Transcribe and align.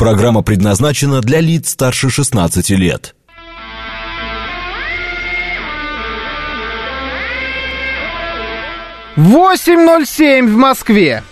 Программа 0.00 0.40
предназначена 0.40 1.20
для 1.20 1.40
лиц 1.40 1.72
старше 1.72 2.08
16 2.08 2.70
лет. 2.70 3.14
Восемь 9.16 9.84
ноль 9.84 10.06
семь 10.06 10.48
в 10.48 10.56
Москве. 10.56 11.22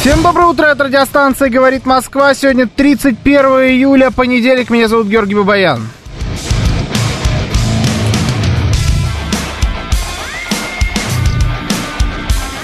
Всем 0.00 0.22
доброе 0.22 0.46
утро, 0.46 0.64
это 0.64 0.84
радиостанция 0.84 1.50
«Говорит 1.50 1.84
Москва». 1.84 2.32
Сегодня 2.32 2.66
31 2.66 3.36
июля, 3.68 4.10
понедельник. 4.10 4.70
Меня 4.70 4.88
зовут 4.88 5.08
Георгий 5.08 5.34
Бабаян. 5.34 5.82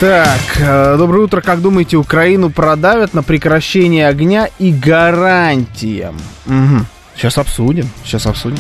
Так, 0.03 0.41
э, 0.59 0.97
доброе 0.99 1.27
утро. 1.27 1.41
Как 1.41 1.63
думаете, 1.63 1.97
Украину 1.97 2.51
продавят 2.51 3.15
на 3.15 3.23
прекращение 3.23 4.09
огня 4.09 4.49
и 4.59 4.73
гарантиям? 4.73 6.17
Угу. 6.45 6.85
Сейчас 7.15 7.39
обсудим, 7.39 7.89
сейчас 8.05 8.27
обсудим. 8.27 8.59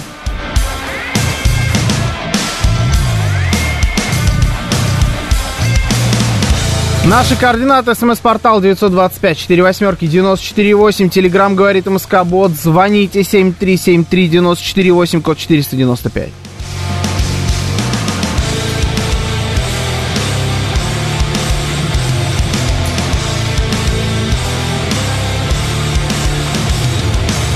Наши 7.06 7.34
координаты. 7.34 7.96
СМС-портал 7.96 8.60
925 8.60 9.36
4 9.36 9.62
восьмерки 9.64 10.06
948. 10.06 11.08
Телеграмм 11.08 11.56
говорит 11.56 11.86
МСК 11.86 12.22
Бот. 12.24 12.52
Звоните 12.52 13.24
7373 13.24 14.28
948, 14.28 15.20
код 15.20 15.38
495. 15.38 16.41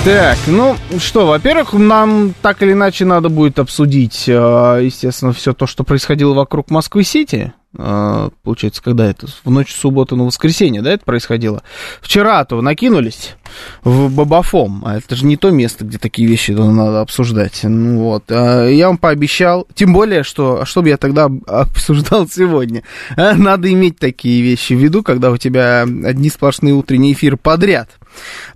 Так, 0.07 0.39
ну 0.47 0.77
что, 0.99 1.27
во-первых, 1.27 1.73
нам 1.73 2.33
так 2.41 2.63
или 2.63 2.75
иначе 2.75 3.05
надо 3.05 3.29
будет 3.29 3.59
обсудить, 3.59 4.29
э, 4.29 4.81
естественно, 4.85 5.33
все 5.33 5.53
то, 5.53 5.67
что 5.67 5.83
происходило 5.83 6.33
вокруг 6.33 6.71
Москвы-Сити. 6.71 7.55
Э, 7.77 8.31
получается, 8.45 8.85
когда 8.85 9.11
это? 9.11 9.27
В 9.43 9.51
ночь 9.51 9.75
субботы 9.75 10.15
на 10.15 10.23
воскресенье, 10.23 10.81
да, 10.81 10.93
это 10.93 11.05
происходило? 11.05 11.65
Вчера-то 12.01 12.61
накинулись 12.61 13.35
в 13.83 14.09
Бабафом, 14.15 14.85
а 14.87 14.97
это 14.99 15.17
же 15.17 15.27
не 15.27 15.37
то 15.37 15.51
место, 15.51 15.85
где 15.85 15.99
такие 15.99 16.29
вещи 16.29 16.53
надо 16.53 17.01
обсуждать. 17.01 17.63
Ну 17.65 17.99
вот, 17.99 18.27
а 18.29 18.69
я 18.69 18.87
вам 18.87 18.99
пообещал, 18.99 19.67
тем 19.75 19.93
более, 19.93 20.23
что, 20.23 20.61
а 20.63 20.67
что 20.67 20.83
бы 20.83 20.89
я 20.89 20.99
тогда 20.99 21.29
обсуждал 21.49 22.29
сегодня? 22.29 22.85
А, 23.17 23.35
надо 23.35 23.73
иметь 23.73 23.99
такие 23.99 24.41
вещи 24.41 24.75
в 24.75 24.79
виду, 24.79 25.03
когда 25.03 25.33
у 25.33 25.37
тебя 25.37 25.83
одни 25.83 26.31
сплошные 26.31 26.75
утренние 26.75 27.15
эфиры 27.15 27.37
подряд– 27.37 27.91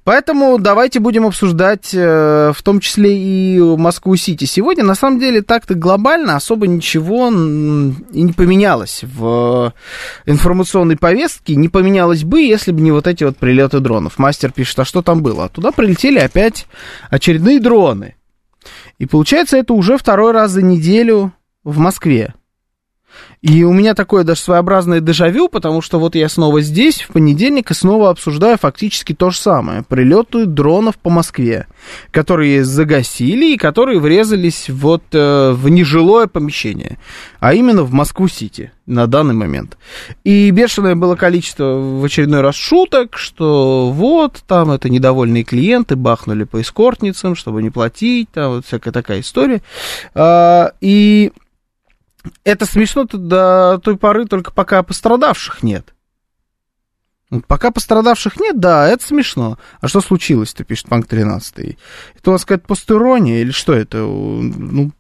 Поэтому 0.05 0.59
давайте 0.59 1.01
будем 1.01 1.27
обсуждать 1.27 1.91
э, 1.93 2.53
в 2.55 2.63
том 2.63 2.81
числе 2.81 3.17
и 3.17 3.61
Москву-Сити. 3.61 4.45
Сегодня, 4.45 4.85
на 4.85 4.95
самом 4.95 5.19
деле, 5.19 5.43
так-то 5.43 5.75
глобально 5.75 6.37
особо 6.37 6.67
ничего 6.67 7.29
и 7.29 8.23
не 8.23 8.33
поменялось 8.33 9.03
в 9.03 9.73
информационной 10.27 10.97
повестке. 10.97 11.57
Не 11.57 11.69
поменялось 11.69 12.25
бы, 12.25 12.41
если 12.41 12.73
бы 12.73 12.81
не 12.81 12.93
вот 12.93 13.07
эти 13.07 13.25
вот 13.25 13.37
прилеты 13.37 13.81
дронов. 13.81 14.19
Мастер 14.19 14.53
пишет, 14.53 14.79
а 14.81 14.85
что 14.85 15.03
там 15.03 15.23
было? 15.23 15.45
А 15.45 15.49
туда 15.49 15.73
прилетели 15.73 16.19
опять 16.19 16.67
очередные 17.11 17.61
дроны. 17.61 18.17
И 18.99 19.07
получается, 19.07 19.57
это 19.57 19.73
уже 19.73 19.97
второй 19.97 20.33
раз 20.33 20.53
за 20.53 20.63
неделю 20.63 21.33
в 21.65 21.79
Москве. 21.79 22.35
И 23.43 23.65
у 23.65 23.73
меня 23.73 23.95
такое 23.95 24.23
даже 24.23 24.41
своеобразное 24.41 25.01
дежавю, 25.01 25.49
потому 25.49 25.81
что 25.81 25.99
вот 25.99 26.15
я 26.15 26.29
снова 26.29 26.61
здесь, 26.61 27.01
в 27.01 27.09
понедельник, 27.09 27.71
и 27.71 27.75
снова 27.75 28.11
обсуждаю 28.11 28.59
фактически 28.59 29.15
то 29.15 29.31
же 29.31 29.39
самое. 29.39 29.83
Прилеты 29.83 30.45
дронов 30.45 30.99
по 30.99 31.09
Москве, 31.09 31.67
которые 32.11 32.65
загасили 32.65 33.55
и 33.55 33.57
которые 33.57 33.99
врезались 33.99 34.69
вот 34.69 35.05
э, 35.13 35.53
в 35.53 35.71
нежилое 35.71 36.27
помещение, 36.27 36.99
а 37.39 37.55
именно 37.55 37.83
в 37.83 37.93
Москву-Сити 37.93 38.73
на 38.85 39.07
данный 39.07 39.35
момент. 39.35 39.79
И 40.23 40.51
бешеное 40.51 40.95
было 40.95 41.17
количество 41.17 41.65
в 41.65 42.05
очередной 42.05 42.43
раз 42.43 42.57
шуток, 42.57 43.17
что 43.17 43.91
вот, 43.91 44.43
там 44.47 44.71
это 44.71 44.91
недовольные 44.91 45.45
клиенты 45.45 45.97
бахнули 45.97 46.45
по 46.45 46.61
эскортницам, 46.61 47.35
чтобы 47.37 47.63
не 47.63 47.71
платить, 47.71 48.29
там 48.33 48.57
вот 48.57 48.67
всякая 48.67 48.91
такая 48.91 49.21
история. 49.21 49.63
А, 50.15 50.73
и 50.83 51.33
это 52.45 52.67
смешно 52.67 53.05
до 53.05 53.81
той 53.83 53.97
поры, 53.97 54.27
только 54.27 54.53
пока 54.53 54.83
пострадавших 54.83 55.63
нет. 55.63 55.95
Пока 57.47 57.71
пострадавших 57.71 58.41
нет, 58.41 58.59
да, 58.59 58.89
это 58.89 59.07
смешно. 59.07 59.57
А 59.81 59.87
что 59.87 60.01
случилось-то, 60.01 60.65
пишет 60.65 60.89
Панк 60.89 61.07
13. 61.07 61.79
Это 62.17 62.31
у 62.31 62.33
вас 62.33 62.45
какая-то 62.45 62.67
постирония 62.67 63.41
или 63.41 63.53
что 63.53 63.73
это? 63.73 63.99
Ну, 63.99 64.91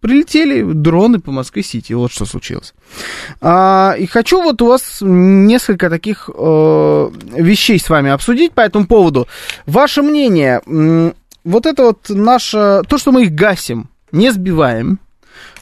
прилетели 0.00 0.62
дроны 0.62 1.20
по 1.20 1.30
Москве-Сити, 1.30 1.92
вот 1.92 2.10
что 2.10 2.24
случилось. 2.24 2.72
А, 3.42 3.94
и 3.98 4.06
хочу 4.06 4.42
вот 4.42 4.62
у 4.62 4.66
вас 4.66 4.98
несколько 5.02 5.90
таких 5.90 6.30
э, 6.34 7.10
вещей 7.36 7.78
с 7.78 7.90
вами 7.90 8.10
обсудить 8.10 8.52
по 8.52 8.62
этому 8.62 8.86
поводу. 8.86 9.28
Ваше 9.66 10.00
мнение, 10.00 10.62
вот 11.44 11.66
это 11.66 11.82
вот 11.82 12.08
наше, 12.08 12.80
то, 12.88 12.96
что 12.96 13.12
мы 13.12 13.24
их 13.24 13.32
гасим, 13.32 13.90
не 14.10 14.32
сбиваем, 14.32 15.00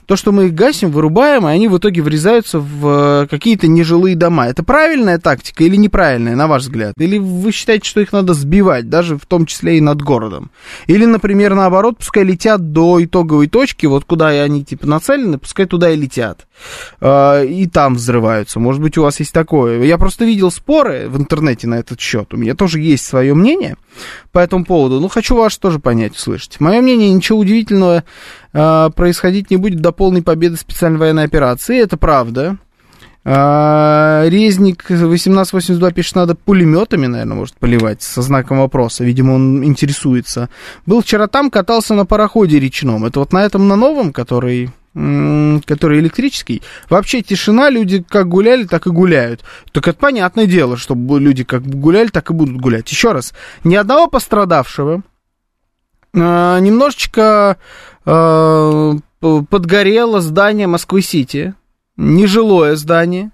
то, 0.07 0.17
что 0.17 0.33
мы 0.33 0.47
их 0.47 0.55
гасим, 0.55 0.91
вырубаем, 0.91 1.47
и 1.47 1.51
они 1.51 1.69
в 1.69 1.79
итоге 1.79 2.03
врезаются 2.03 2.59
в 2.59 3.23
э, 3.23 3.27
какие-то 3.29 3.69
нежилые 3.69 4.17
дома. 4.17 4.47
Это 4.47 4.63
правильная 4.63 5.19
тактика 5.19 5.65
или 5.65 5.77
неправильная, 5.77 6.37
на 6.37 6.47
ваш 6.47 6.63
взгляд? 6.63 6.95
Или 6.99 7.19
вы 7.19 7.53
считаете, 7.53 7.89
что 7.89 8.01
их 8.01 8.13
надо 8.13 8.35
сбивать, 8.35 8.89
даже 8.89 9.17
в 9.17 9.27
том 9.27 9.47
числе 9.47 9.79
и 9.79 9.81
над 9.81 10.03
городом? 10.03 10.51
Или, 10.87 11.05
например, 11.05 11.55
наоборот, 11.55 11.99
пускай 11.99 12.25
летят 12.25 12.73
до 12.73 13.03
итоговой 13.03 13.49
точки, 13.49 13.87
вот 13.87 14.05
куда 14.05 14.29
они 14.29 14.65
типа 14.65 14.87
нацелены, 14.87 15.39
пускай 15.39 15.67
туда 15.67 15.91
и 15.91 15.97
летят. 15.97 16.47
Э, 17.01 17.45
и 17.47 17.67
там 17.67 17.95
взрываются. 17.95 18.61
Может 18.61 18.83
быть, 18.83 18.99
у 18.99 19.03
вас 19.03 19.21
есть 19.21 19.33
такое. 19.33 19.83
Я 19.85 19.99
просто 19.99 20.25
видел 20.25 20.51
споры 20.51 21.09
в 21.09 21.17
интернете 21.17 21.67
на 21.67 21.77
этот 21.77 22.01
счет. 22.01 22.35
У 22.35 22.37
меня 22.37 22.55
тоже 22.55 22.81
есть 22.81 23.05
свое 23.05 23.35
мнение 23.35 23.77
по 24.33 24.39
этому 24.39 24.65
поводу. 24.65 25.01
Ну, 25.01 25.09
хочу 25.09 25.37
ваше 25.37 25.61
тоже 25.61 25.79
понять, 25.79 26.17
услышать. 26.17 26.61
Мое 26.61 26.81
мнение, 26.81 27.13
ничего 27.13 27.39
удивительного 27.39 28.05
э, 28.53 28.91
происходить 28.95 29.51
не 29.51 29.57
будет 29.57 29.81
до 29.81 29.93
полной 29.93 30.23
победы 30.23 30.57
специальной 30.57 30.99
военной 30.99 31.25
операции. 31.25 31.81
Это 31.81 31.97
правда. 31.97 32.59
А, 33.25 34.25
Резник 34.27 34.85
1882 34.85 35.91
пишет, 35.93 36.17
надо 36.17 36.35
пулеметами, 36.35 37.07
наверное, 37.07 37.37
может 37.37 37.55
поливать 37.57 38.03
со 38.03 38.21
знаком 38.21 38.59
вопроса. 38.59 39.05
Видимо, 39.05 39.35
он 39.35 39.65
интересуется. 39.65 40.49
Был 40.87 41.03
вчера 41.03 41.29
там, 41.29 41.51
катался 41.51 41.95
на 41.95 42.05
пароходе 42.05 42.59
речном. 42.59 43.05
Это 43.05 43.21
вот 43.21 43.33
на 43.33 43.45
этом, 43.45 43.69
на 43.69 43.77
новом, 43.77 44.13
который 44.13 44.71
который 44.95 46.01
электрический, 46.01 46.63
вообще 46.91 47.23
тишина, 47.23 47.71
люди 47.71 48.05
как 48.07 48.29
гуляли, 48.29 48.65
так 48.65 48.87
и 48.87 48.91
гуляют. 48.91 49.41
Так 49.73 49.89
это 49.89 49.99
понятное 49.99 50.47
дело, 50.47 50.77
что 50.77 50.95
люди 50.95 51.45
как 51.45 51.63
гуляли, 51.63 52.09
так 52.09 52.31
и 52.31 52.35
будут 52.35 52.61
гулять. 52.61 52.91
Еще 52.91 53.13
раз, 53.13 53.33
ни 53.65 53.75
одного 53.75 54.09
пострадавшего, 54.09 55.03
а, 56.15 56.59
немножечко 56.59 57.57
а, 58.05 58.93
подгорело 59.21 60.21
здание 60.21 60.67
Москвы-Сити, 60.67 61.55
нежилое 61.97 62.77
здание, 62.77 63.31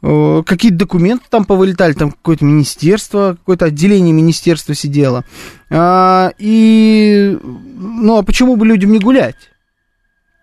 какие-то 0.00 0.78
документы 0.78 1.26
там 1.28 1.44
повылетали, 1.44 1.92
там 1.92 2.10
какое-то 2.12 2.44
министерство, 2.44 3.36
какое-то 3.38 3.66
отделение 3.66 4.14
министерства 4.14 4.74
сидело. 4.74 5.24
А, 5.68 6.32
и, 6.38 7.38
ну, 7.42 8.16
а 8.16 8.22
почему 8.22 8.56
бы 8.56 8.66
людям 8.66 8.92
не 8.92 8.98
гулять? 8.98 9.49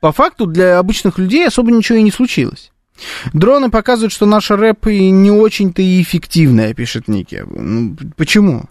По 0.01 0.11
факту 0.11 0.45
для 0.45 0.79
обычных 0.79 1.17
людей 1.17 1.47
особо 1.47 1.71
ничего 1.71 1.97
и 1.97 2.03
не 2.03 2.11
случилось. 2.11 2.71
Дроны 3.33 3.69
показывают, 3.69 4.13
что 4.13 4.25
наша 4.25 4.57
рэп 4.57 4.87
не 4.87 5.31
очень-то 5.31 5.81
и 5.81 6.01
эффективная, 6.01 6.73
пишет 6.73 7.07
Ники. 7.07 7.43
Ну, 7.47 7.95
почему? 8.15 8.65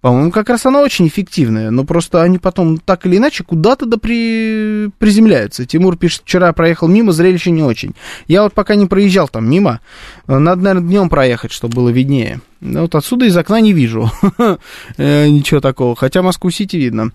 По-моему, 0.00 0.30
как 0.30 0.48
раз 0.48 0.64
она 0.64 0.80
очень 0.80 1.08
эффективная, 1.08 1.70
но 1.70 1.84
просто 1.84 2.22
они 2.22 2.38
потом 2.38 2.78
так 2.78 3.04
или 3.06 3.16
иначе 3.16 3.42
куда-то 3.42 3.84
да 3.86 3.96
при... 3.96 4.90
приземляются. 4.98 5.66
Тимур 5.66 5.96
пишет, 5.96 6.22
вчера 6.24 6.52
проехал 6.52 6.86
мимо, 6.86 7.12
зрелище 7.12 7.50
не 7.50 7.62
очень. 7.62 7.94
Я 8.28 8.44
вот 8.44 8.52
пока 8.52 8.76
не 8.76 8.86
проезжал 8.86 9.28
там 9.28 9.50
мимо, 9.50 9.80
надо, 10.26 10.62
наверное, 10.62 10.88
днем 10.88 11.08
проехать, 11.08 11.50
чтобы 11.50 11.74
было 11.74 11.88
виднее. 11.88 12.40
Ну, 12.60 12.82
вот 12.82 12.94
отсюда 12.94 13.24
из 13.24 13.36
окна 13.36 13.60
не 13.60 13.72
вижу 13.72 14.10
э, 14.96 15.28
ничего 15.28 15.60
такого, 15.60 15.94
хотя 15.94 16.22
Москву-Сити 16.22 16.76
видно. 16.76 17.12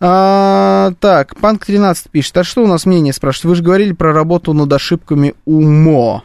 А, 0.00 0.92
так, 0.98 1.36
Панк 1.36 1.64
13 1.64 2.10
пишет, 2.10 2.36
а 2.38 2.44
что 2.44 2.64
у 2.64 2.66
нас 2.66 2.86
мнение 2.86 3.12
спрашивает? 3.12 3.50
Вы 3.50 3.54
же 3.56 3.62
говорили 3.62 3.92
про 3.92 4.12
работу 4.12 4.52
над 4.52 4.72
ошибками 4.72 5.34
УМО. 5.44 6.24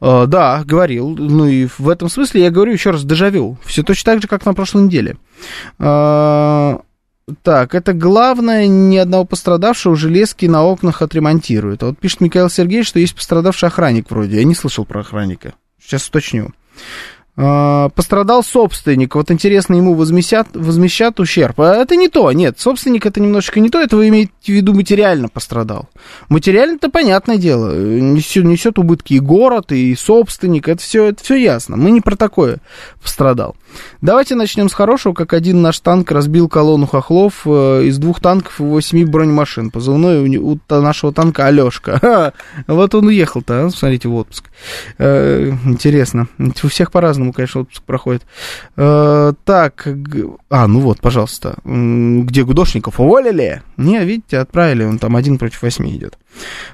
Uh, 0.00 0.26
да, 0.26 0.62
говорил. 0.64 1.16
Ну 1.16 1.46
и 1.46 1.66
в 1.66 1.88
этом 1.88 2.08
смысле 2.08 2.42
я 2.42 2.50
говорю 2.50 2.72
еще 2.72 2.90
раз 2.90 3.04
дежавю. 3.04 3.58
Все 3.64 3.82
точно 3.82 4.12
так 4.12 4.22
же, 4.22 4.28
как 4.28 4.46
на 4.46 4.54
прошлой 4.54 4.84
неделе. 4.84 5.16
Uh, 5.78 6.80
Так, 7.42 7.74
это 7.74 7.92
главное, 7.92 8.66
ни 8.66 8.96
одного 8.96 9.24
пострадавшего 9.24 9.96
железки 9.96 10.46
на 10.46 10.64
окнах 10.64 11.02
отремонтируют. 11.02 11.82
А 11.82 11.86
вот 11.86 11.98
пишет 11.98 12.20
Михаил 12.22 12.48
Сергеевич, 12.48 12.88
что 12.88 13.00
есть 13.00 13.14
пострадавший 13.14 13.68
охранник 13.68 14.10
вроде. 14.10 14.36
Я 14.36 14.44
не 14.44 14.54
слышал 14.54 14.86
про 14.86 15.00
охранника. 15.00 15.54
Сейчас 15.82 16.08
уточню. 16.08 16.52
А, 17.40 17.88
пострадал 17.90 18.42
собственник. 18.42 19.14
Вот 19.14 19.30
интересно, 19.30 19.74
ему 19.74 19.94
возмещат, 19.94 20.48
возмещат 20.54 21.20
ущерб. 21.20 21.60
А 21.60 21.76
это 21.76 21.94
не 21.94 22.08
то, 22.08 22.32
нет. 22.32 22.58
Собственник 22.58 23.06
это 23.06 23.20
немножечко 23.20 23.60
не 23.60 23.70
то. 23.70 23.80
Это 23.80 23.96
вы 23.96 24.08
имеете 24.08 24.32
в 24.42 24.48
виду 24.48 24.74
материально 24.74 25.28
пострадал. 25.28 25.88
Материально-то 26.28 26.90
понятное 26.90 27.36
дело. 27.36 27.72
Несет, 27.76 28.44
несет 28.44 28.78
убытки 28.80 29.14
и 29.14 29.20
город, 29.20 29.70
и 29.70 29.94
собственник. 29.94 30.66
Это 30.66 30.82
все, 30.82 31.04
это 31.06 31.22
все 31.22 31.36
ясно. 31.36 31.76
Мы 31.76 31.92
не 31.92 32.00
про 32.00 32.16
такое 32.16 32.58
пострадал. 33.00 33.54
Давайте 34.00 34.34
начнем 34.34 34.68
с 34.68 34.74
хорошего, 34.74 35.12
как 35.12 35.32
один 35.32 35.62
наш 35.62 35.80
танк 35.80 36.10
разбил 36.10 36.48
колонну 36.48 36.86
хохлов 36.86 37.42
э, 37.44 37.84
из 37.84 37.98
двух 37.98 38.20
танков 38.20 38.60
и 38.60 38.62
восьми 38.62 39.04
бронемашин. 39.04 39.70
Позывной 39.70 40.38
у, 40.38 40.52
у 40.52 40.80
нашего 40.80 41.12
танка 41.12 41.46
Алешка. 41.46 42.32
Вот 42.66 42.94
он 42.94 43.06
уехал-то, 43.06 43.66
а? 43.66 43.70
смотрите, 43.70 44.08
в 44.08 44.14
отпуск. 44.14 44.44
Э, 44.98 45.52
интересно. 45.64 46.28
У 46.38 46.68
всех 46.68 46.90
по-разному, 46.92 47.32
конечно, 47.32 47.62
отпуск 47.62 47.82
проходит. 47.82 48.22
Э, 48.76 49.32
так, 49.44 49.88
а, 50.50 50.66
ну 50.66 50.80
вот, 50.80 51.00
пожалуйста. 51.00 51.56
Где 51.64 52.44
Гудошников? 52.44 53.00
Уволили? 53.00 53.62
Не, 53.76 54.04
видите, 54.04 54.38
отправили, 54.38 54.84
он 54.84 54.98
там 54.98 55.16
один 55.16 55.38
против 55.38 55.62
восьми 55.62 55.96
идет. 55.96 56.18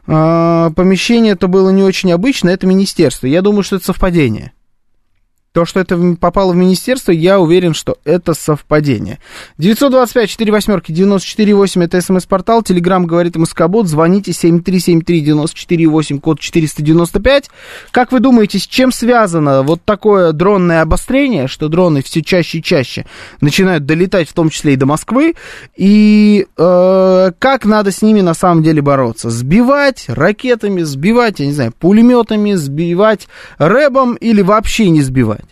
Помещение 0.06 1.32
это 1.32 1.48
было 1.48 1.70
не 1.70 1.82
очень 1.82 2.12
обычно, 2.12 2.50
это 2.50 2.66
министерство. 2.66 3.26
Я 3.26 3.42
думаю, 3.42 3.62
что 3.62 3.76
это 3.76 3.86
совпадение. 3.86 4.52
То, 5.54 5.64
что 5.64 5.78
это 5.78 6.16
попало 6.20 6.52
в 6.52 6.56
министерство, 6.56 7.12
я 7.12 7.38
уверен, 7.38 7.74
что 7.74 7.96
это 8.04 8.34
совпадение. 8.34 9.20
925 9.58 10.28
4 10.28 10.50
восьмерки 10.50 10.90
94,8 10.90 11.84
это 11.84 12.00
смс-портал. 12.00 12.64
Телеграмм 12.64 13.06
говорит 13.06 13.36
МСК-бот. 13.36 13.86
Звоните 13.86 14.32
7373-94,8, 14.32 16.18
код 16.18 16.40
495. 16.40 17.50
Как 17.92 18.10
вы 18.10 18.18
думаете, 18.18 18.58
с 18.58 18.66
чем 18.66 18.90
связано 18.90 19.62
вот 19.62 19.80
такое 19.84 20.32
дронное 20.32 20.82
обострение, 20.82 21.46
что 21.46 21.68
дроны 21.68 22.02
все 22.02 22.20
чаще 22.20 22.58
и 22.58 22.62
чаще 22.62 23.06
начинают 23.40 23.86
долетать, 23.86 24.28
в 24.28 24.32
том 24.32 24.50
числе 24.50 24.72
и 24.72 24.76
до 24.76 24.86
Москвы? 24.86 25.36
И 25.76 26.48
э, 26.56 27.30
как 27.38 27.64
надо 27.64 27.92
с 27.92 28.02
ними 28.02 28.22
на 28.22 28.34
самом 28.34 28.64
деле 28.64 28.82
бороться? 28.82 29.30
Сбивать 29.30 30.06
ракетами, 30.08 30.82
сбивать, 30.82 31.38
я 31.38 31.46
не 31.46 31.52
знаю, 31.52 31.72
пулеметами, 31.78 32.54
сбивать 32.54 33.28
рэбом 33.58 34.16
или 34.16 34.42
вообще 34.42 34.90
не 34.90 35.02
сбивать? 35.02 35.43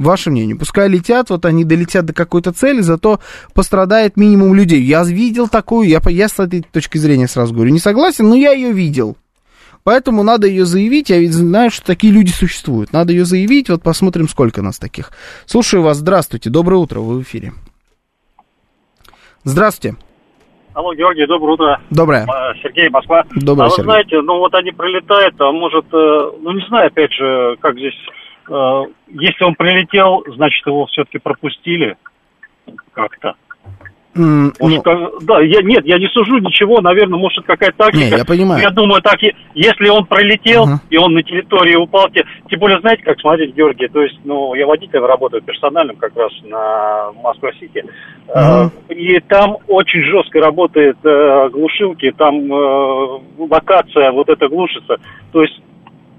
Ваше 0.00 0.30
мнение. 0.30 0.56
Пускай 0.56 0.88
летят, 0.88 1.28
вот 1.28 1.44
они 1.44 1.62
долетят 1.62 2.06
до 2.06 2.14
какой-то 2.14 2.52
цели, 2.52 2.80
зато 2.80 3.20
пострадает 3.52 4.16
минимум 4.16 4.54
людей. 4.54 4.80
Я 4.80 5.04
видел 5.04 5.46
такую, 5.46 5.88
я, 5.88 6.00
я 6.06 6.28
с 6.28 6.38
этой 6.40 6.62
точки 6.62 6.96
зрения 6.96 7.28
сразу 7.28 7.52
говорю, 7.54 7.70
не 7.70 7.78
согласен, 7.78 8.26
но 8.26 8.34
я 8.34 8.52
ее 8.52 8.72
видел. 8.72 9.18
Поэтому 9.84 10.22
надо 10.22 10.46
ее 10.46 10.64
заявить, 10.64 11.10
я 11.10 11.18
ведь 11.18 11.34
знаю, 11.34 11.70
что 11.70 11.84
такие 11.84 12.14
люди 12.14 12.30
существуют. 12.30 12.94
Надо 12.94 13.12
ее 13.12 13.26
заявить, 13.26 13.68
вот 13.68 13.82
посмотрим, 13.82 14.26
сколько 14.26 14.62
нас 14.62 14.78
таких. 14.78 15.12
Слушаю 15.44 15.82
вас, 15.82 15.98
здравствуйте, 15.98 16.48
доброе 16.48 16.76
утро, 16.76 17.00
вы 17.00 17.18
в 17.18 17.22
эфире. 17.22 17.52
Здравствуйте. 19.44 19.98
Алло, 20.72 20.94
Георгий, 20.94 21.26
доброе 21.26 21.52
утро. 21.52 21.80
Доброе. 21.90 22.26
Сергей, 22.62 22.88
Москва. 22.88 23.24
Доброе, 23.34 23.66
А 23.66 23.68
вы 23.68 23.76
Сергей. 23.76 23.84
знаете, 23.84 24.20
ну 24.22 24.38
вот 24.38 24.54
они 24.54 24.70
прилетают, 24.70 25.34
а 25.40 25.52
может, 25.52 25.84
э, 25.92 26.30
ну 26.40 26.52
не 26.52 26.66
знаю, 26.68 26.86
опять 26.86 27.12
же, 27.12 27.56
как 27.60 27.76
здесь 27.76 27.94
если 28.50 29.44
он 29.44 29.54
прилетел, 29.54 30.24
значит, 30.34 30.66
его 30.66 30.86
все-таки 30.86 31.18
пропустили 31.18 31.96
как-то. 32.92 33.34
Mm, 34.12 34.52
может, 34.58 34.78
ну, 34.78 34.82
как, 34.82 34.98
да, 35.22 35.40
я, 35.40 35.62
нет, 35.62 35.84
я 35.86 35.96
не 35.96 36.08
сужу 36.08 36.38
ничего, 36.38 36.80
наверное, 36.80 37.18
может, 37.18 37.44
какая-то 37.46 37.76
тактика. 37.76 38.04
Не, 38.04 38.18
я 38.18 38.24
понимаю. 38.24 38.60
Я 38.60 38.70
думаю, 38.70 39.00
так, 39.02 39.20
если 39.54 39.88
он 39.88 40.04
пролетел, 40.04 40.64
uh-huh. 40.64 40.78
и 40.90 40.96
он 40.96 41.14
на 41.14 41.22
территории 41.22 41.76
упал, 41.76 42.08
тем 42.10 42.58
более, 42.58 42.80
знаете, 42.80 43.04
как 43.04 43.20
смотреть, 43.20 43.54
Георгий, 43.54 43.86
то 43.86 44.02
есть, 44.02 44.18
ну, 44.24 44.54
я 44.54 44.66
водителем 44.66 45.04
работаю 45.04 45.42
персональным 45.42 45.94
как 45.94 46.16
раз 46.16 46.32
на 46.42 47.12
Москва-Сити, 47.22 47.84
uh-huh. 48.26 48.70
э, 48.88 48.94
и 48.94 49.20
там 49.20 49.58
очень 49.68 50.02
жестко 50.02 50.40
работает 50.40 50.96
э, 51.04 51.48
глушилки, 51.50 52.10
там 52.10 52.52
э, 52.52 53.20
локация 53.38 54.10
вот 54.10 54.28
эта 54.28 54.48
глушится, 54.48 54.96
то 55.30 55.40
есть 55.40 55.62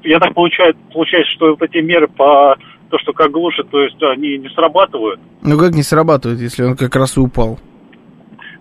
я 0.04 0.20
так 0.20 0.34
получаю, 0.34 0.76
получается, 0.94 1.32
что 1.36 1.50
вот 1.52 1.62
эти 1.62 1.78
меры 1.78 2.08
по 2.08 2.56
то, 2.90 2.98
что 3.00 3.14
как 3.14 3.32
глушит, 3.32 3.70
то 3.70 3.80
есть 3.80 4.02
они 4.02 4.38
не 4.38 4.50
срабатывают. 4.50 5.20
Ну 5.42 5.58
как 5.58 5.74
не 5.74 5.84
срабатывают, 5.84 6.42
если 6.42 6.64
он 6.64 6.76
как 6.76 6.96
раз 6.96 7.18
и 7.18 7.20
упал? 7.20 7.60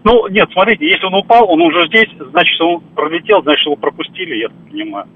Ну, 0.03 0.29
нет, 0.29 0.49
смотрите, 0.53 0.89
если 0.89 1.05
он 1.07 1.15
упал, 1.15 1.51
он 1.51 1.61
уже 1.61 1.87
здесь, 1.89 2.09
значит, 2.31 2.59
он 2.61 2.81
пролетел, 2.95 3.43
значит, 3.43 3.67
его 3.67 3.77
пропустили, 3.77 4.37
я 4.37 4.49
так 4.49 4.71
понимаю. 4.71 5.07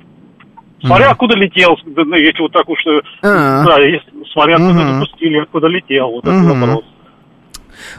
Смотря 0.83 1.07
mm-hmm. 1.07 1.11
откуда 1.13 1.37
летел, 1.37 1.79
ну, 1.87 2.17
если 2.17 2.43
вот 2.43 2.53
так 2.53 2.69
уж, 2.69 2.79
А-а-а. 3.23 3.65
да, 3.65 3.83
если, 3.83 4.11
смотря 4.33 4.57
откуда 4.57 4.81
mm-hmm. 4.81 4.95
запустили, 4.95 5.39
откуда 5.39 5.67
летел, 5.69 6.11
вот 6.11 6.25
mm-hmm. 6.25 6.45
этот 6.45 6.61
вопрос. 6.61 6.85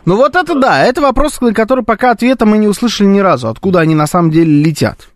Ну 0.05 0.15
вот 0.15 0.35
это 0.35 0.59
да, 0.59 0.83
это 0.83 1.01
вопрос, 1.01 1.41
на 1.41 1.53
который 1.53 1.83
пока 1.83 2.11
ответа 2.11 2.45
мы 2.45 2.59
не 2.59 2.67
услышали 2.67 3.07
ни 3.07 3.19
разу, 3.19 3.47
откуда 3.47 3.79
они 3.79 3.95
на 3.95 4.05
самом 4.05 4.29
деле 4.29 4.63
летят. 4.63 5.09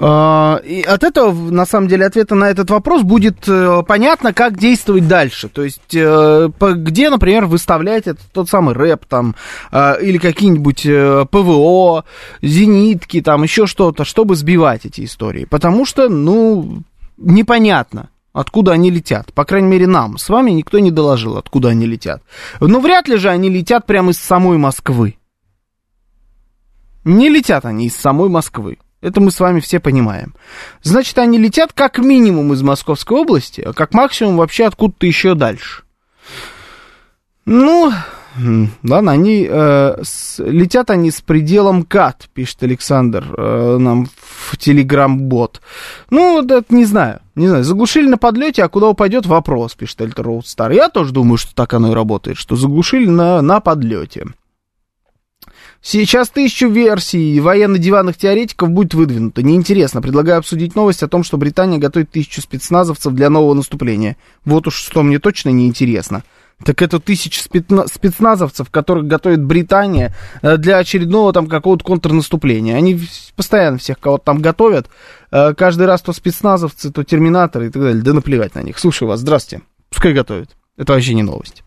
А, 0.00 0.60
и 0.64 0.80
от 0.82 1.02
этого, 1.02 1.32
на 1.32 1.66
самом 1.66 1.88
деле, 1.88 2.06
ответа 2.06 2.36
на 2.36 2.48
этот 2.48 2.70
вопрос 2.70 3.02
будет 3.02 3.48
э, 3.48 3.82
понятно, 3.86 4.32
как 4.32 4.56
действовать 4.56 5.08
дальше. 5.08 5.48
То 5.48 5.64
есть, 5.64 5.92
э, 5.92 6.48
где, 6.60 7.10
например, 7.10 7.46
выставлять 7.46 8.06
этот, 8.06 8.22
тот 8.32 8.48
самый 8.48 8.74
рэп 8.74 9.06
там, 9.06 9.34
а, 9.72 9.94
или 9.94 10.18
какие-нибудь 10.18 10.86
э, 10.86 11.26
ПВО, 11.28 12.04
зенитки, 12.42 13.20
там, 13.20 13.42
еще 13.42 13.66
что-то, 13.66 14.04
чтобы 14.04 14.36
сбивать 14.36 14.86
эти 14.86 15.04
истории. 15.04 15.46
Потому 15.46 15.84
что, 15.84 16.08
ну, 16.08 16.84
непонятно 17.16 18.10
откуда 18.32 18.72
они 18.72 18.92
летят. 18.92 19.32
По 19.32 19.44
крайней 19.44 19.68
мере, 19.68 19.88
нам 19.88 20.16
с 20.16 20.28
вами 20.28 20.52
никто 20.52 20.78
не 20.78 20.92
доложил, 20.92 21.38
откуда 21.38 21.70
они 21.70 21.86
летят. 21.86 22.22
Но 22.60 22.78
вряд 22.78 23.08
ли 23.08 23.16
же 23.16 23.30
они 23.30 23.50
летят 23.50 23.84
прямо 23.84 24.12
из 24.12 24.18
самой 24.18 24.58
Москвы. 24.58 25.16
Не 27.02 27.30
летят 27.30 27.64
они 27.64 27.86
из 27.86 27.96
самой 27.96 28.28
Москвы. 28.28 28.78
Это 29.00 29.20
мы 29.20 29.30
с 29.30 29.38
вами 29.38 29.60
все 29.60 29.78
понимаем. 29.78 30.34
Значит, 30.82 31.18
они 31.18 31.38
летят 31.38 31.72
как 31.72 31.98
минимум 31.98 32.52
из 32.52 32.62
Московской 32.62 33.18
области, 33.18 33.60
а 33.60 33.72
как 33.72 33.94
максимум 33.94 34.36
вообще 34.36 34.64
откуда-то 34.64 35.06
еще 35.06 35.34
дальше. 35.34 35.82
Ну, 37.44 37.92
ладно, 38.84 39.12
они 39.12 39.46
э, 39.48 40.02
с, 40.02 40.42
летят 40.42 40.90
они 40.90 41.10
с 41.10 41.20
пределом 41.20 41.84
КАТ, 41.84 42.28
пишет 42.34 42.62
Александр 42.62 43.24
э, 43.36 43.78
нам 43.78 44.08
в 44.20 44.56
Телеграм-бот. 44.56 45.60
Ну, 46.10 46.42
это 46.42 46.64
не 46.68 46.84
знаю, 46.84 47.20
не 47.34 47.48
знаю. 47.48 47.64
Заглушили 47.64 48.08
на 48.08 48.18
подлете, 48.18 48.64
а 48.64 48.68
куда 48.68 48.88
упадет, 48.88 49.26
вопрос, 49.26 49.74
пишет 49.74 50.00
Эльтер 50.02 50.26
Роудстар. 50.26 50.72
Я 50.72 50.88
тоже 50.88 51.12
думаю, 51.12 51.38
что 51.38 51.54
так 51.54 51.72
оно 51.72 51.92
и 51.92 51.94
работает, 51.94 52.36
что 52.36 52.56
заглушили 52.56 53.06
на, 53.06 53.40
на 53.42 53.60
подлете. 53.60 54.26
Сейчас 55.80 56.28
тысячу 56.28 56.68
версий 56.68 57.38
военно-диванных 57.40 58.16
теоретиков 58.16 58.70
будет 58.70 58.94
выдвинуто. 58.94 59.42
Неинтересно. 59.42 60.02
Предлагаю 60.02 60.38
обсудить 60.38 60.74
новость 60.74 61.02
о 61.02 61.08
том, 61.08 61.22
что 61.22 61.36
Британия 61.36 61.78
готовит 61.78 62.10
тысячу 62.10 62.42
спецназовцев 62.42 63.12
для 63.14 63.30
нового 63.30 63.54
наступления. 63.54 64.16
Вот 64.44 64.66
уж 64.66 64.74
что 64.74 65.02
мне 65.02 65.18
точно 65.18 65.50
неинтересно. 65.50 66.24
Так 66.64 66.82
это 66.82 66.98
тысяча 66.98 67.40
спецназовцев, 67.40 68.68
которых 68.70 69.06
готовит 69.06 69.44
Британия 69.44 70.16
э, 70.42 70.56
для 70.56 70.78
очередного 70.78 71.32
там 71.32 71.46
какого-то 71.46 71.84
контрнаступления. 71.84 72.74
Они 72.74 73.00
постоянно 73.36 73.78
всех 73.78 74.00
кого-то 74.00 74.24
там 74.24 74.40
готовят. 74.40 74.88
Э, 75.30 75.54
каждый 75.54 75.86
раз 75.86 76.02
то 76.02 76.12
спецназовцы, 76.12 76.90
то 76.90 77.04
терминаторы 77.04 77.68
и 77.68 77.70
так 77.70 77.80
далее. 77.80 78.02
Да 78.02 78.12
наплевать 78.12 78.56
на 78.56 78.62
них. 78.64 78.76
Слушаю 78.80 79.08
вас. 79.08 79.20
Здравствуйте. 79.20 79.64
Пускай 79.88 80.12
готовят. 80.12 80.50
Это 80.76 80.94
вообще 80.94 81.14
не 81.14 81.22
новость. 81.22 81.62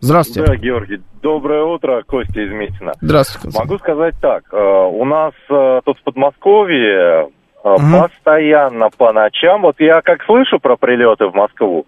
Здравствуйте. 0.00 0.52
Да, 0.52 0.56
Георгий. 0.56 1.00
Доброе 1.22 1.64
утро, 1.64 2.02
Костя 2.06 2.40
из 2.40 2.52
Метина. 2.52 2.92
Здравствуйте. 3.00 3.46
Костя. 3.46 3.60
Могу 3.60 3.78
сказать 3.78 4.14
так. 4.20 4.44
Э, 4.52 4.56
у 4.56 5.04
нас 5.04 5.32
э, 5.50 5.80
тут 5.84 5.98
в 5.98 6.02
Подмосковье 6.02 7.28
угу. 7.62 7.80
постоянно 8.00 8.88
по 8.96 9.12
ночам, 9.12 9.62
вот 9.62 9.76
я 9.80 10.00
как 10.02 10.22
слышу 10.24 10.58
про 10.60 10.76
прилеты 10.76 11.26
в 11.26 11.34
Москву, 11.34 11.86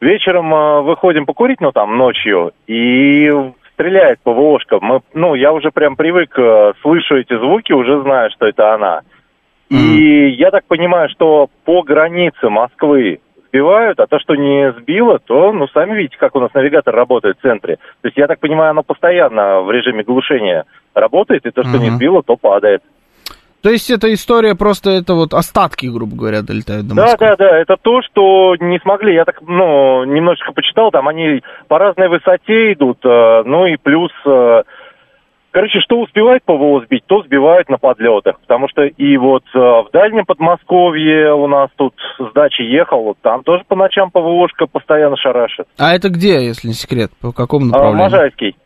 вечером 0.00 0.84
выходим 0.84 1.26
покурить, 1.26 1.60
ну 1.60 1.72
там 1.72 1.96
ночью, 1.96 2.52
и 2.66 3.30
стреляет 3.74 4.20
ПВОшка. 4.22 4.78
Мы, 4.80 5.00
ну, 5.14 5.34
я 5.34 5.52
уже 5.52 5.70
прям 5.70 5.96
привык, 5.96 6.34
слышу 6.80 7.16
эти 7.16 7.36
звуки, 7.38 7.72
уже 7.72 8.02
знаю, 8.02 8.30
что 8.30 8.46
это 8.46 8.74
она. 8.74 9.00
Mm. 9.70 9.76
И 9.76 10.30
я 10.32 10.50
так 10.50 10.64
понимаю, 10.66 11.08
что 11.08 11.48
по 11.64 11.82
границе 11.82 12.48
Москвы 12.50 13.20
сбивают, 13.52 14.00
а 14.00 14.06
то, 14.06 14.18
что 14.18 14.34
не 14.34 14.72
сбило, 14.72 15.18
то, 15.18 15.52
ну, 15.52 15.68
сами 15.68 15.94
видите, 15.94 16.16
как 16.18 16.34
у 16.34 16.40
нас 16.40 16.52
навигатор 16.54 16.94
работает 16.94 17.38
в 17.38 17.42
центре. 17.42 17.76
То 17.76 18.08
есть, 18.08 18.16
я 18.16 18.26
так 18.26 18.40
понимаю, 18.40 18.70
оно 18.70 18.82
постоянно 18.82 19.60
в 19.60 19.70
режиме 19.70 20.02
глушения 20.02 20.64
работает, 20.94 21.44
и 21.46 21.50
то, 21.50 21.62
что 21.62 21.76
mm-hmm. 21.76 21.80
не 21.80 21.90
сбило, 21.90 22.22
то 22.22 22.36
падает. 22.36 22.82
То 23.62 23.70
есть 23.70 23.90
эта 23.90 24.12
история 24.12 24.56
просто, 24.56 24.90
это 24.90 25.14
вот 25.14 25.34
остатки, 25.34 25.86
грубо 25.86 26.16
говоря, 26.16 26.42
долетают 26.42 26.88
до 26.88 26.96
Москвы? 26.96 27.16
Да, 27.20 27.36
да, 27.36 27.48
да, 27.48 27.58
это 27.58 27.76
то, 27.80 28.02
что 28.02 28.56
не 28.58 28.80
смогли, 28.80 29.14
я 29.14 29.24
так, 29.24 29.40
ну, 29.40 30.02
немножечко 30.04 30.52
почитал, 30.52 30.90
там 30.90 31.06
они 31.06 31.42
по 31.68 31.78
разной 31.78 32.08
высоте 32.08 32.72
идут, 32.72 32.98
э, 33.04 33.42
ну 33.44 33.66
и 33.66 33.76
плюс, 33.76 34.10
э, 34.26 34.62
короче, 35.52 35.78
что 35.80 36.00
успевает 36.00 36.42
ПВО 36.44 36.84
сбить, 36.84 37.04
то 37.06 37.22
сбивают 37.22 37.68
на 37.68 37.78
подлетах, 37.78 38.40
потому 38.40 38.68
что 38.68 38.82
и 38.82 39.16
вот 39.16 39.44
э, 39.54 39.58
в 39.58 39.88
дальнем 39.92 40.24
Подмосковье 40.26 41.32
у 41.34 41.46
нас 41.46 41.70
тут 41.76 41.94
с 42.18 42.32
дачи 42.32 42.62
ехал, 42.62 43.04
вот 43.04 43.18
там 43.22 43.44
тоже 43.44 43.62
по 43.68 43.76
ночам 43.76 44.10
ПВОшка 44.10 44.66
постоянно 44.66 45.16
шарашит. 45.16 45.66
А 45.78 45.94
это 45.94 46.08
где, 46.08 46.44
если 46.44 46.68
не 46.68 46.74
секрет, 46.74 47.12
по 47.20 47.32
какому 47.32 47.66
направлению? 47.66 48.02
Можайский. 48.02 48.56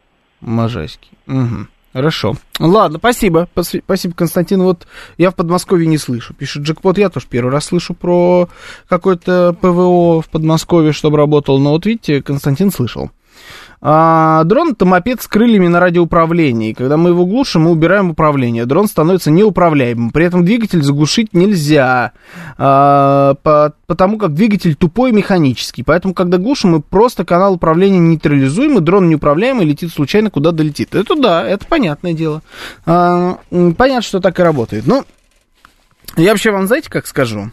Можайский, 0.40 1.10
угу. 1.26 1.66
Хорошо. 1.96 2.34
Ладно, 2.60 2.98
спасибо. 2.98 3.48
Спасибо, 3.56 4.14
Константин. 4.14 4.62
Вот 4.62 4.86
я 5.16 5.30
в 5.30 5.34
Подмосковье 5.34 5.86
не 5.86 5.96
слышу. 5.96 6.34
Пишет 6.34 6.62
Джекпот. 6.64 6.98
Я 6.98 7.08
тоже 7.08 7.26
первый 7.26 7.50
раз 7.50 7.64
слышу 7.64 7.94
про 7.94 8.50
какое-то 8.86 9.56
ПВО 9.58 10.20
в 10.20 10.28
Подмосковье, 10.28 10.92
чтобы 10.92 11.16
работал. 11.16 11.58
Но 11.58 11.70
вот 11.70 11.86
видите, 11.86 12.20
Константин 12.20 12.70
слышал. 12.70 13.10
А, 13.88 14.42
дрон 14.42 14.72
это 14.72 14.84
мопед 14.84 15.22
с 15.22 15.28
крыльями 15.28 15.68
на 15.68 15.78
радиоуправлении. 15.78 16.72
Когда 16.72 16.96
мы 16.96 17.10
его 17.10 17.24
глушим, 17.24 17.62
мы 17.62 17.70
убираем 17.70 18.10
управление. 18.10 18.66
Дрон 18.66 18.88
становится 18.88 19.30
неуправляемым. 19.30 20.10
При 20.10 20.24
этом 20.24 20.44
двигатель 20.44 20.82
заглушить 20.82 21.32
нельзя, 21.34 22.10
а, 22.58 23.34
по, 23.44 23.74
потому 23.86 24.18
как 24.18 24.34
двигатель 24.34 24.74
тупой 24.74 25.12
механический. 25.12 25.84
Поэтому, 25.84 26.14
когда 26.14 26.36
глушим, 26.36 26.72
мы 26.72 26.80
просто 26.82 27.24
канал 27.24 27.54
управления 27.54 28.00
нейтрализуем, 28.00 28.78
и 28.78 28.80
дрон 28.80 29.08
неуправляемый 29.08 29.64
летит 29.64 29.92
случайно, 29.92 30.30
куда 30.30 30.50
долетит. 30.50 30.96
Это 30.96 31.14
да, 31.14 31.46
это 31.46 31.64
понятное 31.64 32.12
дело. 32.12 32.42
А, 32.86 33.38
понятно, 33.78 34.02
что 34.02 34.18
так 34.18 34.40
и 34.40 34.42
работает. 34.42 34.88
Но 34.88 35.04
ну, 36.16 36.22
я 36.24 36.30
вообще 36.30 36.50
вам, 36.50 36.66
знаете, 36.66 36.90
как 36.90 37.06
скажу? 37.06 37.52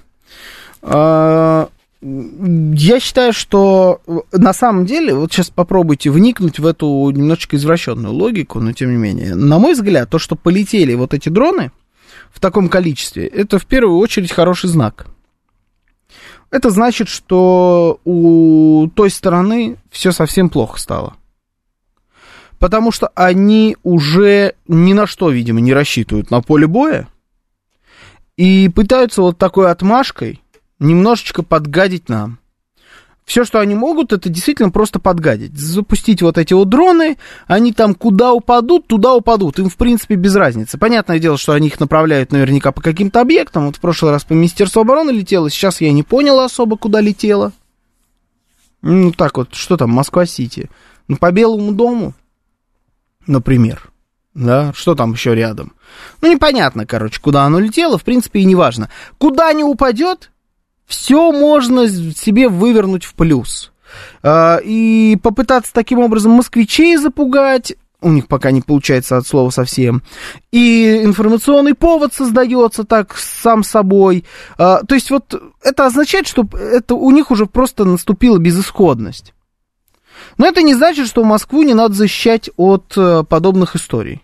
А, 0.81 1.69
я 2.03 2.99
считаю, 2.99 3.31
что 3.31 4.01
э, 4.05 4.19
на 4.33 4.53
самом 4.53 4.85
деле, 4.85 5.15
вот 5.15 5.31
сейчас 5.31 5.49
попробуйте 5.49 6.11
вникнуть 6.11 6.59
в 6.59 6.65
эту 6.65 7.09
немножечко 7.11 7.55
извращенную 7.55 8.13
логику, 8.13 8.59
но 8.59 8.73
тем 8.73 8.91
не 8.91 8.97
менее, 8.97 9.35
на 9.35 9.57
мой 9.57 9.73
взгляд, 9.73 10.09
то, 10.09 10.19
что 10.19 10.35
полетели 10.35 10.93
вот 10.95 11.13
эти 11.13 11.29
дроны 11.29 11.71
в 12.31 12.41
таком 12.41 12.67
количестве, 12.67 13.25
это 13.27 13.57
в 13.57 13.65
первую 13.65 13.99
очередь 13.99 14.31
хороший 14.31 14.69
знак. 14.69 15.07
Это 16.51 16.69
значит, 16.69 17.07
что 17.07 17.99
у 18.03 18.89
той 18.93 19.09
стороны 19.09 19.77
все 19.89 20.11
совсем 20.11 20.49
плохо 20.49 20.79
стало. 20.79 21.15
Потому 22.59 22.91
что 22.91 23.07
они 23.15 23.77
уже 23.83 24.55
ни 24.67 24.93
на 24.93 25.07
что, 25.07 25.29
видимо, 25.29 25.61
не 25.61 25.73
рассчитывают 25.73 26.31
на 26.31 26.41
поле 26.41 26.67
боя 26.67 27.07
и 28.35 28.69
пытаются 28.69 29.21
вот 29.21 29.37
такой 29.37 29.71
отмашкой 29.71 30.42
немножечко 30.83 31.43
подгадить 31.43 32.09
нам. 32.09 32.39
Все, 33.25 33.45
что 33.45 33.59
они 33.59 33.73
могут, 33.73 34.11
это 34.11 34.27
действительно 34.27 34.69
просто 34.69 34.99
подгадить. 34.99 35.57
Запустить 35.57 36.21
вот 36.21 36.37
эти 36.37 36.53
вот 36.53 36.67
дроны, 36.67 37.17
они 37.47 37.71
там 37.71 37.95
куда 37.95 38.33
упадут, 38.33 38.87
туда 38.87 39.13
упадут. 39.13 39.59
Им, 39.59 39.69
в 39.69 39.77
принципе, 39.77 40.15
без 40.15 40.35
разницы. 40.35 40.77
Понятное 40.77 41.19
дело, 41.19 41.37
что 41.37 41.53
они 41.53 41.67
их 41.67 41.79
направляют 41.79 42.33
наверняка 42.33 42.73
по 42.73 42.81
каким-то 42.81 43.21
объектам. 43.21 43.67
Вот 43.67 43.77
в 43.77 43.79
прошлый 43.79 44.11
раз 44.11 44.25
по 44.25 44.33
Министерству 44.33 44.81
обороны 44.81 45.11
летело, 45.11 45.49
сейчас 45.49 45.79
я 45.79 45.91
не 45.93 46.03
понял 46.03 46.39
особо, 46.39 46.75
куда 46.75 46.99
летело. 46.99 47.53
Ну, 48.81 49.13
так 49.13 49.37
вот, 49.37 49.55
что 49.55 49.77
там, 49.77 49.91
Москва-Сити? 49.91 50.69
Ну, 51.07 51.15
по 51.15 51.31
Белому 51.31 51.71
дому, 51.71 52.13
например. 53.25 53.89
Да, 54.33 54.73
что 54.75 54.95
там 54.95 55.13
еще 55.13 55.33
рядом? 55.33 55.73
Ну, 56.21 56.29
непонятно, 56.29 56.85
короче, 56.85 57.21
куда 57.21 57.43
оно 57.43 57.59
летело, 57.59 57.97
в 57.97 58.03
принципе, 58.03 58.41
и 58.41 58.45
не 58.45 58.55
важно. 58.55 58.89
Куда 59.17 59.53
не 59.53 59.63
упадет, 59.63 60.32
все 60.85 61.31
можно 61.31 61.87
себе 61.87 62.49
вывернуть 62.49 63.05
в 63.05 63.13
плюс. 63.13 63.71
А, 64.21 64.57
и 64.63 65.17
попытаться 65.21 65.71
таким 65.73 65.99
образом 65.99 66.31
москвичей 66.31 66.97
запугать, 66.97 67.73
у 68.01 68.09
них 68.09 68.27
пока 68.27 68.51
не 68.51 68.61
получается 68.61 69.17
от 69.17 69.25
слова 69.25 69.49
совсем. 69.49 70.03
И 70.51 71.01
информационный 71.03 71.73
повод 71.73 72.13
создается 72.13 72.83
так 72.83 73.17
сам 73.17 73.63
собой. 73.63 74.25
А, 74.57 74.83
то 74.83 74.95
есть 74.95 75.09
вот 75.09 75.33
это 75.61 75.85
означает, 75.85 76.27
что 76.27 76.47
это 76.53 76.95
у 76.95 77.11
них 77.11 77.31
уже 77.31 77.45
просто 77.45 77.85
наступила 77.85 78.37
безысходность. 78.37 79.33
Но 80.37 80.47
это 80.47 80.61
не 80.61 80.73
значит, 80.73 81.07
что 81.07 81.23
Москву 81.23 81.63
не 81.63 81.73
надо 81.73 81.93
защищать 81.93 82.49
от 82.55 82.93
э, 82.95 83.23
подобных 83.27 83.75
историй. 83.75 84.21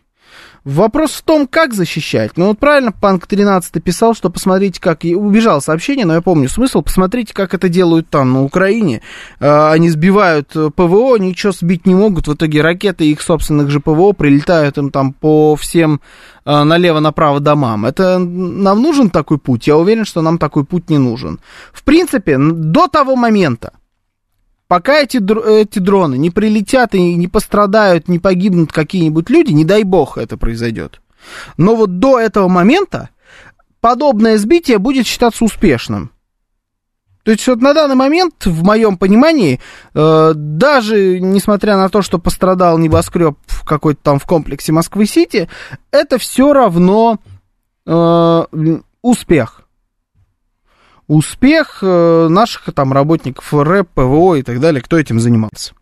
Вопрос 0.65 1.11
в 1.11 1.21
том, 1.21 1.47
как 1.47 1.73
защищать. 1.73 2.31
Ну 2.35 2.47
вот 2.47 2.59
правильно 2.59 2.91
Панк 2.91 3.27
13 3.27 3.81
писал, 3.83 4.13
что 4.13 4.29
посмотрите, 4.29 4.79
как... 4.81 5.05
И 5.05 5.15
убежал 5.15 5.61
сообщение, 5.61 6.05
но 6.05 6.15
я 6.15 6.21
помню 6.21 6.49
смысл. 6.49 6.81
Посмотрите, 6.81 7.33
как 7.33 7.53
это 7.53 7.69
делают 7.69 8.09
там, 8.09 8.33
на 8.33 8.43
Украине. 8.43 9.01
А, 9.39 9.71
они 9.71 9.89
сбивают 9.89 10.55
э, 10.55 10.69
ПВО, 10.75 11.15
ничего 11.17 11.53
сбить 11.53 11.85
не 11.85 11.95
могут. 11.95 12.27
В 12.27 12.33
итоге 12.33 12.61
ракеты 12.61 13.09
их 13.09 13.21
собственных 13.21 13.69
же 13.69 13.79
ПВО 13.79 14.11
прилетают 14.11 14.77
им 14.77 14.91
там 14.91 15.13
по 15.13 15.55
всем 15.55 16.01
э, 16.45 16.63
налево-направо 16.63 17.39
домам. 17.39 17.85
Это 17.85 18.19
нам 18.19 18.81
нужен 18.81 19.09
такой 19.09 19.37
путь? 19.37 19.67
Я 19.67 19.77
уверен, 19.77 20.05
что 20.05 20.21
нам 20.21 20.37
такой 20.37 20.65
путь 20.65 20.89
не 20.89 20.97
нужен. 20.97 21.39
В 21.71 21.83
принципе, 21.83 22.37
до 22.37 22.87
того 22.87 23.15
момента, 23.15 23.71
Пока 24.69 24.99
эти, 24.99 25.17
эти 25.61 25.79
дроны 25.79 26.15
не 26.15 26.29
прилетят 26.29 26.93
и 26.93 27.15
не 27.15 27.27
пострадают, 27.27 28.07
не 28.07 28.19
погибнут 28.19 28.71
какие-нибудь 28.71 29.27
люди, 29.31 29.51
не 29.51 29.65
дай 29.65 29.81
бог 29.81 30.19
это 30.19 30.37
произойдет. 30.37 31.01
Но 31.57 31.75
вот 31.75 31.97
до 31.97 32.19
этого 32.19 32.47
момента 32.47 33.09
подобное 33.81 34.37
сбитие 34.37 34.77
будет 34.77 35.07
считаться 35.07 35.43
успешным. 35.43 36.11
То 37.23 37.31
есть 37.31 37.47
вот 37.47 37.61
на 37.61 37.73
данный 37.73 37.95
момент, 37.95 38.45
в 38.45 38.63
моем 38.63 38.99
понимании, 38.99 39.59
э, 39.95 40.33
даже 40.35 41.19
несмотря 41.19 41.75
на 41.75 41.89
то, 41.89 42.03
что 42.03 42.19
пострадал 42.19 42.77
небоскреб 42.77 43.39
какой-то 43.65 43.99
там 44.03 44.19
в 44.19 44.25
комплексе 44.27 44.71
Москвы-Сити, 44.71 45.49
это 45.89 46.19
все 46.19 46.53
равно 46.53 47.17
э, 47.87 48.45
успех 49.01 49.63
успех 51.09 51.79
э, 51.81 52.27
наших 52.29 52.73
там 52.73 52.93
работников 52.93 53.53
РЭП, 53.53 53.89
ПВО 53.93 54.35
и 54.35 54.43
так 54.43 54.61
далее, 54.61 54.81
кто 54.81 54.97
этим 54.97 55.19
занимался. 55.19 55.73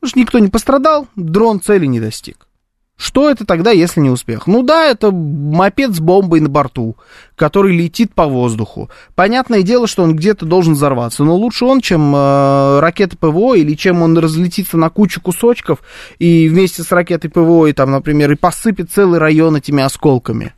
Потому 0.00 0.08
что 0.08 0.18
никто 0.18 0.38
не 0.40 0.48
пострадал, 0.48 1.06
дрон 1.14 1.60
цели 1.60 1.86
не 1.86 2.00
достиг. 2.00 2.48
Что 2.96 3.28
это 3.30 3.44
тогда, 3.44 3.70
если 3.70 4.00
не 4.00 4.10
успех? 4.10 4.46
Ну 4.46 4.62
да, 4.62 4.86
это 4.86 5.10
мопед 5.10 5.94
с 5.94 6.00
бомбой 6.00 6.40
на 6.40 6.48
борту, 6.48 6.96
который 7.36 7.76
летит 7.76 8.14
по 8.14 8.26
воздуху. 8.26 8.90
Понятное 9.14 9.62
дело, 9.62 9.86
что 9.86 10.04
он 10.04 10.14
где-то 10.16 10.46
должен 10.46 10.74
взорваться, 10.74 11.24
но 11.24 11.36
лучше 11.36 11.64
он, 11.64 11.80
чем 11.80 12.14
э, 12.14 12.80
ракета 12.80 13.16
ПВО, 13.18 13.54
или 13.54 13.74
чем 13.74 14.02
он 14.02 14.16
разлетится 14.16 14.78
на 14.78 14.88
кучу 14.88 15.20
кусочков 15.20 15.80
и 16.18 16.48
вместе 16.48 16.82
с 16.82 16.92
ракетой 16.92 17.30
ПВО, 17.30 17.66
и 17.66 17.72
там, 17.72 17.90
например, 17.90 18.32
и 18.32 18.36
посыпет 18.36 18.90
целый 18.90 19.18
район 19.18 19.56
этими 19.56 19.82
осколками. 19.82 20.54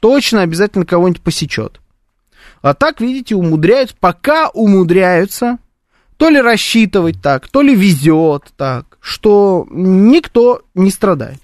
Точно 0.00 0.42
обязательно 0.42 0.84
кого-нибудь 0.84 1.22
посечет. 1.22 1.80
А 2.62 2.74
так, 2.74 3.00
видите, 3.00 3.34
умудряются, 3.34 3.96
пока 3.98 4.48
умудряются, 4.50 5.58
то 6.16 6.28
ли 6.28 6.40
рассчитывать 6.40 7.22
так, 7.22 7.48
то 7.48 7.62
ли 7.62 7.74
везет 7.74 8.44
так, 8.56 8.98
что 9.00 9.66
никто 9.70 10.62
не 10.74 10.90
страдает. 10.90 11.40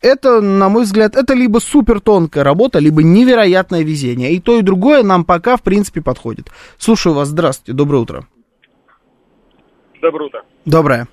Это, 0.00 0.40
на 0.40 0.68
мой 0.68 0.84
взгляд, 0.84 1.16
это 1.16 1.34
либо 1.34 1.58
супер 1.58 2.00
тонкая 2.00 2.44
работа, 2.44 2.78
либо 2.78 3.02
невероятное 3.02 3.82
везение. 3.82 4.32
И 4.32 4.40
то, 4.40 4.58
и 4.58 4.62
другое 4.62 5.02
нам 5.02 5.24
пока, 5.24 5.56
в 5.56 5.62
принципе, 5.62 6.02
подходит. 6.02 6.52
Слушаю 6.76 7.14
вас. 7.14 7.28
Здравствуйте. 7.28 7.72
Доброе 7.72 7.98
утро. 7.98 8.26
Доброе 10.00 10.26
утро. 10.26 10.42
Доброе. 10.64 11.08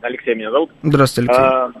Алексей 0.00 0.34
меня 0.34 0.50
зовут. 0.50 0.70
Здравствуйте, 0.82 1.30
Алексей. 1.30 1.44
А, 1.44 1.72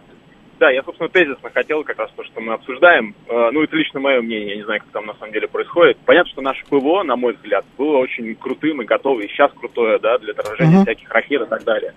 да, 0.64 0.70
я, 0.70 0.82
собственно, 0.82 1.10
тезисно 1.10 1.50
хотел 1.50 1.84
как 1.84 1.98
раз 1.98 2.10
то, 2.16 2.24
что 2.24 2.40
мы 2.40 2.54
обсуждаем. 2.54 3.14
Э, 3.28 3.50
ну, 3.52 3.62
это 3.62 3.76
лично 3.76 4.00
мое 4.00 4.22
мнение, 4.22 4.50
я 4.50 4.56
не 4.56 4.62
знаю, 4.62 4.80
как 4.80 4.88
там 4.92 5.04
на 5.04 5.12
самом 5.14 5.32
деле 5.32 5.46
происходит. 5.46 5.98
Понятно, 6.06 6.32
что 6.32 6.40
наше 6.40 6.64
ПВО, 6.64 7.02
на 7.02 7.16
мой 7.16 7.34
взгляд, 7.34 7.66
было 7.76 7.98
очень 7.98 8.34
крутым 8.34 8.80
и 8.80 8.86
готово, 8.86 9.20
и 9.20 9.28
сейчас 9.28 9.52
крутое, 9.52 9.98
да, 9.98 10.16
для 10.16 10.32
отражения 10.32 10.78
uh-huh. 10.78 10.84
всяких 10.84 11.10
ракет 11.10 11.42
и 11.42 11.46
так 11.50 11.64
далее. 11.64 11.92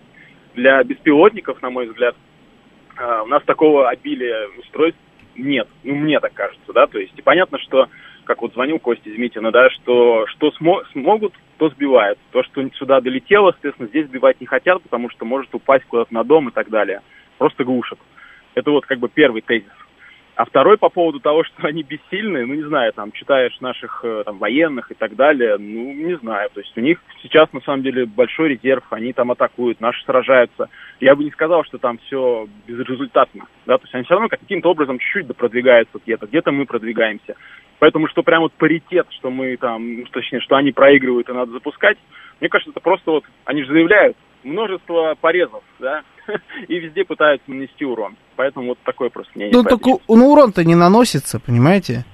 Для 0.53 0.83
беспилотников, 0.83 1.61
на 1.61 1.69
мой 1.69 1.87
взгляд, 1.87 2.17
э, 2.97 3.21
у 3.23 3.27
нас 3.27 3.41
такого 3.43 3.87
обилия 3.87 4.49
устройств 4.59 4.99
нет. 5.37 5.69
Ну, 5.85 5.95
мне 5.95 6.19
так 6.19 6.33
кажется, 6.33 6.73
да, 6.73 6.87
то 6.87 6.99
есть, 6.99 7.13
и 7.17 7.21
понятно, 7.21 7.59
что, 7.59 7.87
как 8.25 8.41
вот 8.41 8.51
звонил 8.51 8.79
Костя 8.79 9.09
Змитина, 9.09 9.51
да, 9.51 9.69
что, 9.69 10.25
что 10.27 10.51
смо- 10.59 10.83
смогут, 10.91 11.33
то 11.57 11.69
сбивают. 11.69 12.19
То, 12.31 12.43
что 12.43 12.67
сюда 12.71 12.99
долетело, 12.99 13.51
соответственно, 13.51 13.87
здесь 13.87 14.07
сбивать 14.07 14.41
не 14.41 14.45
хотят, 14.45 14.81
потому 14.81 15.09
что 15.09 15.23
может 15.23 15.55
упасть 15.55 15.85
куда-то 15.85 16.13
на 16.13 16.25
дом 16.25 16.49
и 16.49 16.51
так 16.51 16.69
далее. 16.69 16.99
Просто 17.37 17.63
глушат. 17.63 17.97
Это 18.57 18.71
вот 18.71 18.87
как 18.87 18.97
бы 18.97 19.07
первый 19.07 19.43
тезис. 19.43 19.71
А 20.33 20.45
второй 20.45 20.77
по 20.77 20.89
поводу 20.89 21.19
того, 21.19 21.43
что 21.43 21.67
они 21.67 21.83
бессильны, 21.83 22.45
ну, 22.45 22.55
не 22.55 22.63
знаю, 22.63 22.91
там, 22.93 23.11
читаешь 23.11 23.59
наших 23.59 24.01
э, 24.03 24.23
там, 24.25 24.39
военных 24.39 24.91
и 24.91 24.95
так 24.95 25.15
далее, 25.15 25.57
ну, 25.59 25.93
не 25.93 26.15
знаю. 26.17 26.49
То 26.51 26.61
есть 26.61 26.75
у 26.75 26.81
них 26.81 26.99
сейчас, 27.21 27.51
на 27.53 27.61
самом 27.61 27.83
деле, 27.83 28.05
большой 28.05 28.49
резерв, 28.49 28.83
они 28.89 29.13
там 29.13 29.29
атакуют, 29.29 29.79
наши 29.79 30.03
сражаются. 30.05 30.69
Я 30.99 31.15
бы 31.15 31.23
не 31.23 31.31
сказал, 31.31 31.63
что 31.65 31.77
там 31.77 31.99
все 31.99 32.47
безрезультатно, 32.67 33.45
да, 33.67 33.77
то 33.77 33.83
есть 33.83 33.93
они 33.93 34.05
все 34.05 34.13
равно 34.13 34.27
каким-то 34.27 34.69
образом 34.69 34.97
чуть-чуть 34.97 35.35
продвигаются 35.35 35.99
где-то, 36.03 36.25
где-то 36.25 36.51
мы 36.51 36.65
продвигаемся. 36.65 37.35
Поэтому, 37.77 38.07
что 38.07 38.23
прям 38.23 38.41
вот 38.41 38.53
паритет, 38.53 39.05
что 39.11 39.29
мы 39.29 39.55
там, 39.57 39.99
ну, 39.99 40.05
точнее, 40.11 40.39
что 40.39 40.55
они 40.55 40.71
проигрывают 40.71 41.29
и 41.29 41.33
надо 41.33 41.51
запускать, 41.51 41.97
мне 42.39 42.49
кажется, 42.49 42.71
это 42.71 42.79
просто 42.79 43.11
вот, 43.11 43.23
они 43.45 43.63
же 43.63 43.71
заявляют, 43.71 44.17
множество 44.43 45.15
порезов, 45.19 45.63
да, 45.79 46.03
и 46.67 46.79
везде 46.79 47.05
пытаются 47.05 47.49
нанести 47.49 47.85
урон. 47.85 48.15
Поэтому 48.37 48.67
вот 48.67 48.77
такое 48.83 49.09
просто 49.09 49.31
мнение. 49.35 49.53
Ну, 49.53 49.63
только 49.63 49.89
ну, 50.07 50.31
урон-то 50.31 50.63
не 50.63 50.75
наносится, 50.75 51.39
понимаете? 51.39 52.05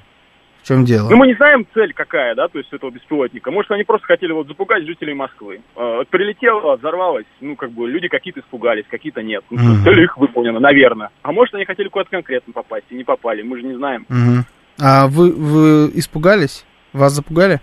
В 0.63 0.67
чем 0.67 0.85
дело? 0.85 1.09
Ну, 1.09 1.17
мы 1.17 1.27
не 1.27 1.33
знаем 1.33 1.67
цель 1.73 1.93
какая, 1.93 2.33
да, 2.35 2.47
то 2.47 2.57
есть 2.57 2.71
этого 2.71 2.89
беспилотника. 2.89 3.51
Может, 3.51 3.71
они 3.71 3.83
просто 3.83 4.07
хотели 4.07 4.31
вот 4.31 4.47
запугать 4.47 4.85
жителей 4.85 5.13
Москвы. 5.13 5.59
Э, 5.75 6.03
прилетело, 6.09 6.77
взорвалось, 6.77 7.25
ну, 7.41 7.57
как 7.57 7.71
бы 7.71 7.89
люди 7.89 8.07
какие-то 8.07 8.39
испугались, 8.39 8.85
какие-то 8.89 9.21
нет. 9.21 9.43
Ну, 9.49 9.57
mm-hmm. 9.57 9.83
цель 9.83 10.03
их 10.03 10.17
выполнена, 10.17 10.61
наверное. 10.61 11.09
А 11.21 11.33
может, 11.33 11.53
они 11.55 11.65
хотели 11.65 11.89
куда-то 11.89 12.11
конкретно 12.11 12.53
попасть 12.53 12.85
и 12.89 12.95
не 12.95 13.03
попали, 13.03 13.41
мы 13.41 13.57
же 13.57 13.63
не 13.63 13.75
знаем. 13.75 14.05
Mm-hmm. 14.09 14.43
А 14.81 15.07
вы, 15.07 15.33
вы 15.33 15.91
испугались? 15.95 16.65
Вас 16.93 17.11
запугали? 17.11 17.59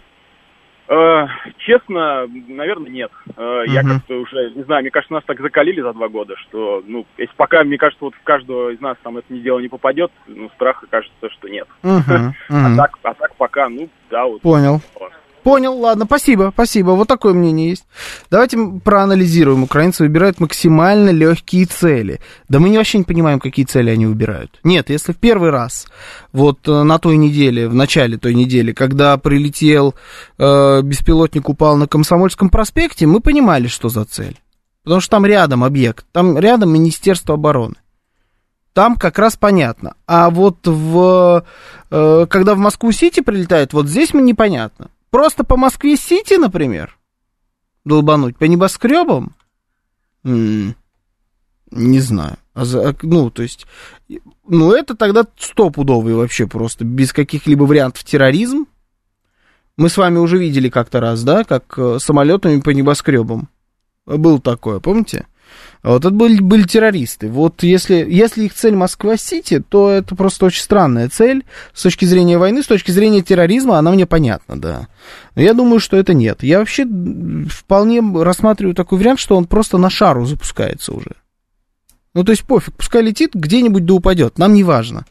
Э, 0.91 1.29
честно, 1.59 2.27
наверное, 2.49 2.91
нет. 2.91 3.13
Э, 3.37 3.63
я 3.69 3.85
как-то 3.85 4.15
уже, 4.15 4.51
не 4.57 4.65
знаю, 4.65 4.83
мне 4.83 4.91
кажется, 4.91 5.15
нас 5.15 5.23
так 5.25 5.41
закалили 5.41 5.81
за 5.81 5.93
два 5.93 6.09
года, 6.09 6.35
что, 6.37 6.83
ну, 6.85 7.07
если 7.17 7.33
пока, 7.37 7.63
мне 7.63 7.79
кажется, 7.79 8.05
вот 8.05 8.15
в 8.17 8.23
каждого 8.25 8.71
из 8.71 8.81
нас 8.81 8.97
там 9.05 9.17
это 9.17 9.33
дело 9.33 9.61
не 9.61 9.69
попадет, 9.69 10.11
ну, 10.27 10.51
страха 10.57 10.87
кажется, 10.91 11.31
что 11.31 11.49
нет. 11.49 11.69
А, 12.51 12.77
так, 12.77 12.99
а 13.03 13.15
так 13.15 13.35
пока, 13.37 13.69
ну, 13.69 13.89
да, 14.11 14.27
вот. 14.27 14.43
Понял. 14.43 14.81
Вот. 14.99 15.13
Понял, 15.43 15.75
ладно, 15.79 16.05
спасибо, 16.05 16.51
спасибо. 16.53 16.91
Вот 16.91 17.09
такое 17.09 17.33
мнение 17.33 17.71
есть. 17.71 17.85
Давайте 18.31 18.59
проанализируем. 18.85 19.63
Украинцы 19.63 20.03
выбирают 20.03 20.39
максимально 20.39 21.11
легкие 21.11 21.65
цели. 21.65 22.21
Да 22.49 22.59
мы 22.59 22.77
вообще 22.77 22.99
не 22.99 23.05
понимаем, 23.05 23.41
какие 23.41 23.65
цели 23.65 23.91
они 23.91 24.07
выбирают. 24.07 24.59
Нет, 24.65 24.91
если 24.91 25.13
в 25.13 25.17
первый 25.17 25.51
раз, 25.51 25.87
вот 26.33 26.69
э, 26.69 26.83
на 26.83 26.99
той 26.99 27.17
неделе, 27.17 27.69
в 27.69 27.75
начале 27.75 28.19
той 28.19 28.35
недели, 28.35 28.73
когда 28.73 29.17
прилетел 29.17 29.95
э, 30.39 30.83
беспилотник, 30.83 31.49
упал 31.49 31.77
на 31.77 31.87
Комсомольском 31.87 32.51
проспекте, 32.51 33.07
мы 33.07 33.21
понимали, 33.21 33.67
что 33.67 33.89
за 33.89 34.05
цель. 34.05 34.39
Потому 34.85 35.01
что 35.01 35.11
там 35.11 35.27
рядом 35.27 35.65
объект, 35.65 36.05
там 36.13 36.39
рядом 36.39 36.71
Министерство 36.71 37.35
обороны. 37.35 37.77
Там 38.73 38.97
как 38.97 39.19
раз 39.19 39.37
понятно. 39.37 39.95
А 40.07 40.31
вот 40.31 40.67
в, 40.67 41.45
э, 41.91 42.27
когда 42.29 42.55
в 42.55 42.59
Москву-Сити 42.59 43.21
прилетает, 43.21 43.73
вот 43.73 43.89
здесь 43.89 44.13
мне 44.15 44.23
непонятно. 44.23 44.89
Просто 45.11 45.45
по 45.45 45.57
Москве-Сити, 45.57 46.35
например, 46.35 46.99
долбануть 47.85 48.37
по 48.37 48.45
небоскребам? 48.45 49.35
М-м, 50.25 50.77
не 51.71 52.01
знаю. 52.01 52.37
А 52.55 52.65
за, 52.65 52.95
ну, 53.03 53.31
то 53.31 53.43
есть, 53.43 53.67
ну, 54.47 54.73
это 54.73 54.97
тогда 54.97 55.25
стопудовый 55.39 56.15
вообще 56.15 56.47
просто, 56.47 56.85
без 56.85 57.13
каких-либо 57.13 57.65
вариантов 57.65 58.05
терроризм. 58.05 58.67
Мы 59.77 59.89
с 59.89 59.97
вами 59.97 60.19
уже 60.19 60.39
видели 60.39 60.69
как-то 60.69 61.01
раз, 61.01 61.23
да, 61.23 61.45
как 61.45 61.79
э, 61.79 61.99
самолетами 62.01 62.61
по 62.61 62.71
небоскребам. 62.71 63.49
Был 64.05 64.41
такое, 64.41 64.81
помните? 64.81 65.27
Вот 65.83 66.05
это 66.05 66.11
были, 66.11 66.41
были 66.41 66.65
террористы. 66.65 67.29
Вот 67.29 67.63
если, 67.63 68.07
если 68.09 68.45
их 68.45 68.55
цель 68.55 68.75
Москва-Сити, 68.75 69.63
то 69.67 69.91
это 69.91 70.15
просто 70.15 70.47
очень 70.47 70.63
странная 70.63 71.09
цель. 71.09 71.45
С 71.73 71.83
точки 71.83 72.05
зрения 72.05 72.37
войны, 72.37 72.63
с 72.63 72.67
точки 72.67 72.91
зрения 72.91 73.23
терроризма, 73.23 73.79
она 73.79 73.91
мне 73.91 74.05
понятна, 74.05 74.61
да. 74.61 74.89
Но 75.37 75.43
я 75.43 75.55
думаю, 75.55 75.81
что 75.81 75.97
это 75.97 76.13
нет. 76.13 76.43
Я 76.43 76.59
вообще 76.59 76.87
вполне 77.49 78.03
рассматриваю 78.23 78.75
такой 78.75 78.99
вариант, 78.99 79.21
что 79.21 79.37
он 79.37 79.47
просто 79.47 79.79
на 79.79 79.89
шару 79.89 80.27
запускается 80.27 80.93
уже. 80.93 81.13
Ну, 82.13 82.25
то 82.25 82.33
есть 82.33 82.45
пофиг, 82.45 82.75
пускай 82.75 83.03
летит, 83.03 83.31
где-нибудь 83.35 83.87
да 83.87 83.95
упадет, 83.95 84.37
нам 84.37 84.53
не 84.53 84.65
важно. 84.65 85.07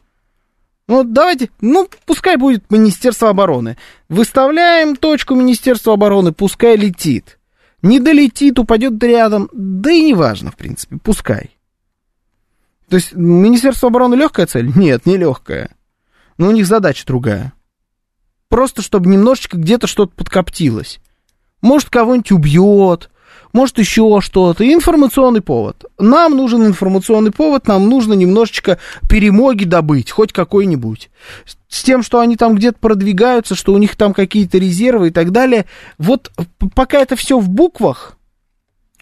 Ну, 0.86 1.02
давайте, 1.02 1.50
ну, 1.60 1.88
пускай 2.04 2.36
будет 2.36 2.70
Министерство 2.70 3.30
обороны. 3.30 3.76
Выставляем 4.08 4.96
точку 4.96 5.34
Министерства 5.34 5.94
обороны, 5.94 6.32
пускай 6.32 6.76
летит. 6.76 7.38
Не 7.82 7.98
долетит, 7.98 8.58
упадет 8.58 9.02
рядом, 9.02 9.48
да 9.52 9.90
и 9.90 10.02
неважно, 10.02 10.50
в 10.50 10.56
принципе, 10.56 10.98
пускай. 10.98 11.56
То 12.88 12.96
есть 12.96 13.12
Министерство 13.12 13.88
обороны 13.88 14.16
легкая 14.16 14.46
цель? 14.46 14.70
Нет, 14.76 15.06
не 15.06 15.16
легкая. 15.16 15.70
Но 16.36 16.48
у 16.48 16.50
них 16.50 16.66
задача 16.66 17.06
другая. 17.06 17.52
Просто 18.48 18.82
чтобы 18.82 19.08
немножечко 19.08 19.56
где-то 19.56 19.86
что-то 19.86 20.12
подкоптилось. 20.14 21.00
Может, 21.62 21.88
кого-нибудь 21.88 22.32
убьет, 22.32 23.10
может 23.52 23.78
еще 23.78 24.20
что-то. 24.20 24.70
Информационный 24.70 25.40
повод. 25.40 25.84
Нам 25.98 26.36
нужен 26.36 26.66
информационный 26.66 27.32
повод, 27.32 27.66
нам 27.66 27.88
нужно 27.88 28.14
немножечко 28.14 28.78
перемоги 29.08 29.64
добыть, 29.64 30.10
хоть 30.10 30.32
какой-нибудь. 30.32 31.10
С 31.68 31.82
тем, 31.82 32.02
что 32.02 32.20
они 32.20 32.36
там 32.36 32.54
где-то 32.54 32.78
продвигаются, 32.80 33.54
что 33.54 33.72
у 33.72 33.78
них 33.78 33.96
там 33.96 34.12
какие-то 34.12 34.58
резервы 34.58 35.08
и 35.08 35.10
так 35.10 35.30
далее. 35.30 35.66
Вот 35.98 36.32
пока 36.74 36.98
это 36.98 37.16
все 37.16 37.38
в 37.38 37.48
буквах, 37.48 38.16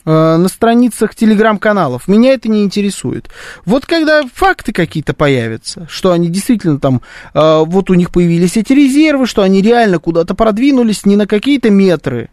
э, 0.05 0.37
на 0.37 0.49
страницах 0.49 1.15
телеграм-каналов. 1.15 2.09
Меня 2.09 2.33
это 2.33 2.49
не 2.49 2.63
интересует. 2.63 3.29
Вот 3.65 3.87
когда 3.87 4.23
факты 4.33 4.73
какие-то 4.73 5.15
появятся, 5.15 5.87
что 5.91 6.13
они 6.13 6.29
действительно 6.29 6.79
там, 6.79 7.03
э, 7.35 7.65
вот 7.65 7.91
у 7.91 7.95
них 7.95 8.11
появились 8.11 8.57
эти 8.57 8.73
резервы, 8.73 9.27
что 9.27 9.43
они 9.43 9.61
реально 9.63 9.99
куда-то 9.99 10.35
продвинулись 10.35 11.05
не 11.05 11.17
на 11.17 11.27
какие-то 11.27 11.71
метры, 11.71 12.31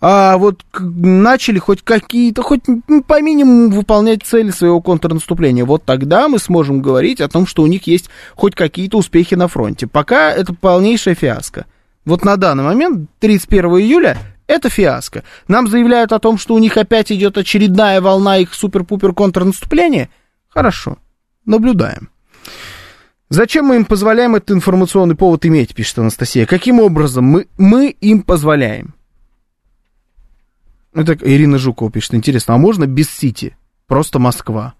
а 0.00 0.36
вот 0.36 0.64
начали 0.74 1.58
хоть 1.58 1.82
какие-то, 1.82 2.42
хоть 2.42 2.62
по 3.06 3.20
минимуму 3.20 3.70
выполнять 3.70 4.22
цели 4.22 4.50
своего 4.50 4.80
контрнаступления, 4.80 5.64
вот 5.64 5.84
тогда 5.84 6.28
мы 6.28 6.38
сможем 6.38 6.80
говорить 6.80 7.20
о 7.20 7.28
том, 7.28 7.46
что 7.46 7.62
у 7.62 7.66
них 7.66 7.86
есть 7.86 8.08
хоть 8.34 8.54
какие-то 8.54 8.98
успехи 8.98 9.34
на 9.34 9.48
фронте. 9.48 9.86
Пока 9.86 10.32
это 10.32 10.54
полнейшая 10.54 11.14
фиаско. 11.14 11.66
Вот 12.04 12.24
на 12.24 12.36
данный 12.36 12.64
момент, 12.64 13.10
31 13.18 13.64
июля, 13.78 14.18
это 14.46 14.70
фиаско. 14.70 15.24
Нам 15.48 15.68
заявляют 15.68 16.12
о 16.12 16.20
том, 16.20 16.38
что 16.38 16.54
у 16.54 16.58
них 16.58 16.76
опять 16.76 17.12
идет 17.12 17.36
очередная 17.36 18.00
волна 18.00 18.38
их 18.38 18.54
супер-пупер 18.54 19.12
контрнаступления. 19.12 20.08
Хорошо, 20.48 20.98
наблюдаем. 21.44 22.08
Зачем 23.30 23.66
мы 23.66 23.76
им 23.76 23.84
позволяем 23.84 24.36
этот 24.36 24.52
информационный 24.52 25.16
повод 25.16 25.44
иметь, 25.44 25.74
пишет 25.74 25.98
Анастасия. 25.98 26.46
Каким 26.46 26.80
образом 26.80 27.24
мы, 27.24 27.46
мы 27.58 27.88
им 27.88 28.22
позволяем? 28.22 28.94
Это 30.94 31.16
Ирина 31.22 31.58
Жукова 31.58 31.90
пишет. 31.90 32.14
Интересно, 32.14 32.54
а 32.54 32.58
можно 32.58 32.86
без 32.86 33.10
Сити? 33.10 33.56
Просто 33.86 34.18
Москва. 34.18 34.74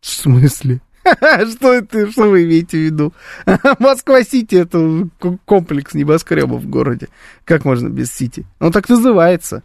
В 0.00 0.08
смысле? 0.08 0.80
Что 1.52 1.72
это, 1.72 2.10
что 2.10 2.28
вы 2.28 2.44
имеете 2.44 2.78
в 2.78 2.80
виду? 2.80 3.12
Москва-Сити 3.78 4.56
это 4.56 5.08
комплекс 5.44 5.94
небоскребов 5.94 6.62
в 6.62 6.68
городе. 6.68 7.08
Как 7.44 7.64
можно 7.64 7.88
без 7.88 8.12
Сити? 8.12 8.44
Он 8.58 8.72
так 8.72 8.88
называется. 8.88 9.62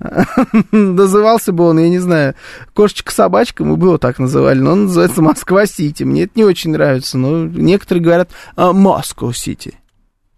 Назывался 0.72 1.52
бы 1.52 1.64
он, 1.64 1.78
я 1.78 1.88
не 1.88 1.98
знаю, 1.98 2.34
кошечка-собачка, 2.74 3.64
мы 3.64 3.76
бы 3.76 3.88
его 3.88 3.98
так 3.98 4.18
называли, 4.18 4.58
но 4.60 4.72
он 4.72 4.84
называется 4.84 5.22
Москва-Сити. 5.22 6.04
Мне 6.04 6.24
это 6.24 6.32
не 6.36 6.44
очень 6.44 6.70
нравится, 6.70 7.18
но 7.18 7.44
некоторые 7.46 8.02
говорят 8.02 8.30
Москва-Сити. 8.56 9.74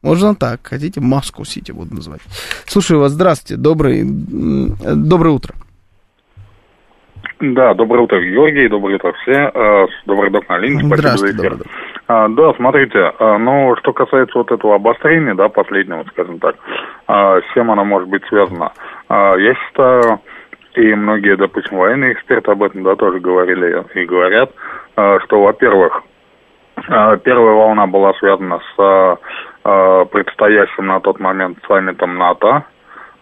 Можно 0.03 0.35
так, 0.35 0.61
хотите, 0.63 1.01
Москву 1.01 1.45
Сити 1.45 1.73
буду 1.73 1.95
называть. 1.95 2.21
Слушаю 2.67 3.01
вас, 3.01 3.13
здравствуйте, 3.13 3.61
добрый, 3.61 4.03
доброе 4.05 5.31
утро. 5.31 5.55
Да, 7.39 7.75
доброе 7.75 8.01
утро, 8.01 8.21
Георгий, 8.21 8.69
доброе 8.69 8.97
утро 8.97 9.13
все. 9.23 9.51
Э, 9.55 9.87
добрый 10.07 10.31
док 10.31 10.49
на 10.49 10.59
линии, 10.59 10.87
спасибо 10.87 11.17
за 11.17 11.31
эфир. 11.31 11.57
А, 12.07 12.29
да, 12.29 12.53
смотрите, 12.55 13.13
а, 13.19 13.39
ну, 13.39 13.75
что 13.77 13.93
касается 13.93 14.37
вот 14.37 14.51
этого 14.51 14.75
обострения, 14.75 15.35
да, 15.35 15.49
последнего, 15.49 16.05
скажем 16.11 16.39
так, 16.39 16.57
а, 17.07 17.41
с 17.41 17.45
чем 17.55 17.71
оно 17.71 17.85
может 17.85 18.09
быть 18.09 18.25
связано? 18.29 18.73
Я 19.09 19.55
считаю, 19.55 20.21
и 20.75 20.95
многие, 20.95 21.37
допустим, 21.37 21.79
военные 21.79 22.13
эксперты 22.13 22.51
об 22.51 22.63
этом, 22.63 22.83
да, 22.83 22.95
тоже 22.97 23.21
говорили 23.21 23.85
и 23.95 24.05
говорят, 24.05 24.51
что, 24.95 25.43
во-первых, 25.43 26.03
первая 26.77 27.55
волна 27.55 27.87
была 27.87 28.13
связана 28.15 28.61
с 28.77 29.19
предстоящим 29.63 30.87
на 30.87 31.01
тот 31.01 31.21
момент 31.21 31.59
саммитом 31.69 32.17
НАТО, 32.17 32.65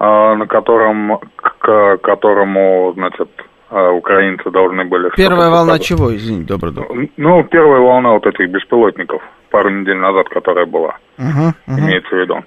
э, 0.01 0.35
на 0.35 0.47
котором, 0.47 1.19
к 1.37 1.99
которому, 1.99 2.93
значит, 2.95 3.29
э, 3.71 3.89
украинцы 3.91 4.51
должны 4.51 4.85
были... 4.85 5.11
Первая 5.17 5.51
волна 5.51 5.73
показать. 5.73 5.85
чего, 5.85 6.15
извините, 6.15 6.49
добрый 6.49 6.73
док? 6.73 6.87
Ну, 7.17 7.45
первая 7.45 7.81
волна 7.81 8.13
вот 8.13 8.27
этих 8.27 8.49
беспилотников, 8.51 9.23
пару 9.51 9.71
недель 9.71 9.99
назад, 9.99 10.29
которая 10.29 10.67
была, 10.67 10.97
uh-huh, 11.19 11.53
uh-huh. 11.67 11.79
имеется 11.79 12.15
в 12.15 12.19
виду. 12.19 12.45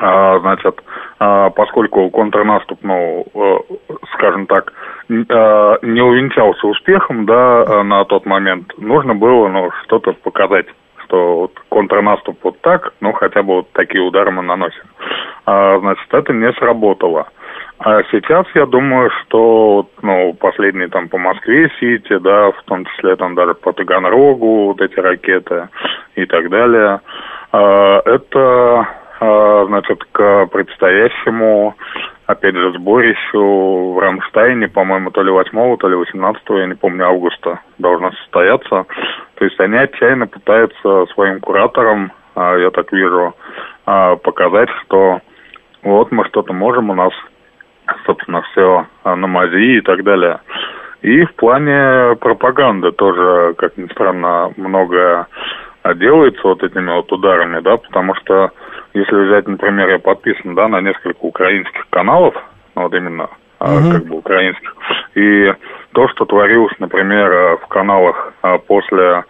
А, 0.00 0.38
значит, 0.40 0.82
а, 1.18 1.50
поскольку 1.50 2.08
контрнаступ, 2.10 2.78
ну, 2.82 3.24
э, 3.34 3.56
скажем 4.14 4.46
так, 4.46 4.72
а, 5.28 5.78
не 5.82 6.00
увенчался 6.00 6.66
успехом, 6.66 7.26
да, 7.26 7.82
на 7.84 8.04
тот 8.04 8.26
момент, 8.26 8.72
нужно 8.78 9.14
было, 9.14 9.48
ну, 9.48 9.70
что-то 9.84 10.12
показать 10.14 10.66
что 11.12 11.36
вот 11.40 11.52
контрнаступ 11.68 12.38
вот 12.42 12.60
так, 12.62 12.94
ну, 13.00 13.12
хотя 13.12 13.42
бы 13.42 13.56
вот 13.56 13.72
такие 13.72 14.02
удары 14.02 14.30
мы 14.30 14.42
наносим. 14.42 14.84
А, 15.44 15.78
значит, 15.78 16.06
это 16.10 16.32
не 16.32 16.50
сработало. 16.54 17.28
А 17.78 18.02
сейчас 18.10 18.46
я 18.54 18.64
думаю, 18.64 19.10
что 19.20 19.86
ну, 20.00 20.32
последние 20.34 20.88
там 20.88 21.08
по 21.08 21.18
Москве-Сити, 21.18 22.18
да, 22.18 22.52
в 22.52 22.62
том 22.64 22.86
числе 22.86 23.16
там 23.16 23.34
даже 23.34 23.54
по 23.54 23.72
Таганрогу, 23.72 24.68
вот 24.68 24.80
эти 24.80 24.98
ракеты 24.98 25.68
и 26.14 26.24
так 26.24 26.48
далее, 26.48 27.00
а, 27.52 28.00
это, 28.06 28.88
а, 29.20 29.64
значит, 29.66 30.04
к 30.12 30.46
предстоящему, 30.46 31.74
опять 32.32 32.54
же, 32.54 32.72
сборищу 32.72 33.92
в 33.92 33.98
Рамштайне, 33.98 34.68
по-моему, 34.68 35.10
то 35.10 35.22
ли 35.22 35.30
8 35.30 35.76
то 35.76 35.88
ли 35.88 35.96
18 35.96 36.42
я 36.50 36.66
не 36.66 36.74
помню, 36.74 37.06
августа 37.06 37.60
должно 37.78 38.12
состояться. 38.12 38.86
То 39.36 39.44
есть 39.44 39.58
они 39.60 39.76
отчаянно 39.76 40.26
пытаются 40.26 41.06
своим 41.14 41.40
кураторам, 41.40 42.12
а, 42.34 42.56
я 42.56 42.70
так 42.70 42.92
вижу, 42.92 43.34
показать, 43.84 44.68
что 44.82 45.20
вот 45.82 46.12
мы 46.12 46.24
что-то 46.26 46.52
можем, 46.52 46.90
у 46.90 46.94
нас 46.94 47.12
собственно, 48.06 48.42
все 48.42 48.86
на 49.04 49.26
мази 49.26 49.78
и 49.78 49.80
так 49.80 50.02
далее. 50.04 50.40
И 51.02 51.24
в 51.24 51.34
плане 51.34 52.16
пропаганды 52.16 52.92
тоже, 52.92 53.54
как 53.58 53.76
ни 53.76 53.86
странно, 53.86 54.52
много 54.56 55.26
делается 55.96 56.40
вот 56.44 56.62
этими 56.62 56.90
вот 56.92 57.10
ударами, 57.10 57.60
да, 57.60 57.76
потому 57.76 58.14
что, 58.14 58.52
если 58.94 59.26
взять, 59.26 59.46
например, 59.46 59.88
я 59.88 59.98
подписан, 59.98 60.54
да, 60.54 60.68
на 60.68 60.80
несколько 60.80 61.20
украинских 61.20 61.86
каналов, 61.90 62.34
вот 62.74 62.94
именно 62.94 63.28
угу. 63.60 63.90
как 63.90 64.06
бы 64.06 64.16
украинских, 64.16 64.74
и 65.14 65.52
то, 65.92 66.08
что 66.08 66.24
творилось, 66.24 66.74
например, 66.78 67.58
в 67.58 67.66
каналах 67.68 68.32
а, 68.42 68.58
после 68.58 69.24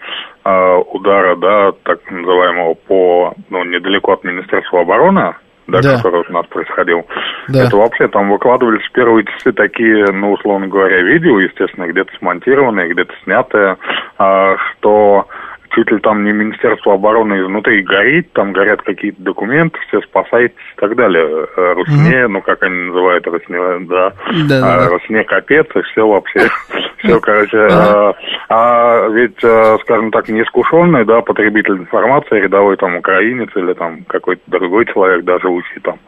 а, 0.45 0.79
удара, 0.79 1.37
да, 1.37 1.73
так 1.83 1.99
называемого 2.11 2.75
по, 2.75 3.35
ну, 3.51 3.65
недалеко 3.65 4.13
от 4.13 4.25
Министерства 4.25 4.81
обороны, 4.81 5.35
да, 5.67 5.81
да. 5.81 5.97
который 5.97 6.25
у 6.29 6.33
нас 6.33 6.47
происходил. 6.47 7.07
Да. 7.49 7.67
Это 7.67 7.77
вообще 7.77 8.09
там 8.09 8.31
выкладывались 8.31 8.85
в 8.85 8.93
первые 8.93 9.25
часы 9.25 9.53
такие, 9.53 10.07
ну, 10.13 10.33
условно 10.33 10.69
говоря, 10.69 11.01
видео, 11.03 11.41
естественно, 11.41 11.87
где-то 11.87 12.13
смонтированные, 12.19 12.93
где-то 12.93 13.13
снятые, 13.25 13.77
а, 14.19 14.57
что 14.57 15.27
чуть 15.75 15.91
ли 15.91 15.99
там 15.99 16.25
не 16.25 16.33
Министерство 16.33 16.95
обороны 16.95 17.35
изнутри 17.43 17.83
горит, 17.83 18.33
там 18.33 18.53
горят 18.53 18.83
какие-то 18.83 19.23
документы, 19.23 19.79
все 19.89 20.01
спасайтесь 20.03 20.57
и 20.77 20.81
так 20.81 20.95
далее. 20.97 21.47
Э, 21.57 21.73
Русне, 21.75 22.25
mm 22.25 22.29
ну 22.29 22.41
как 22.43 22.63
они 22.63 22.89
называют 22.89 23.27
Русне, 23.27 23.59
да, 23.89 24.13
да, 24.49 24.61
да. 24.61 24.85
А, 24.85 24.89
Русне 24.89 25.25
капец, 25.25 25.67
и 25.75 25.83
все 25.83 26.07
вообще, 26.07 26.41
все, 26.99 27.21
короче. 27.21 27.67
А, 27.71 28.15
а 28.49 29.09
ведь, 29.09 29.43
э, 29.43 29.79
скажем 29.83 30.11
так, 30.11 30.29
неискушенный, 30.29 31.05
да, 31.05 31.21
потребитель 31.21 31.79
информации, 31.79 32.41
рядовой 32.41 32.77
там 32.77 32.97
украинец 32.97 33.51
или 33.57 33.73
там 33.73 34.05
какой-то 34.05 34.43
другой 34.47 34.87
человек, 34.87 35.25
даже 35.25 35.43
живущий 35.43 35.81
там, 35.83 35.99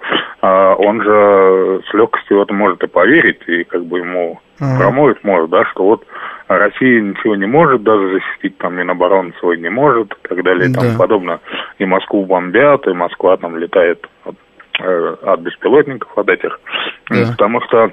а, 0.40 0.74
он 0.74 1.02
же 1.02 1.80
с 1.90 1.94
легкостью 1.94 2.42
это 2.42 2.52
может 2.52 2.82
и 2.82 2.86
поверить, 2.86 3.40
и 3.46 3.64
как 3.64 3.84
бы 3.84 3.98
ему 3.98 4.40
промоет 4.58 5.22
может, 5.24 5.50
да, 5.50 5.64
что 5.66 5.84
вот 5.84 6.06
Россия 6.48 7.00
ничего 7.00 7.36
не 7.36 7.46
может 7.46 7.82
даже 7.82 8.12
защитить, 8.12 8.58
там 8.58 8.74
Минобороны 8.74 9.32
свой 9.40 9.58
не 9.58 9.70
может, 9.70 10.12
и 10.12 10.28
так 10.28 10.42
далее, 10.42 10.68
и 10.68 10.72
да. 10.72 10.80
тому 10.80 10.98
подобное. 10.98 11.40
И 11.78 11.84
Москву 11.84 12.24
бомбят, 12.24 12.86
и 12.86 12.92
Москва 12.92 13.36
там 13.36 13.56
летает 13.56 14.06
от, 14.24 14.36
э, 14.80 15.16
от 15.22 15.40
беспилотников, 15.40 16.16
от 16.16 16.28
этих. 16.28 16.60
Да. 17.08 17.16
Потому 17.32 17.60
что, 17.62 17.90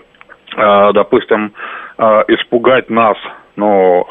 э, 0.58 0.93
допустим, 0.93 1.54
э, 1.97 2.04
испугать 2.28 2.89
нас, 2.89 3.17
ну, 3.56 4.08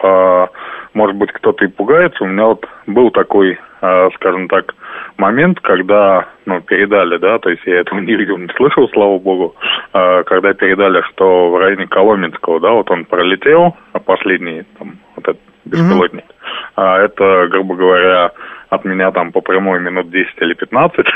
может 0.93 1.17
быть, 1.17 1.33
кто-то 1.33 1.65
и 1.65 1.69
пугается. 1.69 2.25
У 2.25 2.27
меня 2.27 2.45
вот 2.45 2.67
был 2.87 3.11
такой, 3.11 3.59
скажем 4.15 4.49
так, 4.49 4.75
момент, 5.21 5.61
когда, 5.61 6.27
ну, 6.47 6.61
передали, 6.61 7.19
да, 7.19 7.39
то 7.39 7.51
есть 7.51 7.63
я 7.67 7.81
этого 7.81 8.01
не 8.01 8.15
видел, 8.15 8.39
не 8.39 8.49
слышал, 8.57 8.89
слава 8.89 9.19
богу, 9.19 9.55
э, 9.93 10.23
когда 10.25 10.55
передали, 10.55 11.03
что 11.11 11.51
в 11.51 11.59
районе 11.59 11.87
Коломенского, 11.87 12.59
да, 12.59 12.71
вот 12.73 12.91
он 12.91 13.05
пролетел, 13.05 13.77
а 13.93 14.01
последний, 14.01 14.65
там, 14.79 14.99
вот 15.17 15.29
этот 15.29 15.41
беспилотник, 15.67 16.25
mm-hmm. 16.25 16.73
а 16.77 16.99
это, 16.99 17.47
грубо 17.51 17.77
говоря, 17.77 18.33
от 18.71 18.85
меня 18.85 19.11
там 19.11 19.31
по 19.33 19.41
прямой 19.41 19.81
минут 19.81 20.11
10 20.11 20.33
или 20.39 20.55
15, 20.55 21.07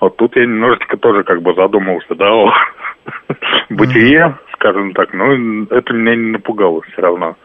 вот 0.00 0.16
тут 0.16 0.36
я 0.36 0.42
немножечко 0.42 0.96
тоже 0.98 1.24
как 1.24 1.40
бы 1.42 1.54
задумался, 1.54 2.14
да, 2.14 2.30
о 2.32 2.52
бытие, 3.70 4.36
скажем 4.52 4.92
так, 4.92 5.14
но 5.14 5.32
это 5.70 5.92
меня 5.94 6.14
не 6.14 6.30
напугало 6.32 6.82
все 6.82 7.00
равно. 7.00 7.36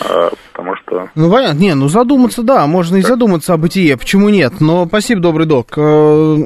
А, 0.00 0.30
потому 0.52 0.76
что... 0.76 1.10
Ну, 1.14 1.30
понятно, 1.30 1.58
не, 1.58 1.74
ну 1.74 1.88
задуматься, 1.88 2.42
да, 2.42 2.66
можно 2.66 2.96
и 2.96 3.02
задуматься 3.02 3.54
о 3.54 3.56
бытие, 3.56 3.96
почему 3.96 4.28
нет, 4.28 4.60
но 4.60 4.86
спасибо, 4.86 5.20
добрый 5.20 5.46
док. 5.46 5.72
Э, 5.76 6.36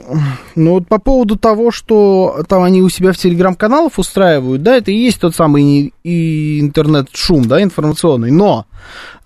ну, 0.55 0.71
вот 0.73 0.87
по 0.87 0.99
поводу 0.99 1.37
того, 1.37 1.71
что 1.71 2.45
там 2.49 2.63
они 2.63 2.83
у 2.83 2.89
себя 2.89 3.13
в 3.13 3.17
телеграм-каналах 3.17 3.99
устраивают, 3.99 4.63
да, 4.63 4.77
это 4.77 4.91
и 4.91 4.97
есть 4.97 5.21
тот 5.21 5.35
самый 5.35 5.93
и 6.03 6.61
интернет-шум, 6.61 7.47
да, 7.47 7.63
информационный, 7.63 8.31
но 8.31 8.67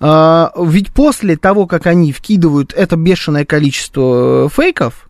а, 0.01 0.53
ведь 0.59 0.93
после 0.93 1.37
того, 1.37 1.67
как 1.67 1.87
они 1.87 2.13
вкидывают 2.13 2.73
это 2.75 2.97
бешеное 2.97 3.45
количество 3.45 4.47
э, 4.47 4.49
фейков, 4.51 5.09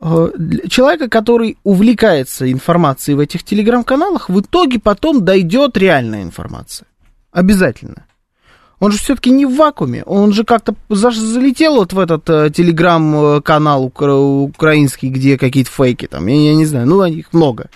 э, 0.00 0.28
человека, 0.68 1.08
который 1.08 1.58
увлекается 1.64 2.50
информацией 2.50 3.16
в 3.16 3.20
этих 3.20 3.44
телеграм-каналах, 3.44 4.28
в 4.28 4.40
итоге 4.40 4.78
потом 4.78 5.24
дойдет 5.24 5.76
реальная 5.76 6.22
информация. 6.22 6.86
Обязательно. 7.30 8.04
Он 8.82 8.90
же 8.90 8.98
все-таки 8.98 9.30
не 9.30 9.46
в 9.46 9.54
вакууме, 9.54 10.02
он 10.02 10.32
же 10.32 10.42
как-то 10.42 10.74
залетел 10.88 11.76
вот 11.76 11.92
в 11.92 11.98
этот 12.00 12.28
э, 12.28 12.50
телеграм-канал 12.50 13.84
укра- 13.84 14.16
украинский, 14.16 15.08
где 15.08 15.38
какие-то 15.38 15.70
фейки 15.70 16.08
там, 16.08 16.26
я, 16.26 16.34
я 16.34 16.56
не 16.56 16.66
знаю, 16.66 16.88
ну, 16.88 17.04
их 17.04 17.32
много. 17.32 17.70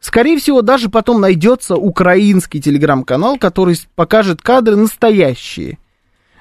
Скорее 0.00 0.38
всего, 0.38 0.62
даже 0.62 0.88
потом 0.88 1.20
найдется 1.20 1.76
украинский 1.76 2.62
телеграм-канал, 2.62 3.36
который 3.36 3.78
покажет 3.96 4.40
кадры 4.40 4.76
настоящие, 4.76 5.76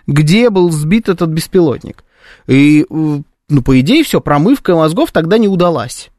где 0.07 0.49
был 0.49 0.71
сбит 0.71 1.09
этот 1.09 1.31
беспилотник. 1.31 2.05
И, 2.47 2.83
э, 2.83 2.85
ну, 2.89 3.61
по 3.65 3.77
идее, 3.81 4.05
все, 4.05 4.21
промывка 4.21 4.75
мозгов 4.75 5.11
тогда 5.11 5.37
не 5.37 5.49
удалась. 5.49 6.09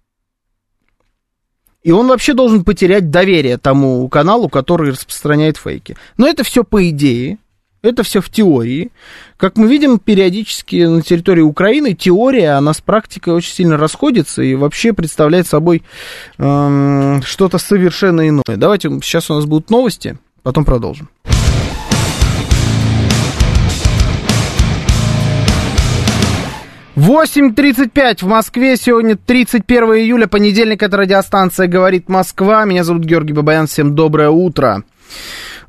И 1.82 1.92
он 1.92 2.08
вообще 2.08 2.34
должен 2.34 2.62
потерять 2.62 3.08
доверие 3.08 3.56
тому 3.56 4.06
каналу, 4.10 4.50
который 4.50 4.90
распространяет 4.90 5.56
фейки. 5.56 5.96
Но 6.18 6.28
это 6.28 6.44
все 6.44 6.62
по 6.62 6.86
идее. 6.90 7.38
Это 7.84 8.02
все 8.02 8.22
в 8.22 8.30
теории. 8.30 8.92
Как 9.36 9.58
мы 9.58 9.66
видим, 9.66 9.98
периодически 9.98 10.86
на 10.86 11.02
территории 11.02 11.42
Украины 11.42 11.92
теория, 11.92 12.52
она 12.52 12.72
с 12.72 12.80
практикой 12.80 13.34
очень 13.34 13.52
сильно 13.52 13.76
расходится 13.76 14.40
и 14.40 14.54
вообще 14.54 14.94
представляет 14.94 15.46
собой 15.46 15.82
эм, 16.38 17.20
что-то 17.22 17.58
совершенно 17.58 18.26
иное. 18.26 18.56
Давайте, 18.56 18.88
сейчас 19.02 19.30
у 19.30 19.34
нас 19.34 19.44
будут 19.44 19.68
новости, 19.68 20.16
потом 20.42 20.64
продолжим. 20.64 21.10
Восемь 26.94 27.54
тридцать 27.54 27.92
пять 27.92 28.22
в 28.22 28.26
Москве. 28.26 28.78
Сегодня 28.78 29.16
31 29.16 29.84
июля, 29.96 30.26
понедельник. 30.26 30.82
Это 30.82 30.96
радиостанция 30.96 31.66
«Говорит 31.66 32.08
Москва». 32.08 32.64
Меня 32.64 32.82
зовут 32.82 33.04
Георгий 33.04 33.34
Бабаян. 33.34 33.66
Всем 33.66 33.94
доброе 33.94 34.30
утро. 34.30 34.84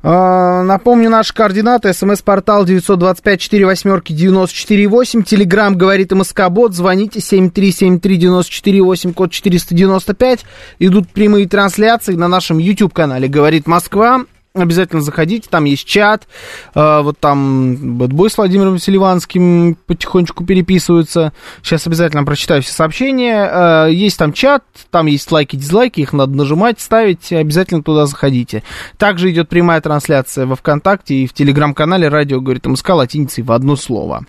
А, 0.08 0.62
напомню, 0.62 1.10
наши 1.10 1.34
координаты. 1.34 1.92
СМС-портал 1.92 2.64
925-48-94-8. 2.64 5.24
Телеграмм 5.24 5.76
говорит 5.76 6.12
МСК-бот. 6.12 6.74
Звоните 6.74 7.18
7373-94-8, 7.18 9.14
код 9.14 9.32
495. 9.32 10.44
Идут 10.78 11.08
прямые 11.08 11.48
трансляции 11.48 12.14
на 12.14 12.28
нашем 12.28 12.58
YouTube-канале 12.58 13.26
«Говорит 13.26 13.66
Москва». 13.66 14.26
Обязательно 14.56 15.02
заходите, 15.02 15.48
там 15.50 15.64
есть 15.64 15.86
чат. 15.86 16.26
Э, 16.74 17.02
вот 17.02 17.18
там 17.18 17.98
Бэтбой 17.98 18.30
с 18.30 18.38
Владимиром 18.38 18.78
Селиванским 18.78 19.76
потихонечку 19.86 20.44
переписываются. 20.46 21.34
Сейчас 21.62 21.86
обязательно 21.86 22.24
прочитаю 22.24 22.62
все 22.62 22.72
сообщения. 22.72 23.48
Э, 23.52 23.92
есть 23.92 24.18
там 24.18 24.32
чат, 24.32 24.64
там 24.90 25.06
есть 25.06 25.30
лайки, 25.30 25.56
дизлайки, 25.56 26.00
их 26.00 26.14
надо 26.14 26.34
нажимать, 26.34 26.80
ставить. 26.80 27.32
Обязательно 27.32 27.82
туда 27.82 28.06
заходите. 28.06 28.62
Также 28.96 29.30
идет 29.30 29.50
прямая 29.50 29.82
трансляция 29.82 30.46
во 30.46 30.56
ВКонтакте 30.56 31.14
и 31.16 31.26
в 31.26 31.34
Телеграм-канале 31.34 32.08
«Радио 32.08 32.40
говорит 32.40 32.64
МСК» 32.64 32.90
латиницей 32.90 33.44
в 33.44 33.52
одно 33.52 33.76
слово. 33.76 34.24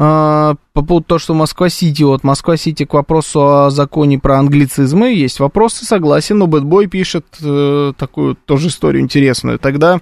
А, 0.00 0.54
по 0.74 0.82
поводу 0.82 1.06
того, 1.06 1.18
что 1.18 1.34
Москва-Сити, 1.34 2.04
вот 2.04 2.22
Москва-Сити 2.22 2.84
к 2.84 2.94
вопросу 2.94 3.64
о 3.64 3.70
законе 3.70 4.20
про 4.20 4.38
англицизмы 4.38 5.12
есть 5.12 5.40
вопросы, 5.40 5.84
согласен, 5.84 6.38
но 6.38 6.46
Бэтбой 6.46 6.86
пишет 6.86 7.26
э, 7.42 7.92
такую 7.98 8.36
тоже 8.36 8.68
историю 8.68 9.02
интересную. 9.02 9.58
Тогда 9.58 10.00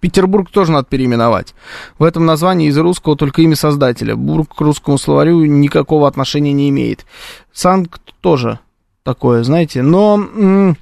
Петербург 0.00 0.50
тоже 0.50 0.72
надо 0.72 0.88
переименовать. 0.88 1.54
В 2.00 2.02
этом 2.02 2.26
названии 2.26 2.66
из 2.68 2.76
русского 2.78 3.14
только 3.16 3.42
имя 3.42 3.54
создателя. 3.54 4.16
Бург 4.16 4.56
к 4.56 4.60
русскому 4.60 4.98
словарю 4.98 5.44
никакого 5.44 6.08
отношения 6.08 6.52
не 6.52 6.68
имеет. 6.70 7.06
Санкт 7.52 8.00
тоже 8.20 8.58
такое, 9.04 9.44
знаете. 9.44 9.82
Но 9.82 10.16
м- 10.16 10.76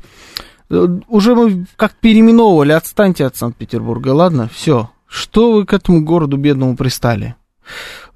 уже 1.09 1.35
мы 1.35 1.67
как 1.77 1.93
переименовывали, 1.93 2.73
отстаньте 2.73 3.27
от 3.27 3.37
Санкт-Петербурга, 3.37 4.15
ладно? 4.15 4.49
Все. 4.51 4.89
Что 5.07 5.53
вы 5.53 5.67
к 5.67 5.75
этому 5.75 6.03
городу 6.03 6.39
бедному 6.39 6.75
пристали? 6.75 7.35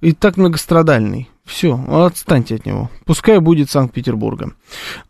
И 0.01 0.13
так 0.13 0.37
многострадальный. 0.37 1.29
Все, 1.45 1.79
отстаньте 1.89 2.55
от 2.55 2.67
него. 2.67 2.91
Пускай 3.05 3.39
будет 3.41 3.69
Санкт-Петербургом. 3.69 4.55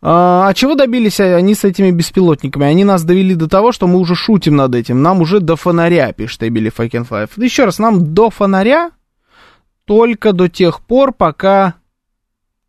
А, 0.01 0.47
а 0.47 0.53
чего 0.53 0.75
добились 0.75 1.19
они 1.19 1.53
с 1.53 1.63
этими 1.63 1.91
беспилотниками? 1.91 2.65
Они 2.65 2.83
нас 2.83 3.03
довели 3.03 3.35
до 3.35 3.47
того, 3.47 3.71
что 3.71 3.87
мы 3.87 3.99
уже 3.99 4.15
шутим 4.15 4.55
над 4.55 4.73
этим. 4.73 5.01
Нам 5.01 5.21
уже 5.21 5.39
до 5.39 5.55
фонаря, 5.55 6.11
пишет 6.11 6.43
Эбили 6.43 6.69
Файкенфлайф. 6.69 7.37
Еще 7.37 7.65
раз, 7.65 7.77
нам 7.77 8.13
до 8.13 8.29
фонаря 8.29 8.91
только 9.85 10.33
до 10.33 10.49
тех 10.49 10.81
пор, 10.81 11.13
пока 11.13 11.75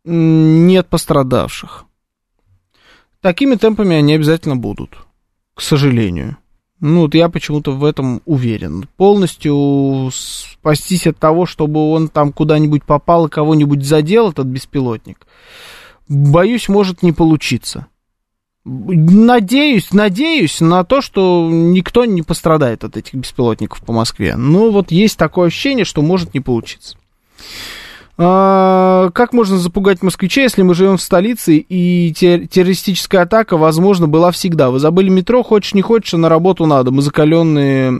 нет 0.03 0.87
пострадавших. 0.87 1.85
Такими 3.21 3.55
темпами 3.55 3.95
они 3.95 4.13
обязательно 4.13 4.55
будут, 4.55 4.97
к 5.55 5.61
сожалению. 5.61 6.37
Ну, 6.87 7.01
вот 7.01 7.15
я 7.15 7.29
почему-то 7.29 7.71
в 7.71 7.83
этом 7.83 8.21
уверен. 8.25 8.87
Полностью 8.95 10.11
спастись 10.13 11.07
от 11.07 11.17
того, 11.17 11.47
чтобы 11.47 11.89
он 11.89 12.09
там 12.09 12.31
куда-нибудь 12.31 12.83
попал 12.83 13.25
и 13.25 13.29
кого-нибудь 13.29 13.83
задел, 13.83 14.29
этот 14.29 14.45
беспилотник, 14.45 15.25
боюсь, 16.07 16.69
может 16.69 17.01
не 17.01 17.11
получиться. 17.11 17.87
Надеюсь, 18.65 19.93
надеюсь 19.93 20.61
на 20.61 20.83
то, 20.83 21.01
что 21.01 21.49
никто 21.51 22.05
не 22.05 22.21
пострадает 22.21 22.83
от 22.83 22.97
этих 22.97 23.15
беспилотников 23.15 23.81
по 23.81 23.91
Москве. 23.91 24.35
Но 24.35 24.69
вот 24.69 24.91
есть 24.91 25.17
такое 25.17 25.47
ощущение, 25.47 25.85
что 25.85 26.03
может 26.03 26.35
не 26.35 26.39
получиться. 26.39 26.97
А, 28.17 29.09
как 29.13 29.33
можно 29.33 29.57
запугать 29.57 30.01
москвичей, 30.01 30.43
если 30.43 30.61
мы 30.61 30.73
живем 30.73 30.97
в 30.97 31.01
столице 31.01 31.57
и 31.57 32.13
террористическая 32.13 33.23
атака, 33.23 33.57
возможно, 33.57 34.07
была 34.07 34.31
всегда? 34.31 34.69
Вы 34.71 34.79
забыли 34.79 35.09
метро, 35.09 35.43
хочешь 35.43 35.73
не 35.73 35.81
хочешь, 35.81 36.13
а 36.13 36.17
на 36.17 36.29
работу 36.29 36.65
надо. 36.65 36.91
Мы 36.91 37.01
закаленные 37.01 37.91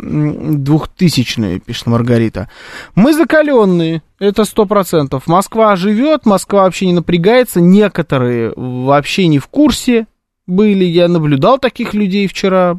двухтысячные, 0.57 1.59
пишет 1.59 1.87
Маргарита. 1.87 2.49
Мы 2.95 3.13
закаленные, 3.13 4.03
это 4.19 4.45
сто 4.45 4.65
процентов. 4.65 5.27
Москва 5.27 5.75
живет, 5.75 6.25
Москва 6.25 6.63
вообще 6.63 6.85
не 6.85 6.93
напрягается, 6.93 7.59
некоторые 7.59 8.53
вообще 8.55 9.27
не 9.27 9.39
в 9.39 9.47
курсе 9.47 10.07
были, 10.47 10.85
я 10.85 11.07
наблюдал 11.07 11.57
таких 11.57 11.93
людей 11.93 12.27
вчера, 12.27 12.77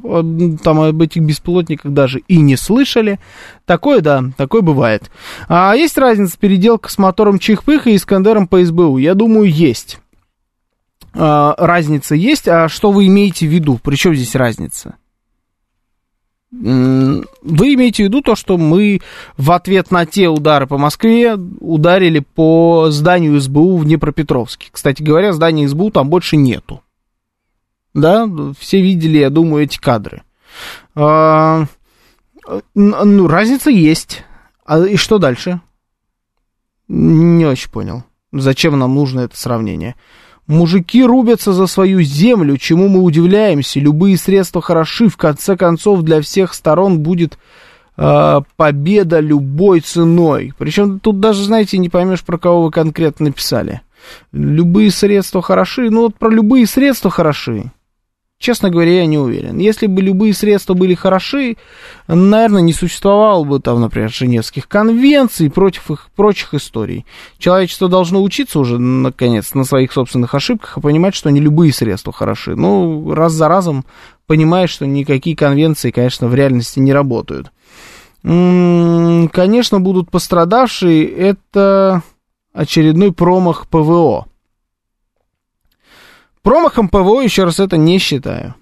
там 0.62 0.80
об 0.80 1.02
этих 1.02 1.22
беспилотниках 1.22 1.92
даже 1.92 2.20
и 2.28 2.38
не 2.38 2.56
слышали. 2.56 3.18
Такое, 3.64 4.00
да, 4.00 4.24
такое 4.36 4.62
бывает. 4.62 5.10
А 5.48 5.74
есть 5.74 5.98
разница 5.98 6.38
переделка 6.38 6.90
с 6.90 6.98
мотором 6.98 7.38
Чихпыха 7.38 7.90
и 7.90 7.96
Искандером 7.96 8.46
по 8.46 8.64
СБУ? 8.64 8.98
Я 8.98 9.14
думаю, 9.14 9.50
есть. 9.50 9.98
А, 11.12 11.54
разница 11.58 12.14
есть, 12.14 12.46
а 12.46 12.68
что 12.68 12.92
вы 12.92 13.08
имеете 13.08 13.46
в 13.46 13.50
виду? 13.50 13.80
Причем 13.82 14.14
здесь 14.14 14.36
разница? 14.36 14.96
Вы 16.52 17.74
имеете 17.74 18.04
в 18.04 18.06
виду 18.06 18.22
то, 18.22 18.36
что 18.36 18.56
мы 18.56 19.00
в 19.36 19.50
ответ 19.50 19.90
на 19.90 20.06
те 20.06 20.28
удары 20.28 20.66
по 20.68 20.78
Москве 20.78 21.34
ударили 21.34 22.20
по 22.20 22.86
зданию 22.90 23.38
СБУ 23.40 23.76
в 23.76 23.84
Днепропетровске. 23.84 24.68
Кстати 24.70 25.02
говоря, 25.02 25.32
здания 25.32 25.68
СБУ 25.68 25.90
там 25.90 26.08
больше 26.08 26.36
нету 26.36 26.82
да, 27.96 28.28
все 28.58 28.82
видели, 28.82 29.18
я 29.18 29.30
думаю, 29.30 29.64
эти 29.64 29.78
кадры. 29.78 30.22
А, 30.94 31.64
ну, 32.74 33.26
разница 33.26 33.70
есть. 33.70 34.22
А 34.66 34.80
и 34.80 34.96
что 34.96 35.18
дальше? 35.18 35.60
Не 36.88 37.46
очень 37.46 37.70
понял. 37.70 38.04
Зачем 38.32 38.78
нам 38.78 38.94
нужно 38.94 39.20
это 39.20 39.36
сравнение? 39.36 39.94
Мужики 40.46 41.02
рубятся 41.02 41.54
за 41.54 41.66
свою 41.66 42.02
землю, 42.02 42.58
чему 42.58 42.88
мы 42.88 43.00
удивляемся. 43.00 43.80
Любые 43.80 44.18
средства 44.18 44.60
хороши. 44.60 45.08
В 45.08 45.16
конце 45.16 45.56
концов, 45.56 46.02
для 46.02 46.20
всех 46.20 46.52
сторон 46.52 46.98
будет 47.00 47.38
э, 47.96 48.40
победа 48.56 49.20
любой 49.20 49.80
ценой. 49.80 50.52
Причем 50.58 51.00
тут 51.00 51.18
даже, 51.18 51.44
знаете, 51.44 51.78
не 51.78 51.88
поймешь, 51.88 52.22
про 52.22 52.36
кого 52.36 52.64
вы 52.64 52.70
конкретно 52.70 53.26
написали. 53.26 53.80
Любые 54.32 54.90
средства 54.90 55.40
хороши. 55.40 55.88
Ну 55.90 56.02
вот 56.02 56.16
про 56.16 56.28
любые 56.28 56.66
средства 56.66 57.10
хороши. 57.10 57.72
Честно 58.38 58.68
говоря, 58.68 58.92
я 58.92 59.06
не 59.06 59.16
уверен. 59.16 59.56
Если 59.56 59.86
бы 59.86 60.02
любые 60.02 60.34
средства 60.34 60.74
были 60.74 60.92
хороши, 60.94 61.56
наверное, 62.06 62.60
не 62.60 62.74
существовало 62.74 63.44
бы 63.44 63.60
там, 63.60 63.80
например, 63.80 64.10
Женевских 64.10 64.68
конвенций 64.68 65.50
против 65.50 65.90
их 65.90 66.08
прочих 66.14 66.52
историй. 66.52 67.06
Человечество 67.38 67.88
должно 67.88 68.22
учиться 68.22 68.58
уже, 68.58 68.78
наконец, 68.78 69.54
на 69.54 69.64
своих 69.64 69.90
собственных 69.90 70.34
ошибках 70.34 70.76
и 70.76 70.80
понимать, 70.82 71.14
что 71.14 71.30
не 71.30 71.40
любые 71.40 71.72
средства 71.72 72.12
хороши. 72.12 72.56
Ну, 72.56 73.14
раз 73.14 73.32
за 73.32 73.48
разом 73.48 73.86
понимаешь, 74.26 74.70
что 74.70 74.86
никакие 74.86 75.34
конвенции, 75.34 75.90
конечно, 75.90 76.28
в 76.28 76.34
реальности 76.34 76.78
не 76.78 76.92
работают. 76.92 77.50
Конечно, 78.22 79.80
будут 79.80 80.10
пострадавшие. 80.10 81.06
Это 81.06 82.02
очередной 82.52 83.12
промах 83.12 83.66
ПВО. 83.68 84.26
Промахом 86.46 86.88
ПВО, 86.88 87.22
еще 87.22 87.42
раз, 87.42 87.58
это 87.58 87.76
не 87.76 87.98
считаю. 87.98 88.54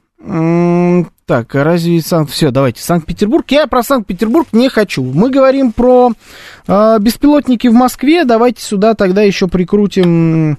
Так, 1.27 1.55
а 1.55 1.65
разве 1.65 2.01
Санкт... 2.01 2.31
Все, 2.31 2.51
давайте, 2.51 2.83
Санкт-Петербург. 2.83 3.45
Я 3.51 3.67
про 3.67 3.83
Санкт-Петербург 3.83 4.49
не 4.53 4.71
хочу. 4.71 5.03
Мы 5.03 5.29
говорим 5.29 5.71
про 5.71 6.13
э, 6.67 6.99
беспилотники 6.99 7.69
в 7.69 7.75
Москве. 7.75 8.25
Давайте 8.25 8.63
сюда 8.63 8.95
тогда 8.95 9.21
еще 9.21 9.49
прикрутим 9.49 10.57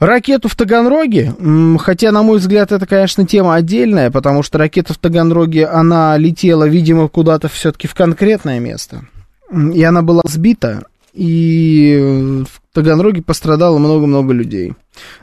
ракету 0.00 0.48
в 0.48 0.56
Таганроге. 0.56 1.32
Хотя, 1.78 2.10
на 2.10 2.24
мой 2.24 2.38
взгляд, 2.38 2.72
это, 2.72 2.86
конечно, 2.86 3.24
тема 3.24 3.54
отдельная, 3.54 4.10
потому 4.10 4.42
что 4.42 4.58
ракета 4.58 4.94
в 4.94 4.98
Таганроге, 4.98 5.66
она 5.68 6.16
летела, 6.16 6.64
видимо, 6.64 7.06
куда-то 7.06 7.46
все-таки 7.46 7.86
в 7.86 7.94
конкретное 7.94 8.58
место. 8.58 9.06
И 9.52 9.84
она 9.84 10.02
была 10.02 10.22
сбита 10.24 10.86
и 11.12 12.42
в 12.50 12.74
Таганроге 12.74 13.22
пострадало 13.22 13.78
много-много 13.78 14.32
людей. 14.32 14.74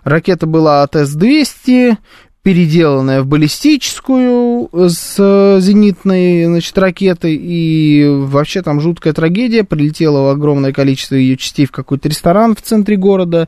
Ракета 0.03 0.45
была 0.47 0.83
от 0.83 0.95
С-200, 0.95 1.97
переделанная 2.43 3.21
в 3.21 3.27
баллистическую 3.27 4.69
с 4.73 5.59
зенитной, 5.61 6.45
значит, 6.45 6.75
ракетой, 6.77 7.35
и 7.35 8.07
вообще 8.07 8.63
там 8.63 8.81
жуткая 8.81 9.13
трагедия, 9.13 9.63
прилетело 9.63 10.31
огромное 10.31 10.73
количество 10.73 11.15
ее 11.15 11.37
частей 11.37 11.67
в 11.67 11.71
какой-то 11.71 12.09
ресторан 12.09 12.55
в 12.55 12.61
центре 12.61 12.97
города, 12.97 13.47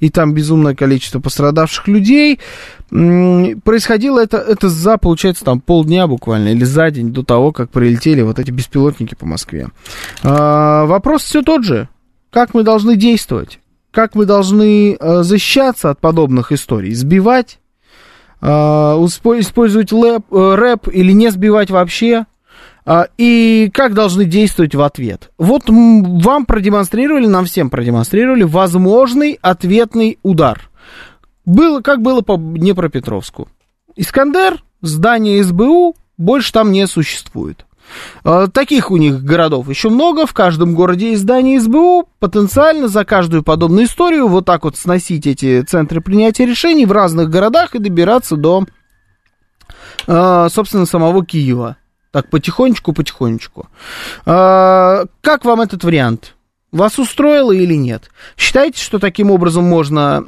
и 0.00 0.10
там 0.10 0.34
безумное 0.34 0.74
количество 0.74 1.20
пострадавших 1.20 1.86
людей. 1.86 2.40
Происходило 2.90 4.20
это, 4.20 4.38
это 4.38 4.68
за, 4.68 4.98
получается, 4.98 5.44
там 5.44 5.60
полдня 5.60 6.08
буквально, 6.08 6.48
или 6.48 6.64
за 6.64 6.90
день 6.90 7.12
до 7.12 7.22
того, 7.22 7.52
как 7.52 7.70
прилетели 7.70 8.22
вот 8.22 8.40
эти 8.40 8.50
беспилотники 8.50 9.14
по 9.14 9.24
Москве. 9.24 9.68
А, 10.24 10.84
вопрос 10.86 11.22
все 11.22 11.42
тот 11.42 11.62
же. 11.62 11.88
Как 12.30 12.54
мы 12.54 12.64
должны 12.64 12.96
действовать? 12.96 13.60
Как 13.92 14.14
мы 14.14 14.24
должны 14.24 14.96
э, 14.98 15.22
защищаться 15.22 15.90
от 15.90 16.00
подобных 16.00 16.50
историй? 16.50 16.94
Сбивать? 16.94 17.58
Э, 18.40 18.46
использовать 18.46 19.92
лэп, 19.92 20.24
э, 20.32 20.54
рэп 20.54 20.88
или 20.88 21.12
не 21.12 21.30
сбивать 21.30 21.70
вообще? 21.70 22.24
Э, 22.86 23.04
и 23.18 23.70
как 23.72 23.92
должны 23.92 24.24
действовать 24.24 24.74
в 24.74 24.80
ответ? 24.80 25.30
Вот 25.36 25.64
вам 25.68 26.46
продемонстрировали, 26.46 27.26
нам 27.26 27.44
всем 27.44 27.68
продемонстрировали 27.68 28.44
возможный 28.44 29.38
ответный 29.42 30.18
удар. 30.22 30.70
Было, 31.44 31.82
как 31.82 32.00
было 32.00 32.22
по 32.22 32.38
Днепропетровску. 32.38 33.48
Искандер, 33.94 34.64
здание 34.80 35.44
СБУ, 35.44 35.96
больше 36.16 36.50
там 36.50 36.72
не 36.72 36.86
существует. 36.86 37.66
А, 38.24 38.48
таких 38.48 38.90
у 38.90 38.96
них 38.96 39.22
городов 39.22 39.68
еще 39.68 39.88
много. 39.88 40.26
В 40.26 40.32
каждом 40.32 40.74
городе 40.74 41.10
есть 41.10 41.22
здание 41.22 41.60
СБУ. 41.60 42.08
Потенциально 42.18 42.88
за 42.88 43.04
каждую 43.04 43.42
подобную 43.42 43.86
историю 43.86 44.28
вот 44.28 44.44
так 44.46 44.64
вот 44.64 44.76
сносить 44.76 45.26
эти 45.26 45.62
центры 45.62 46.00
принятия 46.00 46.46
решений 46.46 46.86
в 46.86 46.92
разных 46.92 47.30
городах 47.30 47.74
и 47.74 47.78
добираться 47.78 48.36
до, 48.36 48.64
а, 50.06 50.48
собственно, 50.48 50.86
самого 50.86 51.24
Киева. 51.24 51.76
Так, 52.10 52.28
потихонечку-потихонечку. 52.28 53.68
А, 54.26 55.04
как 55.20 55.44
вам 55.44 55.62
этот 55.62 55.82
вариант? 55.84 56.34
Вас 56.70 56.98
устроило 56.98 57.52
или 57.52 57.74
нет? 57.74 58.10
Считаете, 58.36 58.82
что 58.82 58.98
таким 58.98 59.30
образом 59.30 59.64
можно 59.64 60.24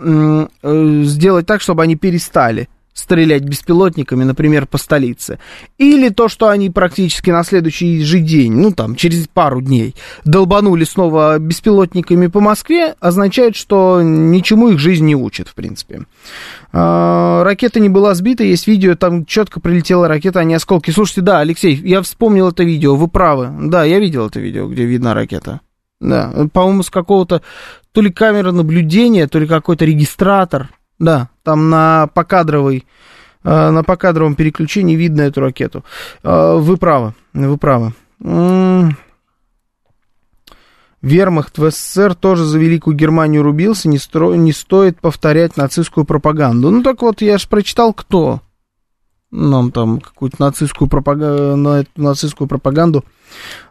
э, 0.62 1.02
сделать 1.04 1.46
так, 1.46 1.62
чтобы 1.62 1.82
они 1.82 1.96
перестали 1.96 2.68
стрелять 2.94 3.42
беспилотниками, 3.42 4.24
например, 4.24 4.66
по 4.66 4.78
столице. 4.78 5.38
Или 5.78 6.08
то, 6.08 6.28
что 6.28 6.48
они 6.48 6.70
практически 6.70 7.30
на 7.30 7.42
следующий 7.42 8.02
же 8.02 8.20
день, 8.20 8.52
ну 8.52 8.70
там, 8.70 8.94
через 8.94 9.26
пару 9.26 9.60
дней, 9.60 9.94
долбанули 10.24 10.84
снова 10.84 11.38
беспилотниками 11.38 12.28
по 12.28 12.40
Москве, 12.40 12.94
означает, 13.00 13.56
что 13.56 14.00
ничему 14.02 14.70
их 14.70 14.78
жизнь 14.78 15.04
не 15.04 15.16
учит, 15.16 15.48
в 15.48 15.54
принципе. 15.54 16.04
А, 16.72 17.42
ракета 17.42 17.80
не 17.80 17.88
была 17.88 18.14
сбита, 18.14 18.44
есть 18.44 18.68
видео, 18.68 18.94
там 18.94 19.26
четко 19.26 19.60
прилетела 19.60 20.06
ракета, 20.06 20.40
а 20.40 20.44
не 20.44 20.54
осколки. 20.54 20.92
Слушайте, 20.92 21.22
да, 21.22 21.40
Алексей, 21.40 21.74
я 21.74 22.00
вспомнил 22.00 22.48
это 22.48 22.62
видео, 22.62 22.94
вы 22.94 23.08
правы. 23.08 23.50
Да, 23.68 23.84
я 23.84 23.98
видел 23.98 24.28
это 24.28 24.38
видео, 24.38 24.68
где 24.68 24.84
видна 24.84 25.14
ракета. 25.14 25.60
Да, 26.00 26.32
по-моему, 26.52 26.82
с 26.82 26.90
какого-то 26.90 27.42
то 27.92 28.00
ли 28.00 28.10
камеры 28.10 28.52
наблюдения, 28.52 29.26
то 29.26 29.38
ли 29.38 29.46
какой-то 29.46 29.84
регистратор. 29.84 30.68
Да, 30.98 31.28
там 31.42 31.70
на 31.70 32.08
покадровой, 32.14 32.86
э, 33.42 33.70
на 33.70 33.82
покадровом 33.82 34.34
переключении 34.34 34.96
видно 34.96 35.22
эту 35.22 35.40
ракету. 35.40 35.84
Э, 36.22 36.56
вы 36.56 36.76
правы, 36.76 37.14
вы 37.32 37.56
правы. 37.58 37.92
Вермахт 41.02 41.58
в 41.58 41.70
СССР 41.70 42.14
тоже 42.14 42.44
за 42.44 42.58
Великую 42.58 42.96
Германию 42.96 43.42
рубился, 43.42 43.88
не, 43.90 43.98
стро... 43.98 44.34
не 44.34 44.52
стоит 44.52 45.00
повторять 45.00 45.58
нацистскую 45.58 46.06
пропаганду. 46.06 46.70
Ну 46.70 46.82
так 46.82 47.02
вот, 47.02 47.20
я 47.20 47.36
же 47.36 47.46
прочитал, 47.46 47.92
кто 47.92 48.40
нам 49.34 49.72
там 49.72 50.00
какую-то 50.00 50.36
нацистскую, 50.40 50.88
пропаг... 50.88 51.18
нацистскую 51.96 52.48
пропаганду 52.48 53.04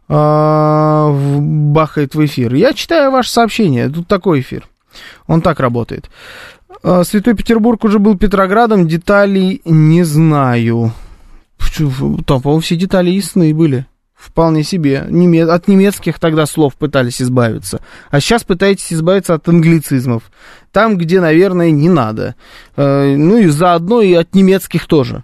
а, 0.08 1.10
бахает 1.12 2.16
в 2.16 2.24
эфир. 2.24 2.54
Я 2.54 2.74
читаю 2.74 3.12
ваше 3.12 3.32
сообщение, 3.32 3.90
тут 3.90 4.08
такой 4.08 4.42
эфир. 4.42 4.68
Он 5.26 5.42
так 5.42 5.60
работает. 5.60 6.10
А, 6.84 7.04
Святой 7.04 7.34
Петербург 7.34 7.84
уже 7.86 7.98
был 7.98 8.18
Петроградом, 8.18 8.88
деталей 8.88 9.62
не 9.66 10.04
знаю. 10.04 10.94
Там, 12.26 12.42
по-моему, 12.42 12.60
все 12.60 12.76
детали 12.76 13.10
ясны 13.10 13.54
были. 13.54 13.88
Вполне 14.14 14.64
себе. 14.64 15.00
От 15.00 15.68
немецких 15.68 16.20
тогда 16.20 16.46
слов 16.46 16.76
пытались 16.76 17.22
избавиться. 17.22 17.82
А 18.10 18.20
сейчас 18.20 18.44
пытаетесь 18.44 18.94
избавиться 18.94 19.34
от 19.34 19.48
англицизмов. 19.50 20.24
Там, 20.72 20.98
где, 20.98 21.20
наверное, 21.20 21.72
не 21.72 21.90
надо. 21.90 22.36
А, 22.76 23.16
ну 23.16 23.38
и 23.38 23.48
заодно 23.48 24.02
и 24.02 24.14
от 24.14 24.36
немецких 24.36 24.86
тоже 24.86 25.24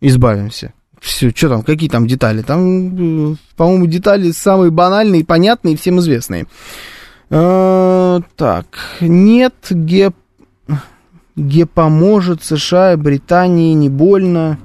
избавимся. 0.00 0.72
Все, 1.00 1.30
что 1.30 1.48
там, 1.48 1.62
какие 1.62 1.88
там 1.88 2.06
детали? 2.06 2.42
Там, 2.42 3.38
по-моему, 3.56 3.86
детали 3.86 4.32
самые 4.32 4.70
банальные, 4.70 5.24
понятные 5.24 5.74
и 5.74 5.76
всем 5.76 5.98
известные. 5.98 6.46
Э, 7.30 8.20
так, 8.36 8.66
нет, 9.00 9.54
ге, 9.70 10.12
ге 11.36 11.66
поможет 11.66 12.42
США 12.42 12.92
и 12.92 12.96
Британии 12.96 13.72
не 13.74 13.88
больно. 13.88 14.58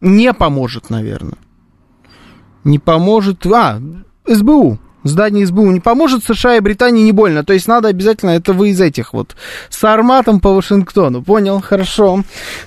Не 0.00 0.32
поможет, 0.32 0.90
наверное. 0.90 1.38
Не 2.64 2.78
поможет. 2.78 3.46
А, 3.46 3.80
СБУ 4.26 4.78
здание 5.04 5.46
СБУ 5.46 5.70
не 5.70 5.80
поможет, 5.80 6.24
США 6.24 6.56
и 6.56 6.60
Британии 6.60 7.04
не 7.04 7.12
больно. 7.12 7.44
То 7.44 7.52
есть 7.52 7.68
надо 7.68 7.88
обязательно, 7.88 8.30
это 8.30 8.52
вы 8.52 8.70
из 8.70 8.80
этих 8.80 9.12
вот, 9.12 9.36
с 9.68 9.84
арматом 9.84 10.40
по 10.40 10.54
Вашингтону. 10.54 11.22
Понял, 11.22 11.60
хорошо. 11.60 12.22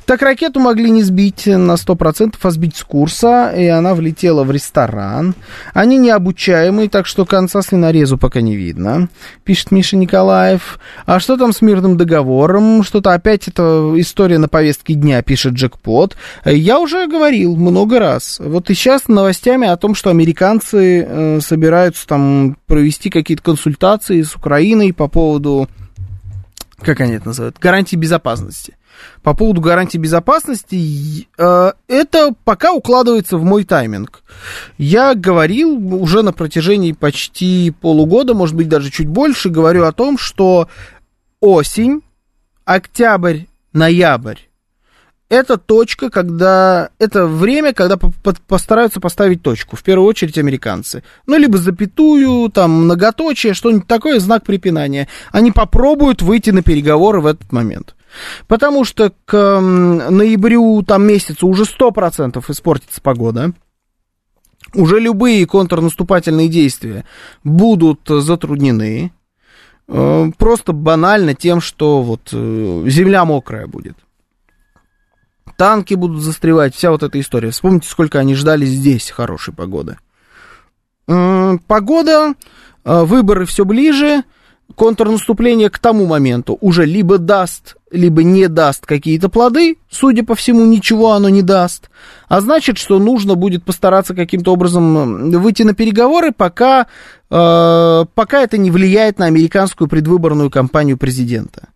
Так 0.05 0.21
ракету 0.21 0.59
могли 0.59 0.89
не 0.89 1.03
сбить 1.03 1.47
на 1.47 1.73
100%, 1.73 2.35
а 2.41 2.51
сбить 2.51 2.77
с 2.77 2.83
курса, 2.83 3.53
и 3.55 3.65
она 3.67 3.95
влетела 3.95 4.43
в 4.43 4.51
ресторан. 4.51 5.35
Они 5.73 5.97
необучаемые, 5.97 6.89
так 6.89 7.07
что 7.07 7.25
конца 7.25 7.61
свинорезу 7.61 8.17
пока 8.17 8.41
не 8.41 8.55
видно, 8.55 9.09
пишет 9.43 9.71
Миша 9.71 9.97
Николаев. 9.97 10.79
А 11.05 11.19
что 11.19 11.37
там 11.37 11.53
с 11.53 11.61
мирным 11.61 11.97
договором? 11.97 12.83
Что-то 12.83 13.13
опять 13.13 13.47
это 13.47 13.93
история 13.97 14.37
на 14.37 14.47
повестке 14.47 14.93
дня, 14.93 15.21
пишет 15.21 15.53
Джекпот. 15.53 16.15
Я 16.45 16.79
уже 16.79 17.07
говорил 17.07 17.55
много 17.55 17.99
раз. 17.99 18.37
Вот 18.39 18.69
и 18.69 18.73
сейчас 18.73 19.07
новостями 19.07 19.67
о 19.67 19.77
том, 19.77 19.95
что 19.95 20.09
американцы 20.09 21.05
э, 21.07 21.39
собираются 21.41 22.07
там 22.07 22.26
провести 22.65 23.09
какие-то 23.09 23.43
консультации 23.43 24.21
с 24.21 24.35
Украиной 24.35 24.93
по 24.93 25.07
поводу, 25.07 25.69
как 26.81 27.01
они 27.01 27.13
это 27.13 27.27
называют, 27.27 27.59
гарантии 27.59 27.95
безопасности. 27.95 28.75
По 29.21 29.35
поводу 29.35 29.61
гарантии 29.61 29.97
безопасности, 29.97 31.27
э, 31.37 31.71
это 31.87 32.33
пока 32.43 32.71
укладывается 32.73 33.37
в 33.37 33.43
мой 33.43 33.63
тайминг. 33.63 34.23
Я 34.77 35.13
говорил 35.13 35.95
уже 36.01 36.23
на 36.23 36.33
протяжении 36.33 36.93
почти 36.93 37.71
полугода, 37.71 38.33
может 38.33 38.55
быть, 38.55 38.69
даже 38.69 38.89
чуть 38.89 39.07
больше, 39.07 39.49
говорю 39.49 39.83
о 39.83 39.91
том, 39.91 40.17
что 40.17 40.67
осень, 41.41 42.01
октябрь, 42.65 43.41
ноябрь 43.71 44.46
это 45.29 45.57
точка, 45.57 46.09
когда... 46.09 46.89
Это 46.99 47.27
время, 47.27 47.73
когда 47.73 47.97
постараются 48.47 49.01
поставить 49.01 49.41
точку. 49.41 49.75
В 49.75 49.83
первую 49.83 50.07
очередь 50.07 50.37
американцы. 50.37 51.03
Ну, 51.25 51.37
либо 51.37 51.57
запятую, 51.57 52.49
там, 52.49 52.85
многоточие, 52.85 53.53
что-нибудь 53.53 53.87
такое, 53.87 54.19
знак 54.19 54.45
препинания. 54.45 55.09
Они 55.31 55.51
попробуют 55.51 56.21
выйти 56.21 56.51
на 56.51 56.63
переговоры 56.63 57.19
в 57.19 57.25
этот 57.25 57.51
момент. 57.51 57.95
Потому 58.47 58.85
что 58.85 59.11
к 59.25 59.59
ноябрю, 59.59 60.81
там, 60.83 61.05
месяцу 61.05 61.47
уже 61.47 61.63
100% 61.63 62.43
испортится 62.49 63.01
погода. 63.01 63.51
Уже 64.73 64.99
любые 64.99 65.45
контрнаступательные 65.45 66.47
действия 66.47 67.05
будут 67.43 68.01
затруднены. 68.07 69.11
Э, 69.87 70.31
просто 70.37 70.73
банально 70.73 71.35
тем, 71.35 71.61
что 71.61 72.01
вот 72.01 72.29
э, 72.31 72.83
земля 72.87 73.23
мокрая 73.23 73.67
будет 73.67 73.95
танки 75.57 75.95
будут 75.95 76.21
застревать, 76.21 76.73
вся 76.73 76.91
вот 76.91 77.03
эта 77.03 77.19
история. 77.19 77.51
Вспомните, 77.51 77.89
сколько 77.89 78.19
они 78.19 78.35
ждали 78.35 78.65
здесь 78.65 79.11
хорошей 79.11 79.53
погоды. 79.53 79.97
Погода, 81.05 82.33
э, 82.83 83.03
выборы 83.03 83.45
все 83.45 83.65
ближе, 83.65 84.23
контрнаступление 84.75 85.69
к 85.69 85.79
тому 85.79 86.05
моменту 86.05 86.57
уже 86.59 86.85
либо 86.85 87.17
даст, 87.17 87.77
либо 87.89 88.23
не 88.23 88.47
даст 88.47 88.85
какие-то 88.85 89.29
плоды, 89.29 89.77
судя 89.89 90.23
по 90.23 90.35
всему, 90.35 90.65
ничего 90.65 91.13
оно 91.13 91.29
не 91.29 91.41
даст, 91.41 91.89
а 92.27 92.41
значит, 92.41 92.77
что 92.77 92.99
нужно 92.99 93.35
будет 93.35 93.63
постараться 93.63 94.13
каким-то 94.13 94.51
образом 94.51 95.31
выйти 95.31 95.63
на 95.63 95.73
переговоры, 95.73 96.33
пока, 96.33 96.87
э, 97.29 98.05
пока 98.13 98.41
это 98.41 98.57
не 98.57 98.69
влияет 98.69 99.19
на 99.19 99.25
американскую 99.25 99.87
предвыборную 99.87 100.51
кампанию 100.51 100.97
президента. 100.97 101.69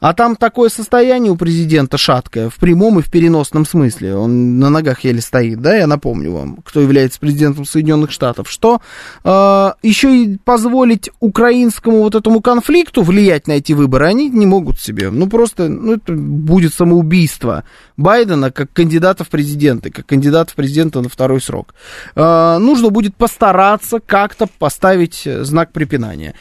А 0.00 0.14
там 0.14 0.36
такое 0.36 0.68
состояние 0.68 1.32
у 1.32 1.36
президента 1.36 1.98
шаткое, 1.98 2.48
в 2.48 2.56
прямом 2.56 2.98
и 2.98 3.02
в 3.02 3.10
переносном 3.10 3.64
смысле. 3.66 4.16
Он 4.16 4.58
на 4.58 4.70
ногах 4.70 5.04
еле 5.04 5.20
стоит, 5.20 5.60
да, 5.60 5.76
я 5.76 5.86
напомню 5.86 6.32
вам, 6.32 6.56
кто 6.64 6.80
является 6.80 7.20
президентом 7.20 7.64
Соединенных 7.64 8.10
Штатов, 8.10 8.50
что 8.50 8.80
э, 9.24 9.72
еще 9.82 10.24
и 10.24 10.38
позволить 10.38 11.10
украинскому 11.20 11.98
вот 11.98 12.14
этому 12.14 12.40
конфликту 12.40 13.02
влиять 13.02 13.46
на 13.46 13.52
эти 13.52 13.72
выборы 13.72 14.06
они 14.06 14.28
не 14.28 14.46
могут 14.46 14.80
себе. 14.80 15.10
Ну, 15.10 15.28
просто, 15.28 15.68
ну, 15.68 15.94
это 15.94 16.12
будет 16.12 16.74
самоубийство 16.74 17.64
Байдена 17.96 18.50
как 18.50 18.72
кандидата 18.72 19.24
в 19.24 19.28
президенты, 19.28 19.90
как 19.90 20.06
кандидата 20.06 20.52
в 20.52 20.54
президента 20.54 21.00
на 21.00 21.08
второй 21.08 21.40
срок. 21.40 21.74
Э, 22.14 22.58
нужно 22.58 22.90
будет 22.90 23.14
постараться 23.16 24.00
как-то 24.00 24.46
поставить 24.58 25.22
знак 25.24 25.72
препинания. 25.72 26.34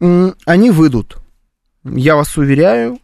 Они 0.00 0.70
выйдут 0.70 1.18
я 1.84 2.16
вас 2.16 2.36
уверяю, 2.36 2.98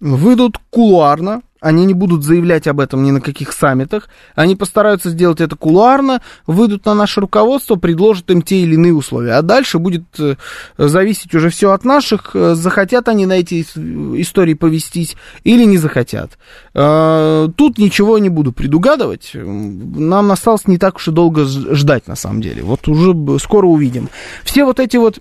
выйдут 0.00 0.58
кулуарно, 0.70 1.42
они 1.64 1.86
не 1.86 1.94
будут 1.94 2.24
заявлять 2.24 2.66
об 2.66 2.78
этом 2.78 3.02
ни 3.02 3.10
на 3.10 3.22
каких 3.22 3.50
саммитах, 3.52 4.10
они 4.34 4.54
постараются 4.54 5.08
сделать 5.08 5.40
это 5.40 5.56
кулуарно, 5.56 6.20
выйдут 6.46 6.84
на 6.84 6.92
наше 6.92 7.22
руководство, 7.22 7.76
предложат 7.76 8.30
им 8.30 8.42
те 8.42 8.58
или 8.58 8.74
иные 8.74 8.92
условия. 8.92 9.32
А 9.32 9.42
дальше 9.42 9.78
будет 9.78 10.04
э, 10.18 10.34
зависеть 10.76 11.34
уже 11.34 11.48
все 11.48 11.70
от 11.72 11.86
наших, 11.86 12.32
э, 12.34 12.54
захотят 12.54 13.08
они 13.08 13.24
на 13.24 13.38
эти 13.38 13.62
истории 13.62 14.52
повестись 14.52 15.16
или 15.42 15.64
не 15.64 15.78
захотят. 15.78 16.38
Э, 16.74 17.48
тут 17.56 17.78
ничего 17.78 18.18
не 18.18 18.28
буду 18.28 18.52
предугадывать, 18.52 19.30
нам 19.34 20.32
осталось 20.32 20.66
не 20.66 20.76
так 20.76 20.96
уж 20.96 21.08
и 21.08 21.12
долго 21.12 21.46
ждать 21.46 22.06
на 22.08 22.14
самом 22.14 22.42
деле, 22.42 22.62
вот 22.62 22.86
уже 22.88 23.38
скоро 23.38 23.66
увидим. 23.66 24.10
Все 24.44 24.66
вот 24.66 24.80
эти 24.80 24.98
вот 24.98 25.18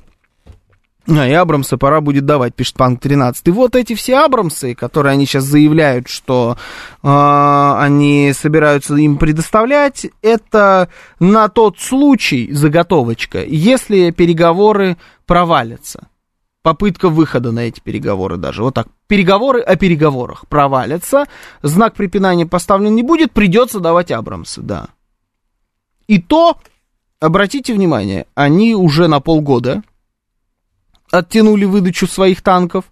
а, 1.08 1.28
и 1.28 1.34
Абрамса 1.34 1.78
пора 1.78 2.02
будет 2.02 2.26
давать, 2.26 2.56
пишет 2.56 2.76
Панк 2.76 3.02
13. 3.02 3.48
И 3.48 3.52
вот 3.52 3.76
эти 3.76 3.94
все 3.94 4.20
Абрамсы, 4.20 4.74
которые 4.74 5.14
они 5.14 5.26
сейчас 5.26 5.44
заявляют, 5.44 6.08
что 6.08 6.58
э, 7.02 7.08
они 7.08 8.32
собираются 8.34 8.96
им 8.96 9.18
предоставлять, 9.18 10.08
это 10.22 10.90
на 11.20 11.50
тот 11.50 11.80
случай 11.80 12.52
заготовочка, 12.54 13.44
если 13.44 14.12
переговоры 14.12 14.98
провалятся. 15.26 16.08
Попытка 16.62 17.10
выхода 17.10 17.52
на 17.52 17.60
эти 17.60 17.82
переговоры 17.82 18.38
даже. 18.38 18.64
Вот 18.64 18.74
так. 18.74 18.88
Переговоры 19.08 19.60
о 19.60 19.76
переговорах 19.76 20.48
провалятся. 20.48 21.26
Знак 21.62 21.94
препинания 21.94 22.46
поставлен 22.46 22.96
не 22.96 23.04
будет, 23.04 23.34
придется 23.34 23.82
давать 23.82 24.12
Абрамсы, 24.12 24.62
да. 24.62 24.88
И 26.08 26.22
то, 26.22 26.58
обратите 27.20 27.74
внимание, 27.74 28.28
они 28.34 28.76
уже 28.76 29.10
на 29.10 29.20
полгода 29.20 29.84
оттянули 31.14 31.66
выдачу 31.66 32.08
своих 32.08 32.42
танков. 32.42 32.86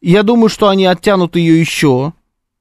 Я 0.00 0.22
думаю, 0.22 0.48
что 0.48 0.68
они 0.68 0.84
оттянут 0.84 1.36
ее 1.36 1.60
еще 1.60 2.12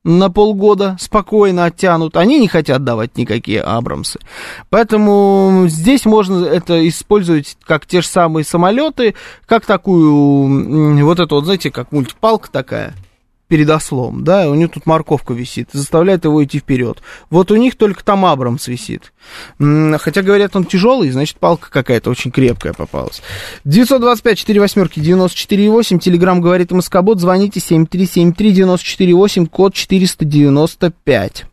на 0.04 0.32
полгода 0.32 0.98
спокойно 1.00 1.66
оттянут. 1.66 2.18
Они 2.18 2.40
не 2.40 2.48
хотят 2.48 2.84
давать 2.84 3.18
никакие 3.18 3.62
Абрамсы. 3.62 4.20
Поэтому 4.70 5.66
здесь 5.68 6.06
можно 6.06 6.44
это 6.46 6.88
использовать 6.88 7.58
как 7.64 7.86
те 7.86 8.02
же 8.02 8.08
самые 8.08 8.44
самолеты, 8.44 9.16
как 9.46 9.66
такую, 9.66 11.06
вот 11.06 11.20
это 11.20 11.36
вот, 11.36 11.46
знаете, 11.46 11.70
как 11.70 11.92
мультипалка 11.92 12.52
такая 12.52 12.96
перед 13.52 13.70
ослом, 13.70 14.24
да, 14.24 14.50
у 14.50 14.56
него 14.56 14.72
тут 14.74 14.86
морковка 14.86 15.34
висит, 15.34 15.72
заставляет 15.74 16.24
его 16.24 16.42
идти 16.42 16.60
вперед. 16.60 17.02
Вот 17.30 17.52
у 17.52 17.58
них 17.58 17.76
только 17.76 18.02
там 18.02 18.24
Абрамс 18.24 18.66
висит. 18.70 19.12
Хотя, 19.60 20.22
говорят, 20.22 20.56
он 20.56 20.64
тяжелый, 20.64 21.12
значит, 21.12 21.36
палка 21.36 21.70
какая-то 21.70 22.10
очень 22.10 22.32
крепкая 22.32 22.72
попалась. 22.72 23.22
925 23.66 24.38
4 24.38 24.58
восьмерки 24.62 25.00
94,8, 25.02 26.00
телеграмм 26.00 26.40
говорит 26.40 26.72
Москобот, 26.72 27.20
звоните 27.20 27.60
7373 27.60 28.54
94,8, 28.54 29.48
код 29.48 29.74
495. 29.74 31.51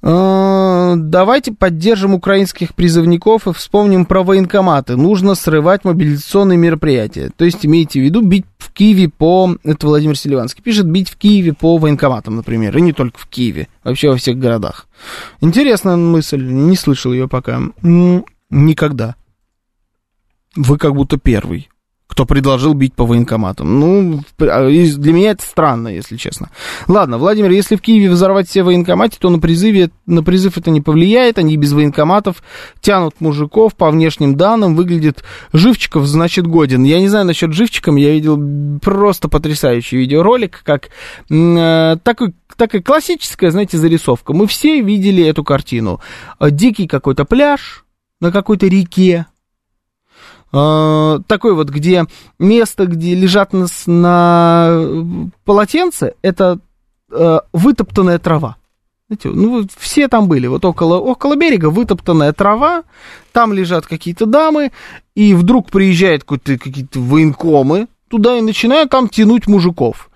Э, 0.00 0.94
давайте 0.96 1.52
поддержим 1.52 2.14
украинских 2.14 2.74
призывников 2.74 3.48
и 3.48 3.52
вспомним 3.52 4.06
про 4.06 4.22
военкоматы. 4.22 4.96
Нужно 4.96 5.34
срывать 5.34 5.84
мобилизационные 5.84 6.56
мероприятия. 6.56 7.30
То 7.36 7.44
есть 7.44 7.66
имейте 7.66 8.00
в 8.00 8.04
виду 8.04 8.22
бить 8.22 8.46
в 8.58 8.72
Киеве 8.72 9.08
по... 9.08 9.56
Это 9.64 9.86
Владимир 9.86 10.16
Селиванский 10.16 10.62
пишет, 10.62 10.86
бить 10.86 11.10
в 11.10 11.16
Киеве 11.16 11.52
по 11.52 11.78
военкоматам, 11.78 12.36
например. 12.36 12.76
И 12.76 12.80
не 12.80 12.92
только 12.92 13.18
в 13.18 13.26
Киеве, 13.26 13.68
вообще 13.82 14.10
во 14.10 14.16
всех 14.16 14.38
городах. 14.38 14.86
Интересная 15.40 15.96
мысль, 15.96 16.42
не 16.42 16.76
слышал 16.76 17.12
ее 17.12 17.28
пока. 17.28 17.60
Никогда. 18.50 19.16
Вы 20.56 20.78
как 20.78 20.94
будто 20.94 21.18
первый 21.18 21.68
кто 22.08 22.24
предложил 22.24 22.74
бить 22.74 22.94
по 22.94 23.06
военкоматам. 23.06 23.78
Ну, 23.78 24.22
а, 24.40 24.68
для 24.68 25.12
меня 25.12 25.30
это 25.32 25.42
странно, 25.44 25.88
если 25.88 26.16
честно. 26.16 26.50
Ладно, 26.88 27.18
Владимир, 27.18 27.50
если 27.50 27.76
в 27.76 27.82
Киеве 27.82 28.10
взорвать 28.10 28.48
все 28.48 28.62
военкоматы, 28.62 29.18
то 29.20 29.28
на, 29.28 29.38
призыве, 29.38 29.90
на 30.06 30.22
призыв 30.22 30.56
это 30.56 30.70
не 30.70 30.80
повлияет, 30.80 31.38
они 31.38 31.56
без 31.56 31.72
военкоматов 31.72 32.42
тянут 32.80 33.20
мужиков 33.20 33.74
по 33.76 33.90
внешним 33.90 34.36
данным, 34.36 34.74
выглядит 34.74 35.22
Живчиков, 35.52 36.06
значит, 36.06 36.46
годен. 36.46 36.82
Я 36.82 36.98
не 36.98 37.08
знаю 37.08 37.26
насчет 37.26 37.52
Живчиком, 37.52 37.96
я 37.96 38.10
видел 38.10 38.80
просто 38.80 39.28
потрясающий 39.28 39.98
видеоролик, 39.98 40.62
как 40.64 40.88
э, 41.30 41.96
такой 42.02 42.32
такая 42.56 42.82
классическая, 42.82 43.50
знаете, 43.50 43.78
зарисовка. 43.78 44.32
Мы 44.32 44.46
все 44.46 44.80
видели 44.80 45.24
эту 45.24 45.44
картину. 45.44 46.00
Дикий 46.40 46.88
какой-то 46.88 47.24
пляж 47.24 47.84
на 48.20 48.32
какой-то 48.32 48.66
реке, 48.66 49.26
э, 50.52 51.18
такой 51.26 51.54
вот, 51.54 51.68
где 51.68 52.06
место, 52.38 52.86
где 52.86 53.14
лежат 53.14 53.52
на, 53.52 53.66
на 53.86 55.30
полотенце, 55.44 56.14
это 56.22 56.58
э, 57.10 57.38
вытоптанная 57.52 58.18
трава. 58.18 58.56
Знаете, 59.08 59.30
ну, 59.30 59.66
все 59.78 60.08
там 60.08 60.28
были, 60.28 60.46
вот 60.48 60.64
около, 60.66 60.96
около 60.98 61.34
берега 61.34 61.70
вытоптанная 61.70 62.34
трава, 62.34 62.82
там 63.32 63.54
лежат 63.54 63.86
какие-то 63.86 64.26
дамы, 64.26 64.70
и 65.14 65.32
вдруг 65.32 65.70
приезжают 65.70 66.24
какие-то 66.24 67.00
военкомы 67.00 67.88
туда 68.08 68.36
и 68.36 68.42
начинают 68.42 68.90
там 68.90 69.08
тянуть 69.08 69.46
мужиков. 69.46 70.10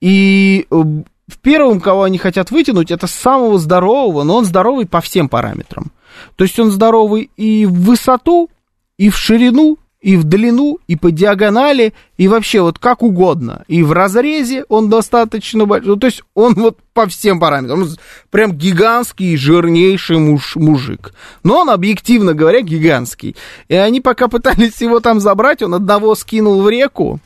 И 0.00 0.66
в 0.70 0.98
э, 1.28 1.38
первом, 1.40 1.80
кого 1.80 2.02
они 2.02 2.18
хотят 2.18 2.50
вытянуть, 2.50 2.90
это 2.90 3.06
самого 3.06 3.58
здорового, 3.58 4.22
но 4.22 4.36
он 4.36 4.44
здоровый 4.44 4.86
по 4.86 5.00
всем 5.00 5.28
параметрам. 5.28 5.90
То 6.36 6.44
есть 6.44 6.58
он 6.58 6.70
здоровый 6.70 7.30
и 7.36 7.66
в 7.66 7.72
высоту, 7.84 8.50
и 8.98 9.10
в 9.10 9.16
ширину, 9.16 9.78
и 10.00 10.16
в 10.16 10.24
длину, 10.24 10.78
и 10.86 10.94
по 10.94 11.10
диагонали, 11.10 11.92
и 12.16 12.28
вообще 12.28 12.60
вот 12.60 12.78
как 12.78 13.02
угодно. 13.02 13.64
И 13.66 13.82
в 13.82 13.92
разрезе 13.92 14.64
он 14.68 14.88
достаточно 14.88 15.64
большой. 15.64 15.88
Ну, 15.88 15.96
то 15.96 16.06
есть 16.06 16.22
он 16.34 16.54
вот 16.54 16.78
по 16.92 17.06
всем 17.06 17.40
параметрам. 17.40 17.82
Он 17.82 17.88
прям 18.30 18.52
гигантский, 18.52 19.36
жирнейший 19.36 20.18
муж, 20.18 20.54
мужик. 20.54 21.12
Но 21.42 21.60
он, 21.60 21.70
объективно 21.70 22.34
говоря, 22.34 22.60
гигантский. 22.60 23.34
И 23.68 23.74
они 23.74 24.00
пока 24.00 24.28
пытались 24.28 24.80
его 24.80 25.00
там 25.00 25.18
забрать, 25.18 25.62
он 25.62 25.74
одного 25.74 26.14
скинул 26.14 26.62
в 26.62 26.68
реку, 26.68 27.18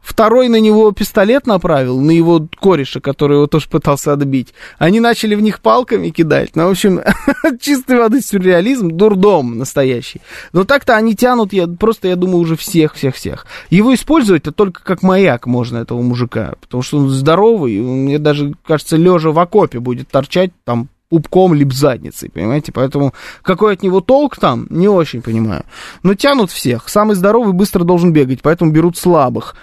Второй 0.00 0.48
на 0.48 0.60
него 0.60 0.90
пистолет 0.92 1.46
направил, 1.46 2.00
на 2.00 2.10
его 2.10 2.46
кореша, 2.60 3.00
который 3.00 3.36
его 3.36 3.46
тоже 3.46 3.68
пытался 3.68 4.12
отбить. 4.12 4.54
Они 4.78 4.98
начали 4.98 5.34
в 5.34 5.42
них 5.42 5.60
палками 5.60 6.08
кидать. 6.08 6.56
Ну, 6.56 6.66
в 6.66 6.70
общем, 6.70 7.00
чистой 7.60 7.98
воды 7.98 8.22
сюрреализм, 8.22 8.90
дурдом 8.90 9.58
настоящий. 9.58 10.20
Но 10.52 10.64
так-то 10.64 10.96
они 10.96 11.14
тянут, 11.14 11.52
я, 11.52 11.66
просто, 11.66 12.08
я 12.08 12.16
думаю, 12.16 12.38
уже 12.38 12.56
всех-всех-всех. 12.56 13.46
Его 13.68 13.94
использовать-то 13.94 14.52
только 14.52 14.82
как 14.82 15.02
маяк 15.02 15.46
можно, 15.46 15.78
этого 15.78 16.00
мужика. 16.00 16.54
Потому 16.60 16.82
что 16.82 16.98
он 16.98 17.10
здоровый, 17.10 17.78
мне 17.80 18.18
даже, 18.18 18.54
кажется, 18.66 18.96
лежа 18.96 19.30
в 19.30 19.38
окопе 19.38 19.80
будет 19.80 20.08
торчать 20.08 20.50
там 20.64 20.88
пупком 21.10 21.52
либо 21.52 21.74
задницей, 21.74 22.30
понимаете? 22.30 22.72
Поэтому 22.72 23.12
какой 23.42 23.74
от 23.74 23.82
него 23.82 24.00
толк 24.00 24.38
там, 24.38 24.66
не 24.70 24.88
очень 24.88 25.20
понимаю. 25.20 25.64
Но 26.02 26.14
тянут 26.14 26.50
всех. 26.50 26.88
Самый 26.88 27.16
здоровый 27.16 27.52
быстро 27.52 27.84
должен 27.84 28.12
бегать, 28.12 28.40
поэтому 28.42 28.70
берут 28.70 28.96
слабых. 28.96 29.56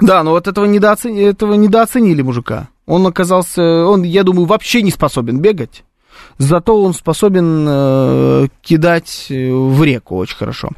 Да, 0.00 0.22
но 0.22 0.30
вот 0.32 0.46
этого, 0.46 0.64
недооцени... 0.66 1.22
этого 1.22 1.54
недооценили 1.54 2.22
мужика. 2.22 2.68
Он 2.86 3.06
оказался, 3.06 3.62
он, 3.86 4.02
я 4.02 4.22
думаю, 4.22 4.46
вообще 4.46 4.82
не 4.82 4.90
способен 4.90 5.40
бегать. 5.40 5.84
Зато 6.38 6.80
он 6.80 6.94
способен 6.94 7.66
э, 7.68 8.46
кидать 8.62 9.26
э, 9.28 9.50
в 9.50 9.82
реку 9.82 10.16
очень 10.16 10.36
хорошо. 10.36 10.70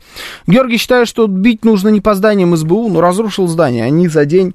Георгий 0.46 0.78
считает, 0.78 1.06
что 1.06 1.26
бить 1.26 1.64
нужно 1.64 1.88
не 1.88 2.00
по 2.00 2.14
зданиям 2.14 2.56
СБУ, 2.56 2.88
но 2.88 3.00
разрушил 3.00 3.46
здание. 3.46 3.84
Они 3.84 4.08
за 4.08 4.24
день 4.24 4.54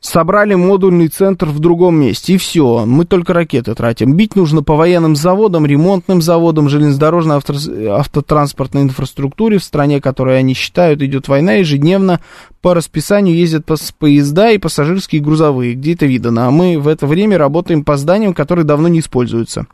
собрали 0.00 0.54
модульный 0.54 1.08
центр 1.08 1.46
в 1.46 1.58
другом 1.58 2.00
месте, 2.00 2.34
и 2.34 2.38
все, 2.38 2.84
мы 2.86 3.04
только 3.04 3.32
ракеты 3.32 3.74
тратим. 3.74 4.14
Бить 4.14 4.36
нужно 4.36 4.62
по 4.62 4.76
военным 4.76 5.16
заводам, 5.16 5.66
ремонтным 5.66 6.22
заводам, 6.22 6.68
железнодорожной 6.68 7.36
авто, 7.36 7.54
автотранспортной 7.90 8.84
инфраструктуре 8.84 9.58
в 9.58 9.64
стране, 9.64 10.00
которую 10.00 10.38
они 10.38 10.54
считают, 10.54 11.02
идет 11.02 11.28
война, 11.28 11.54
ежедневно 11.54 12.20
по 12.62 12.74
расписанию 12.74 13.36
ездят 13.36 13.66
поезда 13.98 14.50
и 14.50 14.58
пассажирские 14.58 15.20
и 15.20 15.24
грузовые, 15.24 15.74
где 15.74 15.94
это 15.94 16.06
видано, 16.06 16.46
а 16.46 16.50
мы 16.50 16.78
в 16.78 16.88
это 16.88 17.06
время 17.06 17.38
работаем 17.38 17.84
по 17.84 17.96
зданиям, 17.96 18.34
которые 18.34 18.64
давно 18.64 18.88
не 18.88 19.00
используются. 19.00 19.66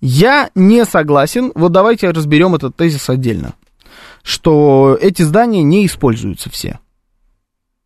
Я 0.00 0.50
не 0.54 0.84
согласен, 0.84 1.52
вот 1.54 1.72
давайте 1.72 2.10
разберем 2.10 2.54
этот 2.54 2.74
тезис 2.74 3.08
отдельно, 3.10 3.54
что 4.22 4.98
эти 5.00 5.22
здания 5.22 5.62
не 5.62 5.86
используются 5.86 6.50
все 6.50 6.80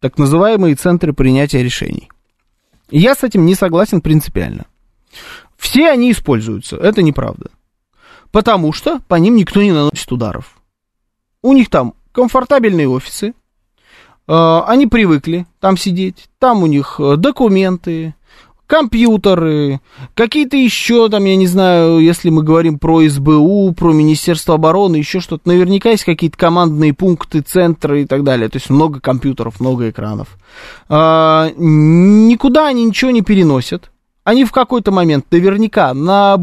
так 0.05 0.19
называемые 0.19 0.75
центры 0.75 1.15
принятия 1.15 1.63
решений. 1.63 2.11
Я 2.91 3.15
с 3.15 3.23
этим 3.23 3.47
не 3.47 3.55
согласен 3.55 4.03
принципиально. 4.03 4.67
Все 5.57 5.89
они 5.91 6.13
используются, 6.13 6.77
это 6.77 7.01
неправда. 7.01 7.51
Потому 8.31 8.75
что 8.75 9.01
по 9.09 9.15
ним 9.15 9.35
никто 9.35 9.63
не 9.63 9.73
наносит 9.73 10.13
ударов. 10.13 10.59
У 11.41 11.55
них 11.55 11.71
там 11.71 11.95
комфортабельные 12.13 12.87
офисы, 12.87 13.33
э, 14.29 14.61
они 14.67 14.87
привыкли 14.87 15.47
там 15.59 15.79
сидеть, 15.79 16.29
там 16.39 16.63
у 16.63 16.67
них 16.67 17.01
э, 17.01 17.17
документы, 17.17 18.15
компьютеры, 18.67 19.81
какие-то 20.15 20.57
еще 20.57 21.09
там, 21.09 21.25
я 21.25 21.37
не 21.37 21.47
знаю, 21.47 21.99
если 21.99 22.31
мы 22.31 22.43
говорим 22.43 22.79
про 22.79 23.07
СБУ, 23.09 23.73
про 23.73 23.93
Министерство 23.93 24.55
обороны, 24.55 24.97
еще 24.97 25.21
что-то, 25.21 25.49
наверняка 25.49 25.91
есть 25.91 26.05
какие-то 26.05 26.37
командные 26.37 26.95
пункты, 26.95 27.41
центры 27.41 28.03
и 28.03 28.07
так 28.07 28.25
далее. 28.25 28.49
То 28.49 28.57
есть 28.57 28.71
много 28.71 29.01
компьютеров, 29.01 29.61
много 29.61 29.91
экранов. 29.91 30.29
А, 30.89 31.51
никуда 31.57 32.69
они 32.69 32.85
ничего 32.85 33.11
не 33.11 33.23
переносят. 33.23 33.91
Они 34.25 34.47
в 34.47 34.53
какой-то 34.53 34.91
момент 34.91 35.27
наверняка 35.31 35.93
на 35.93 36.39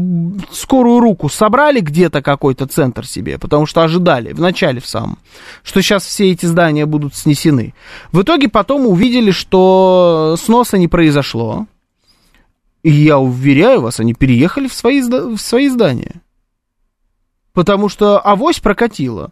скорую 0.52 1.00
руку 1.00 1.28
собрали 1.28 1.80
где-то 1.80 2.22
какой-то 2.22 2.68
центр 2.68 3.04
себе, 3.04 3.38
потому 3.38 3.66
что 3.66 3.82
ожидали, 3.82 4.32
в 4.32 4.40
начале 4.40 4.80
в 4.80 4.86
самом, 4.86 5.18
что 5.64 5.82
сейчас 5.82 6.04
все 6.04 6.30
эти 6.30 6.46
здания 6.46 6.86
будут 6.86 7.16
снесены. 7.16 7.74
В 8.12 8.22
итоге 8.22 8.48
потом 8.48 8.86
увидели, 8.86 9.32
что 9.32 10.36
сноса 10.40 10.78
не 10.78 10.86
произошло, 10.86 11.66
и 12.82 12.90
я 12.90 13.18
уверяю 13.18 13.80
вас, 13.80 14.00
они 14.00 14.14
переехали 14.14 14.68
в 14.68 14.74
свои, 14.74 15.00
в 15.00 15.38
свои 15.38 15.68
здания. 15.68 16.22
Потому 17.52 17.88
что 17.88 18.18
авось 18.18 18.60
прокатила. 18.60 19.30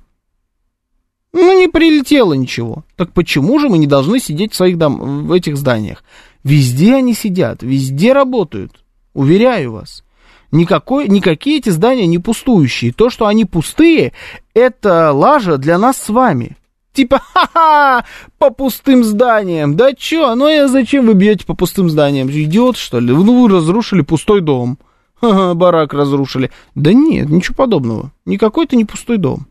Ну, 1.33 1.59
не 1.59 1.69
прилетело 1.69 2.35
ничего. 2.35 2.85
Так 2.97 3.13
почему 3.13 3.59
же 3.59 3.69
мы 3.69 3.79
не 3.79 3.87
должны 3.87 4.19
сидеть 4.19 4.53
в 4.53 4.57
своих 4.57 4.79
дом, 4.79 5.27
в 5.27 5.33
этих 5.33 5.57
зданиях? 5.57 6.05
Везде 6.43 6.95
они 6.95 7.15
сидят, 7.15 7.63
везде 7.63 8.13
работают. 8.13 8.85
Уверяю 9.15 9.73
вас. 9.73 10.05
Никакой, 10.53 11.09
никакие 11.09 11.59
эти 11.59 11.71
здания 11.71 12.07
не 12.07 12.19
пустующие. 12.19 12.93
То, 12.93 13.11
что 13.11 13.27
они 13.27 13.45
пустые, 13.45 14.13
это 14.55 15.13
лажа 15.13 15.57
для 15.59 15.79
нас 15.79 15.97
с 15.97 16.09
вами. 16.09 16.57
Типа, 16.93 17.21
ха-ха, 17.33 18.05
по 18.39 18.51
пустым 18.51 19.05
зданиям. 19.05 19.77
Да 19.77 19.93
чё, 19.95 20.35
ну 20.35 20.49
я 20.49 20.67
зачем 20.67 21.07
вы 21.07 21.15
бьете 21.15 21.47
по 21.47 21.55
пустым 21.55 21.89
зданиям? 21.89 22.29
Идиот, 22.29 22.77
что 22.77 22.99
ли? 22.99 23.13
Ну 23.13 23.43
вы 23.43 23.49
разрушили 23.49 24.03
пустой 24.03 24.41
дом. 24.41 24.79
Ха-ха, 25.21 25.55
барак 25.55 25.93
разрушили. 25.93 26.51
Да 26.75 26.93
нет, 26.93 27.29
ничего 27.29 27.55
подобного. 27.55 28.13
Никакой 28.25 28.65
это 28.65 28.77
не 28.77 28.85
пустой 28.85 29.19
дом. 29.19 29.47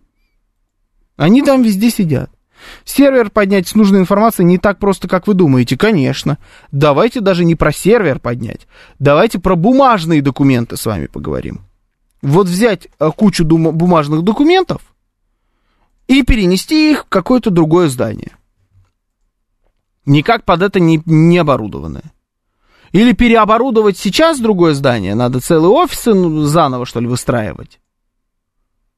Они 1.15 1.41
там 1.41 1.61
везде 1.63 1.89
сидят. 1.89 2.29
Сервер 2.83 3.29
поднять 3.29 3.67
с 3.67 3.75
нужной 3.75 4.01
информацией 4.01 4.45
не 4.45 4.57
так 4.57 4.79
просто, 4.79 5.07
как 5.07 5.27
вы 5.27 5.33
думаете, 5.33 5.77
конечно. 5.77 6.37
Давайте 6.71 7.21
даже 7.21 7.45
не 7.45 7.55
про 7.55 7.71
сервер 7.71 8.19
поднять. 8.19 8.67
Давайте 8.99 9.39
про 9.39 9.55
бумажные 9.55 10.21
документы 10.21 10.75
с 10.75 10.85
вами 10.85 11.07
поговорим. 11.07 11.61
Вот 12.21 12.47
взять 12.47 12.89
э, 12.99 13.09
кучу 13.15 13.45
бумажных 13.45 14.23
документов 14.23 14.81
и 16.09 16.23
перенести 16.23 16.91
их 16.91 17.05
в 17.05 17.09
какое-то 17.09 17.51
другое 17.51 17.87
здание. 17.87 18.31
Никак 20.05 20.43
под 20.43 20.63
это 20.63 20.79
не, 20.79 21.01
не 21.05 21.37
оборудованное. 21.37 22.11
Или 22.91 23.13
переоборудовать 23.13 23.95
сейчас 23.95 24.39
другое 24.39 24.73
здание, 24.73 25.13
надо 25.13 25.39
целые 25.39 25.69
офисы 25.69 26.15
ну, 26.15 26.45
заново, 26.45 26.87
что 26.87 26.99
ли, 26.99 27.05
выстраивать. 27.05 27.79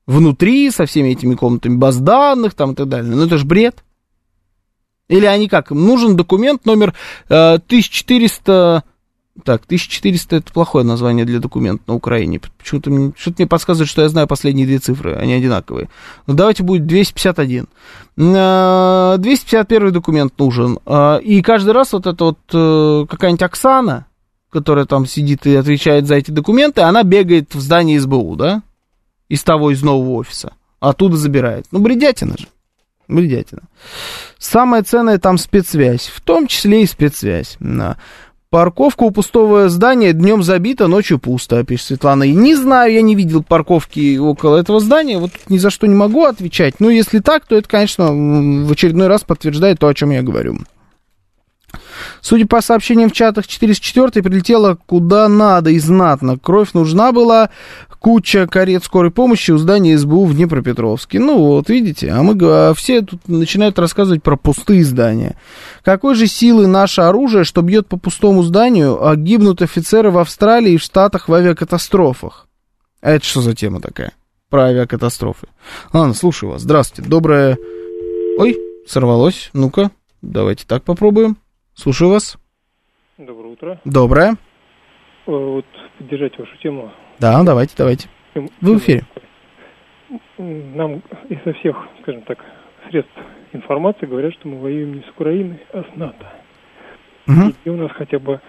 Внутри, 0.08 0.72
со 0.72 0.86
всеми 0.86 1.10
этими 1.10 1.36
комнатами 1.36 1.76
баз 1.76 1.98
данных 1.98 2.54
там 2.54 2.72
и 2.72 2.76
так 2.76 2.88
далее. 2.88 3.14
Ну 3.14 3.26
это 3.26 3.38
же 3.38 3.46
бред. 3.46 3.84
Или 5.10 5.26
они 5.26 5.50
как, 5.50 5.72
нужен 5.72 6.16
документ 6.16 6.66
номер 6.66 6.96
э, 7.28 7.56
1400 7.56 8.86
так, 9.44 9.64
1400 9.64 10.36
это 10.36 10.54
плохое 10.54 10.86
название 10.86 11.26
для 11.26 11.40
документа 11.40 11.84
на 11.88 11.96
Украине. 11.96 12.42
Почему-то 12.58 13.14
что-то 13.18 13.36
мне 13.40 13.48
подсказывает, 13.48 13.90
что 13.90 14.02
я 14.02 14.10
знаю 14.10 14.28
последние 14.28 14.68
две 14.68 14.80
цифры, 14.80 15.16
они 15.16 15.34
одинаковые. 15.34 15.90
Ну, 16.28 16.34
давайте 16.34 16.64
будет 16.64 16.86
251. 16.86 17.68
251 18.18 19.88
а, 19.88 19.92
документ 19.92 20.38
нужен. 20.38 20.80
А, 20.86 21.18
и 21.18 21.42
каждый 21.42 21.72
раз 21.72 21.94
вот 21.94 22.08
эта 22.08 22.24
вот 22.24 22.40
э, 22.54 23.06
какая-нибудь 23.10 23.42
Оксана, 23.42 24.06
которая 24.52 24.86
там 24.86 25.06
сидит 25.06 25.48
и 25.48 25.56
отвечает 25.56 26.08
за 26.08 26.16
эти 26.16 26.30
документы, 26.30 26.82
она 26.82 27.04
бегает 27.04 27.56
в 27.56 27.62
здание 27.62 28.00
СБУ, 28.00 28.36
да? 28.36 28.64
Из 29.30 29.42
того, 29.44 29.72
из 29.72 29.82
нового 29.82 30.18
офиса. 30.18 30.54
Оттуда 30.82 31.16
забирает. 31.16 31.66
Ну, 31.72 31.80
бредятина 31.80 32.36
же. 32.38 32.48
Бредятина. 33.08 33.62
Самое 34.38 34.84
ценное 34.84 35.20
там 35.20 35.38
спецсвязь, 35.38 36.08
в 36.08 36.22
том 36.22 36.48
числе 36.48 36.84
и 36.84 36.86
спецсвязь. 36.86 37.58
Парковка 38.52 39.04
у 39.04 39.12
пустого 39.12 39.70
здания 39.70 40.12
днем 40.12 40.44
забита, 40.44 40.88
ночью 40.88 41.20
пусто, 41.20 41.64
пишет 41.64 41.88
Светлана. 41.88 42.24
И 42.24 42.34
не 42.34 42.54
знаю, 42.54 42.92
я 42.92 43.02
не 43.02 43.16
видел 43.16 43.44
парковки 43.44 44.18
около 44.18 44.58
этого 44.58 44.82
здания, 44.82 45.20
вот 45.20 45.32
ни 45.48 45.58
за 45.58 45.70
что 45.70 45.88
не 45.88 45.96
могу 45.96 46.26
отвечать. 46.26 46.82
Но 46.82 46.90
если 46.90 47.20
так, 47.20 47.46
то 47.46 47.56
это, 47.56 47.70
конечно, 47.70 48.12
в 48.12 48.70
очередной 48.70 49.08
раз 49.08 49.22
подтверждает 49.22 49.80
то, 49.80 49.88
о 49.88 49.94
чем 49.94 50.10
я 50.10 50.22
говорю. 50.22 50.58
Судя 52.22 52.46
по 52.48 52.62
сообщениям 52.62 53.10
в 53.10 53.14
чатах, 53.14 53.48
404 53.48 54.24
прилетела 54.24 54.78
куда 54.86 55.28
надо 55.28 55.70
и 55.72 55.80
знатно. 55.80 56.38
Кровь 56.38 56.74
нужна 56.74 57.12
была, 57.12 57.50
куча 58.00 58.48
карет 58.48 58.84
скорой 58.84 59.12
помощи 59.12 59.52
у 59.52 59.58
здания 59.58 59.98
СБУ 59.98 60.26
в 60.26 60.34
Днепропетровске. 60.34 61.20
Ну 61.20 61.38
вот, 61.38 61.70
видите, 61.70 62.10
а 62.10 62.24
мы 62.24 62.36
а 62.42 62.74
все 62.74 63.02
тут 63.02 63.28
начинают 63.28 63.78
рассказывать 63.78 64.24
про 64.24 64.36
пустые 64.36 64.84
здания. 64.84 65.36
Какой 65.84 66.16
же 66.16 66.28
силы 66.28 66.68
наше 66.68 67.02
оружие, 67.02 67.44
что 67.44 67.62
бьет 67.62 67.88
по 67.88 67.98
пустому 67.98 68.44
зданию, 68.44 69.06
а 69.06 69.16
гибнут 69.16 69.62
офицеры 69.62 70.10
в 70.10 70.18
Австралии 70.18 70.74
и 70.74 70.78
в 70.78 70.82
Штатах 70.82 71.30
в 71.30 71.34
авиакатастрофах? 71.34 72.48
А 73.02 73.12
это 73.12 73.26
что 73.26 73.42
за 73.42 73.56
тема 73.56 73.82
такая? 73.82 74.14
Про 74.50 74.66
авиакатастрофы. 74.66 75.48
Ладно, 75.94 76.14
слушаю 76.14 76.52
вас. 76.52 76.64
Здравствуйте. 76.64 77.10
Доброе... 77.10 77.58
Ой, 78.38 78.58
сорвалось. 78.88 79.50
Ну-ка, 79.54 79.92
давайте 80.22 80.66
так 80.68 80.84
попробуем. 80.84 81.38
Слушаю 81.82 82.12
вас. 82.12 82.38
Доброе 83.18 83.54
утро. 83.54 83.82
Доброе. 83.86 84.34
Э, 84.34 84.36
вот 85.26 85.66
поддержать 85.98 86.38
вашу 86.38 86.56
тему. 86.58 86.92
Да, 87.18 87.42
давайте, 87.42 87.74
давайте. 87.76 88.08
Вы 88.36 88.76
в 88.76 88.78
эфире. 88.78 89.02
Нам 90.38 91.02
изо 91.30 91.54
всех, 91.54 91.76
скажем 92.04 92.22
так, 92.22 92.38
средств 92.88 93.12
информации 93.54 94.06
говорят, 94.06 94.32
что 94.34 94.48
мы 94.48 94.60
воюем 94.60 94.94
не 94.94 95.02
с 95.02 95.10
Украиной, 95.10 95.60
а 95.74 95.82
с 95.82 95.96
НАТО. 95.96 96.32
Угу. 97.28 97.54
И 97.66 97.70
у 97.70 97.78
нас 97.78 97.92
хотя 97.94 98.20
бы 98.20 98.40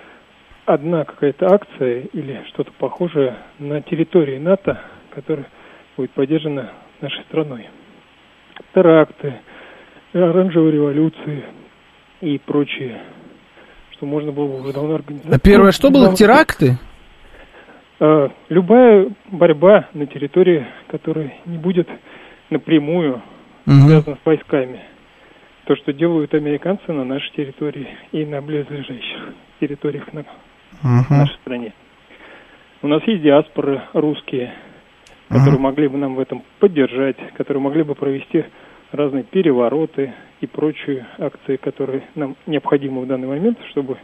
одна 0.66 1.06
какая-то 1.06 1.54
акция 1.54 2.02
или 2.12 2.44
что-то 2.48 2.70
похожее 2.72 3.38
на 3.58 3.80
территории 3.80 4.36
НАТО, 4.36 4.78
которая 5.08 5.46
будет 5.96 6.10
поддержана 6.10 6.70
нашей 7.00 7.24
страной. 7.30 7.66
Теракты, 8.74 9.40
оранжевые 10.12 10.72
революции, 10.72 11.44
и 12.22 12.38
прочее, 12.38 13.00
что 14.02 14.06
можно 14.08 14.32
было 14.32 14.48
бы 14.48 14.60
уже 14.62 14.72
давно 14.72 14.96
организовать. 14.96 15.32
А 15.32 15.38
первое, 15.38 15.70
что 15.70 15.88
было? 15.88 16.12
Теракты? 16.12 16.76
А, 18.00 18.32
любая 18.48 19.10
борьба 19.30 19.86
на 19.94 20.06
территории, 20.06 20.66
которая 20.88 21.34
не 21.46 21.56
будет 21.56 21.88
напрямую 22.50 23.22
связана 23.64 24.16
с 24.16 24.26
войсками. 24.26 24.80
То, 25.66 25.76
что 25.76 25.92
делают 25.92 26.34
американцы 26.34 26.90
на 26.90 27.04
нашей 27.04 27.30
территории 27.36 27.86
и 28.10 28.24
на 28.24 28.42
близлежащих 28.42 29.34
территориях 29.60 30.12
на 30.12 30.24
нашей 30.82 31.36
стране. 31.36 31.72
У 32.82 32.88
нас 32.88 33.04
есть 33.06 33.22
диаспоры 33.22 33.82
русские, 33.92 34.52
которые 35.28 35.60
могли 35.60 35.86
бы 35.86 35.96
нам 35.96 36.16
в 36.16 36.18
этом 36.18 36.42
поддержать, 36.58 37.18
которые 37.36 37.62
могли 37.62 37.84
бы 37.84 37.94
провести 37.94 38.46
разные 38.90 39.22
перевороты 39.22 40.12
и 40.42 40.46
прочие 40.46 41.06
акции, 41.18 41.56
которые 41.56 42.02
нам 42.16 42.36
необходимы 42.46 43.02
в 43.02 43.06
данный 43.06 43.28
момент, 43.28 43.58
чтобы 43.70 43.96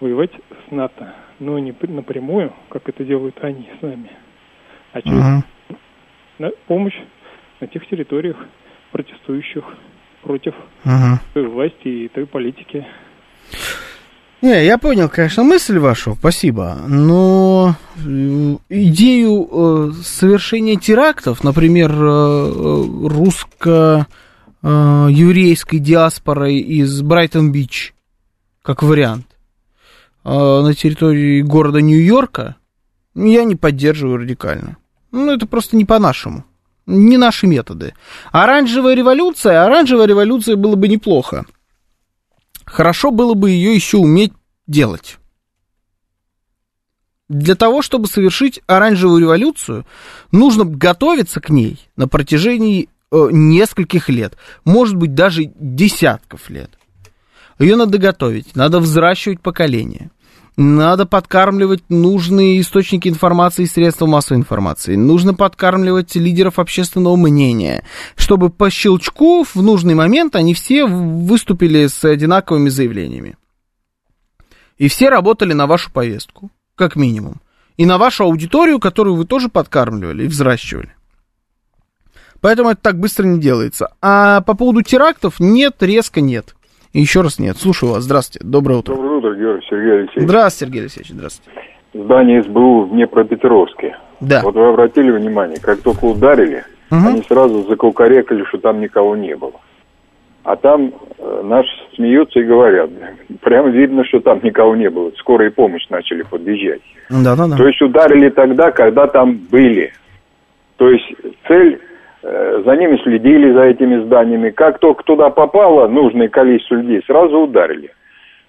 воевать 0.00 0.32
с 0.32 0.70
НАТО. 0.72 1.14
Но 1.38 1.58
не 1.58 1.74
напрямую, 1.82 2.52
как 2.70 2.88
это 2.88 3.04
делают 3.04 3.38
они 3.42 3.68
с 3.78 3.82
нами, 3.82 4.10
а 4.92 5.00
через 5.00 5.44
uh-huh. 6.38 6.54
помощь 6.66 6.96
на 7.60 7.68
тех 7.68 7.86
территориях 7.86 8.36
протестующих 8.90 9.64
против 10.22 10.54
uh-huh. 10.84 11.18
той 11.34 11.46
власти 11.46 11.88
и 11.88 12.08
той 12.08 12.26
политики. 12.26 12.84
Не, 14.42 14.64
я 14.64 14.76
понял, 14.78 15.08
конечно, 15.08 15.44
мысль 15.44 15.78
вашу, 15.78 16.14
спасибо, 16.14 16.76
но 16.88 17.74
э, 17.96 18.00
идею 18.68 19.48
э, 19.50 19.92
совершения 20.02 20.76
терактов, 20.76 21.44
например, 21.44 21.90
э 21.92 23.08
русско 23.08 24.06
э, 24.62 24.68
еврейской 25.10 25.78
диаспорой 25.78 26.58
из 26.58 27.02
Брайтон-Бич, 27.02 27.94
как 28.62 28.82
вариант, 28.82 29.26
э, 30.24 30.28
на 30.30 30.74
территории 30.74 31.42
города 31.42 31.80
Нью-Йорка, 31.80 32.56
я 33.14 33.44
не 33.44 33.56
поддерживаю 33.56 34.18
радикально. 34.18 34.76
Ну, 35.12 35.32
это 35.32 35.46
просто 35.46 35.76
не 35.76 35.84
по-нашему. 35.84 36.44
Не 36.86 37.16
наши 37.16 37.46
методы. 37.46 37.94
Оранжевая 38.30 38.94
революция, 38.94 39.64
оранжевая 39.64 40.06
революция 40.06 40.56
было 40.56 40.76
бы 40.76 40.88
неплохо. 40.88 41.46
Хорошо 42.64 43.10
было 43.10 43.34
бы 43.34 43.50
ее 43.50 43.74
еще 43.74 43.96
уметь 43.96 44.32
делать. 44.66 45.18
Для 47.28 47.56
того, 47.56 47.82
чтобы 47.82 48.06
совершить 48.06 48.60
оранжевую 48.66 49.20
революцию, 49.20 49.84
нужно 50.30 50.64
готовиться 50.64 51.40
к 51.40 51.50
ней 51.50 51.80
на 51.96 52.06
протяжении 52.06 52.88
нескольких 53.12 54.08
лет, 54.08 54.36
может 54.64 54.96
быть, 54.96 55.14
даже 55.14 55.44
десятков 55.54 56.50
лет. 56.50 56.70
Ее 57.58 57.76
надо 57.76 57.98
готовить, 57.98 58.54
надо 58.54 58.80
взращивать 58.80 59.40
поколение. 59.40 60.10
Надо 60.58 61.04
подкармливать 61.04 61.82
нужные 61.90 62.62
источники 62.62 63.08
информации 63.08 63.64
и 63.64 63.66
средства 63.66 64.06
массовой 64.06 64.38
информации. 64.38 64.96
Нужно 64.96 65.34
подкармливать 65.34 66.14
лидеров 66.14 66.58
общественного 66.58 67.16
мнения, 67.16 67.84
чтобы 68.16 68.48
по 68.48 68.70
щелчку 68.70 69.44
в 69.44 69.56
нужный 69.56 69.94
момент 69.94 70.34
они 70.34 70.54
все 70.54 70.86
выступили 70.86 71.86
с 71.86 72.02
одинаковыми 72.04 72.70
заявлениями. 72.70 73.36
И 74.78 74.88
все 74.88 75.10
работали 75.10 75.52
на 75.52 75.66
вашу 75.66 75.92
повестку, 75.92 76.50
как 76.74 76.96
минимум. 76.96 77.42
И 77.76 77.84
на 77.84 77.98
вашу 77.98 78.24
аудиторию, 78.24 78.78
которую 78.78 79.16
вы 79.16 79.26
тоже 79.26 79.50
подкармливали 79.50 80.24
и 80.24 80.28
взращивали. 80.28 80.94
Поэтому 82.40 82.70
это 82.70 82.80
так 82.82 82.98
быстро 82.98 83.24
не 83.24 83.40
делается. 83.40 83.88
А 84.02 84.40
по 84.42 84.56
поводу 84.56 84.82
терактов 84.82 85.40
нет, 85.40 85.74
резко 85.80 86.20
нет. 86.20 86.54
И 86.92 87.00
еще 87.00 87.20
раз 87.20 87.38
нет. 87.38 87.56
Слушаю 87.58 87.92
вас. 87.92 88.04
Здравствуйте. 88.04 88.46
Доброе 88.46 88.78
утро. 88.78 88.94
Доброе 88.94 89.18
утро, 89.18 89.34
Георгий 89.34 89.66
Сергей 89.68 89.92
Алексеевич. 89.98 90.28
Здравствуйте, 90.28 90.64
Сергей 90.64 90.80
Алексеевич. 90.82 91.10
Здравствуйте. 91.10 91.60
Здание 91.92 92.42
СБУ 92.42 92.82
в 92.84 92.90
Днепропетровске. 92.90 93.96
Да. 94.20 94.40
Вот 94.42 94.54
вы 94.54 94.68
обратили 94.68 95.10
внимание, 95.10 95.58
как 95.60 95.80
только 95.82 96.04
ударили, 96.04 96.64
угу. 96.90 97.06
они 97.06 97.22
сразу 97.22 97.64
закукарекали, 97.64 98.44
что 98.44 98.58
там 98.58 98.80
никого 98.80 99.16
не 99.16 99.36
было. 99.36 99.60
А 100.42 100.56
там 100.56 100.92
э, 101.18 101.42
наши 101.44 101.68
смеются 101.96 102.38
и 102.38 102.44
говорят, 102.44 102.90
прямо 103.42 103.68
видно, 103.68 104.04
что 104.04 104.20
там 104.20 104.40
никого 104.42 104.76
не 104.76 104.88
было. 104.88 105.10
Скорая 105.18 105.50
помощь 105.50 105.86
начали 105.90 106.22
подъезжать. 106.22 106.82
Да, 107.10 107.36
да, 107.36 107.46
да. 107.46 107.56
То 107.56 107.66
есть 107.66 107.82
ударили 107.82 108.30
тогда, 108.30 108.70
когда 108.70 109.06
там 109.06 109.36
были. 109.50 109.92
То 110.76 110.88
есть 110.88 111.04
цель 111.48 111.80
за 112.64 112.76
ними 112.76 112.96
следили, 113.02 113.52
за 113.52 113.64
этими 113.66 114.04
зданиями. 114.04 114.50
Как 114.50 114.78
только 114.78 115.04
туда 115.04 115.30
попало 115.30 115.86
нужное 115.86 116.28
количество 116.28 116.74
людей, 116.74 117.02
сразу 117.06 117.38
ударили. 117.38 117.90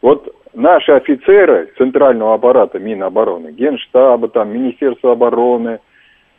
Вот 0.01 0.33
наши 0.53 0.91
офицеры 0.91 1.69
центрального 1.77 2.33
аппарата 2.33 2.79
Минобороны, 2.79 3.51
Генштаба, 3.51 4.29
там, 4.29 4.51
Министерства 4.51 5.11
обороны, 5.11 5.79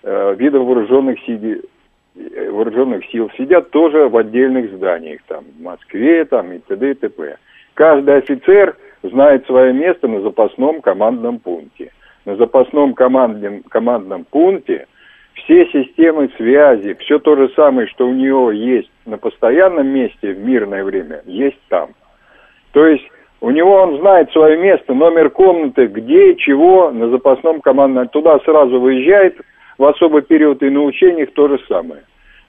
э, 0.03 0.35
видов 0.37 0.65
вооруженных 0.65 1.21
сил, 1.25 1.39
э, 1.43 2.51
вооруженных 2.51 3.05
сил 3.07 3.31
сидят 3.37 3.71
тоже 3.71 4.09
в 4.09 4.17
отдельных 4.17 4.73
зданиях, 4.73 5.21
там, 5.29 5.45
в 5.59 5.63
Москве, 5.63 6.25
там, 6.25 6.53
и 6.53 6.59
т.д. 6.59 6.91
и 6.91 6.95
т.п. 6.95 7.37
Каждый 7.75 8.17
офицер 8.17 8.77
знает 9.05 9.47
свое 9.47 9.73
место 9.73 10.09
на 10.09 10.21
запасном 10.23 10.81
командном 10.81 11.39
пункте. 11.39 11.93
На 12.25 12.35
запасном 12.35 12.95
командном, 12.95 13.63
командном 13.69 14.25
пункте 14.25 14.87
все 15.43 15.67
системы 15.67 16.31
связи, 16.37 16.95
все 17.01 17.19
то 17.19 17.37
же 17.37 17.51
самое, 17.57 17.87
что 17.89 18.07
у 18.07 18.13
него 18.13 18.51
есть 18.51 18.91
на 19.07 19.19
постоянном 19.19 19.87
месте 19.89 20.33
в 20.33 20.39
мирное 20.39 20.85
время, 20.85 21.23
есть 21.27 21.61
там. 21.69 21.91
То 22.73 22.87
есть 22.87 23.05
у 23.41 23.51
него 23.51 23.75
он 23.75 23.99
знает 23.99 24.31
свое 24.33 24.59
место, 24.59 24.95
номер 24.95 25.31
комнаты, 25.31 25.87
где, 25.87 26.35
чего, 26.35 26.91
на 26.91 27.09
запасном 27.09 27.61
командном. 27.61 28.09
Туда 28.09 28.39
сразу 28.41 28.81
выезжает 28.81 29.37
в 29.79 29.85
особый 29.85 30.23
период 30.23 30.63
и 30.63 30.71
на 30.71 30.83
учениях 30.83 31.31
то 31.35 31.49
же 31.49 31.59
самое. 31.69 32.03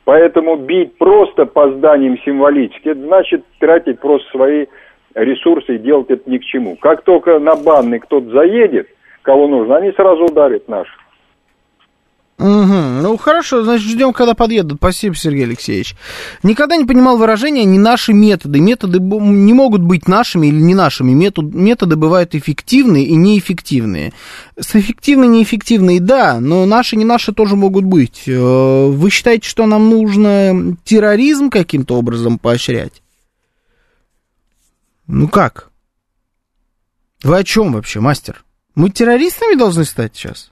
Поэтому 0.04 0.56
бить 0.56 0.98
просто 0.98 1.46
по 1.46 1.70
зданиям 1.72 2.18
символически, 2.26 2.90
это 2.90 3.02
значит 3.02 3.44
тратить 3.60 4.00
просто 4.00 4.28
свои 4.32 4.66
ресурсы 5.14 5.76
и 5.76 5.80
делать 5.80 6.10
это 6.10 6.30
ни 6.30 6.40
к 6.40 6.44
чему. 6.44 6.76
Как 6.78 7.04
только 7.04 7.38
на 7.38 7.56
банный 7.56 8.00
кто-то 8.00 8.28
заедет, 8.30 8.88
кого 9.22 9.48
нужно, 9.48 9.78
они 9.78 9.92
сразу 9.92 10.26
ударят 10.26 10.68
наших. 10.68 10.98
Угу. 12.40 12.46
Ну 12.46 13.18
хорошо, 13.18 13.66
значит, 13.66 13.86
ждем, 13.86 14.14
когда 14.14 14.34
подъедут. 14.34 14.78
Спасибо, 14.78 15.14
Сергей 15.14 15.44
Алексеевич. 15.44 15.96
Никогда 16.42 16.78
не 16.78 16.86
понимал 16.86 17.18
выражения 17.18 17.66
не 17.66 17.78
наши 17.78 18.14
методы. 18.14 18.62
Методы 18.62 19.00
не 19.00 19.54
могут 19.54 19.82
быть 19.82 20.08
нашими 20.08 20.48
или 20.48 20.56
не 20.56 20.74
нашими. 20.74 21.12
Метод, 21.12 21.54
методы 21.54 21.98
бывают 21.98 22.36
эффективные 22.36 23.04
и 23.04 23.16
неэффективные. 23.16 24.14
С 24.58 24.74
эффективной 24.74 25.28
неэффективной, 25.28 26.00
да, 26.00 26.40
но 26.40 26.66
наши 26.66 26.96
не 26.96 27.04
наши 27.04 27.34
тоже 27.34 27.58
могут 27.58 27.84
быть. 27.84 28.24
Э, 28.26 28.88
вы 28.88 29.10
считаете, 29.10 29.46
что 29.46 29.66
нам 29.66 29.90
нужно 29.90 30.78
терроризм 30.86 31.50
каким-то 31.50 31.98
образом 31.98 32.40
поощрять? 32.40 33.02
Ну 35.08 35.28
как? 35.28 35.72
Вы 37.22 37.38
о 37.38 37.44
чем 37.44 37.74
вообще, 37.74 38.00
мастер? 38.00 38.46
Мы 38.76 38.92
террористами 38.92 39.56
должны 39.56 39.84
стать 39.84 40.16
сейчас? 40.16 40.52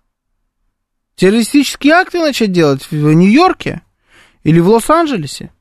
Террористические 1.18 1.94
акты 1.94 2.20
начать 2.20 2.54
делать 2.54 2.90
в 2.90 2.96
Нью-Йорке 2.96 3.82
или 4.44 4.62
в 4.62 4.70
Лос-Анджелесе? 4.70 5.52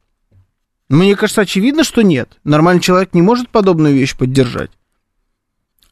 Мне 0.88 1.16
кажется, 1.16 1.40
очевидно, 1.40 1.82
что 1.82 2.02
нет. 2.02 2.38
Нормальный 2.44 2.80
человек 2.80 3.12
не 3.12 3.22
может 3.22 3.48
подобную 3.48 3.94
вещь 3.94 4.16
поддержать. 4.16 4.70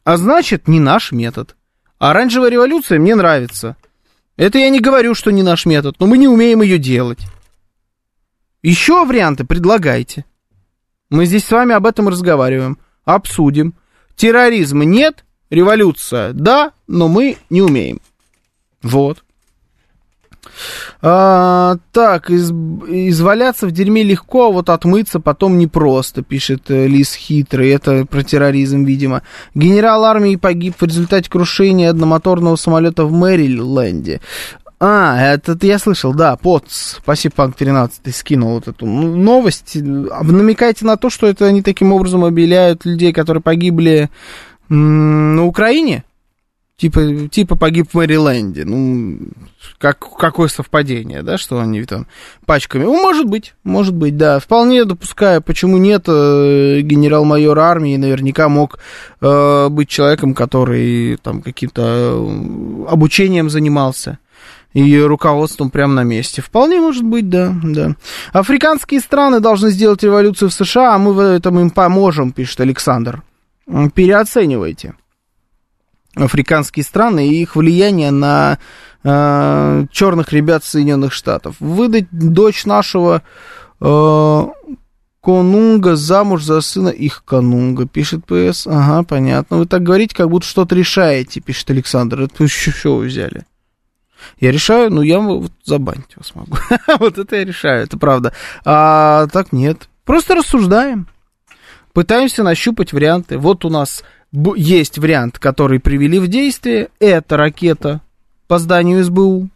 А 0.05 0.15
значит, 0.15 0.69
не 0.69 0.79
наш 0.79 1.11
метод. 1.11 1.57
Оранжевая 1.97 2.49
революция 2.49 2.99
мне 2.99 3.15
нравится. 3.15 3.75
Это 4.37 4.59
я 4.59 4.69
не 4.69 4.79
говорю, 4.79 5.15
что 5.15 5.31
не 5.31 5.43
наш 5.43 5.65
метод, 5.65 5.95
но 5.99 6.05
мы 6.07 6.17
не 6.17 6.27
умеем 6.27 6.61
ее 6.61 6.77
делать. 6.77 7.19
Еще 8.61 9.03
варианты 9.03 9.45
предлагайте. 9.45 10.25
Мы 11.09 11.25
здесь 11.25 11.45
с 11.45 11.51
вами 11.51 11.73
об 11.73 11.85
этом 11.85 12.07
разговариваем, 12.07 12.77
обсудим. 13.03 13.73
Терроризма 14.15 14.85
нет, 14.85 15.25
революция 15.49 16.33
да, 16.33 16.71
но 16.87 17.07
мы 17.07 17.37
не 17.49 17.61
умеем. 17.61 17.99
Вот. 18.81 19.24
А, 21.07 21.77
так, 21.91 22.31
из, 22.31 22.49
изваляться 22.49 23.67
в 23.67 23.71
дерьме 23.71 24.01
легко, 24.01 24.47
а 24.47 24.51
вот 24.51 24.71
отмыться 24.71 25.19
потом 25.19 25.59
непросто, 25.59 26.23
пишет 26.23 26.71
э, 26.71 26.87
Лис 26.87 27.13
Хитрый. 27.13 27.69
Это 27.69 28.07
про 28.07 28.23
терроризм, 28.23 28.85
видимо. 28.85 29.21
Генерал 29.53 30.03
армии 30.03 30.35
погиб 30.35 30.73
в 30.79 30.83
результате 30.83 31.29
крушения 31.29 31.91
одномоторного 31.91 32.55
самолета 32.55 33.05
в 33.05 33.11
Мэриленде. 33.11 34.19
А, 34.79 35.21
это 35.21 35.55
я 35.67 35.77
слышал, 35.77 36.11
да, 36.11 36.37
ПОЦ. 36.37 36.97
Спасибо, 37.03 37.35
Панк 37.35 37.55
13, 37.55 38.15
скинул 38.15 38.55
вот 38.55 38.67
эту 38.67 38.87
новость. 38.87 39.75
Намекаете 39.75 40.85
на 40.85 40.97
то, 40.97 41.11
что 41.11 41.27
это 41.27 41.45
они 41.45 41.61
таким 41.61 41.93
образом 41.93 42.23
обеляют 42.23 42.83
людей, 42.83 43.13
которые 43.13 43.43
погибли 43.43 44.09
на 44.69 45.45
Украине? 45.45 46.03
Типа, 46.77 47.29
типа 47.29 47.55
погиб 47.55 47.89
в 47.89 47.93
Мэриленде. 47.93 48.65
Ну, 48.65 49.17
как, 49.77 49.97
какое 50.17 50.49
совпадение, 50.49 51.23
да, 51.23 51.37
что 51.37 51.61
они 51.61 51.81
там 51.85 52.05
пачками. 52.45 52.83
Ну, 52.83 53.01
может 53.01 53.27
быть, 53.27 53.53
может 53.63 53.95
быть, 53.95 54.17
да. 54.17 54.39
Вполне 54.39 54.83
допускаю, 54.83 55.41
почему 55.41 55.77
нет. 55.77 56.03
Э, 56.07 56.81
генерал-майор 56.81 57.57
армии 57.59 57.95
наверняка 57.95 58.49
мог 58.49 58.79
э, 59.21 59.69
быть 59.69 59.87
человеком, 59.87 60.33
который 60.33 61.15
там 61.23 61.41
каким-то 61.41 61.81
э, 61.81 62.91
обучением 62.91 63.49
занимался 63.49 64.19
и 64.73 64.99
руководством 64.99 65.69
прямо 65.69 65.93
на 65.93 66.03
месте. 66.03 66.41
Вполне 66.41 66.81
может 66.81 67.05
быть, 67.05 67.29
да, 67.29 67.55
да. 67.63 67.95
Африканские 68.33 68.99
страны 68.99 69.39
должны 69.39 69.69
сделать 69.69 70.03
революцию 70.03 70.49
в 70.49 70.53
США, 70.53 70.95
а 70.95 70.97
мы 70.97 71.13
в 71.13 71.19
этом 71.19 71.57
им 71.57 71.69
поможем, 71.69 72.33
пишет 72.33 72.59
Александр. 72.59 73.23
Переоценивайте 73.65 74.95
африканские 76.15 76.83
страны 76.83 77.27
и 77.27 77.41
их 77.41 77.55
влияние 77.55 78.11
на 78.11 78.57
э, 79.03 79.85
черных 79.91 80.33
ребят 80.33 80.63
Соединенных 80.63 81.13
Штатов. 81.13 81.55
Выдать 81.59 82.07
дочь 82.11 82.65
нашего 82.65 83.21
э, 83.81 84.43
Конунга 85.21 85.95
замуж 85.95 86.43
за 86.43 86.61
сына 86.61 86.89
их 86.89 87.23
Конунга, 87.25 87.87
пишет 87.87 88.25
ПС. 88.25 88.67
Ага, 88.67 89.03
понятно. 89.03 89.57
Вы 89.57 89.65
так 89.65 89.81
говорите, 89.81 90.15
как 90.15 90.29
будто 90.29 90.45
что-то 90.45 90.75
решаете, 90.75 91.41
пишет 91.41 91.69
Александр. 91.71 92.21
Это 92.21 92.43
еще 92.43 92.89
вы 92.89 93.05
взяли? 93.05 93.45
Я 94.39 94.51
решаю, 94.51 94.91
ну 94.91 95.01
я 95.01 95.19
вот 95.19 95.51
забанить 95.63 96.15
вас 96.15 96.33
могу. 96.35 96.57
вот 96.99 97.17
это 97.17 97.35
я 97.35 97.45
решаю, 97.45 97.83
это 97.83 97.97
правда. 97.97 98.33
А 98.63 99.27
так 99.27 99.51
нет. 99.51 99.89
Просто 100.03 100.35
рассуждаем. 100.35 101.07
Пытаемся 101.93 102.43
нащупать 102.43 102.93
варианты. 102.93 103.37
Вот 103.37 103.65
у 103.65 103.69
нас 103.69 104.03
есть 104.55 104.97
вариант, 104.97 105.39
который 105.39 105.79
привели 105.79 106.19
в 106.19 106.27
действие. 106.27 106.89
Это 106.99 107.37
ракета 107.37 108.01
по 108.47 108.59
зданию 108.59 109.03
СБУ. 109.03 109.49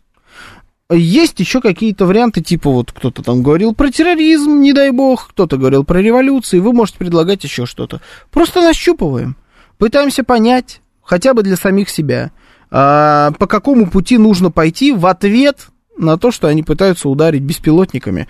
Есть 0.91 1.39
еще 1.39 1.61
какие-то 1.61 2.07
варианты, 2.07 2.41
типа 2.41 2.71
вот 2.71 2.91
кто-то 2.91 3.21
там 3.21 3.43
говорил 3.43 3.75
про 3.75 3.91
терроризм, 3.91 4.59
не 4.59 4.73
дай 4.73 4.89
бог, 4.89 5.29
кто-то 5.29 5.57
говорил 5.57 5.83
про 5.83 6.01
революцию, 6.01 6.63
вы 6.63 6.73
можете 6.73 6.97
предлагать 6.97 7.43
еще 7.43 7.67
что-то. 7.67 8.01
Просто 8.31 8.61
нащупываем, 8.61 9.35
пытаемся 9.77 10.23
понять, 10.23 10.81
хотя 11.03 11.35
бы 11.35 11.43
для 11.43 11.57
самих 11.57 11.89
себя, 11.89 12.31
а, 12.71 13.33
по 13.37 13.45
какому 13.45 13.87
пути 13.87 14.17
нужно 14.17 14.49
пойти 14.49 14.91
в 14.91 15.05
ответ 15.05 15.67
на 15.95 16.17
то, 16.17 16.31
что 16.31 16.47
они 16.47 16.63
пытаются 16.63 17.07
ударить 17.07 17.43
беспилотниками 17.43 18.27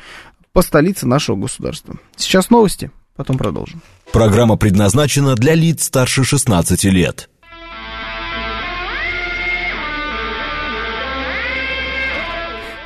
по 0.51 0.61
столице 0.61 1.07
нашего 1.07 1.37
государства. 1.37 1.95
Сейчас 2.17 2.49
новости, 2.49 2.91
потом 3.19 3.37
продолжим. 3.37 3.81
Программа 4.13 4.55
предназначена 4.55 5.35
для 5.35 5.53
лиц 5.53 5.83
старше 5.83 6.23
16 6.23 6.85
лет. 6.85 7.29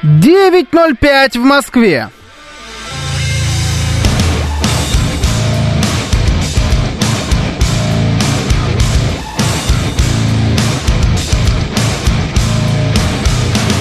Девять 0.02 0.74
ноль 0.74 0.98
пять 0.98 1.38
в 1.38 1.42
Москве. 1.42 2.10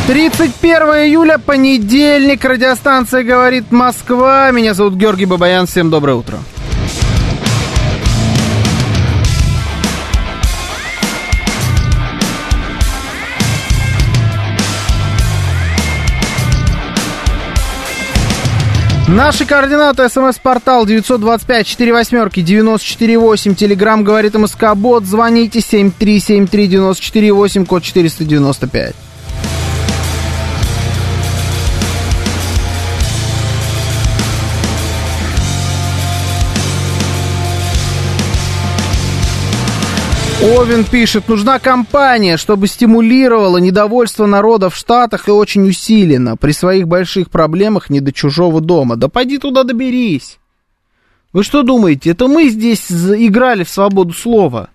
Тридцать 0.07 0.55
первое 0.57 1.07
июля, 1.07 1.39
понедельник, 1.39 2.45
радиостанция 2.45 3.23
«Говорит 3.23 3.71
Москва». 3.71 4.51
Меня 4.51 4.75
зовут 4.75 4.95
Георгий 4.95 5.27
Бабаян, 5.27 5.67
всем 5.67 5.91
доброе 5.91 6.17
утро. 6.17 6.41
Наши 19.07 19.47
координаты. 19.47 20.09
СМС-портал 20.09 20.85
925-48-94-8. 20.87 23.55
Телеграмм 23.55 24.03
говорит 24.03 24.35
МСК 24.35 24.75
Бот. 24.75 25.05
Звоните 25.05 25.61
7373-94-8, 25.61 27.67
код 27.67 27.85
495. 27.85 28.97
Овен 40.43 40.85
пишет, 40.85 41.29
нужна 41.29 41.61
кампания, 41.61 42.37
чтобы 42.37 42.67
стимулировала 42.67 43.59
недовольство 43.59 44.27
народа 44.27 44.71
в 44.71 44.77
Штатах 44.77 45.29
и 45.29 45.31
очень 45.31 45.69
усиленно. 45.69 46.37
При 46.37 46.51
своих 46.51 46.89
больших 46.89 47.31
проблемах 47.31 47.91
не 47.91 48.01
до 48.01 48.13
чужого 48.13 48.61
дома. 48.61 48.97
Да 48.97 49.09
пойди 49.09 49.39
туда 49.39 49.63
доберись. 49.63 50.41
Вы 51.33 51.45
что 51.45 51.63
думаете, 51.63 52.11
это 52.11 52.27
мы 52.27 52.49
здесь 52.49 52.91
играли 52.91 53.63
в 53.63 53.69
свободу 53.69 54.13
слова? 54.13 54.71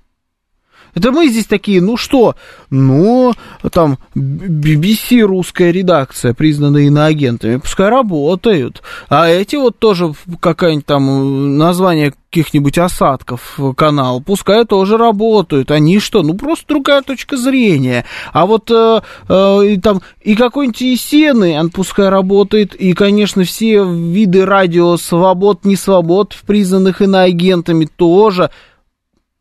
Это 0.97 1.11
мы 1.11 1.27
здесь 1.27 1.45
такие, 1.45 1.79
ну 1.79 1.95
что, 1.95 2.35
ну, 2.71 3.31
там, 3.71 3.99
BBC 4.15 5.21
русская 5.21 5.71
редакция, 5.71 6.33
признанная 6.33 6.83
иноагентами, 6.83 7.57
пускай 7.57 7.89
работают. 7.89 8.81
А 9.07 9.29
эти 9.29 9.57
вот 9.57 9.77
тоже 9.77 10.13
какая-нибудь 10.39 10.87
там 10.87 11.57
название 11.59 12.13
каких-нибудь 12.31 12.79
осадков 12.79 13.59
канал, 13.77 14.21
пускай 14.21 14.65
тоже 14.65 14.97
работают. 14.97 15.69
Они 15.69 15.99
что, 15.99 16.23
ну 16.23 16.33
просто 16.33 16.65
другая 16.67 17.03
точка 17.03 17.37
зрения. 17.37 18.03
А 18.33 18.47
вот 18.47 18.71
э, 18.71 19.01
э, 19.29 19.77
там 19.81 20.01
и 20.21 20.35
какой-нибудь 20.35 20.81
Есены, 20.81 21.59
он 21.59 21.69
пускай 21.69 22.09
работает, 22.09 22.73
и, 22.73 22.93
конечно, 22.93 23.43
все 23.43 23.85
виды 23.85 24.45
радио 24.45 24.97
свобод, 24.97 25.63
не 25.63 25.75
свобод, 25.75 26.35
признанных 26.47 27.03
иноагентами 27.03 27.85
тоже. 27.85 28.49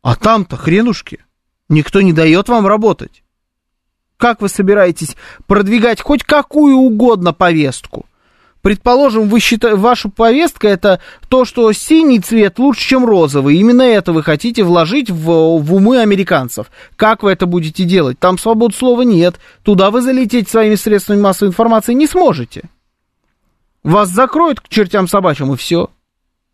А 0.02 0.14
там-то 0.16 0.56
хренушки. 0.56 1.20
Никто 1.68 2.00
не 2.00 2.12
дает 2.12 2.48
вам 2.48 2.66
работать. 2.66 3.22
Как 4.16 4.40
вы 4.40 4.48
собираетесь 4.48 5.16
продвигать 5.46 6.00
хоть 6.00 6.24
какую 6.24 6.76
угодно 6.76 7.32
повестку? 7.32 8.06
Предположим, 8.62 9.28
вы 9.28 9.38
считаете, 9.38 9.76
ваша 9.78 10.08
повестка 10.08 10.66
это 10.66 11.00
то, 11.28 11.44
что 11.44 11.70
синий 11.72 12.18
цвет 12.18 12.58
лучше, 12.58 12.80
чем 12.80 13.04
розовый. 13.04 13.58
Именно 13.58 13.82
это 13.82 14.12
вы 14.12 14.24
хотите 14.24 14.64
вложить 14.64 15.08
в, 15.08 15.58
в 15.60 15.74
умы 15.74 16.00
американцев. 16.00 16.66
Как 16.96 17.22
вы 17.22 17.30
это 17.30 17.46
будете 17.46 17.84
делать? 17.84 18.18
Там 18.18 18.38
свободы 18.38 18.74
слова 18.74 19.02
нет. 19.02 19.36
Туда 19.62 19.92
вы 19.92 20.00
залететь 20.00 20.48
своими 20.48 20.74
средствами 20.74 21.20
массовой 21.20 21.50
информации 21.50 21.92
не 21.92 22.08
сможете. 22.08 22.64
Вас 23.84 24.08
закроют 24.08 24.60
к 24.60 24.68
чертям 24.68 25.06
собачьим, 25.06 25.52
и 25.52 25.56
все. 25.56 25.90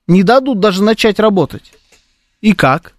Не 0.06 0.22
дадут 0.22 0.60
даже 0.60 0.82
начать 0.82 1.18
работать. 1.18 1.72
И 2.42 2.52
как? 2.52 2.92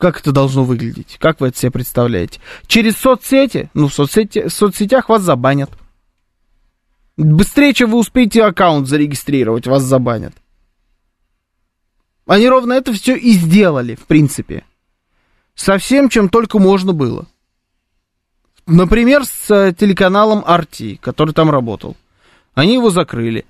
Как 0.00 0.18
это 0.18 0.32
должно 0.32 0.64
выглядеть? 0.64 1.18
Как 1.20 1.40
вы 1.40 1.48
это 1.48 1.58
себе 1.58 1.72
представляете? 1.72 2.40
Через 2.66 2.96
соцсети? 2.96 3.68
Ну, 3.74 3.88
в, 3.88 3.92
соцсети, 3.92 4.48
в 4.48 4.50
соцсетях 4.50 5.10
вас 5.10 5.20
забанят. 5.20 5.70
Быстрее, 7.18 7.74
чем 7.74 7.90
вы 7.90 7.98
успеете 7.98 8.42
аккаунт 8.42 8.88
зарегистрировать, 8.88 9.66
вас 9.66 9.82
забанят. 9.82 10.32
Они 12.26 12.48
ровно 12.48 12.72
это 12.72 12.94
все 12.94 13.14
и 13.14 13.32
сделали, 13.32 13.94
в 13.94 14.06
принципе. 14.06 14.64
Со 15.54 15.76
всем, 15.76 16.08
чем 16.08 16.30
только 16.30 16.58
можно 16.58 16.94
было. 16.94 17.26
Например, 18.66 19.26
с 19.26 19.50
э, 19.50 19.74
телеканалом 19.78 20.38
RT, 20.38 20.98
который 20.98 21.34
там 21.34 21.50
работал. 21.50 21.94
Они 22.54 22.72
его 22.72 22.88
закрыли. 22.88 23.44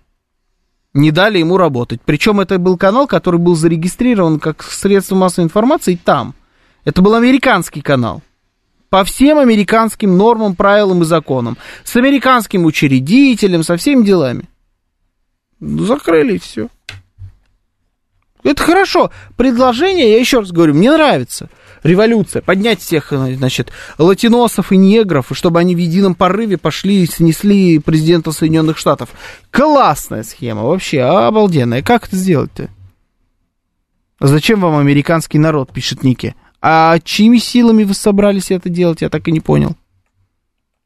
Не 0.94 1.12
дали 1.12 1.38
ему 1.38 1.58
работать. 1.58 2.00
Причем 2.04 2.40
это 2.40 2.58
был 2.58 2.76
канал, 2.76 3.06
который 3.06 3.38
был 3.38 3.54
зарегистрирован 3.54 4.40
как 4.40 4.64
средство 4.64 5.14
массовой 5.14 5.44
информации 5.44 5.94
там. 5.94 6.34
Это 6.84 7.02
был 7.02 7.14
американский 7.14 7.80
канал. 7.80 8.22
По 8.88 9.04
всем 9.04 9.38
американским 9.38 10.16
нормам, 10.16 10.56
правилам 10.56 11.02
и 11.02 11.04
законам. 11.04 11.56
С 11.84 11.94
американским 11.96 12.64
учредителем, 12.64 13.62
со 13.62 13.76
всеми 13.76 14.04
делами. 14.04 14.48
Ну, 15.60 15.84
закрыли 15.84 16.34
и 16.34 16.38
все. 16.38 16.68
Это 18.42 18.62
хорошо. 18.62 19.10
Предложение, 19.36 20.10
я 20.10 20.18
еще 20.18 20.40
раз 20.40 20.50
говорю, 20.50 20.74
мне 20.74 20.90
нравится. 20.90 21.48
Революция. 21.82 22.42
Поднять 22.42 22.80
всех, 22.80 23.10
значит, 23.10 23.70
латиносов 23.98 24.72
и 24.72 24.76
негров, 24.76 25.26
чтобы 25.32 25.60
они 25.60 25.74
в 25.74 25.78
едином 25.78 26.14
порыве 26.14 26.58
пошли 26.58 27.02
и 27.02 27.06
снесли 27.06 27.78
президента 27.78 28.32
Соединенных 28.32 28.76
Штатов. 28.76 29.10
Классная 29.50 30.22
схема 30.22 30.64
вообще, 30.64 31.02
обалденная. 31.02 31.82
Как 31.82 32.08
это 32.08 32.16
сделать-то? 32.16 32.68
Зачем 34.18 34.60
вам 34.60 34.76
американский 34.76 35.38
народ, 35.38 35.72
пишет 35.72 36.02
Ники? 36.02 36.34
А 36.60 36.98
чьими 36.98 37.38
силами 37.38 37.84
вы 37.84 37.94
собрались 37.94 38.50
это 38.50 38.68
делать, 38.68 39.00
я 39.00 39.08
так 39.08 39.26
и 39.28 39.32
не 39.32 39.40
понял. 39.40 39.76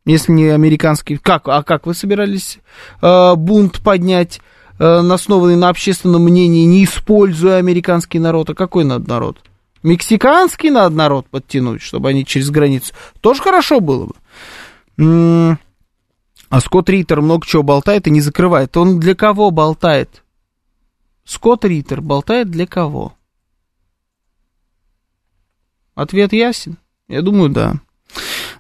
Если 0.07 0.33
не 0.33 0.49
американский... 0.49 1.17
Как? 1.17 1.49
А 1.49 1.63
как 1.63 1.87
вы 1.87 1.95
собирались 1.95 2.59
э, 3.01 3.35
бунт 3.35 3.81
поднять, 3.81 4.41
э, 4.79 4.85
основанный 4.85 5.57
на 5.57 5.71
общественном 5.71 6.25
мнении, 6.25 6.65
не 6.67 6.85
используя 6.85 7.57
американский 7.57 8.19
народ? 8.19 8.51
А 8.51 8.55
какой 8.55 8.85
надо 8.85 9.09
народ? 9.09 9.39
Мексиканский 9.83 10.71
надо 10.71 10.95
народ 10.95 11.27
подтянуть, 11.29 11.83
чтобы 11.83 12.11
они 12.11 12.25
через 12.25 12.51
границу. 12.51 12.95
Тоже 13.21 13.43
хорошо 13.43 13.81
было 13.81 14.07
бы. 14.07 14.15
М-м- 14.99 15.59
а 16.51 16.61
Скотт 16.61 16.89
Риттер 16.89 17.21
много 17.21 17.47
чего 17.47 17.63
болтает 17.63 18.07
и 18.07 18.11
не 18.11 18.21
закрывает. 18.21 18.77
Он 18.77 19.01
для 19.01 19.15
кого 19.15 19.51
болтает? 19.51 20.23
Скотт 21.25 21.65
Риттер 21.65 22.01
болтает 22.01 22.51
для 22.51 22.67
кого? 22.67 23.15
Ответ 25.95 26.33
ясен? 26.33 26.77
Я 27.09 27.23
думаю, 27.23 27.51
да. 27.51 27.81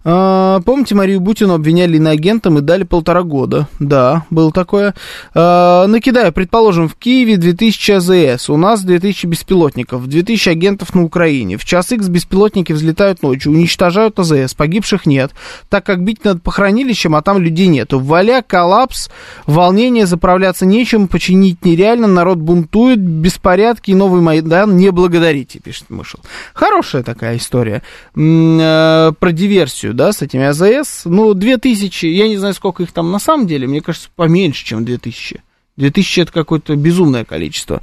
А, 0.05 0.61
помните, 0.61 0.95
Марию 0.95 1.21
Бутину 1.21 1.55
обвиняли 1.55 1.97
иноагентом 1.97 2.59
и 2.59 2.61
дали 2.61 2.83
полтора 2.83 3.23
года? 3.23 3.69
Да, 3.81 4.27
было 4.29 4.53
такое. 4.53 4.95
А, 5.35 5.87
накидаю, 5.87 6.33
предположим, 6.33 6.89
в 6.89 6.95
Киеве 6.95 7.39
2000 7.39 7.93
АЗС, 7.93 8.51
у 8.51 8.59
нас 8.59 8.83
2000 8.83 9.27
беспилотников, 9.27 10.07
2000 10.07 10.51
агентов 10.51 10.95
на 10.95 11.05
Украине. 11.05 11.57
В 11.57 11.65
час 11.65 11.91
X 11.91 12.09
беспилотники 12.09 12.73
взлетают 12.73 13.23
ночью, 13.23 13.53
уничтожают 13.53 14.19
АЗС, 14.19 14.55
погибших 14.55 15.07
нет, 15.07 15.33
так 15.71 15.87
как 15.87 16.05
бить 16.05 16.23
над 16.25 16.43
похоронилищем, 16.43 17.15
а 17.15 17.23
там 17.23 17.39
людей 17.39 17.69
нету. 17.69 17.99
Валя, 17.99 18.43
коллапс, 18.47 19.09
волнение, 19.47 20.05
заправляться 20.05 20.67
нечем, 20.67 21.09
починить 21.09 21.65
нереально, 21.65 22.07
народ 22.07 22.39
бунтует, 22.39 22.99
беспорядки 22.99 23.93
и 23.93 23.95
новый 23.95 24.21
Майдан, 24.21 24.77
не 24.77 24.91
благодарите, 24.91 25.61
пишет 25.61 25.89
Мышел. 25.89 26.21
Хорошая 26.53 27.03
такая 27.03 27.39
история 27.39 27.83
э, 28.15 29.13
про 29.19 29.33
диверсию 29.33 29.94
да, 29.95 30.13
с 30.13 30.23
этими 30.23 30.45
АЗС. 30.45 31.03
Ну, 31.05 31.35
2000, 31.35 32.07
я 32.07 32.29
не 32.29 32.37
знаю, 32.37 32.55
сколько 32.55 32.83
их 32.83 32.93
там 32.93 33.11
на 33.11 33.19
самом 33.19 33.47
деле, 33.47 33.67
мне 33.67 33.81
кажется, 33.81 34.09
поменьше, 34.15 34.65
чем 34.65 34.85
2000. 34.85 35.43
2000 35.77 36.21
это 36.21 36.33
какое-то 36.33 36.77
безумное 36.77 37.25
количество. 37.25 37.83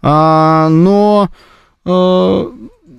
А, 0.00 0.68
но 0.68 1.30
а, 1.84 2.52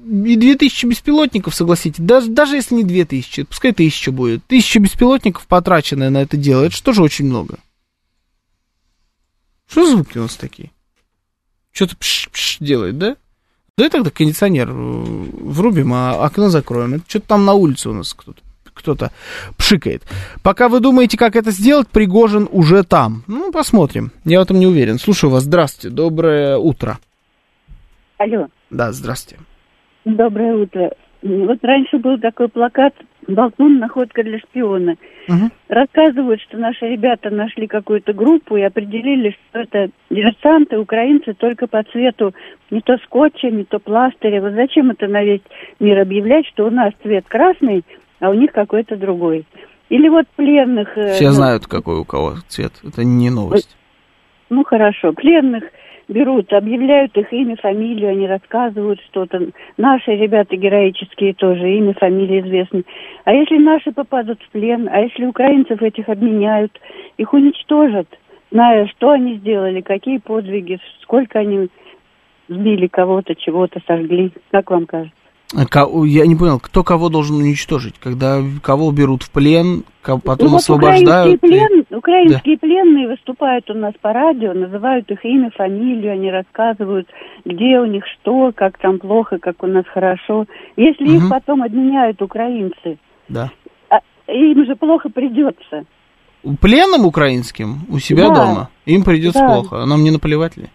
и 0.06 0.36
2000 0.36 0.86
беспилотников, 0.86 1.56
согласитесь, 1.56 2.04
даже, 2.04 2.30
даже 2.30 2.56
если 2.56 2.76
не 2.76 2.84
2000, 2.84 3.44
пускай 3.44 3.72
1000 3.72 4.12
будет. 4.12 4.44
1000 4.48 4.80
беспилотников, 4.80 5.48
потраченное 5.48 6.10
на 6.10 6.22
это 6.22 6.38
дело, 6.38 6.64
это 6.64 6.94
же 6.94 7.02
очень 7.02 7.26
много. 7.26 7.58
Что 9.68 9.90
звуки 9.90 10.18
у 10.18 10.24
нас 10.24 10.36
такие? 10.36 10.72
Что-то 11.72 11.96
пш-пш 11.98 12.58
делает, 12.60 12.98
да? 12.98 13.16
Да 13.78 13.88
и 13.88 13.90
тогда 13.90 14.12
кондиционер 14.12 14.70
э, 14.70 14.74
врубим, 14.74 15.94
а 15.94 16.24
окно 16.24 16.50
закроем. 16.50 16.96
Это 16.96 17.06
что-то 17.08 17.28
там 17.30 17.46
на 17.46 17.54
улице 17.54 17.90
у 17.90 17.94
нас 17.94 18.14
кто-то 18.14 18.42
кто-то 18.84 19.12
пшикает. 19.58 20.04
Пока 20.44 20.68
вы 20.68 20.80
думаете, 20.80 21.18
как 21.18 21.36
это 21.36 21.52
сделать, 21.52 21.88
Пригожин 21.88 22.48
уже 22.52 22.84
там. 22.84 23.24
Ну, 23.28 23.52
посмотрим. 23.52 24.12
Я 24.26 24.40
в 24.40 24.44
этом 24.44 24.60
не 24.60 24.68
уверен. 24.68 25.00
Слушаю 25.00 25.32
вас. 25.32 25.44
Здравствуйте. 25.44 25.96
Доброе 25.96 26.58
утро. 26.58 27.00
Алло. 28.18 28.48
Да, 28.70 28.92
здравствуйте. 28.92 29.42
Доброе 30.06 30.56
утро. 30.56 30.92
Вот 31.22 31.60
раньше 31.64 32.00
был 32.00 32.20
такой 32.20 32.50
плакат 32.50 32.94
«Болтун. 33.28 33.80
Находка 33.80 34.24
для 34.24 34.40
шпиона». 34.40 34.98
Угу. 35.30 35.50
Рассказывают, 35.70 36.42
что 36.42 36.58
наши 36.58 36.86
ребята 36.86 37.30
нашли 37.30 37.68
какую-то 37.68 38.12
группу 38.12 38.58
и 38.58 38.62
определили, 38.62 39.30
что 39.50 39.60
это 39.60 39.90
диверсанты, 40.10 40.78
украинцы, 40.78 41.34
только 41.34 41.68
по 41.68 41.82
цвету 41.84 42.34
не 42.72 42.82
то 42.82 42.98
скотча, 43.06 43.50
не 43.50 43.64
то 43.64 43.80
пластыря. 43.80 44.42
Вот 44.42 44.54
зачем 44.54 44.92
это 44.92 45.08
на 45.08 45.24
весь 45.24 45.42
мир 45.80 46.00
объявлять, 46.00 46.46
что 46.48 46.66
у 46.66 46.70
нас 46.70 46.92
цвет 47.02 47.24
красный, 47.30 47.86
а 48.24 48.30
у 48.30 48.34
них 48.34 48.54
какой-то 48.54 48.96
другой? 48.96 49.46
Или 49.90 50.08
вот 50.08 50.26
пленных... 50.38 50.98
Э, 50.98 51.12
Все 51.12 51.28
ну, 51.28 51.34
знают, 51.34 51.68
какой 51.68 52.00
у 52.00 52.06
кого 52.06 52.36
цвет. 52.48 52.72
Это 52.82 53.04
не 53.04 53.30
новость. 53.30 53.76
Ну, 54.50 54.64
хорошо. 54.64 55.12
Пленных 55.12 55.66
берут, 56.08 56.54
объявляют 56.54 57.18
их 57.18 57.34
имя, 57.34 57.58
фамилию, 57.58 58.12
они 58.12 58.26
рассказывают 58.26 59.02
что-то. 59.02 59.50
Наши 59.76 60.12
ребята 60.12 60.56
героические 60.56 61.34
тоже, 61.34 61.70
имя, 61.70 61.94
фамилия 61.96 62.40
известны. 62.40 62.86
А 63.26 63.34
если 63.34 63.58
наши 63.58 63.92
попадут 63.92 64.42
в 64.42 64.50
плен, 64.52 64.88
а 64.90 65.02
если 65.02 65.26
украинцев 65.26 65.82
этих 65.82 66.08
обменяют, 66.08 66.80
их 67.18 67.34
уничтожат, 67.34 68.08
зная, 68.52 68.88
что 68.88 69.12
они 69.12 69.36
сделали, 69.36 69.82
какие 69.82 70.20
подвиги, 70.20 70.80
сколько 71.02 71.40
они 71.40 71.68
сбили 72.48 72.88
кого-то, 72.88 73.36
чего-то 73.36 73.82
сожгли. 73.86 74.32
Как 74.50 74.72
вам 74.72 74.86
кажется? 74.86 75.23
Я 75.54 76.26
не 76.26 76.36
понял, 76.36 76.60
кто 76.60 76.84
кого 76.84 77.10
должен 77.10 77.38
уничтожить, 77.38 77.96
когда 78.00 78.42
кого 78.64 78.92
берут 78.92 79.22
в 79.22 79.30
плен, 79.30 79.84
потом 80.02 80.48
ну, 80.48 80.50
вот 80.50 80.58
освобождают. 80.58 81.36
Украинские, 81.36 81.68
плен, 81.68 81.86
и... 81.90 81.96
украинские 81.96 82.56
да. 82.56 82.68
пленные 82.68 83.08
выступают 83.08 83.70
у 83.70 83.76
нас 83.76 83.94
по 84.02 84.14
радио, 84.14 84.54
называют 84.54 85.10
их 85.12 85.24
имя, 85.24 85.52
фамилию, 85.56 86.14
они 86.14 86.32
рассказывают, 86.32 87.08
где 87.46 87.80
у 87.80 87.86
них 87.86 88.04
что, 88.08 88.52
как 88.56 88.80
там 88.80 88.98
плохо, 88.98 89.38
как 89.40 89.62
у 89.62 89.68
нас 89.68 89.86
хорошо. 89.94 90.46
Если 90.76 91.06
угу. 91.06 91.18
их 91.18 91.30
потом 91.30 91.62
обменяют 91.62 92.20
украинцы, 92.22 92.98
да. 93.30 93.52
А, 93.90 94.00
им 94.28 94.66
же 94.66 94.76
плохо 94.76 95.10
придется. 95.10 95.86
Пленным 96.62 97.06
украинским 97.06 97.82
у 97.90 98.00
себя 98.00 98.30
да. 98.30 98.36
дома 98.36 98.70
им 98.86 99.04
придется 99.04 99.40
да. 99.40 99.48
плохо, 99.48 99.84
а 99.84 99.86
нам 99.86 100.04
не 100.04 100.12
наплевать 100.12 100.58
ли? 100.58 100.70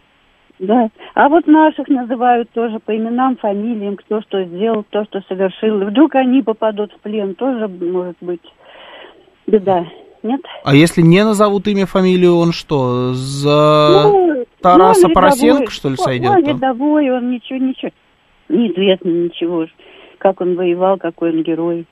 Да. 0.59 0.89
А 1.15 1.29
вот 1.29 1.47
наших 1.47 1.89
называют 1.89 2.51
тоже 2.51 2.79
по 2.81 2.97
именам, 2.97 3.37
фамилиям, 3.37 3.97
кто 3.97 4.21
что 4.23 4.45
сделал, 4.45 4.83
кто 4.85 5.05
что 5.05 5.21
совершил. 5.29 5.79
Вдруг 5.85 6.17
они 6.17 6.43
попадут 6.43 6.93
в 6.93 7.01
плен, 7.01 7.35
тоже 7.35 7.69
может 7.69 8.17
быть 8.21 8.43
беда. 9.47 9.87
Нет? 10.23 10.41
А 10.65 10.75
если 10.75 11.01
не 11.01 11.25
назовут 11.25 11.69
имя, 11.69 11.87
фамилию, 11.87 12.37
он 12.37 12.53
что, 12.53 13.13
за 13.15 14.03
ну, 14.05 14.45
Тараса 14.61 15.07
ну, 15.07 15.15
Поросенко, 15.15 15.71
что 15.71 15.91
ли, 15.91 15.97
сойдет? 15.97 16.31
Он 16.31 16.45
рядовой, 16.45 17.09
он 17.11 17.31
ничего, 17.31 17.59
ничего, 17.61 17.93
неизвестно 18.49 19.09
ничего, 19.09 19.67
как 20.19 20.41
он 20.41 20.57
воевал, 20.57 20.99
какой 20.99 21.31
он 21.31 21.45
герой. 21.45 21.87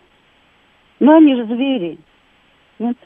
Ну, 0.98 1.16
они 1.16 1.36
же 1.36 1.44
звери, 1.46 1.98
нет? 2.80 2.96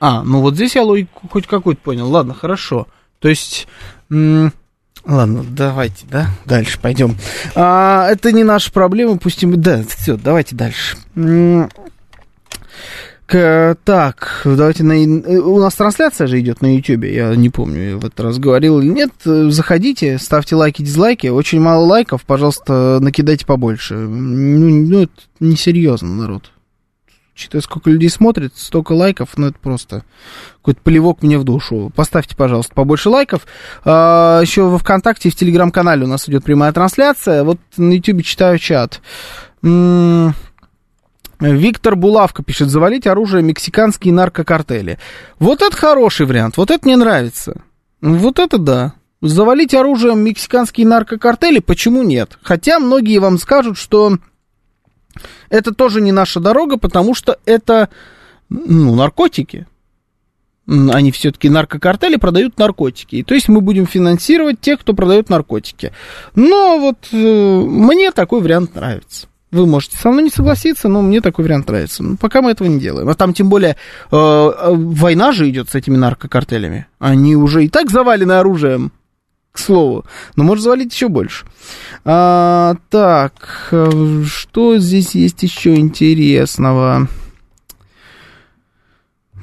А, 0.00 0.22
ну 0.22 0.42
вот 0.42 0.54
здесь 0.54 0.76
я 0.76 0.82
логику 0.82 1.26
хоть 1.28 1.46
какую-то 1.46 1.80
понял. 1.80 2.06
Ладно, 2.10 2.34
хорошо. 2.34 2.86
То 3.20 3.28
есть... 3.28 3.66
Ладно, 4.10 5.44
давайте, 5.50 6.06
да, 6.10 6.28
дальше 6.46 6.78
пойдем. 6.80 7.16
А, 7.54 8.08
это 8.10 8.32
не 8.32 8.42
наша 8.42 8.72
проблема, 8.72 9.18
пустим. 9.18 9.60
Да, 9.60 9.82
все, 9.86 10.16
давайте 10.16 10.56
дальше. 10.56 10.96
К, 13.26 13.76
так, 13.84 14.42
давайте 14.44 14.82
на... 14.84 14.94
У 14.96 15.58
нас 15.58 15.74
трансляция 15.74 16.26
же 16.26 16.40
идет 16.40 16.60
на 16.60 16.74
YouTube, 16.74 17.04
я 17.04 17.34
не 17.34 17.48
помню, 17.50 17.90
я 17.90 17.96
в 17.96 18.04
этот 18.04 18.20
раз 18.20 18.38
говорил 18.38 18.80
или 18.80 18.88
нет. 18.88 19.12
Заходите, 19.24 20.18
ставьте 20.18 20.56
лайки, 20.56 20.82
дизлайки. 20.82 21.26
Очень 21.26 21.60
мало 21.60 21.84
лайков, 21.84 22.24
пожалуйста, 22.24 22.98
накидайте 23.00 23.46
побольше. 23.46 23.94
Ну, 23.94 24.88
ну 24.88 25.02
это 25.02 25.12
несерьезно, 25.40 26.08
народ. 26.08 26.50
Учитывая, 27.34 27.62
сколько 27.62 27.90
людей 27.90 28.08
смотрит, 28.08 28.52
столько 28.56 28.92
лайков, 28.92 29.30
ну 29.36 29.48
это 29.48 29.58
просто 29.58 30.04
какой-то 30.58 30.80
плевок 30.82 31.22
мне 31.22 31.36
в 31.36 31.42
душу. 31.42 31.90
Поставьте, 31.96 32.36
пожалуйста, 32.36 32.72
побольше 32.74 33.08
лайков. 33.08 33.44
А, 33.84 34.40
еще 34.40 34.62
во 34.62 34.78
ВКонтакте 34.78 35.28
и 35.28 35.32
в 35.32 35.36
Телеграм-канале 35.36 36.04
у 36.04 36.08
нас 36.08 36.28
идет 36.28 36.44
прямая 36.44 36.72
трансляция. 36.72 37.42
Вот 37.42 37.58
на 37.76 37.92
YouTube 37.92 38.22
читаю 38.22 38.58
чат. 38.58 39.00
М-м- 39.62 40.34
Виктор 41.40 41.96
Булавка 41.96 42.44
пишет, 42.44 42.70
завалить 42.70 43.08
оружие 43.08 43.42
мексиканские 43.42 44.14
наркокартели. 44.14 45.00
Вот 45.40 45.60
это 45.60 45.76
хороший 45.76 46.26
вариант, 46.26 46.56
вот 46.56 46.70
это 46.70 46.86
мне 46.86 46.96
нравится. 46.96 47.62
Вот 48.00 48.38
это 48.38 48.58
да. 48.58 48.94
Завалить 49.20 49.74
оружием 49.74 50.20
мексиканские 50.20 50.86
наркокартели, 50.86 51.58
почему 51.58 52.02
нет? 52.02 52.38
Хотя 52.42 52.78
многие 52.78 53.18
вам 53.18 53.38
скажут, 53.38 53.76
что 53.76 54.18
это 55.48 55.72
тоже 55.72 56.00
не 56.00 56.12
наша 56.12 56.40
дорога, 56.40 56.76
потому 56.76 57.14
что 57.14 57.38
это 57.44 57.88
ну, 58.48 58.94
наркотики. 58.94 59.66
Они 60.66 61.12
все-таки 61.12 61.50
наркокартели 61.50 62.16
продают 62.16 62.58
наркотики. 62.58 63.22
То 63.22 63.34
есть 63.34 63.48
мы 63.48 63.60
будем 63.60 63.86
финансировать 63.86 64.60
тех, 64.60 64.80
кто 64.80 64.94
продает 64.94 65.28
наркотики. 65.28 65.92
Но 66.34 66.78
вот 66.78 66.96
э, 67.12 67.16
мне 67.16 68.10
такой 68.12 68.40
вариант 68.40 68.74
нравится. 68.74 69.26
Вы 69.50 69.66
можете 69.66 69.98
со 69.98 70.10
мной 70.10 70.24
не 70.24 70.30
согласиться, 70.30 70.88
но 70.88 71.02
мне 71.02 71.20
такой 71.20 71.44
вариант 71.44 71.68
нравится. 71.68 72.02
Но 72.02 72.16
пока 72.16 72.40
мы 72.40 72.50
этого 72.50 72.66
не 72.66 72.80
делаем. 72.80 73.08
А 73.08 73.14
там 73.14 73.34
тем 73.34 73.50
более 73.50 73.76
э, 74.10 74.16
э 74.16 74.70
война 74.74 75.32
же 75.32 75.48
идет 75.50 75.68
с 75.68 75.74
этими 75.74 75.96
наркокартелями. 75.96 76.86
Они 76.98 77.36
уже 77.36 77.64
и 77.64 77.68
так 77.68 77.90
завалены 77.90 78.32
оружием 78.32 78.90
к 79.54 79.58
слову. 79.58 80.04
Но 80.34 80.42
может 80.42 80.64
завалить 80.64 80.92
еще 80.92 81.08
больше. 81.08 81.46
А, 82.04 82.74
так, 82.90 83.72
что 84.26 84.78
здесь 84.78 85.14
есть 85.14 85.44
еще 85.44 85.76
интересного? 85.76 87.06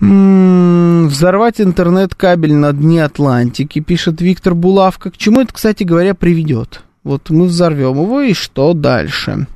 М-м, 0.01 1.07
взорвать 1.07 1.62
интернет-кабель 1.62 2.53
на 2.53 2.74
дне 2.74 3.05
Атлантики, 3.05 3.80
пишет 3.80 4.20
Виктор 4.20 4.53
Булавка. 4.53 5.12
К 5.12 5.18
чему 5.18 5.39
это, 5.39 5.53
кстати 5.53 5.84
говоря, 5.84 6.14
приведет? 6.14 6.82
Вот 7.03 7.30
мы 7.30 7.45
взорвем 7.45 8.01
его, 8.01 8.22
и 8.22 8.34
что 8.34 8.74
дальше? 8.74 9.47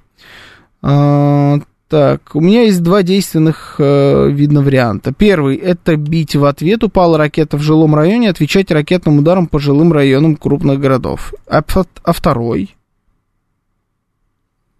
А, 0.81 1.59
так, 1.87 2.35
у 2.35 2.41
меня 2.41 2.63
есть 2.63 2.81
два 2.81 3.03
действенных, 3.03 3.75
э, 3.77 4.29
видно, 4.31 4.61
варианта. 4.61 5.13
Первый– 5.13 5.55
это 5.57 5.95
бить 5.95 6.35
в 6.35 6.43
ответ, 6.45 6.83
упала 6.83 7.17
ракета 7.17 7.57
в 7.57 7.61
жилом 7.61 7.93
районе, 7.93 8.29
отвечать 8.29 8.71
ракетным 8.71 9.19
ударом 9.19 9.45
по 9.45 9.59
жилым 9.59 9.93
районам 9.93 10.35
крупных 10.35 10.79
городов. 10.79 11.33
А, 11.47 11.63
а 12.03 12.11
второй? 12.11 12.75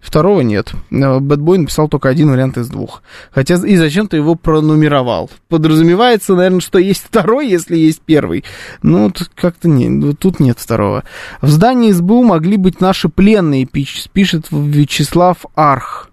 Второго 0.05 0.41
нет. 0.41 0.73
Бэтбой 0.91 1.57
написал 1.57 1.89
только 1.89 2.09
один 2.09 2.29
вариант 2.29 2.57
из 2.57 2.69
двух. 2.69 3.01
Хотя 3.31 3.55
и 3.55 3.75
зачем 3.75 4.07
ты 4.07 4.17
его 4.17 4.35
пронумеровал? 4.35 5.31
Подразумевается, 5.47 6.35
наверное, 6.35 6.59
что 6.59 6.79
есть 6.79 7.03
второй, 7.07 7.47
если 7.49 7.75
есть 7.75 8.01
первый. 8.01 8.43
Ну, 8.81 9.11
тут 9.11 9.31
как-то 9.35 9.67
не, 9.67 10.13
тут 10.13 10.39
нет 10.39 10.59
второго. 10.59 11.03
В 11.41 11.49
здании 11.49 11.91
СБУ 11.91 12.23
могли 12.23 12.57
быть 12.57 12.81
наши 12.81 13.09
пленные, 13.09 13.65
пишет 13.65 14.47
Вячеслав 14.51 15.45
Арх. 15.55 16.11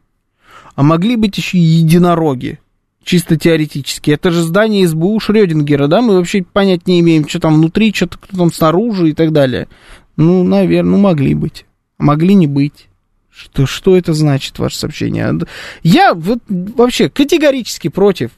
А 0.75 0.83
могли 0.83 1.17
быть 1.17 1.37
еще 1.37 1.59
единороги. 1.59 2.59
Чисто 3.05 3.37
теоретически. 3.37 4.13
Это 4.13 4.31
же 4.31 4.43
здание 4.43 4.87
СБУ 4.87 5.19
Шрёдингера, 5.19 5.89
да? 5.89 6.03
Мы 6.03 6.17
вообще 6.17 6.45
понять 6.45 6.87
не 6.87 7.01
имеем, 7.01 7.29
что 7.29 7.41
там 7.41 7.55
внутри, 7.55 7.93
что 7.93 8.07
кто 8.07 8.37
там 8.37 8.53
снаружи 8.53 9.11
и 9.11 9.13
так 9.13 9.33
далее. 9.33 9.69
Ну, 10.17 10.45
наверное, 10.45 10.93
ну 10.93 10.99
могли 10.99 11.35
быть. 11.35 11.67
Могли 11.99 12.35
не 12.35 12.47
быть. 12.47 12.89
Что, 13.31 13.67
что 13.67 13.97
это 13.97 14.13
значит, 14.13 14.59
ваше 14.59 14.79
сообщение? 14.79 15.39
Я 15.83 16.15
вот 16.15 16.41
вообще 16.49 17.09
категорически 17.09 17.89
против 17.89 18.31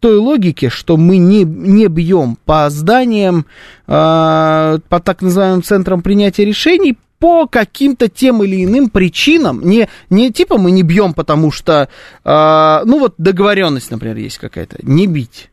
той 0.00 0.18
логики, 0.18 0.68
что 0.68 0.98
мы 0.98 1.16
не, 1.16 1.44
не 1.44 1.86
бьем 1.86 2.36
по 2.44 2.68
зданиям, 2.68 3.46
э, 3.86 4.78
по 4.88 5.00
так 5.00 5.22
называемым 5.22 5.62
центрам 5.62 6.02
принятия 6.02 6.44
решений, 6.44 6.98
по 7.24 7.46
каким-то 7.46 8.10
тем 8.10 8.42
или 8.42 8.66
иным 8.66 8.90
причинам, 8.90 9.62
не, 9.62 9.88
не 10.10 10.30
типа 10.30 10.58
мы 10.58 10.70
не 10.70 10.82
бьем, 10.82 11.14
потому 11.14 11.50
что, 11.50 11.88
э, 12.22 12.82
ну 12.84 12.98
вот 12.98 13.14
договоренность, 13.16 13.90
например, 13.90 14.18
есть 14.18 14.36
какая-то, 14.36 14.76
не 14.82 15.06
бить. 15.06 15.50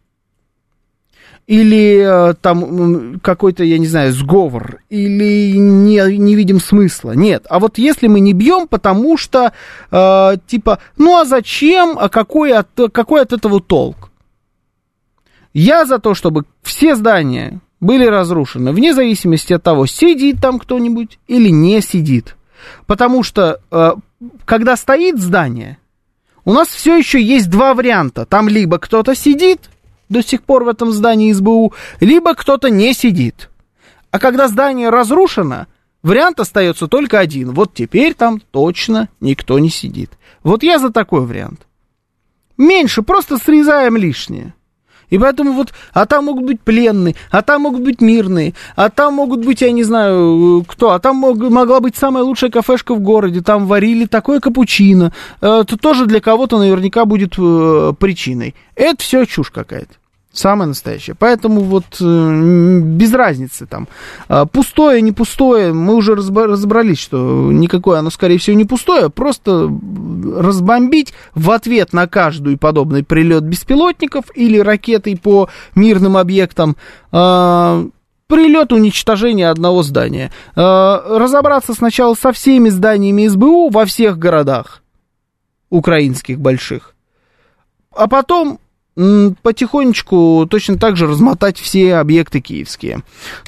Или 1.48 2.32
э, 2.32 2.34
там 2.42 3.22
какой-то, 3.22 3.64
я 3.64 3.78
не 3.78 3.88
знаю, 3.88 4.12
сговор, 4.12 4.82
или 4.90 5.54
не, 5.56 6.18
не 6.18 6.36
видим 6.36 6.60
смысла. 6.60 7.14
Нет. 7.14 7.46
А 7.48 7.60
вот 7.60 7.78
если 7.78 8.08
мы 8.08 8.20
не 8.20 8.34
бьем, 8.34 8.68
потому 8.68 9.16
что, 9.16 9.54
э, 9.92 10.38
типа, 10.46 10.80
ну 10.98 11.22
а 11.22 11.24
зачем, 11.24 11.98
а 11.98 12.10
какой 12.10 12.52
от, 12.52 12.68
какой 12.92 13.22
от 13.22 13.32
этого 13.32 13.62
толк? 13.62 14.12
Я 15.54 15.86
за 15.86 16.00
то, 16.00 16.16
чтобы 16.16 16.44
все 16.64 16.98
здания 16.98 17.62
были 17.82 18.06
разрушены, 18.06 18.72
вне 18.72 18.94
зависимости 18.94 19.52
от 19.54 19.64
того, 19.64 19.88
сидит 19.88 20.40
там 20.40 20.60
кто-нибудь 20.60 21.20
или 21.28 21.50
не 21.50 21.82
сидит. 21.82 22.38
Потому 22.86 23.24
что, 23.24 23.60
э, 23.72 23.94
когда 24.46 24.78
стоит 24.78 25.20
здание, 25.20 25.80
у 26.46 26.54
нас 26.54 26.68
все 26.68 26.96
еще 26.96 27.22
есть 27.22 27.50
два 27.50 27.74
варианта. 27.74 28.26
Там 28.26 28.48
либо 28.48 28.78
кто-то 28.78 29.16
сидит 29.16 29.70
до 30.10 30.22
сих 30.22 30.44
пор 30.44 30.64
в 30.64 30.68
этом 30.68 30.92
здании 30.92 31.32
СБУ, 31.34 31.74
либо 32.00 32.36
кто-то 32.36 32.70
не 32.70 32.94
сидит. 32.94 33.50
А 34.12 34.20
когда 34.20 34.48
здание 34.48 34.90
разрушено, 34.90 35.68
вариант 36.04 36.40
остается 36.40 36.88
только 36.88 37.20
один. 37.20 37.52
Вот 37.52 37.74
теперь 37.74 38.14
там 38.14 38.40
точно 38.40 39.10
никто 39.20 39.58
не 39.58 39.70
сидит. 39.70 40.12
Вот 40.44 40.64
я 40.64 40.80
за 40.80 40.92
такой 40.92 41.26
вариант. 41.26 41.66
Меньше, 42.58 43.02
просто 43.02 43.38
срезаем 43.38 43.98
лишнее. 43.98 44.54
И 45.12 45.20
поэтому 45.20 45.52
вот, 45.52 45.74
а 45.94 46.08
там 46.08 46.26
могут 46.26 46.46
быть 46.46 46.62
пленные, 46.62 47.16
а 47.30 47.44
там 47.44 47.62
могут 47.62 47.82
быть 47.82 48.02
мирные, 48.02 48.56
а 48.76 48.90
там 48.90 49.14
могут 49.16 49.46
быть, 49.46 49.62
я 49.62 49.72
не 49.72 49.84
знаю, 49.84 50.66
кто, 50.68 50.92
а 50.92 51.00
там 51.00 51.18
мог, 51.18 51.38
могла 51.38 51.82
быть 51.82 51.96
самая 51.96 52.24
лучшая 52.24 52.50
кафешка 52.50 52.96
в 52.96 53.02
городе, 53.02 53.42
там 53.42 53.68
варили 53.68 54.06
такое 54.06 54.40
капучино, 54.40 55.14
это 55.42 55.78
тоже 55.78 56.06
для 56.06 56.22
кого-то 56.22 56.58
наверняка 56.58 57.06
будет 57.06 57.36
э, 57.38 57.94
причиной. 58.00 58.56
Это 58.76 59.04
все 59.04 59.26
чушь 59.26 59.52
какая-то. 59.52 60.01
Самое 60.34 60.70
настоящее. 60.70 61.14
Поэтому 61.20 61.60
вот 61.60 61.84
э, 62.00 62.80
без 62.82 63.14
разницы 63.14 63.66
там. 63.66 63.90
Э, 64.30 64.46
пустое, 64.50 65.02
не 65.02 65.12
пустое, 65.12 65.74
мы 65.74 65.94
уже 65.94 66.16
разобрались, 66.16 67.00
что 67.00 67.52
никакое 67.52 68.00
оно, 68.00 68.10
скорее 68.10 68.38
всего, 68.38 68.56
не 68.56 68.64
пустое. 68.64 69.10
Просто 69.10 69.70
разбомбить 70.38 71.14
в 71.36 71.52
ответ 71.52 71.92
на 71.92 72.08
каждый 72.08 72.58
подобный 72.58 73.04
прилет 73.04 73.44
беспилотников 73.44 74.26
или 74.34 74.58
ракетой 74.58 75.18
по 75.18 75.50
мирным 75.76 76.16
объектам. 76.16 76.78
Э, 77.12 77.86
прилет 78.28 78.72
уничтожения 78.72 79.50
одного 79.50 79.84
здания. 79.84 80.32
Э, 80.56 81.18
разобраться 81.18 81.74
сначала 81.74 82.14
со 82.14 82.32
всеми 82.32 82.70
зданиями 82.70 83.28
СБУ 83.28 83.70
во 83.70 83.86
всех 83.86 84.18
городах 84.18 84.82
украинских 85.70 86.40
больших. 86.40 86.96
А 87.94 88.08
потом 88.08 88.60
потихонечку 89.42 90.48
точно 90.50 90.78
так 90.78 90.98
же 90.98 91.08
размотать 91.08 91.58
все 91.58 91.96
объекты 91.96 92.42
киевские. 92.42 93.04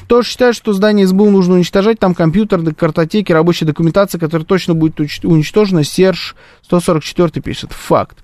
Тоже 0.06 0.28
считаю, 0.28 0.54
что 0.54 0.72
здание 0.72 1.06
СБУ 1.06 1.30
нужно 1.30 1.54
уничтожать, 1.54 1.98
там 1.98 2.14
компьютеры, 2.14 2.72
картотеки, 2.72 3.32
рабочая 3.32 3.66
документация, 3.66 4.18
которая 4.18 4.46
точно 4.46 4.74
будет 4.74 5.00
уничтожена. 5.24 5.84
Серж 5.84 6.36
144 6.62 7.42
пишет. 7.42 7.72
Факт. 7.72 8.18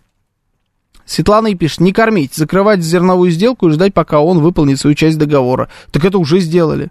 Светлана 1.04 1.48
и 1.48 1.56
пишет, 1.56 1.80
не 1.80 1.92
кормить, 1.92 2.34
закрывать 2.34 2.82
зерновую 2.82 3.32
сделку 3.32 3.68
и 3.68 3.72
ждать, 3.72 3.92
пока 3.92 4.20
он 4.20 4.38
выполнит 4.38 4.78
свою 4.78 4.94
часть 4.94 5.18
договора. 5.18 5.68
Так 5.90 6.04
это 6.04 6.18
уже 6.18 6.38
сделали. 6.38 6.90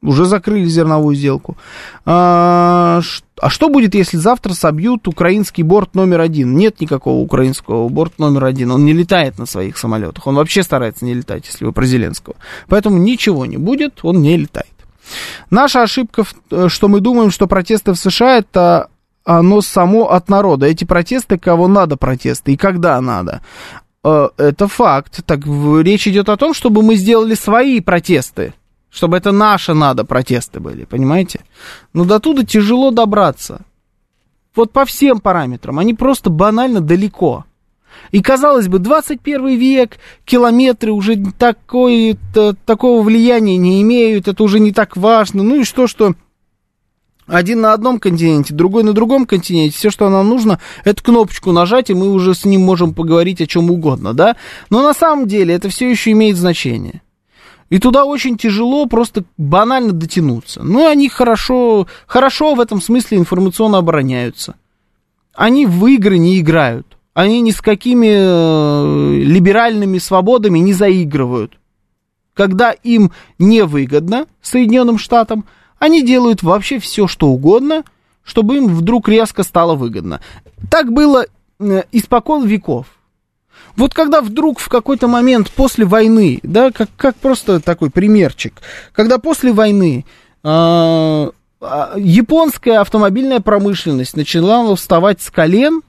Уже 0.00 0.26
закрыли 0.26 0.64
зерновую 0.66 1.16
сделку. 1.16 1.56
А, 2.04 3.00
а 3.40 3.50
что 3.50 3.68
будет, 3.68 3.96
если 3.96 4.16
завтра 4.16 4.52
собьют 4.52 5.08
украинский 5.08 5.64
борт 5.64 5.96
номер 5.96 6.20
один? 6.20 6.56
Нет 6.56 6.80
никакого 6.80 7.20
украинского 7.20 7.88
борта 7.88 8.14
номер 8.18 8.44
один. 8.44 8.70
Он 8.70 8.84
не 8.84 8.92
летает 8.92 9.38
на 9.38 9.46
своих 9.46 9.76
самолетах. 9.76 10.24
Он 10.28 10.36
вообще 10.36 10.62
старается 10.62 11.04
не 11.04 11.14
летать, 11.14 11.46
если 11.46 11.64
вы 11.64 11.72
про 11.72 11.84
Зеленского. 11.84 12.36
Поэтому 12.68 12.98
ничего 12.98 13.44
не 13.44 13.56
будет, 13.56 14.00
он 14.02 14.22
не 14.22 14.36
летает. 14.36 14.68
Наша 15.50 15.82
ошибка, 15.82 16.24
э, 16.50 16.68
что 16.68 16.86
мы 16.86 17.00
думаем, 17.00 17.32
что 17.32 17.48
протесты 17.48 17.92
в 17.92 17.96
США 17.96 18.38
это 18.38 18.88
оно 19.24 19.60
само 19.62 20.12
от 20.12 20.28
народа. 20.28 20.66
Эти 20.66 20.84
протесты, 20.84 21.38
кого 21.38 21.66
надо 21.66 21.96
протесты 21.96 22.52
и 22.52 22.56
когда 22.56 23.00
надо. 23.00 23.42
Э, 24.04 24.28
это 24.36 24.68
факт. 24.68 25.24
Так 25.26 25.40
речь 25.44 26.06
идет 26.06 26.28
о 26.28 26.36
том, 26.36 26.54
чтобы 26.54 26.82
мы 26.82 26.94
сделали 26.94 27.34
свои 27.34 27.80
протесты 27.80 28.54
чтобы 28.90 29.16
это 29.16 29.32
наше 29.32 29.74
надо 29.74 30.04
протесты 30.04 30.60
были, 30.60 30.84
понимаете? 30.84 31.40
Но 31.92 32.04
до 32.04 32.20
туда 32.20 32.44
тяжело 32.44 32.90
добраться. 32.90 33.62
Вот 34.54 34.72
по 34.72 34.84
всем 34.84 35.20
параметрам. 35.20 35.78
Они 35.78 35.94
просто 35.94 36.30
банально 36.30 36.80
далеко. 36.80 37.44
И 38.10 38.22
казалось 38.22 38.68
бы, 38.68 38.78
21 38.78 39.58
век, 39.58 39.98
километры 40.24 40.92
уже 40.92 41.16
такой, 41.38 42.18
такого 42.64 43.02
влияния 43.02 43.56
не 43.56 43.82
имеют, 43.82 44.28
это 44.28 44.42
уже 44.42 44.60
не 44.60 44.72
так 44.72 44.96
важно. 44.96 45.42
Ну 45.42 45.60
и 45.60 45.64
что, 45.64 45.86
что 45.86 46.14
один 47.26 47.60
на 47.60 47.72
одном 47.72 48.00
континенте, 48.00 48.54
другой 48.54 48.82
на 48.84 48.94
другом 48.94 49.26
континенте, 49.26 49.76
все, 49.76 49.90
что 49.90 50.08
нам 50.08 50.28
нужно, 50.28 50.58
это 50.84 51.02
кнопочку 51.02 51.52
нажать, 51.52 51.90
и 51.90 51.94
мы 51.94 52.10
уже 52.10 52.34
с 52.34 52.44
ним 52.44 52.62
можем 52.62 52.94
поговорить 52.94 53.40
о 53.40 53.46
чем 53.46 53.70
угодно, 53.70 54.14
да? 54.14 54.36
Но 54.70 54.82
на 54.82 54.94
самом 54.94 55.26
деле 55.28 55.54
это 55.54 55.68
все 55.68 55.90
еще 55.90 56.12
имеет 56.12 56.36
значение. 56.36 57.02
И 57.70 57.78
туда 57.78 58.04
очень 58.04 58.38
тяжело 58.38 58.86
просто 58.86 59.24
банально 59.36 59.92
дотянуться. 59.92 60.62
Ну, 60.62 60.86
они 60.86 61.08
хорошо, 61.08 61.86
хорошо 62.06 62.54
в 62.54 62.60
этом 62.60 62.80
смысле 62.80 63.18
информационно 63.18 63.78
обороняются. 63.78 64.56
Они 65.34 65.66
в 65.66 65.86
игры 65.86 66.18
не 66.18 66.40
играют. 66.40 66.96
Они 67.12 67.40
ни 67.40 67.50
с 67.50 67.60
какими 67.60 68.08
э, 68.10 69.22
либеральными 69.22 69.98
свободами 69.98 70.60
не 70.60 70.72
заигрывают. 70.72 71.58
Когда 72.32 72.70
им 72.70 73.12
невыгодно 73.38 74.26
Соединенным 74.40 74.98
Штатам, 74.98 75.44
они 75.78 76.02
делают 76.02 76.42
вообще 76.42 76.78
все, 76.78 77.06
что 77.06 77.28
угодно, 77.28 77.84
чтобы 78.22 78.56
им 78.56 78.68
вдруг 78.68 79.08
резко 79.08 79.42
стало 79.42 79.74
выгодно. 79.74 80.20
Так 80.70 80.92
было 80.92 81.26
э, 81.58 81.82
испокон 81.92 82.46
веков. 82.46 82.86
Вот 83.78 83.94
когда 83.94 84.20
вдруг 84.20 84.58
в 84.58 84.68
какой-то 84.68 85.06
момент 85.06 85.52
после 85.52 85.84
войны, 85.84 86.40
да, 86.42 86.72
как, 86.72 86.90
как 86.96 87.14
просто 87.14 87.60
такой 87.60 87.90
примерчик, 87.90 88.54
когда 88.92 89.18
после 89.18 89.52
войны 89.52 90.04
э, 90.42 91.30
японская 91.96 92.80
автомобильная 92.80 93.38
промышленность 93.38 94.16
начала 94.16 94.74
вставать 94.74 95.22
с 95.22 95.30
колен, 95.30 95.82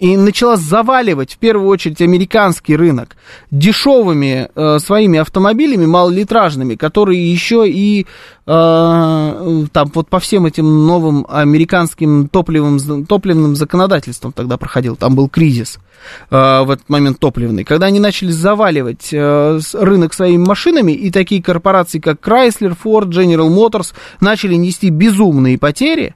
и 0.00 0.16
начала 0.16 0.56
заваливать 0.56 1.34
в 1.34 1.38
первую 1.38 1.68
очередь 1.68 2.00
американский 2.00 2.74
рынок 2.74 3.16
дешевыми 3.50 4.48
э, 4.54 4.78
своими 4.78 5.18
автомобилями 5.18 5.84
малолитражными, 5.84 6.74
которые 6.74 7.30
еще 7.30 7.68
и 7.68 8.06
э, 8.46 9.66
там 9.72 9.90
вот 9.94 10.08
по 10.08 10.18
всем 10.18 10.46
этим 10.46 10.86
новым 10.86 11.26
американским 11.28 12.28
топливным, 12.28 13.04
топливным 13.04 13.54
законодательством 13.54 14.32
тогда 14.32 14.56
проходил, 14.56 14.96
там 14.96 15.14
был 15.14 15.28
кризис 15.28 15.78
э, 16.30 16.62
в 16.62 16.70
этот 16.70 16.88
момент 16.88 17.18
топливный, 17.18 17.64
когда 17.64 17.86
они 17.86 18.00
начали 18.00 18.30
заваливать 18.30 19.10
э, 19.12 19.60
рынок 19.74 20.14
своими 20.14 20.42
машинами, 20.42 20.92
и 20.92 21.10
такие 21.10 21.42
корпорации, 21.42 21.98
как 21.98 22.26
Chrysler, 22.26 22.74
Ford, 22.82 23.10
General 23.10 23.50
Motors 23.50 23.92
начали 24.18 24.54
нести 24.54 24.88
безумные 24.88 25.58
потери, 25.58 26.14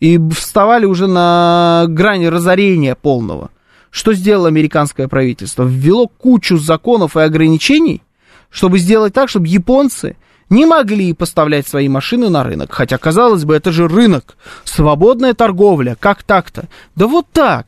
и 0.00 0.18
вставали 0.30 0.84
уже 0.84 1.06
на 1.06 1.84
грани 1.88 2.26
разорения 2.26 2.94
полного. 2.94 3.50
Что 3.90 4.12
сделало 4.12 4.48
американское 4.48 5.08
правительство? 5.08 5.64
Ввело 5.64 6.06
кучу 6.06 6.58
законов 6.58 7.16
и 7.16 7.20
ограничений, 7.20 8.02
чтобы 8.50 8.78
сделать 8.78 9.14
так, 9.14 9.28
чтобы 9.28 9.48
японцы 9.48 10.16
не 10.50 10.66
могли 10.66 11.12
поставлять 11.12 11.66
свои 11.66 11.88
машины 11.88 12.28
на 12.28 12.44
рынок. 12.44 12.72
Хотя, 12.72 12.98
казалось 12.98 13.44
бы, 13.44 13.54
это 13.54 13.72
же 13.72 13.88
рынок, 13.88 14.36
свободная 14.64 15.34
торговля, 15.34 15.96
как 15.98 16.22
так-то? 16.22 16.68
Да 16.94 17.06
вот 17.06 17.26
так. 17.32 17.66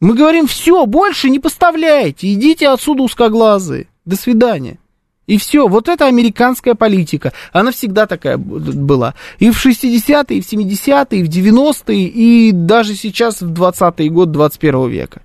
Мы 0.00 0.14
говорим, 0.14 0.46
все, 0.46 0.84
больше 0.86 1.30
не 1.30 1.38
поставляйте, 1.38 2.32
идите 2.32 2.68
отсюда 2.68 3.02
узкоглазые. 3.02 3.86
До 4.04 4.16
свидания. 4.16 4.78
И 5.26 5.38
все, 5.38 5.68
вот 5.68 5.88
это 5.88 6.06
американская 6.06 6.74
политика. 6.74 7.32
Она 7.52 7.72
всегда 7.72 8.06
такая 8.06 8.36
была. 8.36 9.14
И 9.38 9.50
в 9.50 9.64
60-е, 9.64 10.38
и 10.38 10.40
в 10.40 10.52
70-е, 10.52 11.20
и 11.20 11.22
в 11.22 11.28
90-е, 11.28 12.06
и 12.08 12.52
даже 12.52 12.94
сейчас 12.94 13.40
в 13.40 13.50
20-й 13.52 14.08
год 14.10 14.32
21 14.32 14.88
века. 14.88 15.22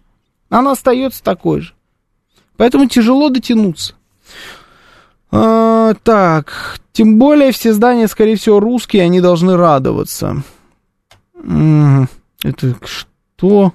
Она 0.49 0.71
остается 0.71 1.23
такой 1.23 1.61
же. 1.61 1.73
Поэтому 2.55 2.87
тяжело 2.87 3.29
дотянуться. 3.29 3.93
А, 5.31 5.93
так, 6.03 6.79
тем 6.91 7.19
более 7.19 7.51
все 7.51 7.73
здания, 7.73 8.07
скорее 8.07 8.35
всего, 8.35 8.59
русские, 8.59 9.03
они 9.03 9.21
должны 9.21 9.55
радоваться. 9.55 10.43
Это 12.43 12.75
что? 12.85 13.73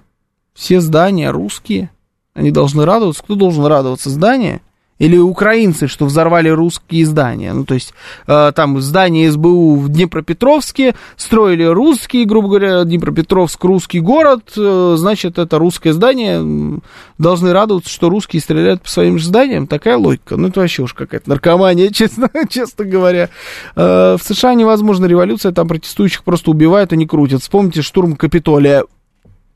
Все 0.53 0.81
здания 0.81 1.31
русские? 1.31 1.91
Они 2.35 2.51
должны 2.51 2.85
радоваться? 2.85 3.22
Кто 3.22 3.35
должен 3.35 3.64
радоваться? 3.66 4.11
Здания? 4.11 4.61
Или 4.99 5.16
украинцы, 5.16 5.88
что 5.88 6.07
взорвали 6.07 6.49
русские 6.49 7.05
здания. 7.05 7.53
Ну, 7.53 7.64
то 7.64 7.74
есть, 7.74 7.92
э, 8.28 8.53
там 8.55 8.80
здание 8.80 9.30
СБУ 9.30 9.76
в 9.76 9.88
Днепропетровске 9.88 10.95
строили 11.16 11.64
русские, 11.64 12.26
грубо 12.26 12.49
говоря, 12.49 12.84
Днепропетровск 12.84 13.62
русский 13.64 13.99
город, 13.99 14.53
э, 14.57 14.95
значит, 14.97 15.38
это 15.38 15.59
русское 15.59 15.92
здание. 15.92 16.80
Должны 17.18 17.53
радоваться, 17.53 17.90
что 17.90 18.09
русские 18.09 18.40
стреляют 18.40 18.82
по 18.82 18.88
своим 18.88 19.18
же 19.18 19.26
зданиям. 19.26 19.66
Такая 19.66 19.97
логика. 19.97 20.36
Ну, 20.36 20.49
это 20.49 20.61
вообще 20.61 20.82
уж 20.82 20.95
какая-то 20.95 21.28
наркомания, 21.28 21.90
честно, 21.92 22.30
честно 22.49 22.84
говоря. 22.84 23.30
Э, 23.74 24.16
в 24.16 24.22
США 24.22 24.55
невозможна 24.55 25.07
революция, 25.07 25.51
там 25.51 25.66
протестующих 25.66 26.22
просто 26.22 26.53
убивают 26.53 26.92
и 26.92 26.97
не 26.97 27.07
крутят. 27.07 27.42
Вспомните 27.42 27.82
штурм 27.82 28.14
Капитолия. 28.14 28.84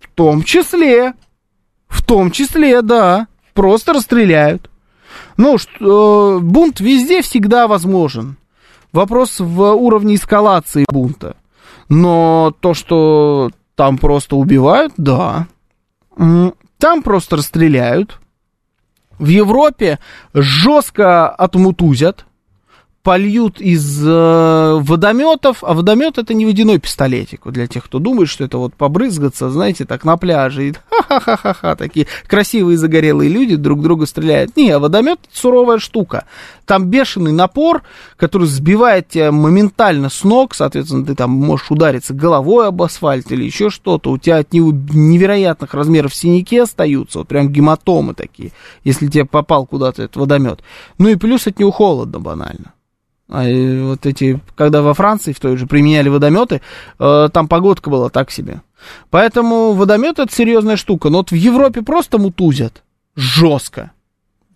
В 0.01 0.09
том 0.17 0.43
числе, 0.43 1.15
в 1.89 2.05
том 2.05 2.33
числе, 2.33 2.83
да, 2.83 3.29
просто 3.55 3.93
расстреляют. 3.93 4.69
Ну, 5.39 5.57
что, 5.57 6.39
э, 6.39 6.41
бунт 6.41 6.81
везде 6.81 7.23
всегда 7.23 7.69
возможен. 7.69 8.37
Вопрос 8.93 9.39
в 9.39 9.73
уровне 9.73 10.17
эскалации 10.17 10.85
бунта. 10.91 11.37
Но 11.89 12.53
то, 12.61 12.75
что 12.75 13.51
там 13.77 13.99
просто 13.99 14.37
убивают, 14.37 14.93
да. 14.97 15.47
Там 16.17 17.03
просто 17.03 17.37
расстреляют. 17.37 18.19
В 19.21 19.29
Европе 19.29 20.01
жестко 20.35 21.29
отмутузят 21.29 22.27
польют 23.03 23.61
из 23.61 24.03
э, 24.05 24.79
водометов, 24.81 25.63
а 25.63 25.73
водомет 25.73 26.19
это 26.19 26.35
не 26.35 26.45
водяной 26.45 26.79
пистолетик, 26.79 27.45
вот 27.45 27.55
для 27.55 27.67
тех, 27.67 27.85
кто 27.85 27.99
думает, 27.99 28.29
что 28.29 28.45
это 28.45 28.59
вот 28.59 28.75
побрызгаться, 28.75 29.51
знаете, 29.51 29.85
так 29.85 30.05
на 30.05 30.17
пляже, 30.17 30.69
и 30.69 30.75
ха-ха-ха-ха, 30.91 31.77
такие 31.77 32.07
красивые 32.27 32.77
загорелые 32.77 33.31
люди 33.31 33.57
друг 33.57 33.83
друга 33.83 34.05
стреляют. 34.07 34.57
Не, 34.57 34.71
а 34.71 34.79
водомет 34.79 35.21
суровая 35.33 35.79
штука. 35.79 36.27
Там 36.67 36.87
бешеный 36.87 37.33
напор, 37.33 37.83
который 38.17 38.47
сбивает 38.47 39.09
тебя 39.09 39.33
моментально 39.33 40.11
с 40.11 40.23
ног, 40.25 40.55
соответственно, 40.55 41.07
ты 41.07 41.15
там 41.15 41.31
можешь 41.31 41.71
удариться 41.71 42.13
головой 42.13 42.69
об 42.69 42.83
асфальт 42.83 43.33
или 43.33 43.45
еще 43.45 43.71
что-то, 43.71 44.11
у 44.11 44.19
тебя 44.19 44.39
от 44.39 44.53
него 44.53 44.73
невероятных 44.73 45.73
размеров 45.73 46.15
синяки 46.15 46.59
остаются, 46.59 47.21
вот 47.21 47.29
прям 47.29 47.49
гематомы 47.49 48.13
такие, 48.15 48.53
если 48.85 49.07
тебе 49.07 49.25
попал 49.25 49.67
куда-то 49.67 50.03
этот 50.03 50.17
водомет. 50.17 50.61
Ну 50.99 51.09
и 51.09 51.17
плюс 51.17 51.47
от 51.47 51.59
него 51.59 51.71
холодно 51.71 52.21
банально. 52.21 52.73
А 53.31 53.45
вот 53.85 54.07
эти, 54.07 54.41
когда 54.57 54.81
во 54.81 54.95
Франции 54.95 55.33
в 55.33 55.41
той 55.41 55.57
же 55.57 55.67
применяли 55.67 56.09
водометы, 56.09 56.63
э, 56.99 57.29
там 57.33 57.47
погодка 57.47 57.91
была 57.91 58.09
так 58.09 58.31
себе. 58.31 58.63
Поэтому 59.11 59.73
водомет 59.73 60.19
это 60.19 60.35
серьезная 60.35 60.77
штука. 60.77 61.11
Но 61.11 61.19
вот 61.19 61.31
в 61.31 61.35
Европе 61.35 61.83
просто 61.83 62.19
мутузят 62.19 62.83
жестко. 63.17 63.93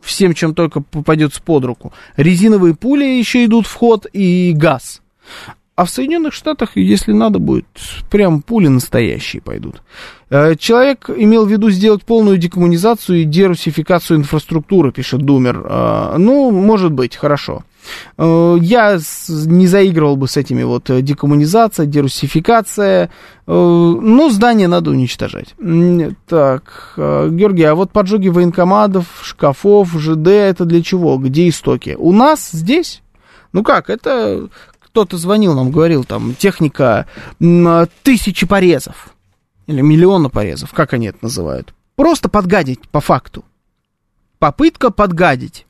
Всем, 0.01 0.35
чем 0.35 0.55
только 0.55 0.81
попадется 0.81 1.43
под 1.43 1.65
руку. 1.65 1.93
Резиновые 2.17 2.75
пули 2.75 3.05
еще 3.05 3.45
идут 3.45 3.67
в 3.67 3.75
ход 3.75 4.07
и 4.13 4.53
газ. 4.57 5.03
А 5.75 5.85
в 5.85 5.91
Соединенных 5.91 6.35
Штатах, 6.35 6.77
если 6.77 7.13
надо 7.13 7.39
будет, 7.39 7.67
прям 8.11 8.43
пули 8.43 8.69
настоящие 8.69 9.43
пойдут. 9.43 9.83
Э, 10.31 10.55
человек 10.57 11.11
имел 11.15 11.45
в 11.45 11.51
виду 11.51 11.71
сделать 11.71 12.05
полную 12.05 12.39
декоммунизацию 12.39 13.21
и 13.21 13.25
дерусификацию 13.25 14.19
инфраструктуры, 14.19 14.93
пишет 14.93 15.23
Думер. 15.23 15.63
Э, 15.65 16.15
ну, 16.19 16.51
может 16.51 16.93
быть, 16.93 17.17
хорошо. 17.17 17.65
Э, 18.19 18.57
я 18.61 18.99
не 19.47 19.67
заигрывал 19.67 20.17
бы 20.17 20.29
с 20.29 20.37
этими 20.37 20.63
вот 20.63 20.91
э, 20.91 21.03
декоммунизация, 21.03 21.87
дерусификация. 21.87 23.11
Э, 23.47 23.53
ну, 23.53 24.31
здание 24.31 24.69
надо 24.69 24.91
уничтожать. 24.91 25.55
Так, 26.27 26.95
Георгий, 26.97 27.65
а 27.65 27.75
вот 27.75 27.91
поджоги 27.91 28.29
военкоматов, 28.29 29.07
шкафов, 29.23 29.93
ЖД, 29.93 30.29
это 30.29 30.65
для 30.65 30.83
чего? 30.83 31.17
Где 31.19 31.49
истоки? 31.49 31.97
У 31.99 32.13
нас 32.13 32.51
здесь? 32.53 33.03
Ну 33.53 33.63
как, 33.63 33.91
это 33.91 34.49
кто-то 34.81 35.17
звонил 35.17 35.55
нам, 35.55 35.71
говорил, 35.71 36.05
там, 36.05 36.35
техника 36.35 37.07
тысячи 38.03 38.47
порезов. 38.47 39.15
Или 39.67 39.81
миллиона 39.81 40.29
порезов, 40.29 40.73
как 40.73 40.93
они 40.93 41.07
это 41.07 41.19
называют. 41.23 41.73
Просто 41.97 42.29
подгадить 42.29 42.89
по 42.89 43.01
факту. 43.01 43.45
Попытка 44.39 44.91
подгадить. 44.91 45.67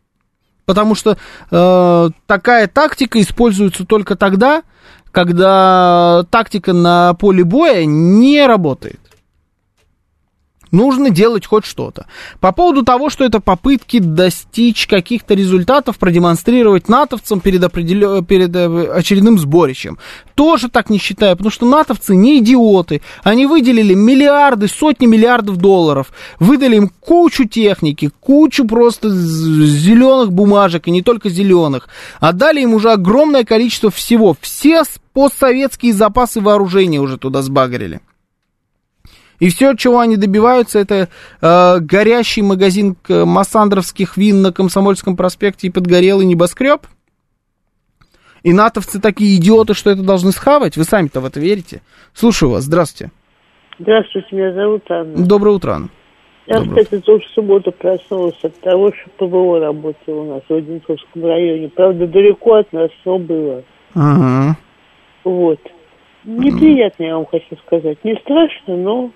Потому 0.73 0.95
что 0.95 1.19
э, 1.51 2.11
такая 2.27 2.67
тактика 2.67 3.21
используется 3.21 3.85
только 3.85 4.17
тогда, 4.17 4.63
когда 5.11 6.25
тактика 6.31 6.73
на 6.73 7.13
поле 7.13 7.45
боя 7.45 7.85
не 7.85 8.47
работает 8.47 9.02
нужно 10.73 11.11
делать 11.11 11.47
хоть 11.47 11.65
что-то. 11.65 12.07
По 12.41 12.53
поводу 12.53 12.83
того, 12.83 13.11
что 13.11 13.25
это 13.25 13.41
попытки 13.41 13.99
достичь 13.99 14.87
каких-то 14.87 15.35
результатов, 15.35 15.99
продемонстрировать 15.99 16.89
натовцам 16.89 17.41
перед, 17.41 17.63
определен... 17.63 18.25
перед 18.25 18.55
э, 18.57 18.87
очередным 18.93 19.39
сборищем. 19.39 19.99
Тоже 20.35 20.69
так 20.69 20.91
не 20.91 20.99
считаю, 20.99 21.37
потому 21.37 21.51
что 21.51 21.67
натовцы 21.67 22.17
не 22.17 22.39
идиоты. 22.39 23.03
Они 23.23 23.47
выделили 23.47 23.95
миллиарды, 23.95 24.67
сотни 24.67 25.07
миллиардов 25.07 25.59
долларов, 25.59 26.13
выдали 26.41 26.77
им 26.77 26.91
кучу 27.01 27.45
техники, 27.45 28.11
кучу 28.21 28.67
просто 28.67 29.11
зеленых 29.11 30.33
бумажек, 30.33 30.89
и 30.89 30.91
не 30.91 31.03
только 31.03 31.29
зеленых. 31.29 31.89
Отдали 32.19 32.63
им 32.63 32.75
уже 32.75 32.91
огромное 32.91 33.45
количество 33.45 33.91
всего. 33.91 34.35
Все 34.41 34.83
постсоветские 35.13 35.93
запасы 35.93 36.41
вооружения 36.41 37.01
уже 37.01 37.19
туда 37.19 37.43
сбагрили. 37.43 38.01
И 39.43 39.49
все, 39.49 39.75
чего 39.75 39.99
они 39.99 40.17
добиваются, 40.17 40.79
это 40.79 41.09
э, 41.41 41.81
горящий 41.81 42.43
магазин 42.43 42.95
массандровских 43.09 44.17
вин 44.17 44.41
на 44.41 44.53
Комсомольском 44.53 45.17
проспекте 45.17 45.67
и 45.67 45.71
подгорелый 45.71 46.25
небоскреб. 46.27 46.83
И 48.45 48.53
натовцы 48.53 49.01
такие 49.01 49.37
идиоты, 49.37 49.75
что 49.75 49.91
это 49.91 50.05
должны 50.05 50.31
схавать. 50.31 50.77
Вы 50.77 50.85
сами-то 50.85 51.21
в 51.21 51.25
это 51.25 51.41
верите? 51.41 51.83
Слушаю 52.15 52.53
вас. 52.53 52.63
Здравствуйте. 52.63 53.13
Здравствуйте, 53.81 54.29
меня 54.31 54.53
зовут 54.53 54.89
Анна. 54.89 55.27
Доброе 55.27 55.57
утро, 55.57 55.73
Анна. 55.73 55.89
Я, 56.47 56.61
кстати, 56.61 57.01
тоже 57.01 57.25
в 57.25 57.35
субботу 57.35 57.73
проснулась 57.73 58.39
от 58.45 58.61
того, 58.61 58.93
что 58.93 59.27
ПВО 59.27 59.59
работало 59.59 60.21
у 60.21 60.35
нас 60.35 60.43
в 60.49 60.55
Одинцовском 60.55 61.25
районе. 61.25 61.69
Правда, 61.69 62.07
далеко 62.07 62.55
от 62.55 62.73
нас, 62.73 62.91
но 63.05 63.19
было. 63.19 63.65
Ага. 63.97 64.57
Вот. 65.25 65.59
Неприятно, 66.23 67.03
я 67.03 67.17
вам 67.17 67.27
хочу 67.27 67.57
сказать. 67.67 67.99
Не 68.05 68.15
страшно, 68.21 68.77
но 68.77 69.11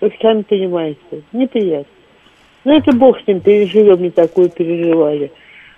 вы 0.00 0.12
сами 0.20 0.42
понимаете, 0.42 1.22
неприятно. 1.32 1.92
Но 2.64 2.76
это 2.76 2.92
бог 2.92 3.20
с 3.20 3.26
ним, 3.26 3.40
переживем, 3.40 4.02
не 4.02 4.10
такое 4.10 4.48
переживали. 4.48 5.30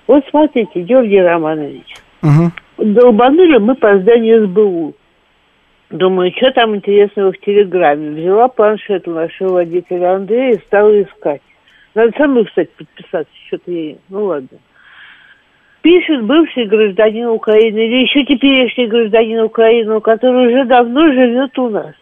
Вот 0.07 0.25
смотрите, 0.31 0.83
Георгий 0.83 1.21
Романович, 1.21 1.95
угу. 2.23 2.53
долбанули 2.79 3.59
мы 3.59 3.75
по 3.75 3.99
зданию 3.99 4.47
СБУ. 4.47 4.95
Думаю, 5.91 6.33
что 6.37 6.51
там 6.53 6.75
интересного 6.77 7.33
в 7.33 7.39
Телеграме. 7.39 8.11
Взяла 8.11 8.49
планшет 8.49 9.07
у 9.07 9.13
нашего 9.13 9.55
водителя 9.55 10.17
Андрея 10.17 10.55
и 10.55 10.61
стала 10.67 11.03
искать. 11.03 11.43
Надо 11.95 12.13
самой, 12.17 12.45
кстати, 12.45 12.71
подписаться, 12.77 13.33
что-то 13.47 13.71
ей. 13.71 13.99
Ну 14.09 14.25
ладно. 14.25 14.59
Пишет 15.83 16.25
бывший 16.25 16.67
гражданин 16.67 17.29
Украины 17.29 17.79
или 17.79 18.03
еще 18.03 18.25
теперешний 18.25 18.87
гражданин 18.87 19.41
Украины, 19.41 20.01
который 20.01 20.49
уже 20.49 20.65
давно 20.65 21.13
живет 21.13 21.57
у 21.59 21.69
нас 21.71 21.95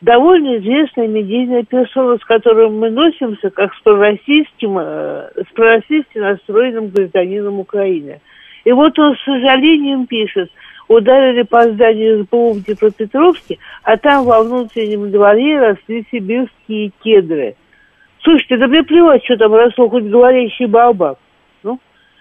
довольно 0.00 0.58
известная 0.58 1.08
медийная 1.08 1.62
персона, 1.62 2.18
с 2.18 2.24
которой 2.24 2.70
мы 2.70 2.90
носимся, 2.90 3.50
как 3.50 3.74
с 3.74 3.80
пророссийским, 3.80 4.78
э, 4.78 5.30
с 5.48 5.52
пророссийски 5.54 6.18
настроенным 6.18 6.88
гражданином 6.88 7.60
Украины. 7.60 8.20
И 8.64 8.72
вот 8.72 8.98
он 8.98 9.16
с 9.16 9.24
сожалением 9.24 10.06
пишет, 10.06 10.50
ударили 10.88 11.42
по 11.42 11.64
зданию 11.68 12.24
СБУ 12.24 12.54
в 12.54 12.64
Днепропетровске, 12.64 13.58
а 13.82 13.96
там 13.96 14.24
во 14.24 14.42
внутреннем 14.42 15.10
дворе 15.10 15.58
росли 15.58 16.04
сибирские 16.10 16.92
кедры. 17.02 17.56
Слушайте, 18.22 18.56
да 18.56 18.66
мне 18.66 18.82
плевать, 18.82 19.24
что 19.24 19.36
там 19.36 19.54
росло, 19.54 19.88
хоть 19.88 20.04
говорящий 20.04 20.66
бабак. 20.66 21.18
Ну, 21.62 21.78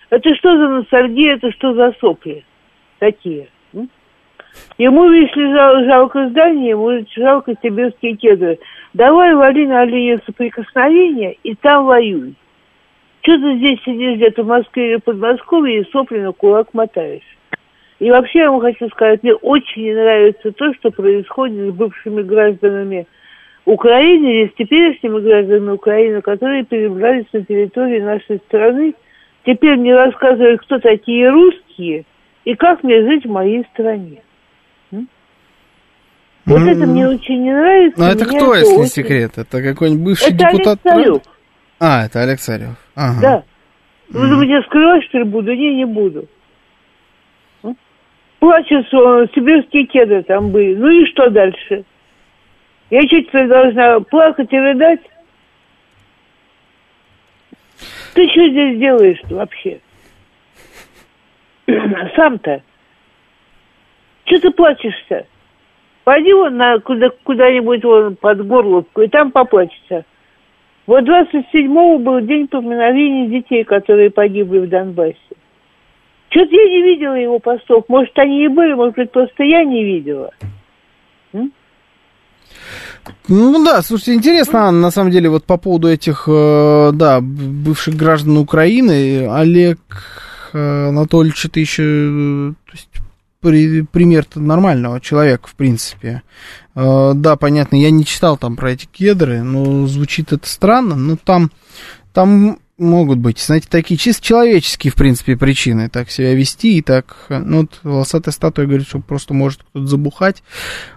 это 0.09 0.35
что 0.35 0.55
за 0.55 0.69
ностальгия, 0.69 1.35
это 1.35 1.51
что 1.51 1.73
за 1.73 1.95
сопли 1.99 2.43
такие? 2.99 3.47
Ему, 4.77 5.09
если 5.11 5.53
жал, 5.53 5.83
жалко 5.85 6.29
здание, 6.29 6.71
ему 6.71 7.05
жалко 7.15 7.53
сибирские 7.61 8.15
кедры. 8.15 8.59
Давай 8.93 9.33
вали 9.33 9.65
на 9.67 9.85
линию 9.85 10.21
соприкосновения 10.25 11.35
и 11.43 11.55
там 11.55 11.85
воюй. 11.85 12.35
Что 13.21 13.37
ты 13.39 13.55
здесь 13.57 13.79
сидишь 13.83 14.17
где-то 14.17 14.43
в 14.43 14.47
Москве 14.47 14.91
или 14.91 14.97
Подмосковье 14.97 15.81
и 15.81 15.91
сопли 15.91 16.19
на 16.19 16.31
кулак 16.31 16.73
мотаешь? 16.73 17.23
И 17.99 18.11
вообще 18.11 18.39
я 18.39 18.51
вам 18.51 18.61
хочу 18.61 18.89
сказать, 18.89 19.23
мне 19.23 19.33
очень 19.33 19.83
не 19.83 19.93
нравится 19.93 20.51
то, 20.51 20.73
что 20.73 20.91
происходит 20.91 21.73
с 21.73 21.75
бывшими 21.75 22.21
гражданами 22.21 23.07
Украины 23.65 24.41
или 24.41 24.47
с 24.49 24.53
теперешними 24.55 25.19
гражданами 25.21 25.71
Украины, 25.71 26.21
которые 26.21 26.65
перебрались 26.65 27.25
на 27.31 27.43
территории 27.43 27.99
нашей 27.99 28.37
страны. 28.47 28.93
Теперь 29.45 29.77
мне 29.77 29.95
рассказывают, 29.95 30.61
кто 30.61 30.79
такие 30.79 31.29
русские 31.29 32.05
и 32.43 32.53
как 32.55 32.83
мне 32.83 33.01
жить 33.01 33.25
в 33.25 33.31
моей 33.31 33.63
стране. 33.73 34.21
Вот 36.45 36.61
mm 36.61 36.71
это 36.71 36.85
мне 36.85 37.07
очень 37.07 37.41
не 37.41 37.51
нравится. 37.51 37.99
Ну, 37.99 38.05
это 38.05 38.25
кто, 38.25 38.53
это 38.53 38.59
если 38.59 38.75
очень... 38.75 38.89
секрет? 38.91 39.37
Это 39.37 39.63
какой-нибудь 39.63 40.03
бывший 40.03 40.27
это 40.27 40.37
депутат? 40.37 40.79
Олег 40.83 41.05
Царев. 41.05 41.21
А, 41.79 42.05
это 42.05 42.21
Олег 42.21 42.39
Царев. 42.39 42.75
Ага. 42.95 43.21
Да. 43.21 43.43
Вы 44.09 44.27
mm 44.27 44.29
думаете, 44.29 44.53
я 44.53 44.61
скрывать, 44.63 45.03
что 45.05 45.17
ли, 45.17 45.23
буду? 45.23 45.53
Не, 45.53 45.75
не 45.75 45.85
буду. 45.85 46.27
Плачет, 48.39 48.85
что 48.87 49.25
сибирские 49.33 49.87
кеды 49.87 50.21
там 50.21 50.51
были. 50.51 50.75
Ну 50.75 50.87
и 50.87 51.05
что 51.07 51.31
дальше? 51.31 51.83
Я 52.91 53.07
чуть 53.07 53.31
то 53.31 53.47
должна 53.47 53.99
плакать 54.01 54.53
и 54.53 54.57
рыдать? 54.57 55.01
Ты 58.13 58.29
что 58.29 58.47
здесь 58.49 58.77
делаешь 58.77 59.19
вообще? 59.31 59.79
Сам-то. 62.15 62.61
Что 64.25 64.39
ты 64.41 64.51
плачешься? 64.51 65.25
Пойди 66.05 66.33
вон 66.33 66.55
на 66.55 66.79
куда, 66.79 67.07
куда-нибудь 67.23 67.83
вон 67.83 68.15
под 68.15 68.47
Горловку, 68.47 69.01
и 69.01 69.07
там 69.07 69.31
поплачется. 69.31 70.05
Вот 70.85 71.03
27-го 71.03 71.97
был 71.97 72.21
день 72.21 72.47
поминовения 72.47 73.27
детей, 73.27 73.63
которые 73.63 74.11
погибли 74.11 74.59
в 74.59 74.69
Донбассе. 74.69 75.17
Что-то 76.29 76.51
я 76.51 76.69
не 76.69 76.83
видела 76.83 77.15
его 77.15 77.39
постов. 77.39 77.85
Может, 77.87 78.11
они 78.19 78.45
и 78.45 78.47
были, 78.47 78.73
может 78.73 78.95
быть, 78.95 79.11
просто 79.11 79.43
я 79.43 79.63
не 79.63 79.83
видела. 79.83 80.29
М? 81.33 81.51
Ну 83.27 83.65
да, 83.65 83.81
слушайте, 83.81 84.13
интересно, 84.13 84.69
на 84.69 84.91
самом 84.91 85.09
деле, 85.09 85.29
вот 85.29 85.45
по 85.45 85.57
поводу 85.57 85.87
этих, 85.87 86.25
э, 86.27 86.91
да, 86.93 87.19
бывших 87.19 87.95
граждан 87.95 88.37
Украины, 88.37 89.27
Олег 89.27 89.79
э, 90.53 90.89
Анатольевич, 90.89 91.45
это 91.45 91.59
еще, 91.59 91.83
э, 91.83 92.53
то 92.65 92.71
есть, 92.73 92.89
при, 93.45 93.83
пример 93.83 94.25
нормального 94.33 94.99
человека, 94.99 95.47
в 95.47 95.53
принципе. 95.53 96.23
Э, 96.73 97.11
да, 97.13 97.35
понятно, 97.35 97.75
я 97.75 97.91
не 97.91 98.03
читал 98.03 98.37
там 98.37 98.55
про 98.55 98.71
эти 98.71 98.87
кедры, 98.87 99.43
но 99.43 99.85
звучит 99.85 100.33
это 100.33 100.49
странно, 100.49 100.95
но 100.95 101.15
там, 101.15 101.51
там 102.11 102.57
могут 102.77 103.19
быть, 103.19 103.39
знаете, 103.39 103.67
такие 103.69 103.97
чисто 103.97 104.21
человеческие, 104.21 104.91
в 104.91 104.95
принципе, 104.95 105.37
причины 105.37 105.87
так 105.89 106.11
себя 106.11 106.33
вести 106.33 106.77
и 106.77 106.81
так, 106.81 107.15
ну, 107.29 107.61
вот 107.61 107.79
волосатая 107.83 108.33
статуя 108.33 108.65
говорит, 108.65 108.87
что 108.87 108.99
просто 108.99 109.33
может 109.33 109.63
кто-то 109.63 109.87
забухать. 109.87 110.43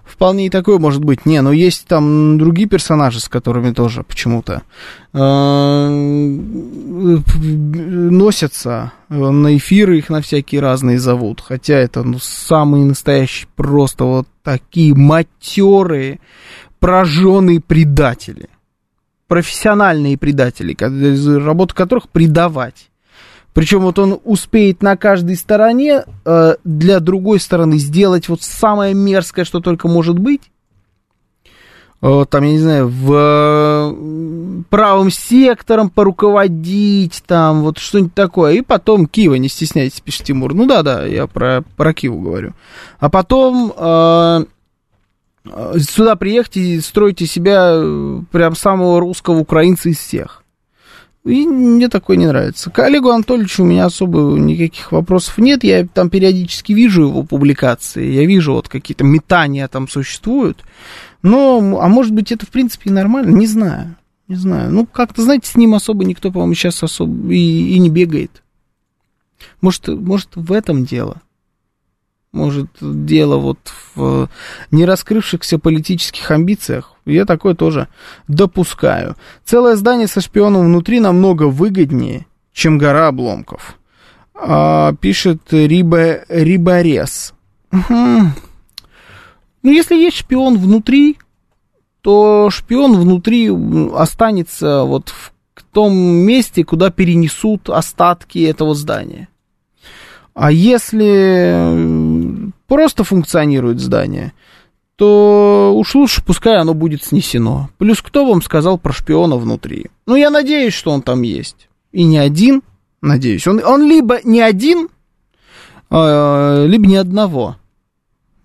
Вполне 0.04 0.46
и 0.46 0.50
такое 0.50 0.78
может 0.78 1.04
быть. 1.04 1.26
Не, 1.26 1.40
но 1.42 1.52
есть 1.52 1.86
там 1.86 2.38
другие 2.38 2.68
персонажи, 2.68 3.20
с 3.20 3.28
которыми 3.28 3.72
тоже 3.72 4.02
почему-то 4.02 4.62
э, 5.12 5.88
носятся 8.10 8.92
на 9.08 9.56
эфиры, 9.56 9.98
их 9.98 10.10
на 10.10 10.20
всякие 10.20 10.60
разные 10.60 10.98
зовут. 10.98 11.40
Хотя 11.40 11.74
это, 11.74 12.02
ну, 12.02 12.18
самые 12.18 12.84
настоящие 12.84 13.48
просто 13.54 14.04
вот 14.04 14.26
такие 14.42 14.94
матерые, 14.94 16.18
прожженные 16.80 17.60
предатели 17.60 18.48
профессиональные 19.28 20.18
предатели, 20.18 20.76
работа 21.38 21.74
которых 21.74 22.08
предавать. 22.08 22.88
Причем 23.54 23.80
вот 23.80 23.98
он 23.98 24.20
успеет 24.24 24.82
на 24.82 24.96
каждой 24.96 25.36
стороне 25.36 26.04
э, 26.24 26.54
для 26.64 27.00
другой 27.00 27.40
стороны 27.40 27.78
сделать 27.78 28.28
вот 28.28 28.42
самое 28.42 28.94
мерзкое, 28.94 29.44
что 29.44 29.60
только 29.60 29.88
может 29.88 30.18
быть. 30.18 30.42
Э, 32.00 32.24
там, 32.28 32.44
я 32.44 32.50
не 32.52 32.58
знаю, 32.58 32.88
в 32.88 33.12
э, 33.12 34.62
правым 34.70 35.10
сектором 35.10 35.90
поруководить, 35.90 37.24
там 37.26 37.62
вот 37.62 37.78
что-нибудь 37.78 38.14
такое. 38.14 38.54
И 38.54 38.60
потом 38.60 39.06
Киева, 39.06 39.34
не 39.34 39.48
стесняйтесь, 39.48 40.00
пишет 40.00 40.24
Тимур. 40.24 40.54
Ну 40.54 40.66
да, 40.66 40.82
да, 40.82 41.04
я 41.04 41.26
про, 41.26 41.64
про 41.76 41.92
Киеву 41.92 42.20
говорю. 42.20 42.52
А 43.00 43.08
потом... 43.08 43.72
Э, 43.76 44.44
сюда 45.78 46.16
приехать 46.16 46.56
и 46.56 46.80
строить 46.80 47.22
из 47.22 47.32
себя 47.32 47.70
э, 47.72 48.20
прям 48.30 48.56
самого 48.56 49.00
русского 49.00 49.38
украинца 49.38 49.88
из 49.88 49.98
всех. 49.98 50.44
И 51.24 51.46
мне 51.46 51.88
такое 51.88 52.16
не 52.16 52.26
нравится. 52.26 52.70
К 52.70 52.78
Олегу 52.80 53.10
Анатольевичу 53.10 53.62
у 53.62 53.66
меня 53.66 53.84
особо 53.84 54.38
никаких 54.38 54.92
вопросов 54.92 55.36
нет. 55.38 55.62
Я 55.62 55.86
там 55.86 56.08
периодически 56.08 56.72
вижу 56.72 57.02
его 57.02 57.22
публикации. 57.22 58.10
Я 58.10 58.24
вижу, 58.24 58.54
вот 58.54 58.68
какие-то 58.68 59.04
метания 59.04 59.68
там 59.68 59.88
существуют. 59.88 60.64
Но, 61.22 61.80
а 61.80 61.88
может 61.88 62.12
быть, 62.12 62.32
это 62.32 62.46
в 62.46 62.48
принципе 62.48 62.90
и 62.90 62.92
нормально? 62.92 63.36
Не 63.36 63.46
знаю. 63.46 63.96
Не 64.28 64.36
знаю. 64.36 64.70
Ну, 64.70 64.86
как-то, 64.86 65.22
знаете, 65.22 65.50
с 65.50 65.56
ним 65.56 65.74
особо 65.74 66.04
никто, 66.04 66.30
по-моему, 66.30 66.54
сейчас 66.54 66.82
особо 66.82 67.32
и, 67.32 67.74
и 67.74 67.78
не 67.78 67.90
бегает. 67.90 68.42
Может, 69.60 69.88
может, 69.88 70.30
в 70.34 70.52
этом 70.52 70.84
дело? 70.84 71.20
Может, 72.32 72.68
дело 72.80 73.36
вот 73.38 73.58
в 73.94 74.28
не 74.70 74.84
раскрывшихся 74.84 75.58
политических 75.58 76.30
амбициях? 76.30 76.92
Я 77.06 77.24
такое 77.24 77.54
тоже 77.54 77.88
допускаю. 78.28 79.16
Целое 79.44 79.76
здание 79.76 80.06
со 80.06 80.20
шпионом 80.20 80.66
внутри 80.66 81.00
намного 81.00 81.44
выгоднее, 81.44 82.26
чем 82.52 82.76
гора 82.76 83.08
обломков. 83.08 83.78
А, 84.34 84.92
пишет 85.00 85.42
Риба, 85.50 86.24
Риборез. 86.28 87.32
Ну, 87.70 88.32
если 89.72 89.96
есть 89.96 90.18
шпион 90.18 90.58
внутри, 90.58 91.18
то 92.02 92.48
шпион 92.50 92.98
внутри 92.98 93.50
останется 93.94 94.84
вот 94.84 95.08
в 95.08 95.32
том 95.72 95.94
месте, 95.94 96.64
куда 96.64 96.90
перенесут 96.90 97.68
остатки 97.68 98.38
этого 98.38 98.74
здания. 98.74 99.28
А 100.40 100.52
если 100.52 101.52
просто 102.68 103.02
функционирует 103.02 103.80
здание, 103.80 104.34
то 104.94 105.72
уж 105.74 105.96
лучше 105.96 106.24
пускай 106.24 106.58
оно 106.58 106.74
будет 106.74 107.02
снесено. 107.02 107.70
Плюс 107.76 108.00
кто 108.00 108.24
вам 108.24 108.40
сказал 108.40 108.78
про 108.78 108.92
шпиона 108.92 109.34
внутри? 109.34 109.86
Ну, 110.06 110.14
я 110.14 110.30
надеюсь, 110.30 110.74
что 110.74 110.92
он 110.92 111.02
там 111.02 111.22
есть. 111.22 111.68
И 111.90 112.04
не 112.04 112.18
один, 112.18 112.62
надеюсь. 113.02 113.48
Он, 113.48 113.60
он 113.64 113.88
либо 113.88 114.20
не 114.22 114.40
один, 114.40 114.90
э, 115.90 116.66
либо 116.68 116.86
ни 116.86 116.94
одного. 116.94 117.56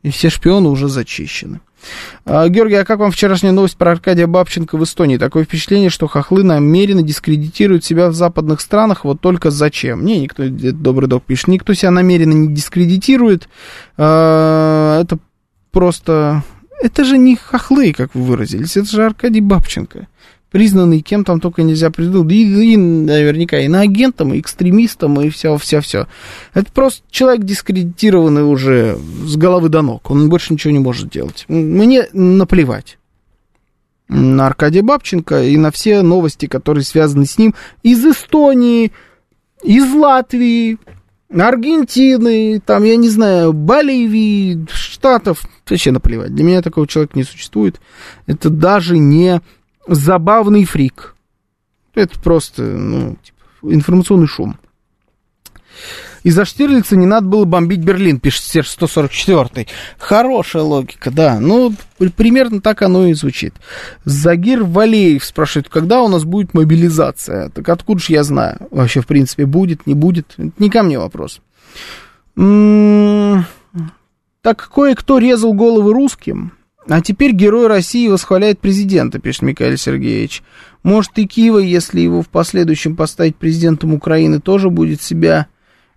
И 0.01 0.09
все 0.09 0.31
шпионы 0.31 0.69
уже 0.69 0.87
зачищены. 0.87 1.59
А, 2.25 2.47
Георгий, 2.49 2.75
а 2.75 2.85
как 2.85 2.99
вам 2.99 3.11
вчерашняя 3.11 3.51
новость 3.51 3.77
про 3.77 3.91
Аркадия 3.91 4.27
Бабченко 4.27 4.77
в 4.77 4.83
Эстонии? 4.83 5.17
Такое 5.17 5.43
впечатление, 5.43 5.89
что 5.89 6.07
хохлы 6.07 6.43
намеренно 6.43 7.01
дискредитируют 7.01 7.83
себя 7.83 8.09
в 8.09 8.13
западных 8.13 8.61
странах, 8.61 9.05
вот 9.05 9.21
только 9.21 9.51
зачем? 9.51 10.05
Не, 10.05 10.21
никто, 10.21 10.43
добрый 10.47 11.09
док 11.09 11.23
пишет, 11.23 11.47
никто 11.47 11.73
себя 11.73 11.91
намеренно 11.91 12.33
не 12.33 12.53
дискредитирует. 12.53 13.49
А, 13.97 15.01
это 15.01 15.19
просто... 15.71 16.43
Это 16.81 17.05
же 17.05 17.17
не 17.17 17.37
хохлы, 17.37 17.93
как 17.93 18.13
вы 18.13 18.23
выразились, 18.23 18.75
это 18.75 18.89
же 18.89 19.05
Аркадий 19.05 19.41
Бабченко 19.41 20.07
признанный 20.53 21.01
кем 21.01 21.25
там 21.25 21.41
только 21.41 21.63
нельзя 21.63 21.89
придумать, 21.89 22.31
и, 22.31 22.73
и 22.73 22.77
наверняка 22.77 23.59
и 23.59 23.67
на 23.67 23.81
агентом, 23.81 24.33
и 24.33 24.39
экстремистом, 24.39 25.19
и 25.19 25.29
все, 25.29 25.57
все, 25.57 25.81
все. 25.81 26.07
Это 26.53 26.71
просто 26.71 27.01
человек 27.09 27.43
дискредитированный 27.43 28.43
уже 28.43 28.95
с 29.25 29.35
головы 29.35 29.69
до 29.69 29.81
ног, 29.81 30.09
он 30.11 30.29
больше 30.29 30.53
ничего 30.53 30.71
не 30.71 30.79
может 30.79 31.09
делать. 31.09 31.45
Мне 31.47 32.07
наплевать 32.13 32.99
на 34.07 34.45
Аркадия 34.45 34.83
Бабченко 34.83 35.43
и 35.43 35.57
на 35.57 35.71
все 35.71 36.03
новости, 36.03 36.45
которые 36.45 36.83
связаны 36.83 37.25
с 37.25 37.39
ним 37.39 37.55
из 37.81 38.05
Эстонии, 38.05 38.91
из 39.63 39.91
Латвии, 39.91 40.77
Аргентины, 41.31 42.61
там, 42.63 42.83
я 42.83 42.95
не 42.95 43.09
знаю, 43.09 43.53
Боливии, 43.53 44.67
Штатов, 44.71 45.41
вообще 45.67 45.89
наплевать. 45.89 46.35
Для 46.35 46.43
меня 46.43 46.61
такого 46.61 46.85
человека 46.87 47.17
не 47.17 47.23
существует. 47.23 47.81
Это 48.27 48.51
даже 48.51 48.99
не 48.99 49.41
забавный 49.87 50.65
фрик. 50.65 51.15
Это 51.95 52.19
просто, 52.19 52.63
ну, 52.63 53.17
типа, 53.23 53.73
информационный 53.73 54.27
шум. 54.27 54.57
Из-за 56.23 56.45
Штирлица 56.45 56.95
не 56.95 57.05
надо 57.05 57.27
было 57.27 57.43
бомбить 57.43 57.81
Берлин, 57.81 58.19
пишет 58.19 58.45
Серж 58.45 58.69
144. 58.69 59.67
Хорошая 59.97 60.63
логика, 60.63 61.11
да. 61.11 61.39
Ну, 61.39 61.75
примерно 62.15 62.61
так 62.61 62.81
оно 62.81 63.07
и 63.07 63.13
звучит. 63.13 63.53
Загир 64.05 64.63
Валеев 64.63 65.23
спрашивает, 65.25 65.67
когда 65.67 66.01
у 66.01 66.07
нас 66.07 66.23
будет 66.23 66.53
мобилизация? 66.53 67.49
Так 67.49 67.67
откуда 67.67 67.99
же 67.99 68.13
я 68.13 68.23
знаю? 68.23 68.57
Вообще, 68.71 69.01
в 69.01 69.07
принципе, 69.07 69.45
будет, 69.45 69.85
не 69.85 69.95
будет? 69.95 70.33
Это 70.37 70.51
не 70.59 70.69
ко 70.69 70.83
мне 70.83 70.97
вопрос. 70.97 71.41
М-м- 72.37 73.45
так 74.41 74.69
кое-кто 74.73 75.17
резал 75.17 75.53
головы 75.53 75.91
русским. 75.91 76.53
А 76.87 77.01
теперь 77.01 77.31
герой 77.31 77.67
России 77.67 78.07
восхваляет 78.07 78.59
президента, 78.59 79.19
пишет 79.19 79.43
Михаил 79.43 79.77
Сергеевич. 79.77 80.43
Может 80.83 81.17
и 81.17 81.25
Киева, 81.25 81.59
если 81.59 82.01
его 82.01 82.21
в 82.21 82.27
последующем 82.27 82.95
поставить 82.95 83.37
президентом 83.37 83.93
Украины, 83.93 84.41
тоже 84.41 84.69
будет 84.69 85.01
себя 85.01 85.47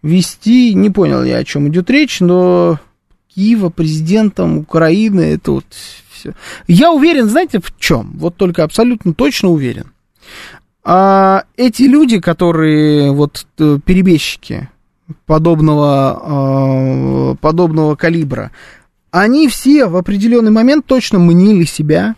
вести. 0.03 0.75
Не 0.75 0.91
понял 0.91 1.25
я, 1.25 1.39
о 1.39 1.45
чем 1.45 1.69
идет 1.69 1.91
речь, 1.91 2.21
но 2.21 2.79
Киева 3.35 3.71
президентом 3.71 4.59
Украины, 4.59 5.23
это 5.23 5.53
вот 5.53 5.67
все. 6.13 6.35
Я 6.69 6.93
уверен, 6.93 7.29
знаете, 7.29 7.59
в 7.59 7.77
чем? 7.79 8.13
Вот 8.19 8.37
только 8.37 8.63
абсолютно 8.63 9.13
точно 9.13 9.51
уверен. 9.51 9.93
А 10.85 11.45
эти 11.57 11.83
люди, 11.83 12.21
которые 12.21 13.11
вот 13.11 13.45
э, 13.59 13.79
перебежчики 13.85 14.69
подобного, 15.27 17.33
э, 17.33 17.37
подобного 17.41 17.97
калибра, 17.97 18.53
они 19.23 19.49
все 19.49 19.87
в 19.87 19.97
определенный 19.97 20.51
момент 20.51 20.85
точно 20.85 21.19
мнили 21.19 21.65
себя 21.65 22.17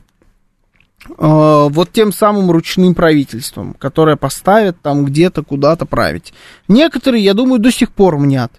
э, 1.07 1.12
вот 1.16 1.93
тем 1.93 2.12
самым 2.12 2.51
ручным 2.51 2.95
правительством, 2.95 3.75
которое 3.75 4.16
поставит 4.16 4.81
там 4.83 5.05
где-то 5.05 5.45
куда-то 5.45 5.87
править. 5.87 6.33
Некоторые, 6.66 7.23
я 7.23 7.35
думаю, 7.35 7.61
до 7.61 7.70
сих 7.70 7.93
пор 7.93 8.19
мнят 8.19 8.53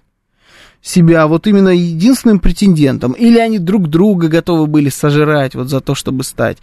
себя 0.80 1.26
вот 1.26 1.46
именно 1.46 1.68
единственным 1.68 2.40
претендентом, 2.40 3.12
или 3.12 3.38
они 3.38 3.58
друг 3.58 3.88
друга 3.88 4.28
готовы 4.28 4.66
были 4.66 4.88
сожрать 4.88 5.54
вот 5.54 5.68
за 5.68 5.82
то, 5.82 5.94
чтобы 5.94 6.24
стать. 6.24 6.56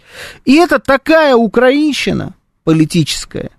И 0.44 0.56
это 0.56 0.80
такая 0.80 1.36
украинщина 1.36 2.34
политическая. 2.64 3.50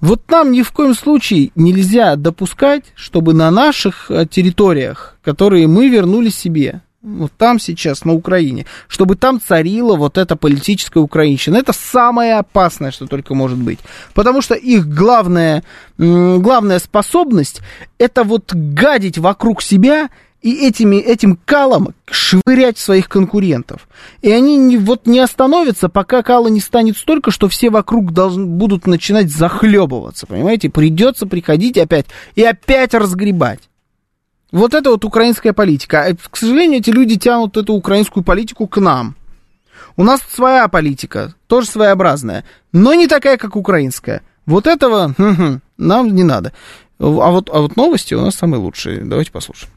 Вот 0.00 0.28
нам 0.28 0.50
ни 0.50 0.62
в 0.62 0.72
коем 0.72 0.94
случае 0.94 1.52
нельзя 1.54 2.16
допускать, 2.16 2.86
чтобы 2.96 3.34
на 3.34 3.52
наших 3.52 4.10
э, 4.10 4.26
территориях, 4.26 5.16
которые 5.22 5.68
мы 5.68 5.88
вернули 5.88 6.28
себе, 6.28 6.82
вот 7.06 7.32
там 7.38 7.60
сейчас, 7.60 8.04
на 8.04 8.12
Украине, 8.12 8.66
чтобы 8.88 9.14
там 9.14 9.40
царила 9.40 9.96
вот 9.96 10.18
эта 10.18 10.34
политическая 10.34 11.00
украинщина. 11.00 11.56
Это 11.56 11.72
самое 11.72 12.34
опасное, 12.34 12.90
что 12.90 13.06
только 13.06 13.34
может 13.34 13.58
быть. 13.58 13.78
Потому 14.12 14.42
что 14.42 14.54
их 14.54 14.88
главная, 14.88 15.62
главная 15.96 16.80
способность 16.80 17.60
это 17.98 18.24
вот 18.24 18.52
гадить 18.52 19.18
вокруг 19.18 19.62
себя 19.62 20.10
и 20.42 20.66
этими, 20.66 20.96
этим 20.96 21.38
калом 21.44 21.94
швырять 22.10 22.78
своих 22.78 23.08
конкурентов. 23.08 23.88
И 24.22 24.30
они 24.30 24.56
не, 24.56 24.76
вот 24.76 25.06
не 25.06 25.20
остановятся, 25.20 25.88
пока 25.88 26.22
кала 26.22 26.48
не 26.48 26.60
станет 26.60 26.96
столько, 26.96 27.30
что 27.30 27.48
все 27.48 27.70
вокруг 27.70 28.12
должны, 28.12 28.46
будут 28.46 28.86
начинать 28.86 29.30
захлебываться, 29.30 30.26
понимаете? 30.26 30.70
Придется 30.70 31.26
приходить 31.26 31.78
опять 31.78 32.06
и 32.34 32.42
опять 32.42 32.94
разгребать. 32.94 33.60
Вот 34.56 34.72
это 34.72 34.88
вот 34.88 35.04
украинская 35.04 35.52
политика. 35.52 36.06
А, 36.06 36.14
к 36.14 36.34
сожалению, 36.34 36.78
эти 36.78 36.88
люди 36.88 37.18
тянут 37.18 37.58
эту 37.58 37.74
украинскую 37.74 38.24
политику 38.24 38.66
к 38.66 38.80
нам. 38.80 39.14
У 39.98 40.02
нас 40.02 40.22
своя 40.30 40.66
политика, 40.68 41.34
тоже 41.46 41.66
своеобразная, 41.66 42.42
но 42.72 42.94
не 42.94 43.06
такая, 43.06 43.36
как 43.36 43.54
украинская. 43.54 44.22
Вот 44.46 44.66
этого 44.66 45.14
нам 45.76 46.14
не 46.14 46.24
надо. 46.24 46.54
А 46.98 47.04
вот, 47.04 47.50
а 47.52 47.60
вот 47.60 47.76
новости 47.76 48.14
у 48.14 48.22
нас 48.22 48.34
самые 48.34 48.58
лучшие. 48.58 49.04
Давайте 49.04 49.30
послушаем. 49.30 49.70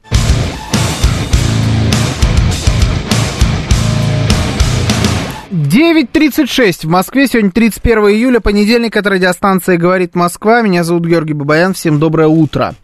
9.36 5.51 6.85
в 6.85 6.89
Москве. 6.89 7.25
Сегодня 7.25 7.49
31 7.49 8.09
июля, 8.09 8.39
понедельник. 8.39 8.95
Это 8.95 9.09
радиостанция 9.09 9.77
«Говорит 9.77 10.13
Москва». 10.13 10.61
Меня 10.61 10.83
зовут 10.83 11.05
Георгий 11.07 11.33
Бабаян. 11.33 11.73
Всем 11.73 11.99
доброе 11.99 12.27
утро. 12.27 12.75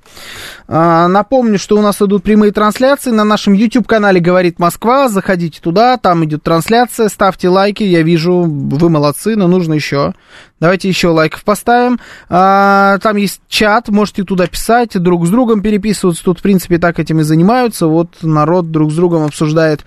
А, 0.68 1.08
напомню, 1.08 1.60
что 1.60 1.78
у 1.78 1.82
нас 1.84 2.02
идут 2.02 2.24
прямые 2.24 2.52
трансляции 2.52 3.12
на 3.12 3.24
нашем 3.24 3.54
YouTube-канале 3.54 4.20
«Говорит 4.20 4.58
Москва». 4.58 5.10
Заходите 5.10 5.62
туда, 5.62 5.98
там 5.98 6.26
идет 6.26 6.42
трансляция. 6.42 7.10
Ставьте 7.10 7.50
лайки. 7.50 7.84
Я 7.84 8.02
вижу, 8.02 8.42
вы 8.42 8.90
молодцы, 8.90 9.36
но 9.36 9.48
нужно 9.48 9.76
еще. 9.76 10.16
Давайте 10.60 10.88
еще 10.88 11.10
лайков 11.10 11.44
поставим. 11.44 12.00
А, 12.30 12.98
там 13.00 13.18
есть 13.18 13.42
чат, 13.48 13.90
можете 13.90 14.24
туда 14.24 14.48
писать, 14.48 15.00
друг 15.00 15.28
с 15.28 15.30
другом 15.30 15.62
переписываться. 15.62 16.24
Тут, 16.24 16.40
в 16.40 16.42
принципе, 16.42 16.80
так 16.80 17.00
этим 17.00 17.20
и 17.20 17.24
занимаются. 17.24 17.86
Вот 17.86 18.10
народ 18.24 18.72
друг 18.72 18.92
с 18.92 18.96
другом 18.96 19.24
обсуждает 19.24 19.86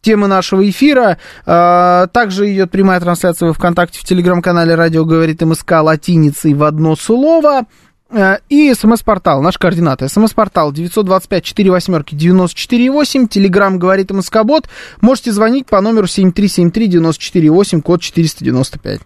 темы 0.00 0.28
нашего 0.28 0.68
эфира. 0.68 1.18
А, 1.46 2.06
также 2.08 2.52
идет 2.52 2.70
прямая 2.70 3.00
трансляция 3.00 3.50
в 3.50 3.54
ВКонтакте, 3.54 4.00
в 4.00 4.04
телеграм-канале 4.04 4.74
«Радио 4.74 5.04
говорит 5.04 5.40
МСК» 5.42 5.72
латиницей 5.82 6.54
в 6.54 6.64
одно 6.64 6.96
слово. 6.96 7.66
А, 8.10 8.38
и 8.48 8.72
смс-портал, 8.72 9.42
наш 9.42 9.58
координаты. 9.58 10.08
смс-портал 10.08 10.72
925-48-94-8, 10.72 13.28
телеграмм 13.28 13.78
говорит 13.78 14.10
МСК-бот. 14.10 14.70
Можете 15.00 15.32
звонить 15.32 15.66
по 15.66 15.80
номеру 15.80 16.06
7373-94-8, 16.06 17.82
код 17.82 18.00
495. 18.00 19.00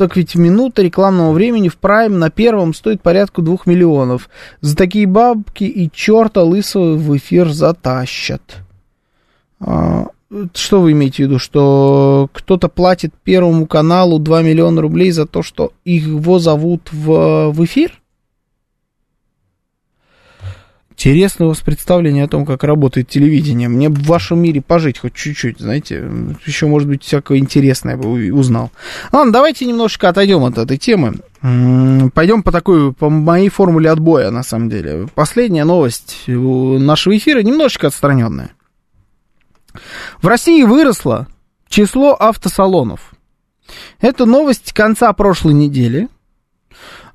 Так 0.00 0.16
ведь 0.16 0.34
минута 0.34 0.80
рекламного 0.80 1.32
времени 1.32 1.68
в 1.68 1.76
Prime 1.78 2.16
на 2.16 2.30
первом 2.30 2.72
стоит 2.72 3.02
порядка 3.02 3.42
двух 3.42 3.66
миллионов. 3.66 4.30
За 4.62 4.74
такие 4.74 5.06
бабки 5.06 5.64
и 5.64 5.90
черта 5.92 6.42
лысого 6.42 6.94
в 6.94 7.14
эфир 7.18 7.50
затащат. 7.50 8.40
А, 9.60 10.06
что 10.54 10.80
вы 10.80 10.92
имеете 10.92 11.16
в 11.16 11.26
виду? 11.26 11.38
Что 11.38 12.30
кто-то 12.32 12.70
платит 12.70 13.12
Первому 13.24 13.66
каналу 13.66 14.18
2 14.18 14.40
миллиона 14.40 14.80
рублей 14.80 15.10
за 15.10 15.26
то, 15.26 15.42
что 15.42 15.74
его 15.84 16.38
зовут 16.38 16.88
в, 16.90 17.50
в 17.50 17.62
эфир? 17.62 17.99
Интересно 21.02 21.46
у 21.46 21.48
вас 21.48 21.60
представление 21.60 22.24
о 22.24 22.28
том, 22.28 22.44
как 22.44 22.62
работает 22.62 23.08
телевидение. 23.08 23.68
Мне 23.70 23.88
в 23.88 24.02
вашем 24.02 24.38
мире 24.42 24.60
пожить 24.60 24.98
хоть 24.98 25.14
чуть-чуть, 25.14 25.58
знаете. 25.58 26.06
Еще, 26.44 26.66
может 26.66 26.86
быть, 26.86 27.02
всякое 27.02 27.38
интересное 27.38 27.96
бы 27.96 28.30
узнал. 28.30 28.70
Ладно, 29.10 29.32
давайте 29.32 29.64
немножечко 29.64 30.10
отойдем 30.10 30.44
от 30.44 30.58
этой 30.58 30.76
темы. 30.76 31.14
Пойдем 31.40 32.42
по 32.42 32.52
такой, 32.52 32.92
по 32.92 33.08
моей 33.08 33.48
формуле 33.48 33.90
отбоя, 33.90 34.30
на 34.30 34.42
самом 34.42 34.68
деле. 34.68 35.08
Последняя 35.14 35.64
новость 35.64 36.24
нашего 36.26 37.16
эфира 37.16 37.40
немножечко 37.42 37.86
отстраненная. 37.86 38.50
В 40.20 40.26
России 40.26 40.64
выросло 40.64 41.28
число 41.70 42.14
автосалонов. 42.14 43.14
Это 44.02 44.26
новость 44.26 44.74
конца 44.74 45.10
прошлой 45.14 45.54
недели. 45.54 46.08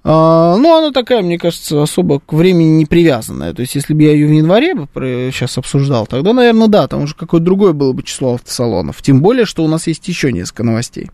А, 0.08 0.56
ну, 0.56 0.78
она 0.78 0.92
такая, 0.92 1.24
мне 1.24 1.40
кажется, 1.40 1.82
особо 1.82 2.20
к 2.20 2.32
времени 2.32 2.78
не 2.78 2.86
привязанная. 2.86 3.56
То 3.56 3.62
есть, 3.62 3.74
если 3.74 3.96
бы 3.96 4.04
я 4.04 4.12
ее 4.12 4.28
в 4.28 4.32
январе 4.32 4.76
сейчас 5.32 5.58
обсуждал, 5.58 6.06
тогда, 6.06 6.32
наверное, 6.32 6.68
да, 6.68 6.88
там 6.88 7.02
уже 7.02 7.16
какое-то 7.16 7.44
другое 7.44 7.74
было 7.74 7.92
бы 7.92 8.04
число 8.04 8.36
автосалонов. 8.36 9.02
Тем 9.02 9.20
более, 9.20 9.46
что 9.46 9.64
у 9.64 9.68
нас 9.68 9.88
есть 9.88 10.08
еще 10.08 10.32
несколько 10.32 10.62
новостей, 10.62 11.10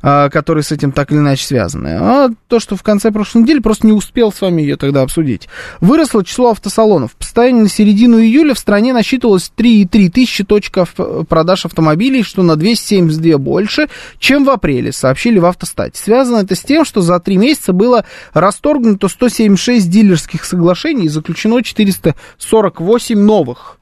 а, 0.00 0.28
которые 0.30 0.62
с 0.62 0.70
этим 0.70 0.92
так 0.92 1.10
или 1.10 1.18
иначе 1.18 1.44
связаны. 1.44 1.96
А 2.00 2.28
то, 2.46 2.60
что 2.60 2.76
в 2.76 2.84
конце 2.84 3.10
прошлой 3.10 3.42
недели, 3.42 3.58
просто 3.58 3.88
не 3.88 3.92
успел 3.92 4.30
с 4.30 4.40
вами 4.40 4.62
ее 4.62 4.76
тогда 4.76 5.02
обсудить. 5.02 5.48
Выросло 5.80 6.24
число 6.24 6.50
автосалонов. 6.50 7.16
По 7.16 7.24
состоянию 7.24 7.64
на 7.64 7.68
середину 7.68 8.20
июля 8.20 8.54
в 8.54 8.60
стране 8.60 8.92
насчитывалось 8.92 9.50
3,3 9.56 10.08
тысячи 10.08 10.44
точек 10.44 10.86
продаж 11.28 11.66
автомобилей, 11.66 12.22
что 12.22 12.44
на 12.44 12.54
272 12.54 13.38
больше, 13.38 13.88
чем 14.20 14.44
в 14.44 14.50
апреле, 14.50 14.92
сообщили 14.92 15.40
в 15.40 15.46
автостате. 15.46 16.00
Связано 16.00 16.36
это 16.36 16.54
с 16.54 16.60
тем, 16.60 16.84
что 16.84 17.00
за 17.00 17.18
три 17.18 17.36
месяца 17.36 17.72
было 17.72 18.04
Расторгнуто 18.32 19.08
176 19.08 19.90
дилерских 19.90 20.44
соглашений 20.44 21.06
и 21.06 21.08
заключено 21.08 21.62
448 21.62 23.18
новых. 23.18 23.78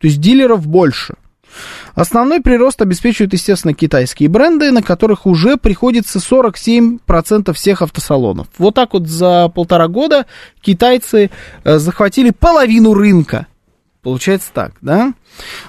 То 0.00 0.06
есть 0.06 0.20
дилеров 0.20 0.66
больше. 0.66 1.14
Основной 1.94 2.40
прирост 2.40 2.80
обеспечивают, 2.80 3.32
естественно, 3.32 3.74
китайские 3.74 4.28
бренды, 4.28 4.70
на 4.70 4.82
которых 4.82 5.26
уже 5.26 5.56
приходится 5.56 6.20
47% 6.20 7.52
всех 7.52 7.82
автосалонов. 7.82 8.46
Вот 8.58 8.74
так 8.74 8.92
вот 8.92 9.08
за 9.08 9.48
полтора 9.48 9.88
года 9.88 10.26
китайцы 10.60 11.30
э, 11.64 11.78
захватили 11.78 12.30
половину 12.30 12.94
рынка. 12.94 13.47
Получается 14.08 14.48
так, 14.54 14.72
да? 14.80 15.12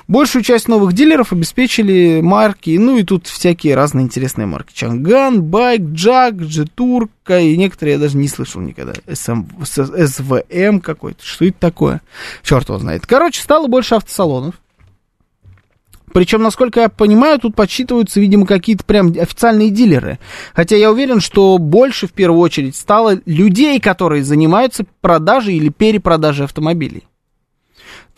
Большую 0.08 0.44
часть 0.44 0.70
новых 0.70 0.94
дилеров 0.94 1.34
обеспечили 1.34 2.22
марки, 2.22 2.78
ну 2.78 2.98
и 2.98 3.04
тут 3.04 3.28
всякие 3.28 3.76
разные 3.76 4.06
интересные 4.06 4.46
марки. 4.46 4.72
Чанган, 4.74 5.44
Байк, 5.44 5.82
Джак, 5.82 6.36
Джетурка 6.36 7.42
и 7.42 7.58
некоторые 7.58 7.96
я 7.96 8.00
даже 8.00 8.16
не 8.16 8.30
слышал 8.30 8.62
никогда. 8.62 8.94
СМ, 9.14 9.44
СВМ 9.66 10.80
какой-то, 10.80 11.22
что 11.22 11.44
это 11.44 11.60
такое? 11.60 12.02
Черт 12.42 12.70
его 12.70 12.80
знает. 12.80 13.06
Короче, 13.06 13.42
стало 13.42 13.68
больше 13.68 13.96
автосалонов. 13.96 14.56
Причем, 16.14 16.42
насколько 16.42 16.80
я 16.80 16.88
понимаю, 16.88 17.40
тут 17.40 17.58
подсчитываются, 17.58 18.22
видимо, 18.22 18.46
какие-то 18.46 18.86
прям 18.86 19.08
официальные 19.08 19.70
дилеры. 19.70 20.18
Хотя 20.54 20.78
я 20.78 20.90
уверен, 20.90 21.20
что 21.20 21.58
больше 21.58 22.08
в 22.08 22.14
первую 22.14 22.40
очередь 22.40 22.78
стало 22.78 23.20
людей, 23.26 23.82
которые 23.82 24.24
занимаются 24.24 24.86
продажей 25.02 25.58
или 25.58 25.68
перепродажей 25.68 26.46
автомобилей 26.46 27.04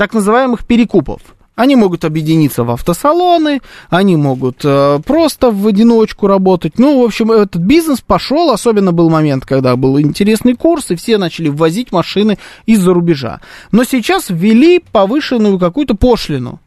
так 0.02 0.16
называемых 0.16 0.66
перекупов. 0.66 1.22
Они 1.56 1.76
могут 1.76 2.06
объединиться 2.06 2.64
в 2.64 2.72
автосалоны, 2.72 3.62
они 3.92 4.16
могут 4.16 4.66
э, 4.66 5.00
просто 5.06 5.52
в 5.52 5.68
одиночку 5.68 6.26
работать. 6.26 6.80
Ну, 6.80 7.00
в 7.00 7.06
общем, 7.06 7.32
этот 7.32 7.62
бизнес 7.62 8.02
пошел, 8.02 8.50
особенно 8.50 8.94
был 8.94 9.12
момент, 9.12 9.46
когда 9.46 9.76
был 9.76 10.00
интересный 10.00 10.56
курс, 10.56 10.90
и 10.90 10.96
все 10.96 11.20
начали 11.20 11.50
ввозить 11.50 11.92
машины 11.92 12.40
из-за 12.66 12.96
рубежа. 12.96 13.42
Но 13.72 13.84
сейчас 13.84 14.32
ввели 14.32 14.80
повышенную 14.80 15.60
какую-то 15.60 15.94
пошлину 15.94 16.60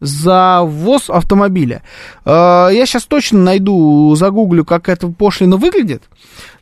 за 0.00 0.62
ввоз 0.62 1.10
автомобиля. 1.10 1.82
Э, 2.24 2.68
я 2.72 2.86
сейчас 2.86 3.04
точно 3.04 3.40
найду, 3.40 4.14
загуглю, 4.16 4.64
как 4.64 4.88
эта 4.88 5.08
пошлина 5.08 5.56
выглядит 5.56 6.02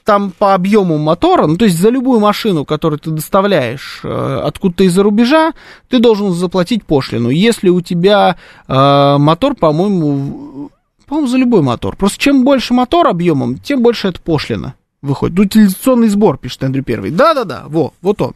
там 0.05 0.33
по 0.39 0.55
объему 0.55 0.99
мотора, 0.99 1.47
ну 1.47 1.57
то 1.57 1.65
есть 1.65 1.79
за 1.79 1.89
любую 1.89 2.21
машину, 2.21 2.65
которую 2.65 2.99
ты 2.99 3.11
доставляешь 3.11 4.01
э, 4.05 4.41
откуда-то 4.45 4.85
из-за 4.85 5.03
рубежа, 5.03 5.53
ты 5.89 5.99
должен 5.99 6.33
заплатить 6.33 6.85
пошлину. 6.85 7.31
Если 7.31 7.71
у 7.71 7.81
тебя 7.81 8.37
э, 8.69 9.17
мотор, 9.19 9.55
по-моему, 9.57 10.71
по-моему, 11.07 11.29
за 11.29 11.39
любой 11.39 11.63
мотор. 11.63 11.97
Просто 11.97 12.19
чем 12.19 12.45
больше 12.45 12.75
мотор 12.75 13.09
объемом, 13.09 13.59
тем 13.59 13.83
больше 13.83 14.09
это 14.09 14.21
пошлина 14.21 14.75
выходит. 15.03 15.39
Утилизационный 15.39 16.09
сбор, 16.09 16.39
пишет 16.39 16.65
Андрей 16.65 16.83
Первый. 16.83 17.11
Да-да-да, 17.11 17.65
во, 17.67 17.93
вот 18.01 18.21
он. 18.23 18.35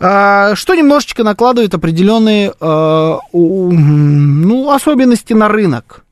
А, 0.00 0.54
что 0.54 0.74
немножечко 0.74 1.24
накладывает 1.24 1.74
определенные 1.74 2.52
у, 3.32 3.72
ну, 3.72 4.70
особенности 4.70 5.32
на 5.32 5.48
рынок. 5.48 6.04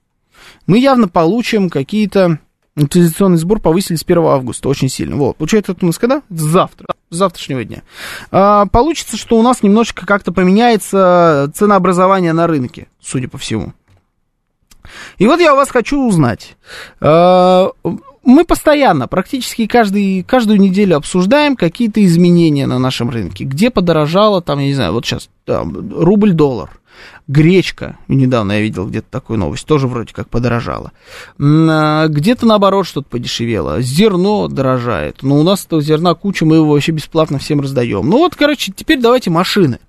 Мы 0.66 0.78
явно 0.78 1.08
получим 1.08 1.70
какие-то 1.70 2.38
Утилизационный 2.76 3.38
сбор 3.38 3.58
повысили 3.58 3.96
с 3.96 4.02
1 4.02 4.18
августа 4.18 4.68
очень 4.68 4.90
сильно. 4.90 5.16
Вот. 5.16 5.38
Получается, 5.38 5.72
это 5.72 5.84
у 5.84 5.86
нас 5.86 5.98
когда? 5.98 6.20
Завтра. 6.28 6.88
С 7.08 7.16
завтрашнего 7.16 7.64
дня. 7.64 7.82
А, 8.30 8.66
получится, 8.66 9.16
что 9.16 9.38
у 9.38 9.42
нас 9.42 9.62
немножечко 9.62 10.04
как-то 10.04 10.30
поменяется 10.30 11.50
ценообразование 11.54 12.34
на 12.34 12.46
рынке, 12.46 12.88
судя 13.00 13.28
по 13.28 13.38
всему. 13.38 13.72
И 15.16 15.26
вот 15.26 15.40
я 15.40 15.54
у 15.54 15.56
вас 15.56 15.70
хочу 15.70 16.06
узнать. 16.06 16.56
А, 17.00 17.70
мы 18.26 18.44
постоянно, 18.44 19.06
практически 19.06 19.66
каждый, 19.66 20.22
каждую 20.24 20.60
неделю 20.60 20.96
обсуждаем 20.96 21.56
какие-то 21.56 22.04
изменения 22.04 22.66
на 22.66 22.78
нашем 22.78 23.08
рынке. 23.08 23.44
Где 23.44 23.70
подорожало, 23.70 24.42
там, 24.42 24.58
я 24.58 24.66
не 24.66 24.74
знаю, 24.74 24.92
вот 24.92 25.06
сейчас 25.06 25.30
рубль-доллар 25.46 26.70
Гречка, 27.28 27.98
недавно 28.08 28.52
я 28.52 28.60
видел 28.60 28.86
где-то 28.86 29.08
такую 29.10 29.38
новость, 29.38 29.66
тоже 29.66 29.88
вроде 29.88 30.14
как 30.14 30.28
подорожала. 30.28 30.92
А, 31.40 32.06
где-то 32.08 32.46
наоборот 32.46 32.86
что-то 32.86 33.08
подешевело. 33.08 33.80
Зерно 33.80 34.48
дорожает. 34.48 35.22
Но 35.22 35.38
у 35.38 35.42
нас 35.42 35.64
этого 35.64 35.82
зерна 35.82 36.14
куча, 36.14 36.44
мы 36.44 36.56
его 36.56 36.72
вообще 36.72 36.92
бесплатно 36.92 37.38
всем 37.38 37.60
раздаем. 37.60 38.08
Ну 38.08 38.18
вот, 38.18 38.34
короче, 38.36 38.72
теперь 38.74 39.00
давайте 39.00 39.30
машины. 39.30 39.80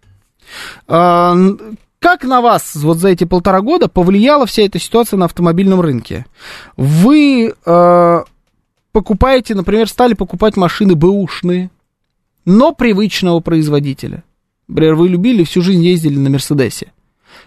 Как 1.99 2.23
на 2.23 2.41
вас 2.41 2.75
вот 2.75 2.99
за 2.99 3.09
эти 3.09 3.23
полтора 3.23 3.61
года 3.61 3.87
повлияла 3.87 4.45
вся 4.45 4.63
эта 4.63 4.79
ситуация 4.79 5.17
на 5.17 5.25
автомобильном 5.25 5.81
рынке? 5.81 6.25
Вы 6.75 7.53
э, 7.65 8.23
покупаете, 8.91 9.55
например, 9.55 9.89
стали 9.89 10.13
покупать 10.13 10.57
машины 10.57 10.95
бэушные, 10.95 11.71
но 12.45 12.71
привычного 12.73 13.39
производителя. 13.39 14.23
Например, 14.67 14.95
вы 14.95 15.09
любили, 15.09 15.43
всю 15.43 15.61
жизнь 15.61 15.83
ездили 15.83 16.17
на 16.17 16.29
Мерседесе. 16.29 16.91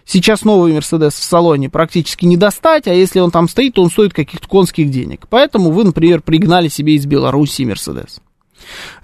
Сейчас 0.05 0.45
новый 0.45 0.73
Мерседес 0.73 1.15
в 1.15 1.23
салоне 1.23 1.71
практически 1.71 2.25
не 2.25 2.37
достать, 2.37 2.89
а 2.89 2.95
если 2.95 3.21
он 3.21 3.31
там 3.31 3.49
стоит, 3.49 3.75
то 3.75 3.83
он 3.83 3.91
стоит 3.91 4.13
каких-то 4.13 4.49
конских 4.49 4.91
денег. 4.91 5.27
Поэтому 5.29 5.71
вы, 5.71 5.85
например, 5.85 6.23
пригнали 6.23 6.69
себе 6.69 6.95
из 6.95 7.07
Беларуси 7.07 7.63
Мерседес. 7.63 8.21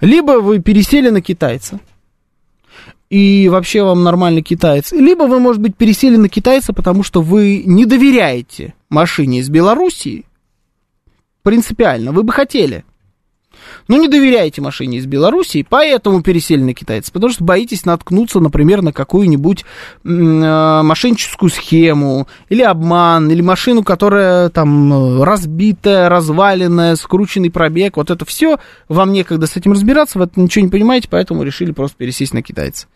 Либо 0.01 0.39
вы 0.39 0.59
пересели 0.59 1.09
на 1.09 1.21
китайца, 1.21 1.79
и 3.09 3.47
вообще 3.49 3.83
вам 3.83 4.03
нормальный 4.03 4.41
китаец. 4.41 4.91
Либо 4.91 5.23
вы, 5.23 5.39
может 5.39 5.61
быть, 5.61 5.75
пересели 5.75 6.17
на 6.17 6.29
китайца, 6.29 6.73
потому 6.73 7.03
что 7.03 7.21
вы 7.21 7.63
не 7.65 7.85
доверяете 7.85 8.73
машине 8.89 9.39
из 9.39 9.49
Белоруссии. 9.49 10.25
Принципиально. 11.41 12.11
Вы 12.11 12.23
бы 12.23 12.33
хотели. 12.33 12.83
Ну, 13.87 13.99
не 13.99 14.07
доверяете 14.07 14.61
машине 14.61 14.97
из 14.97 15.05
Белоруссии, 15.05 15.65
поэтому 15.67 16.21
пересели 16.21 16.61
на 16.61 16.73
китайцев, 16.73 17.13
потому 17.13 17.31
что 17.31 17.43
боитесь 17.43 17.85
наткнуться, 17.85 18.39
например, 18.39 18.81
на 18.81 18.91
какую-нибудь 18.91 19.63
э, 20.03 20.07
мошенническую 20.07 21.49
схему 21.49 22.27
или 22.49 22.61
обман, 22.61 23.29
или 23.29 23.41
машину, 23.41 23.83
которая 23.83 24.49
там 24.49 25.23
разбитая, 25.23 26.09
разваленная, 26.09 26.95
скрученный 26.95 27.51
пробег, 27.51 27.97
вот 27.97 28.11
это 28.11 28.25
все, 28.25 28.57
вам 28.89 29.13
некогда 29.13 29.47
с 29.47 29.55
этим 29.55 29.73
разбираться, 29.73 30.19
вы 30.19 30.25
это 30.25 30.39
ничего 30.39 30.65
не 30.65 30.71
понимаете, 30.71 31.07
поэтому 31.09 31.43
решили 31.43 31.71
просто 31.71 31.97
пересесть 31.97 32.33
на 32.33 32.41
китайца. 32.41 32.87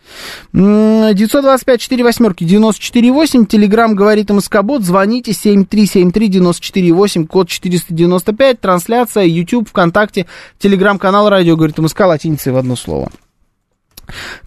925 0.53 1.81
4 1.81 2.03
восьмерки 2.03 2.43
94 2.43 3.11
8, 3.11 3.45
телеграмм 3.45 3.95
говорит 3.95 4.30
МСК-бот, 4.30 4.84
звоните 4.84 5.34
7373 5.34 6.27
94 6.27 6.91
8, 6.91 7.27
код 7.27 7.49
495, 7.49 8.60
трансляция, 8.60 9.26
YouTube, 9.26 9.69
ВКонтакте, 9.69 10.26
телеграм 10.60 10.61
телеграм-канал 10.62 11.30
радио, 11.30 11.56
говорит 11.56 11.78
МСК 11.78 12.02
латиницей 12.02 12.52
в 12.52 12.58
одно 12.58 12.76
слово. 12.76 13.10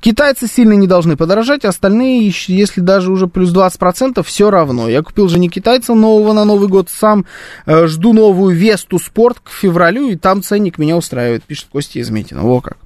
Китайцы 0.01 0.47
сильно 0.47 0.75
не 0.75 0.87
должны 0.87 1.17
подорожать, 1.17 1.65
остальные, 1.65 2.33
если 2.49 2.81
даже 2.81 3.11
уже 3.11 3.27
плюс 3.27 3.53
20%, 3.53 4.23
все 4.23 4.51
равно. 4.51 4.89
Я 4.89 5.03
купил 5.03 5.29
же 5.29 5.39
не 5.39 5.49
китайца 5.49 5.95
нового 5.95 6.33
на 6.33 6.45
Новый 6.45 6.69
год, 6.69 6.91
сам 6.91 7.25
э, 7.67 7.87
жду 7.87 8.13
новую 8.13 8.55
Весту 8.55 8.99
Спорт 8.99 9.41
к 9.41 9.51
февралю, 9.51 10.09
и 10.09 10.17
там 10.17 10.43
ценник 10.43 10.79
меня 10.79 10.97
устраивает, 10.97 11.45
пишет 11.45 11.69
Костя 11.73 12.01
Изметина. 12.01 12.43
Во 12.43 12.61
как. 12.61 12.77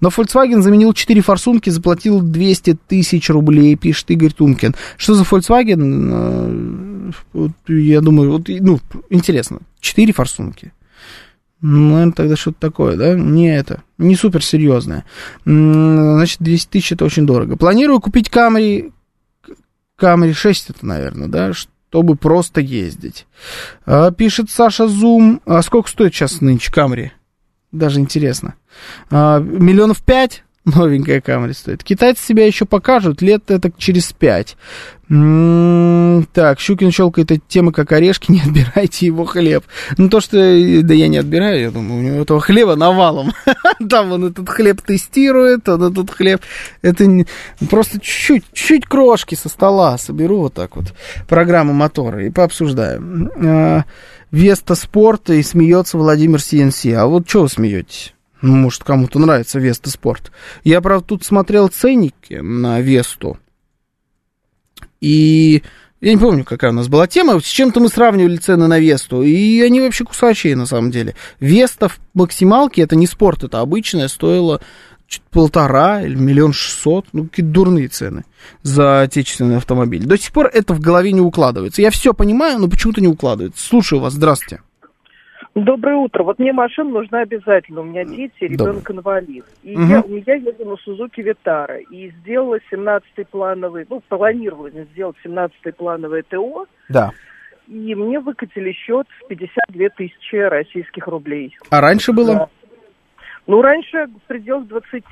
Но 0.00 0.08
Volkswagen 0.08 0.62
заменил 0.62 0.92
4 0.92 1.20
форсунки, 1.20 1.70
заплатил 1.70 2.20
200 2.20 2.78
тысяч 2.86 3.28
рублей, 3.30 3.76
пишет 3.76 4.10
Игорь 4.10 4.32
Тумкин. 4.32 4.74
Что 4.96 5.14
за 5.14 5.24
Volkswagen? 5.24 7.10
Э, 7.10 7.12
вот, 7.32 7.50
я 7.68 8.00
думаю, 8.00 8.32
вот, 8.32 8.48
ну, 8.48 8.80
интересно. 9.10 9.58
4 9.80 10.12
форсунки. 10.12 10.72
Ну, 11.66 11.92
наверное, 11.92 12.12
тогда 12.12 12.36
что-то 12.36 12.60
такое, 12.60 12.94
да? 12.94 13.14
Не 13.14 13.56
это, 13.56 13.82
не 13.96 14.16
суперсерьезное. 14.16 15.06
Значит, 15.46 16.42
200 16.42 16.68
тысяч 16.68 16.92
это 16.92 17.06
очень 17.06 17.26
дорого. 17.26 17.56
Планирую 17.56 18.02
купить 18.02 18.28
Camry, 18.28 18.92
Camry 19.98 20.34
6 20.34 20.70
это, 20.70 20.84
наверное, 20.84 21.28
да, 21.28 21.54
чтобы 21.54 22.16
просто 22.16 22.60
ездить. 22.60 23.26
А, 23.86 24.10
пишет 24.10 24.50
Саша 24.50 24.88
Зум. 24.88 25.40
А 25.46 25.62
сколько 25.62 25.88
стоит 25.88 26.14
сейчас 26.14 26.42
нынче 26.42 26.70
Camry? 26.70 27.12
Даже 27.72 27.98
интересно. 27.98 28.56
А, 29.10 29.38
миллионов 29.40 30.02
пять? 30.02 30.44
новенькая 30.64 31.20
Камри 31.20 31.52
стоит. 31.52 31.84
Китайцы 31.84 32.24
себя 32.24 32.46
еще 32.46 32.64
покажут 32.64 33.22
лет 33.22 33.50
это 33.50 33.70
через 33.76 34.12
пять. 34.12 34.56
Так, 35.08 36.60
Щукин 36.60 36.90
щелкает 36.90 37.30
эти 37.30 37.42
темы 37.46 37.72
как 37.72 37.92
орешки, 37.92 38.30
не 38.32 38.40
отбирайте 38.40 39.06
его 39.06 39.24
хлеб. 39.24 39.64
Ну, 39.98 40.08
то, 40.08 40.20
что, 40.20 40.36
да 40.82 40.94
я 40.94 41.08
не 41.08 41.18
отбираю, 41.18 41.60
я 41.60 41.70
думаю, 41.70 42.00
у 42.00 42.02
него 42.02 42.22
этого 42.22 42.40
хлеба 42.40 42.74
навалом. 42.74 43.32
Там 43.90 44.12
он 44.12 44.26
этот 44.26 44.48
хлеб 44.48 44.80
тестирует, 44.80 45.68
он 45.68 45.82
этот 45.82 46.10
хлеб, 46.10 46.40
это 46.80 47.06
не... 47.06 47.26
просто 47.68 48.00
чуть-чуть, 48.00 48.44
чуть 48.52 48.86
крошки 48.86 49.34
со 49.34 49.48
стола 49.48 49.98
соберу 49.98 50.38
вот 50.38 50.54
так 50.54 50.76
вот, 50.76 50.94
программу 51.28 51.74
мотора 51.74 52.24
и 52.24 52.30
пообсуждаем. 52.30 53.30
А, 53.36 53.84
Веста 54.30 54.74
спорта 54.74 55.34
и 55.34 55.42
смеется 55.42 55.98
Владимир 55.98 56.40
СНС. 56.40 56.86
А 56.86 57.06
вот 57.06 57.28
что 57.28 57.42
вы 57.42 57.48
смеетесь? 57.48 58.14
Ну, 58.42 58.56
может, 58.56 58.84
кому-то 58.84 59.18
нравится 59.18 59.58
Веста 59.58 59.88
Спорт. 59.90 60.30
Я, 60.64 60.82
правда, 60.82 61.06
тут 61.06 61.24
смотрел 61.24 61.68
ценники 61.68 62.34
на 62.34 62.80
Весту. 62.80 63.38
И 65.04 65.62
я 66.00 66.14
не 66.14 66.18
помню, 66.18 66.44
какая 66.44 66.70
у 66.70 66.74
нас 66.74 66.88
была 66.88 67.06
тема. 67.06 67.38
С 67.38 67.44
чем-то 67.44 67.78
мы 67.78 67.88
сравнивали 67.88 68.38
цены 68.38 68.66
на 68.68 68.78
Весту. 68.78 69.22
И 69.22 69.60
они 69.60 69.80
вообще 69.80 70.04
кусачие, 70.04 70.56
на 70.56 70.64
самом 70.64 70.90
деле. 70.90 71.14
Веста 71.40 71.88
в 71.88 72.00
максималке, 72.14 72.82
это 72.82 72.96
не 72.96 73.06
спорт, 73.06 73.44
это 73.44 73.60
обычная, 73.60 74.08
стоила 74.08 74.62
полтора 75.30 76.02
или 76.02 76.14
миллион 76.14 76.54
шестьсот. 76.54 77.06
Ну, 77.12 77.24
какие 77.24 77.44
дурные 77.44 77.88
цены 77.88 78.24
за 78.62 79.02
отечественный 79.02 79.58
автомобиль. 79.58 80.04
До 80.04 80.16
сих 80.16 80.32
пор 80.32 80.50
это 80.52 80.72
в 80.72 80.80
голове 80.80 81.12
не 81.12 81.20
укладывается. 81.20 81.82
Я 81.82 81.90
все 81.90 82.14
понимаю, 82.14 82.58
но 82.58 82.68
почему-то 82.68 83.02
не 83.02 83.08
укладывается. 83.08 83.62
Слушаю 83.62 84.00
вас, 84.00 84.14
здравствуйте. 84.14 84.62
Доброе 85.54 85.96
утро. 85.96 86.24
Вот 86.24 86.40
мне 86.40 86.52
машина 86.52 86.90
нужна 86.90 87.20
обязательно. 87.20 87.82
У 87.82 87.84
меня 87.84 88.04
дети, 88.04 88.32
ребенок 88.40 88.90
инвалид. 88.90 89.44
И 89.62 89.76
угу. 89.76 89.84
я, 89.84 90.02
я 90.26 90.34
еду 90.34 90.64
на 90.64 90.76
Сузуки 90.78 91.20
Витара. 91.20 91.78
И 91.78 92.10
сделала 92.10 92.58
17-й 92.72 93.24
плановый, 93.24 93.86
ну, 93.88 94.02
планировала 94.08 94.70
сделать 94.70 95.16
17-й 95.24 95.72
плановый 95.72 96.22
ТО. 96.22 96.66
Да. 96.88 97.12
И 97.68 97.94
мне 97.94 98.18
выкатили 98.18 98.72
счет 98.72 99.06
в 99.22 99.28
52 99.28 99.88
тысячи 99.90 100.36
российских 100.36 101.06
рублей. 101.06 101.56
А 101.70 101.80
раньше 101.80 102.12
было? 102.12 102.34
Да. 102.34 102.48
Ну, 103.46 103.62
раньше 103.62 104.06
в 104.06 104.26
пределах 104.26 104.66
20. 104.66 105.04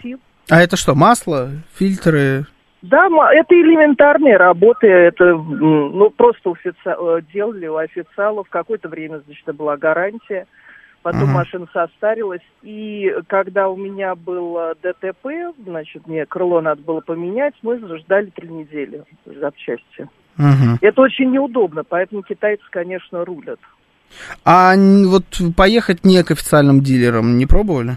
А 0.51 0.61
это 0.61 0.77
что, 0.77 0.95
масло, 0.97 1.51
фильтры? 1.75 2.47
Да, 2.83 3.07
это 3.33 3.55
элементарные 3.55 4.37
работы, 4.37 4.89
это 4.89 5.35
ну 5.35 6.11
просто 6.11 6.51
офици... 6.51 6.77
Э, 6.85 7.21
делали 7.33 7.69
у 7.69 7.77
официалов 7.77 8.49
какое-то 8.51 8.89
время, 8.89 9.23
значит, 9.25 9.45
была 9.55 9.77
гарантия. 9.77 10.47
Потом 11.03 11.31
uh-huh. 11.31 11.35
машина 11.35 11.67
состарилась, 11.73 12.43
и 12.63 13.13
когда 13.27 13.69
у 13.69 13.77
меня 13.77 14.15
был 14.15 14.57
ДТП, 14.83 15.53
значит, 15.65 16.07
мне 16.07 16.27
крыло 16.27 16.61
надо 16.61 16.81
было 16.83 17.01
поменять, 17.01 17.55
мы 17.63 17.81
ждали 17.99 18.31
три 18.31 18.49
недели 18.49 19.03
запчасти. 19.25 20.09
Uh-huh. 20.39 20.79
Это 20.81 21.03
очень 21.03 21.33
неудобно, 21.33 21.83
поэтому 21.83 22.23
китайцы, 22.23 22.63
конечно, 22.71 23.25
рулят. 23.25 23.59
А 24.45 24.75
вот 24.77 25.25
поехать 25.57 26.05
не 26.05 26.23
к 26.23 26.31
официальным 26.31 26.81
дилерам 26.81 27.37
не 27.37 27.47
пробовали? 27.47 27.97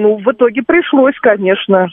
Ну, 0.00 0.16
в 0.16 0.32
итоге 0.32 0.62
пришлось, 0.62 1.14
конечно. 1.20 1.88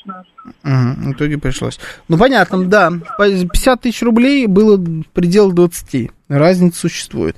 Угу, 0.63 1.09
в 1.09 1.11
итоге 1.11 1.37
пришлось. 1.37 1.77
Ну, 2.07 2.17
понятно, 2.17 2.63
да. 2.63 2.91
50 3.17 3.81
тысяч 3.81 4.01
рублей 4.01 4.47
было 4.47 4.79
предел 5.13 5.51
20. 5.51 6.09
Разница 6.29 6.79
существует. 6.79 7.35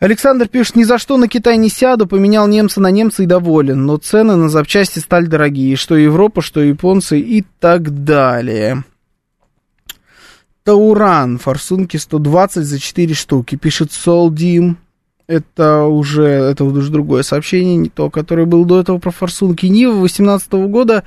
Александр 0.00 0.48
пишет, 0.48 0.76
ни 0.76 0.82
за 0.82 0.98
что 0.98 1.16
на 1.16 1.28
Китай 1.28 1.56
не 1.56 1.70
сяду, 1.70 2.06
поменял 2.06 2.46
немца 2.46 2.78
на 2.78 2.90
немца 2.90 3.22
и 3.22 3.26
доволен, 3.26 3.86
но 3.86 3.96
цены 3.96 4.36
на 4.36 4.50
запчасти 4.50 4.98
стали 4.98 5.24
дорогие, 5.24 5.76
что 5.76 5.96
Европа, 5.96 6.42
что 6.42 6.60
японцы 6.60 7.18
и 7.20 7.42
так 7.58 8.04
далее. 8.04 8.84
Тауран, 10.62 11.38
форсунки 11.38 11.96
120 11.96 12.64
за 12.64 12.78
4 12.78 13.14
штуки, 13.14 13.56
пишет 13.56 13.92
Солдим 13.92 14.76
это 15.26 15.84
уже, 15.84 16.24
это 16.24 16.64
уже 16.64 16.90
другое 16.90 17.22
сообщение, 17.22 17.76
не 17.76 17.88
то, 17.88 18.10
которое 18.10 18.46
было 18.46 18.64
до 18.66 18.80
этого 18.80 18.98
про 18.98 19.10
форсунки 19.10 19.66
Нива 19.66 19.94
2018 19.94 20.52
года. 20.68 21.04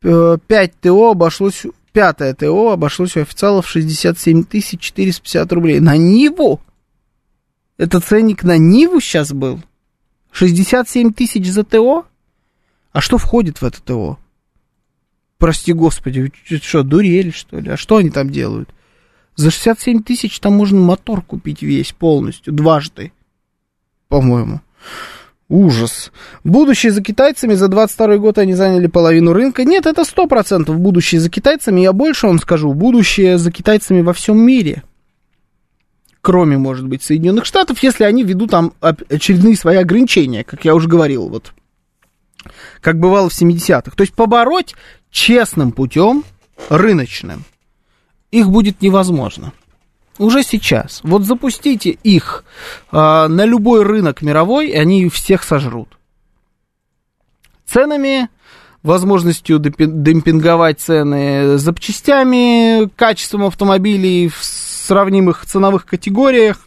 5 0.00 0.42
э, 0.50 0.68
ТО 0.82 1.10
обошлось, 1.10 1.62
пятое 1.92 2.34
ТО 2.34 2.72
обошлось 2.72 3.16
у 3.16 3.20
официалов 3.20 3.66
67 3.66 4.44
450 4.44 5.52
рублей. 5.52 5.80
На 5.80 5.96
Ниву? 5.96 6.60
Это 7.78 8.00
ценник 8.00 8.44
на 8.44 8.58
Ниву 8.58 9.00
сейчас 9.00 9.32
был? 9.32 9.62
67 10.32 11.12
тысяч 11.14 11.50
за 11.50 11.64
ТО? 11.64 12.04
А 12.92 13.00
что 13.00 13.16
входит 13.16 13.62
в 13.62 13.64
это 13.64 13.80
ТО? 13.82 14.18
Прости 15.38 15.72
господи, 15.72 16.32
что, 16.44 16.82
дурели 16.82 17.30
что 17.30 17.58
ли? 17.58 17.70
А 17.70 17.76
что 17.76 17.96
они 17.96 18.10
там 18.10 18.30
делают? 18.30 18.68
За 19.36 19.50
67 19.50 20.02
тысяч 20.02 20.38
там 20.38 20.54
можно 20.54 20.78
мотор 20.80 21.22
купить 21.22 21.62
весь 21.62 21.92
полностью, 21.92 22.52
дважды 22.52 23.12
по-моему. 24.14 24.60
Ужас. 25.48 26.12
Будущее 26.44 26.92
за 26.92 27.02
китайцами. 27.02 27.54
За 27.54 27.66
22 27.66 28.18
год 28.18 28.38
они 28.38 28.54
заняли 28.54 28.86
половину 28.86 29.32
рынка. 29.32 29.64
Нет, 29.64 29.86
это 29.86 30.02
100% 30.02 30.72
будущее 30.72 31.20
за 31.20 31.28
китайцами. 31.28 31.80
Я 31.80 31.92
больше 31.92 32.28
вам 32.28 32.38
скажу. 32.38 32.72
Будущее 32.74 33.38
за 33.38 33.50
китайцами 33.50 34.02
во 34.02 34.12
всем 34.12 34.38
мире. 34.38 34.84
Кроме, 36.20 36.58
может 36.58 36.86
быть, 36.86 37.02
Соединенных 37.02 37.44
Штатов, 37.44 37.82
если 37.82 38.04
они 38.04 38.22
ведут 38.22 38.52
там 38.52 38.72
очередные 38.80 39.56
свои 39.56 39.78
ограничения, 39.78 40.44
как 40.44 40.64
я 40.64 40.76
уже 40.76 40.86
говорил, 40.86 41.28
вот. 41.28 41.52
Как 42.80 43.00
бывало 43.00 43.28
в 43.28 43.32
70-х. 43.32 43.96
То 43.96 44.02
есть 44.02 44.14
побороть 44.14 44.76
честным 45.10 45.72
путем, 45.72 46.22
рыночным, 46.68 47.42
их 48.30 48.48
будет 48.48 48.80
невозможно. 48.80 49.52
Уже 50.18 50.42
сейчас. 50.42 51.00
Вот 51.02 51.24
запустите 51.24 51.90
их 51.90 52.44
э, 52.92 52.96
на 52.96 53.44
любой 53.44 53.82
рынок 53.82 54.22
мировой, 54.22 54.68
и 54.68 54.76
они 54.76 55.08
всех 55.08 55.42
сожрут. 55.42 55.88
Ценами, 57.66 58.28
возможностью 58.82 59.58
демпинговать 59.58 60.80
цены 60.80 61.58
запчастями, 61.58 62.88
качеством 62.90 63.44
автомобилей 63.46 64.28
в 64.28 64.44
сравнимых 64.44 65.46
ценовых 65.46 65.86
категориях, 65.86 66.58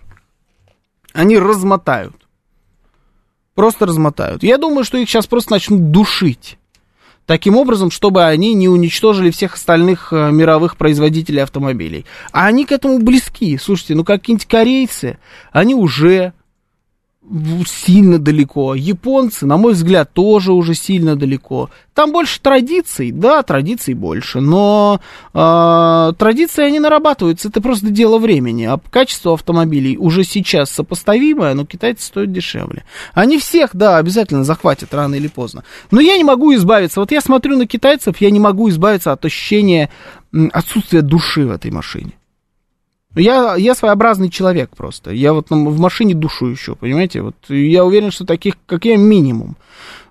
они 1.14 1.38
размотают. 1.38 2.16
Просто 3.56 3.86
размотают. 3.86 4.44
Я 4.44 4.58
думаю, 4.58 4.84
что 4.84 4.98
их 4.98 5.10
сейчас 5.10 5.26
просто 5.26 5.52
начнут 5.54 5.92
душить 5.92 6.58
таким 7.28 7.56
образом, 7.58 7.92
чтобы 7.92 8.24
они 8.24 8.56
не 8.56 8.68
уничтожили 8.68 9.30
всех 9.30 9.54
остальных 9.54 10.12
э, 10.12 10.32
мировых 10.32 10.78
производителей 10.78 11.44
автомобилей. 11.44 12.06
А 12.32 12.48
они 12.48 12.66
к 12.66 12.72
этому 12.72 12.98
близки. 12.98 13.58
Слушайте, 13.58 13.94
ну 13.94 14.04
какие-нибудь 14.04 14.48
корейцы, 14.48 15.20
они 15.52 15.76
уже 15.76 16.34
сильно 17.68 18.20
далеко. 18.20 18.76
Японцы, 18.76 19.46
на 19.46 19.58
мой 19.58 19.74
взгляд, 19.74 20.14
тоже 20.14 20.54
уже 20.54 20.74
сильно 20.74 21.16
далеко. 21.16 21.70
Там 21.94 22.12
больше 22.12 22.40
традиций, 22.42 23.12
да, 23.12 23.44
традиций 23.44 23.94
больше, 23.94 24.40
но 24.40 25.02
э, 25.34 26.14
традиции 26.18 26.64
они 26.64 26.80
нарабатываются, 26.80 27.50
это 27.50 27.60
просто 27.60 27.88
дело 27.90 28.18
времени. 28.18 28.66
А 28.66 28.80
качество 28.90 29.34
автомобилей 29.34 29.98
уже 29.98 30.24
сейчас 30.24 30.70
сопоставимое, 30.70 31.54
но 31.54 31.66
китайцы 31.66 32.06
стоят 32.06 32.32
дешевле. 32.32 32.86
Они 33.14 33.40
всех, 33.40 33.72
да, 33.74 33.98
обязательно 33.98 34.44
захватят 34.44 34.94
рано 34.94 35.16
или 35.16 35.28
поздно. 35.28 35.64
Но 35.92 36.00
я 36.00 36.18
не 36.18 36.24
могу 36.24 36.54
избавиться, 36.56 37.00
вот 37.00 37.12
я 37.12 37.22
смотрю 37.22 37.58
на 37.58 37.68
китайцев, 37.68 38.22
я 38.22 38.32
не 38.32 38.40
могу 38.40 38.70
избавиться 38.70 39.12
от 39.12 39.26
ощущения 39.26 39.90
отсутствия 40.54 41.02
души 41.02 41.46
в 41.46 41.52
этой 41.52 41.72
машине. 41.72 42.14
Я, 43.16 43.56
я 43.56 43.74
своеобразный 43.74 44.30
человек 44.30 44.76
просто. 44.76 45.12
Я 45.12 45.34
вот 45.34 45.50
в 45.50 45.80
машине 45.80 46.14
душу 46.14 46.48
еще, 46.48 46.76
понимаете? 46.76 47.22
Вот 47.22 47.36
я 47.50 47.84
уверен, 47.84 48.12
что 48.12 48.26
таких, 48.26 48.56
как 48.66 48.86
я, 48.86 48.98
минимум. 48.98 49.58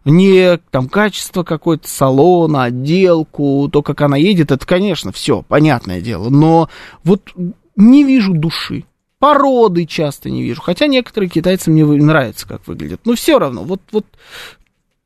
Не 0.04 0.58
там 0.70 0.88
качество 0.88 1.42
какое-то 1.42 1.88
салона, 1.88 2.64
отделку, 2.64 3.68
то, 3.72 3.82
как 3.82 4.00
она 4.00 4.16
едет, 4.16 4.52
это, 4.52 4.64
конечно, 4.64 5.12
все, 5.12 5.42
понятное 5.42 6.00
дело. 6.00 6.30
Но 6.30 6.68
вот 7.04 7.32
не 7.76 8.04
вижу 8.04 8.32
души. 8.32 8.84
Породы 9.18 9.86
часто 9.86 10.30
не 10.30 10.42
вижу. 10.42 10.60
Хотя 10.60 10.86
некоторые 10.86 11.28
китайцы 11.28 11.70
мне 11.70 11.84
нравятся, 11.84 12.46
как 12.46 12.66
выглядят. 12.66 13.00
Но 13.04 13.14
все 13.14 13.38
равно, 13.38 13.64
вот, 13.64 13.80
вот 13.90 14.06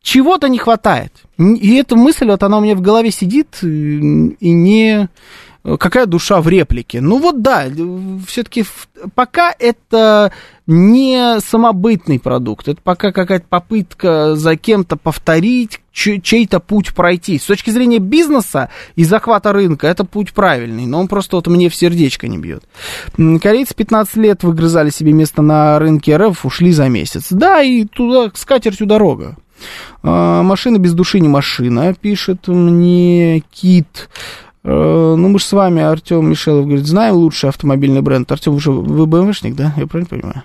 чего-то 0.02 0.48
не 0.48 0.58
хватает. 0.58 1.12
И 1.38 1.74
эта 1.74 1.96
мысль, 1.96 2.26
вот 2.26 2.42
она 2.42 2.58
у 2.58 2.60
меня 2.60 2.74
в 2.74 2.80
голове 2.80 3.10
сидит 3.10 3.62
и 3.62 4.50
не... 4.52 5.08
Какая 5.62 6.06
душа 6.06 6.40
в 6.40 6.48
реплике? 6.48 7.00
Ну 7.02 7.18
вот 7.18 7.42
да, 7.42 7.66
все-таки 8.26 8.64
пока 9.14 9.54
это 9.58 10.32
не 10.66 11.38
самобытный 11.40 12.18
продукт, 12.18 12.68
это 12.68 12.80
пока 12.82 13.12
какая-то 13.12 13.46
попытка 13.46 14.36
за 14.36 14.56
кем-то 14.56 14.96
повторить, 14.96 15.80
чей-то 15.92 16.60
путь 16.60 16.94
пройти. 16.94 17.38
С 17.38 17.44
точки 17.44 17.68
зрения 17.70 17.98
бизнеса 17.98 18.70
и 18.96 19.04
захвата 19.04 19.52
рынка, 19.52 19.86
это 19.86 20.04
путь 20.04 20.32
правильный, 20.32 20.86
но 20.86 21.00
он 21.00 21.08
просто 21.08 21.36
вот 21.36 21.46
мне 21.46 21.68
в 21.68 21.74
сердечко 21.74 22.26
не 22.26 22.38
бьет. 22.38 22.64
Корейцы 23.42 23.74
15 23.74 24.16
лет 24.16 24.42
выгрызали 24.42 24.88
себе 24.88 25.12
место 25.12 25.42
на 25.42 25.78
рынке 25.78 26.16
РФ, 26.16 26.46
ушли 26.46 26.72
за 26.72 26.88
месяц. 26.88 27.26
Да, 27.30 27.60
и 27.60 27.84
туда 27.84 28.30
с 28.34 28.46
катертью 28.46 28.86
дорога. 28.86 29.36
А, 30.02 30.42
машина 30.42 30.78
без 30.78 30.94
души 30.94 31.20
не 31.20 31.28
машина, 31.28 31.94
пишет 31.94 32.48
мне 32.48 33.40
Кит. 33.50 34.08
А, 34.62 35.14
ну, 35.16 35.28
мы 35.28 35.38
же 35.38 35.44
с 35.44 35.52
вами, 35.52 35.82
Артем 35.82 36.28
Мишелов, 36.28 36.66
говорит, 36.66 36.86
знаем 36.86 37.14
лучший 37.14 37.48
автомобильный 37.48 38.02
бренд. 38.02 38.30
Артем, 38.30 38.52
вы 38.52 38.60
же 38.60 38.70
вы 38.70 39.06
БМВшник, 39.06 39.54
да? 39.54 39.72
Я 39.76 39.86
правильно 39.86 40.08
понимаю? 40.08 40.42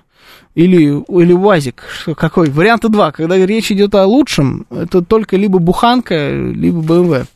Или, 0.56 1.04
или 1.10 1.34
УАЗик, 1.34 1.84
какой? 2.16 2.50
Варианта 2.50 2.88
два. 2.88 3.12
Когда 3.12 3.38
речь 3.38 3.74
идет 3.74 3.94
о 3.94 4.06
лучшем, 4.06 4.66
это 4.70 5.02
только 5.02 5.36
либо 5.36 5.60
буханка, 5.60 6.32
либо 6.32 6.82
БМВ. 6.82 7.28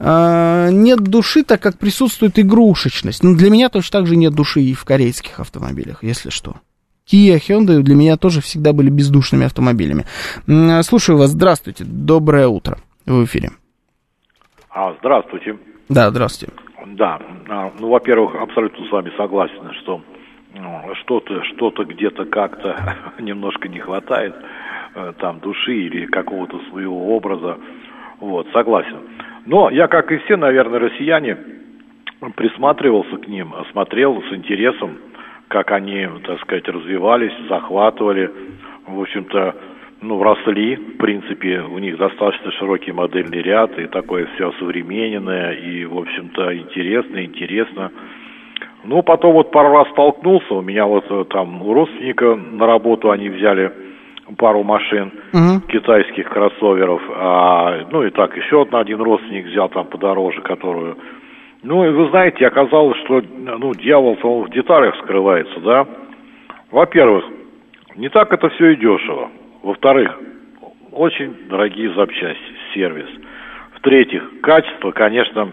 А, 0.00 0.68
нет 0.70 0.98
души, 0.98 1.44
так 1.44 1.62
как 1.62 1.78
присутствует 1.78 2.38
игрушечность. 2.40 3.22
Ну, 3.22 3.36
для 3.36 3.50
меня 3.50 3.68
точно 3.68 4.00
так 4.00 4.08
же 4.08 4.16
нет 4.16 4.34
души 4.34 4.62
и 4.62 4.74
в 4.74 4.84
корейских 4.84 5.38
автомобилях, 5.38 6.02
если 6.02 6.30
что. 6.30 6.56
Kia, 7.08 7.38
Hyundai 7.38 7.82
для 7.82 7.94
меня 7.94 8.16
тоже 8.16 8.40
всегда 8.40 8.72
были 8.72 8.90
бездушными 8.90 9.46
автомобилями. 9.46 10.04
Слушаю 10.82 11.18
вас, 11.18 11.30
здравствуйте, 11.30 11.84
доброе 11.84 12.48
утро, 12.48 12.78
в 13.06 13.24
эфире. 13.24 13.52
А, 14.70 14.92
здравствуйте. 14.98 15.56
Да, 15.88 16.10
здравствуйте. 16.10 16.52
Да, 16.86 17.20
а, 17.48 17.72
ну, 17.78 17.88
во-первых, 17.88 18.34
абсолютно 18.36 18.86
с 18.86 18.90
вами 18.90 19.12
согласен, 19.16 19.72
что 19.82 20.02
ну, 20.54 20.94
что-то 21.02 21.42
что-то 21.44 21.84
где-то 21.84 22.24
как-то 22.24 22.96
немножко 23.18 23.68
не 23.68 23.78
хватает 23.78 24.34
э, 24.94 25.12
там 25.18 25.40
души 25.40 25.74
или 25.74 26.06
какого-то 26.06 26.58
своего 26.70 27.16
образа. 27.16 27.58
Вот, 28.20 28.48
согласен. 28.52 28.98
Но 29.44 29.70
я, 29.70 29.86
как 29.86 30.10
и 30.10 30.18
все, 30.18 30.36
наверное, 30.36 30.80
россияне, 30.80 31.36
присматривался 32.34 33.16
к 33.18 33.28
ним, 33.28 33.54
смотрел 33.70 34.22
с 34.22 34.32
интересом, 34.32 34.98
как 35.48 35.70
они, 35.70 36.08
так 36.24 36.40
сказать, 36.40 36.66
развивались, 36.66 37.32
захватывали, 37.48 38.30
в 38.86 39.00
общем-то, 39.00 39.54
ну, 40.06 40.22
росли, 40.22 40.76
в 40.76 40.98
принципе, 40.98 41.60
у 41.60 41.78
них 41.78 41.98
достаточно 41.98 42.52
широкий 42.52 42.92
модельный 42.92 43.42
ряд, 43.42 43.76
и 43.78 43.86
такое 43.86 44.26
все 44.34 44.52
современное, 44.58 45.52
и, 45.52 45.84
в 45.84 45.98
общем-то, 45.98 46.56
интересно, 46.56 47.24
интересно. 47.24 47.90
Ну, 48.84 49.02
потом 49.02 49.32
вот 49.32 49.50
пару 49.50 49.72
раз 49.72 49.88
столкнулся, 49.90 50.54
у 50.54 50.62
меня 50.62 50.86
вот 50.86 51.04
э, 51.10 51.24
там 51.30 51.60
у 51.60 51.74
родственника 51.74 52.36
на 52.36 52.66
работу 52.66 53.10
они 53.10 53.28
взяли 53.28 53.72
пару 54.38 54.62
машин 54.62 55.12
uh-huh. 55.32 55.66
китайских 55.68 56.28
кроссоверов, 56.28 57.02
а, 57.10 57.86
ну 57.90 58.04
и 58.04 58.10
так 58.10 58.36
еще 58.36 58.66
один 58.70 59.00
родственник 59.00 59.46
взял 59.46 59.68
там 59.68 59.86
подороже, 59.86 60.40
которую 60.42 60.96
ну, 61.62 61.84
и 61.84 61.90
вы 61.90 62.10
знаете, 62.10 62.46
оказалось, 62.46 62.96
что 63.04 63.20
ну, 63.20 63.74
дьявол 63.74 64.16
он 64.22 64.44
в 64.44 64.50
деталях 64.50 64.94
скрывается, 64.98 65.58
да. 65.60 65.86
Во-первых, 66.70 67.24
не 67.96 68.08
так 68.08 68.32
это 68.32 68.48
все 68.50 68.70
и 68.70 68.76
дешево. 68.76 69.30
Во-вторых, 69.62 70.18
очень 70.92 71.34
дорогие 71.48 71.92
запчасти, 71.94 72.42
сервис. 72.74 73.08
В-третьих, 73.74 74.40
качество, 74.40 74.90
конечно, 74.90 75.52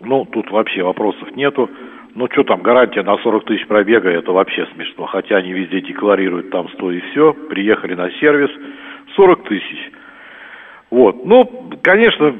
ну, 0.00 0.24
тут 0.24 0.50
вообще 0.50 0.82
вопросов 0.82 1.34
нету. 1.36 1.70
Ну, 2.14 2.28
что 2.32 2.44
там, 2.44 2.62
гарантия 2.62 3.02
на 3.02 3.18
40 3.18 3.44
тысяч 3.44 3.66
пробега, 3.66 4.08
это 4.08 4.32
вообще 4.32 4.66
смешно. 4.74 5.04
Хотя 5.06 5.36
они 5.36 5.52
везде 5.52 5.82
декларируют 5.82 6.50
там 6.50 6.68
100 6.70 6.92
и 6.92 7.00
все. 7.00 7.32
Приехали 7.34 7.94
на 7.94 8.10
сервис, 8.12 8.50
40 9.16 9.44
тысяч. 9.44 9.92
Вот. 10.90 11.26
Ну, 11.26 11.70
конечно, 11.82 12.34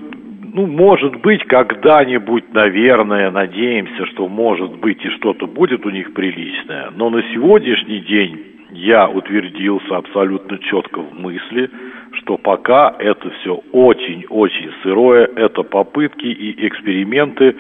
ну, 0.55 0.67
может 0.67 1.17
быть, 1.17 1.45
когда-нибудь, 1.45 2.55
наверное, 2.55 3.31
надеемся, 3.31 4.07
что 4.07 4.29
может 4.29 4.77
быть 4.77 5.05
и 5.05 5.11
что-то 5.11 5.47
будет 5.47 5.85
у 5.85 5.91
них 5.91 6.15
приличное. 6.15 6.91
Но 6.97 7.11
на 7.11 7.23
сегодняшний 7.35 8.01
день 8.01 8.56
я 8.77 9.09
утвердился 9.09 9.97
абсолютно 9.97 10.59
четко 10.59 11.01
в 11.01 11.19
мысли, 11.19 11.71
что 12.13 12.37
пока 12.37 12.95
это 12.99 13.31
все 13.41 13.63
очень-очень 13.73 14.71
сырое, 14.83 15.31
это 15.35 15.63
попытки 15.63 16.27
и 16.27 16.67
эксперименты, 16.67 17.57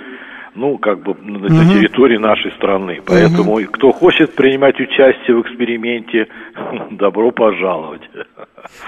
ну, 0.56 0.78
как 0.78 1.02
бы 1.02 1.14
на 1.22 1.46
угу. 1.46 1.72
территории 1.72 2.18
нашей 2.18 2.50
страны. 2.52 3.00
Поэтому 3.04 3.54
угу. 3.54 3.66
кто 3.70 3.92
хочет 3.92 4.34
принимать 4.34 4.80
участие 4.80 5.36
в 5.36 5.42
эксперименте, 5.42 6.26
добро 6.92 7.30
пожаловать. 7.30 8.02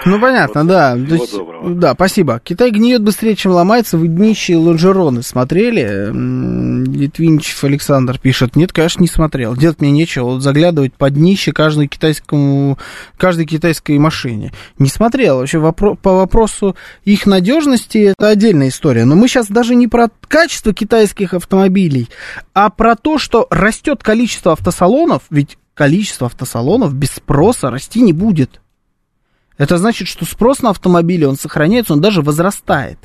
Ну, 0.05 0.19
понятно, 0.19 0.63
вот, 0.63 0.69
да. 0.69 0.95
Всего 0.97 1.15
есть, 1.15 1.37
доброго. 1.37 1.71
Да, 1.75 1.95
спасибо. 1.95 2.41
Китай 2.43 2.71
гниет 2.71 3.03
быстрее, 3.03 3.37
чем 3.37 3.53
ломается. 3.53 3.97
Вы 3.97 4.09
днище 4.09 4.57
лонжероны 4.57 5.23
смотрели? 5.23 6.11
Литвинчев 6.13 7.63
Александр 7.65 8.19
пишет. 8.19 8.57
Нет, 8.57 8.73
конечно, 8.73 9.03
не 9.03 9.09
смотрел. 9.09 9.57
Делать 9.57 9.81
мне 9.81 9.91
нечего. 9.91 10.25
Вот 10.25 10.43
заглядывать 10.43 10.95
под 10.95 11.15
днище 11.15 11.53
каждой, 11.53 11.87
китайскому, 11.87 12.79
каждой 13.17 13.47
китайской 13.47 13.99
машине. 13.99 14.53
Не 14.79 14.89
смотрел. 14.89 15.39
Вообще 15.39 15.59
вопро- 15.59 15.97
по 15.97 16.15
вопросу 16.15 16.75
их 17.05 17.27
надежности 17.27 17.99
это 17.99 18.29
отдельная 18.29 18.69
история. 18.69 19.05
Но 19.05 19.15
мы 19.15 19.29
сейчас 19.29 19.49
даже 19.49 19.75
не 19.75 19.87
про 19.87 20.09
качество 20.27 20.73
китайских 20.73 21.35
автомобилей, 21.35 21.58
автомобилей, 21.59 22.09
а 22.55 22.71
про 22.71 22.95
то, 22.97 23.19
что 23.19 23.47
растет 23.51 24.03
количество 24.03 24.53
автосалонов, 24.53 25.23
ведь 25.31 25.59
количество 25.75 26.27
автосалонов 26.27 26.95
без 26.95 27.11
спроса 27.11 27.71
расти 27.71 28.01
не 28.01 28.13
будет. 28.13 28.61
Это 29.57 29.77
значит, 29.77 30.07
что 30.09 30.25
спрос 30.25 30.63
на 30.63 30.71
автомобили, 30.71 31.25
он 31.25 31.37
сохраняется, 31.37 31.93
он 31.93 32.01
даже 32.01 32.23
возрастает. 32.23 32.99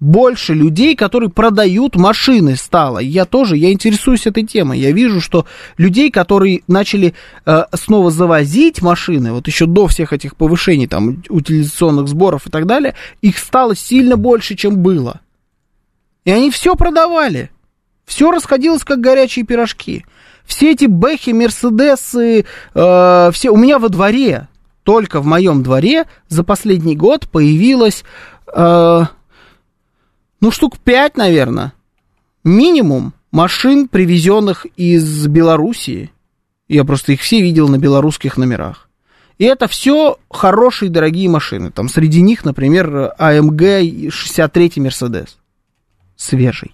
Больше 0.00 0.54
людей, 0.54 0.94
которые 0.94 1.28
продают 1.28 1.96
машины 1.96 2.54
стало. 2.54 2.98
Я 2.98 3.24
тоже, 3.24 3.56
я 3.56 3.72
интересуюсь 3.72 4.28
этой 4.28 4.44
темой. 4.44 4.78
Я 4.78 4.92
вижу, 4.92 5.20
что 5.20 5.44
людей, 5.76 6.12
которые 6.12 6.62
начали 6.68 7.14
э, 7.44 7.64
снова 7.74 8.12
завозить 8.12 8.80
машины, 8.80 9.32
вот 9.32 9.48
еще 9.48 9.66
до 9.66 9.88
всех 9.88 10.12
этих 10.12 10.36
повышений, 10.36 10.86
там, 10.86 11.24
утилизационных 11.28 12.06
сборов 12.06 12.46
и 12.46 12.50
так 12.50 12.66
далее, 12.66 12.94
их 13.22 13.38
стало 13.38 13.74
сильно 13.74 14.16
больше, 14.16 14.54
чем 14.54 14.76
было. 14.76 15.20
И 16.24 16.30
они 16.30 16.50
все 16.52 16.76
продавали. 16.76 17.50
Все 18.08 18.30
расходилось 18.30 18.84
как 18.84 19.00
горячие 19.00 19.44
пирожки. 19.44 20.06
Все 20.46 20.72
эти 20.72 20.86
бэхи, 20.86 21.30
мерседесы, 21.30 22.46
э, 22.74 23.30
все 23.34 23.50
у 23.50 23.56
меня 23.58 23.78
во 23.78 23.90
дворе, 23.90 24.48
только 24.82 25.20
в 25.20 25.26
моем 25.26 25.62
дворе 25.62 26.06
за 26.28 26.42
последний 26.42 26.96
год 26.96 27.28
появилось, 27.28 28.04
э, 28.46 29.02
ну, 30.40 30.50
штук 30.50 30.78
пять, 30.78 31.18
наверное, 31.18 31.74
минимум 32.44 33.12
машин, 33.30 33.88
привезенных 33.88 34.64
из 34.76 35.26
Белоруссии. 35.26 36.10
Я 36.66 36.84
просто 36.84 37.12
их 37.12 37.20
все 37.20 37.42
видел 37.42 37.68
на 37.68 37.76
белорусских 37.76 38.38
номерах. 38.38 38.88
И 39.36 39.44
это 39.44 39.68
все 39.68 40.16
хорошие, 40.30 40.90
дорогие 40.90 41.28
машины. 41.28 41.70
Там 41.70 41.90
среди 41.90 42.22
них, 42.22 42.46
например, 42.46 43.12
AMG 43.18 44.08
63 44.10 44.68
Mercedes. 44.78 45.28
Свежий 46.16 46.72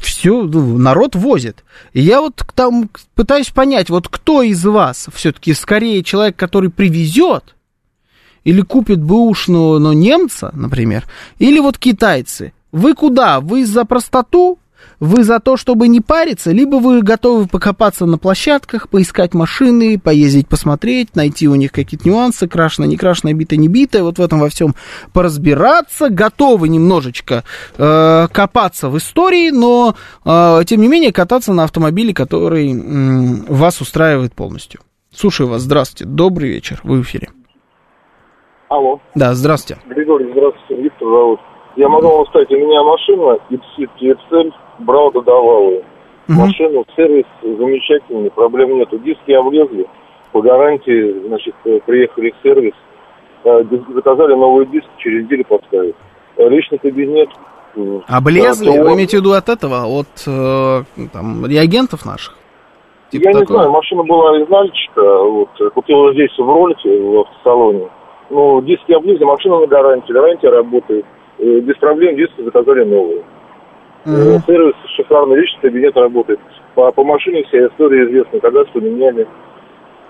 все, 0.00 0.42
ну, 0.42 0.78
народ 0.78 1.14
возит. 1.14 1.64
И 1.92 2.00
я 2.00 2.20
вот 2.20 2.44
там 2.54 2.90
пытаюсь 3.14 3.50
понять, 3.50 3.90
вот 3.90 4.08
кто 4.08 4.42
из 4.42 4.64
вас 4.64 5.08
все-таки 5.14 5.54
скорее 5.54 6.02
человек, 6.02 6.36
который 6.36 6.70
привезет, 6.70 7.54
или 8.44 8.60
купит 8.62 9.02
бэушного, 9.02 9.78
но 9.78 9.92
немца, 9.92 10.50
например, 10.54 11.06
или 11.38 11.60
вот 11.60 11.78
китайцы. 11.78 12.52
Вы 12.72 12.94
куда? 12.94 13.40
Вы 13.40 13.66
за 13.66 13.84
простоту 13.84 14.58
вы 15.00 15.24
за 15.24 15.40
то, 15.40 15.56
чтобы 15.56 15.88
не 15.88 16.00
париться, 16.00 16.50
либо 16.50 16.76
вы 16.76 17.02
готовы 17.02 17.46
покопаться 17.46 18.06
на 18.06 18.18
площадках, 18.18 18.88
поискать 18.88 19.34
машины, 19.34 19.98
поездить, 19.98 20.48
посмотреть, 20.48 21.14
найти 21.14 21.48
у 21.48 21.54
них 21.54 21.72
какие-то 21.72 22.08
нюансы, 22.08 22.48
крашено, 22.48 22.84
не 22.84 22.96
крашено, 22.96 23.32
бито, 23.32 23.56
не 23.56 23.68
бито, 23.68 24.02
вот 24.02 24.18
в 24.18 24.22
этом 24.22 24.40
во 24.40 24.48
всем 24.48 24.74
поразбираться, 25.12 26.08
готовы 26.08 26.68
немножечко 26.68 27.44
э, 27.76 28.26
копаться 28.32 28.88
в 28.88 28.98
истории, 28.98 29.50
но, 29.50 29.94
э, 30.24 30.60
тем 30.66 30.80
не 30.80 30.88
менее, 30.88 31.12
кататься 31.12 31.52
на 31.52 31.64
автомобиле, 31.64 32.12
который 32.12 32.72
э, 32.72 33.52
вас 33.52 33.80
устраивает 33.80 34.34
полностью. 34.34 34.80
Слушаю 35.14 35.48
вас, 35.48 35.62
здравствуйте, 35.62 36.04
добрый 36.04 36.50
вечер, 36.50 36.80
вы 36.82 36.98
в 36.98 37.02
эфире. 37.02 37.28
Алло. 38.68 39.00
Да, 39.14 39.34
здравствуйте. 39.34 39.80
Григорий, 39.88 40.30
здравствуйте. 40.32 40.82
Виктор 40.82 41.08
зовут. 41.08 41.40
Я 41.78 41.88
могу 41.88 42.08
вам 42.08 42.26
сказать, 42.26 42.50
у 42.50 42.56
меня 42.56 42.82
машина 42.82 43.38
Ipsit 43.50 43.90
EXL, 44.00 44.52
брал, 44.80 45.12
додавал 45.12 45.70
ее. 45.70 45.84
Мгм. 46.26 46.40
Машину, 46.40 46.84
сервис 46.96 47.24
замечательный, 47.40 48.30
проблем 48.32 48.74
нету. 48.78 48.98
Диски 48.98 49.30
облезли, 49.30 49.86
по 50.32 50.42
гарантии, 50.42 51.28
значит, 51.28 51.54
э, 51.64 51.78
приехали 51.86 52.32
в 52.32 52.42
сервис, 52.42 52.74
э, 53.44 53.62
заказали 53.94 54.34
новый 54.34 54.66
диск, 54.66 54.88
через 54.98 55.24
неделю 55.24 55.44
поставят. 55.44 55.94
Э, 56.36 56.48
Личный 56.48 56.78
кабинет. 56.78 57.28
Облезли? 58.08 58.72
э, 58.72 58.76
ТО. 58.76 58.82
Вы 58.82 58.94
имеете 58.94 59.18
в 59.18 59.20
виду 59.20 59.32
от 59.34 59.48
этого, 59.48 59.86
от 59.86 60.08
э, 60.26 60.82
там, 61.12 61.46
реагентов 61.46 62.04
наших? 62.04 62.34
Типа 63.12 63.28
Я 63.28 63.34
не 63.34 63.40
такого? 63.40 63.60
знаю, 63.60 63.70
машина 63.70 64.02
была 64.02 64.36
из 64.42 64.48
Нальчика, 64.48 65.22
вот, 65.22 65.50
э, 65.60 65.70
купил 65.70 66.12
здесь 66.12 66.36
в 66.36 66.42
ролике, 66.44 67.00
в 67.00 67.20
автосалоне. 67.20 67.88
Ну, 68.30 68.60
диски 68.62 68.90
облезли, 68.90 69.22
машина 69.22 69.60
на 69.60 69.66
гарантии, 69.68 70.12
гарантия 70.12 70.48
работает. 70.50 71.06
Э, 71.38 71.60
Без 71.60 71.76
проблем 71.76 72.16
диски 72.16 72.42
заказали 72.42 72.84
новые. 72.84 73.22
Э, 74.04 74.38
Сервис 74.46 74.74
шикарный, 74.96 75.40
личный 75.40 75.60
кабинет 75.60 75.96
работает. 75.96 76.40
По, 76.74 76.90
по 76.92 77.04
машине 77.04 77.44
вся 77.44 77.66
история 77.66 78.04
известна, 78.06 78.40
когда 78.40 78.64
что 78.66 78.80
меняли. 78.80 79.26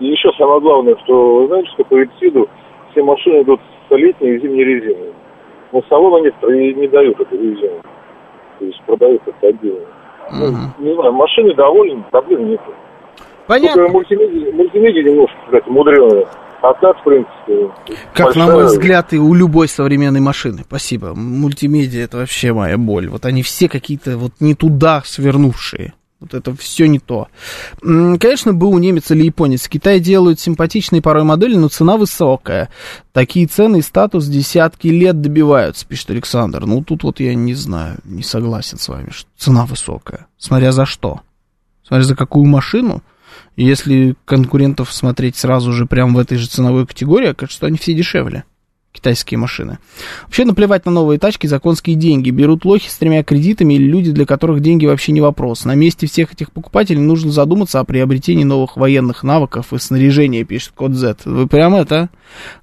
И 0.01 0.07
еще 0.07 0.31
самое 0.39 0.61
главное, 0.61 0.97
что, 1.05 1.47
знаете, 1.49 1.69
что 1.75 1.85
по 1.85 2.03
Ипсиду 2.03 2.49
все 2.91 3.03
машины 3.03 3.43
идут 3.43 3.61
с 3.89 3.95
летней 3.97 4.37
и 4.37 4.41
зимней 4.41 4.65
резиной. 4.65 5.13
Но 5.73 5.83
салона 5.89 6.23
некоторые 6.25 6.75
не 6.75 6.89
дают 6.89 7.19
эту 7.21 7.37
резину. 7.37 7.81
То 8.59 8.65
есть 8.65 8.83
продают 8.85 9.23
это 9.27 9.49
отдельно. 9.49 9.87
Ну, 10.31 10.47
не 10.79 10.95
знаю, 10.95 11.13
машины 11.13 11.55
довольны, 11.55 12.05
проблем 12.11 12.49
нет. 12.51 12.61
Понятно. 13.47 13.83
Только 13.83 13.93
мультимедиа, 13.93 14.53
мультимедиа 14.53 15.03
немножко 15.03 15.37
какая-то 15.47 15.71
мудреная. 15.71 16.27
А 16.61 16.75
так, 16.75 16.97
в 17.01 17.05
принципе, 17.05 17.73
Как, 18.15 18.35
на 18.35 18.47
большая- 18.47 18.53
мой 18.53 18.65
взгляд, 18.67 19.13
и 19.13 19.19
у 19.19 19.33
любой 19.33 19.69
современной 19.69 20.21
машины. 20.21 20.63
Спасибо. 20.67 21.15
Мультимедиа 21.15 22.03
это 22.05 22.17
вообще 22.19 22.53
моя 22.53 22.77
боль. 22.77 23.09
Вот 23.09 23.25
они 23.27 23.43
все 23.43 23.69
какие-то 23.69 24.19
вот 24.19 24.33
не 24.41 24.55
туда 24.55 25.03
свернувшие. 25.05 25.93
Вот 26.21 26.35
это 26.35 26.53
все 26.57 26.89
не 26.89 26.99
то. 26.99 27.29
Конечно, 27.81 28.53
был 28.53 28.71
у 28.73 28.79
немец 28.79 29.09
или 29.13 29.27
японец. 29.27 29.67
В 29.67 29.69
Китае 29.69 30.01
делают 30.01 30.41
симпатичные 30.41 31.01
порой 31.01 31.23
модели, 31.23 31.55
но 31.55 31.69
цена 31.69 31.97
высокая. 31.97 32.71
Такие 33.13 33.47
цены 33.47 33.79
и 33.79 33.83
статус 33.83 34.27
десятки 34.27 34.89
лет 34.89 35.21
добиваются, 35.21 35.87
пишет 35.87 36.11
Александр. 36.11 36.67
Ну, 36.67 36.83
тут 36.83 37.05
вот 37.05 37.21
я 37.21 37.37
не 37.37 37.55
знаю, 37.55 37.99
не 38.05 38.25
согласен 38.25 38.79
с 38.79 38.89
вами, 38.89 39.11
что 39.11 39.31
цена 39.37 39.65
высокая. 39.65 40.27
Смотря 40.39 40.73
за 40.73 40.87
что. 40.87 41.21
Смотря 41.87 42.03
за 42.05 42.17
какую 42.17 42.47
машину. 42.47 43.03
Если 43.59 44.15
конкурентов 44.25 44.93
смотреть 44.93 45.35
сразу 45.35 45.73
же 45.73 45.85
прямо 45.85 46.15
в 46.15 46.19
этой 46.21 46.39
же 46.39 46.47
ценовой 46.47 46.87
категории, 46.87 47.31
окажется, 47.31 47.57
что 47.57 47.67
они 47.67 47.77
все 47.77 47.93
дешевле. 47.93 48.45
Китайские 48.93 49.39
машины. 49.39 49.79
Вообще 50.23 50.45
наплевать 50.45 50.87
на 50.87 50.93
новые 50.93 51.19
тачки, 51.19 51.49
законские 51.49 51.97
деньги. 51.97 52.31
Берут 52.31 52.65
лохи 52.65 52.89
с 52.89 52.97
тремя 52.97 53.25
кредитами 53.25 53.75
или 53.75 53.83
люди, 53.83 54.13
для 54.13 54.27
которых 54.27 54.61
деньги 54.61 54.87
вообще 54.87 55.11
не 55.11 55.21
вопрос. 55.21 55.65
На 55.65 55.75
месте 55.75 56.07
всех 56.07 56.33
этих 56.33 56.53
покупателей 56.53 57.01
нужно 57.01 57.33
задуматься 57.33 57.81
о 57.81 57.85
приобретении 57.85 58.45
новых 58.45 58.77
военных 58.77 59.25
навыков 59.25 59.73
и 59.73 59.79
снаряжения, 59.79 60.45
пишет 60.45 60.75
код 60.77 60.93
Z. 60.93 61.17
Вы 61.25 61.49
прям 61.49 61.75
это 61.75 62.11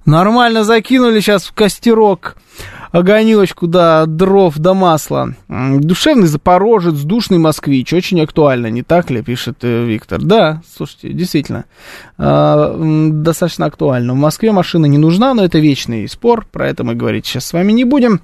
нормально 0.06 0.64
закинули 0.64 1.20
сейчас 1.20 1.44
в 1.44 1.52
костерок 1.52 2.38
огонечку, 2.92 3.66
да, 3.66 4.06
дров 4.06 4.56
до 4.58 4.74
масла. 4.74 5.34
М, 5.48 5.80
Душевный 5.80 6.26
запорожец, 6.26 7.00
душный 7.00 7.38
москвич. 7.38 7.92
Очень 7.92 8.20
актуально, 8.20 8.68
не 8.68 8.82
так 8.82 9.10
ли, 9.10 9.22
пишет 9.22 9.58
э, 9.62 9.84
Виктор. 9.84 10.22
Да, 10.22 10.62
слушайте, 10.76 11.10
действительно, 11.12 11.64
а, 12.18 12.76
достаточно 13.12 13.66
актуально. 13.66 14.12
В 14.12 14.16
Москве 14.16 14.52
машина 14.52 14.86
не 14.86 14.98
нужна, 14.98 15.34
но 15.34 15.44
это 15.44 15.58
вечный 15.58 16.08
спор, 16.08 16.46
про 16.50 16.68
это 16.68 16.84
мы 16.84 16.94
говорить 16.94 17.26
сейчас 17.26 17.46
с 17.46 17.52
вами 17.52 17.72
не 17.72 17.84
будем. 17.84 18.20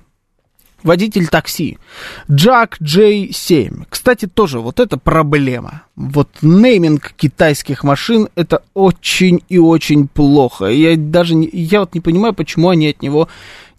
Водитель 0.83 1.29
такси. 1.29 1.79
Jack 2.29 2.73
J7. 2.81 3.85
Кстати, 3.89 4.27
тоже 4.27 4.59
вот 4.59 4.81
это 4.81 4.99
проблема. 4.99 5.83
Вот 5.95 6.29
нейминг 6.43 7.13
китайских 7.17 7.85
машин 7.85 8.29
это 8.35 8.63
очень 8.75 9.45
и 9.49 9.59
очень 9.59 10.09
плохо. 10.09 10.67
Я 10.67 10.97
даже 10.97 11.37
не, 11.37 11.49
я 11.53 11.81
вот 11.81 11.95
не 11.95 12.01
понимаю, 12.01 12.35
почему 12.35 12.69
они 12.71 12.89
от 12.89 13.01
него 13.01 13.29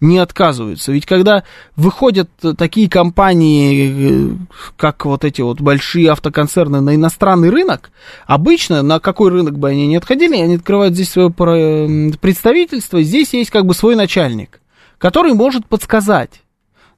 не 0.03 0.19
отказываются. 0.19 0.91
Ведь 0.91 1.05
когда 1.05 1.43
выходят 1.75 2.29
такие 2.57 2.89
компании, 2.89 4.33
э, 4.33 4.35
как 4.77 5.05
вот 5.05 5.23
эти 5.23 5.41
вот 5.41 5.61
большие 5.61 6.11
автоконцерны 6.11 6.81
на 6.81 6.95
иностранный 6.95 7.49
рынок, 7.49 7.91
обычно 8.27 8.81
на 8.81 8.99
какой 8.99 9.31
рынок 9.31 9.57
бы 9.57 9.69
они 9.69 9.87
ни 9.87 9.95
отходили, 9.95 10.35
они 10.35 10.55
открывают 10.55 10.93
здесь 10.93 11.09
свое 11.09 11.31
представительство, 11.31 13.01
здесь 13.01 13.33
есть 13.33 13.49
как 13.49 13.65
бы 13.65 13.73
свой 13.73 13.95
начальник, 13.95 14.59
который 14.97 15.33
может 15.33 15.65
подсказать. 15.67 16.41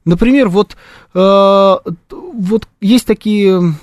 Например, 0.04 0.48
вот, 0.48 0.76
э, 1.14 1.76
вот 2.10 2.68
есть 2.80 3.06
такие 3.06 3.74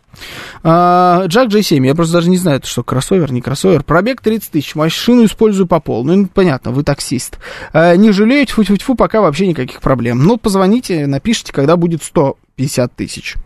А, 0.63 1.25
Jack 1.27 1.49
J7. 1.49 1.87
Я 1.87 1.95
просто 1.95 2.15
даже 2.15 2.29
не 2.29 2.37
знаю, 2.37 2.59
это 2.59 2.67
что, 2.67 2.83
кроссовер, 2.83 3.33
не 3.33 3.41
кроссовер. 3.41 3.83
Пробег 3.83 4.21
30 4.21 4.51
тысяч. 4.51 4.75
Машину 4.75 5.25
использую 5.25 5.67
по 5.67 5.81
полной. 5.81 6.17
Ну, 6.17 6.27
понятно, 6.27 6.71
вы 6.71 6.83
таксист. 6.83 7.39
А, 7.73 7.97
не 7.97 8.13
жалеете, 8.13 8.53
фу-фу-фу, 8.53 8.95
пока 8.95 9.23
вообще 9.23 9.47
никаких 9.47 9.81
проблем. 9.81 10.23
Ну, 10.23 10.37
позвоните, 10.37 11.07
напишите, 11.07 11.53
когда 11.53 11.77
будет 11.79 12.03
150 12.03 12.95
тысяч. 12.95 13.37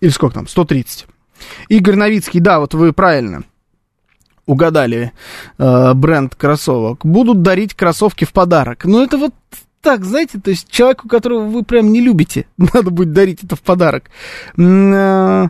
Или 0.00 0.10
сколько 0.10 0.34
там? 0.34 0.48
130. 0.48 1.06
Игорь 1.68 1.96
Новицкий, 1.96 2.40
да, 2.40 2.60
вот 2.60 2.74
вы 2.74 2.92
правильно 2.92 3.44
угадали 4.52 5.12
э, 5.58 5.94
бренд 5.94 6.34
кроссовок, 6.34 7.04
будут 7.04 7.42
дарить 7.42 7.74
кроссовки 7.74 8.24
в 8.24 8.32
подарок. 8.32 8.84
Ну, 8.84 9.02
это 9.02 9.18
вот 9.18 9.34
так, 9.80 10.04
знаете, 10.04 10.38
то 10.38 10.50
есть 10.50 10.70
человеку, 10.70 11.08
которого 11.08 11.44
вы 11.46 11.64
прям 11.64 11.90
не 11.92 12.00
любите, 12.00 12.46
надо 12.56 12.90
будет 12.90 13.12
дарить 13.12 13.42
это 13.42 13.56
в 13.56 13.62
подарок. 13.62 14.04
Э, 14.56 15.48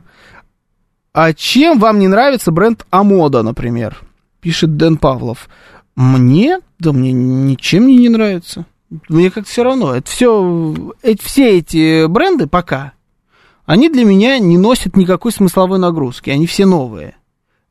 А 1.12 1.32
чем 1.34 1.78
вам 1.78 1.98
не 1.98 2.08
нравится 2.08 2.50
бренд 2.50 2.86
Амода, 2.90 3.42
например? 3.42 4.00
Пишет 4.40 4.76
Дэн 4.76 4.96
Павлов. 4.96 5.48
Мне? 5.94 6.60
Да 6.78 6.92
мне 6.92 7.12
ничем 7.12 7.86
не 7.86 8.08
нравится. 8.08 8.64
Мне 9.08 9.30
как-то 9.30 9.50
все 9.50 9.62
равно. 9.62 9.94
Это 9.94 10.10
все, 10.10 10.74
эти, 11.02 11.22
все 11.22 11.58
эти 11.58 12.06
бренды 12.06 12.46
пока, 12.46 12.92
они 13.64 13.88
для 13.88 14.04
меня 14.04 14.38
не 14.38 14.58
носят 14.58 14.96
никакой 14.96 15.32
смысловой 15.32 15.78
нагрузки. 15.78 16.30
Они 16.30 16.46
все 16.46 16.66
новые. 16.66 17.14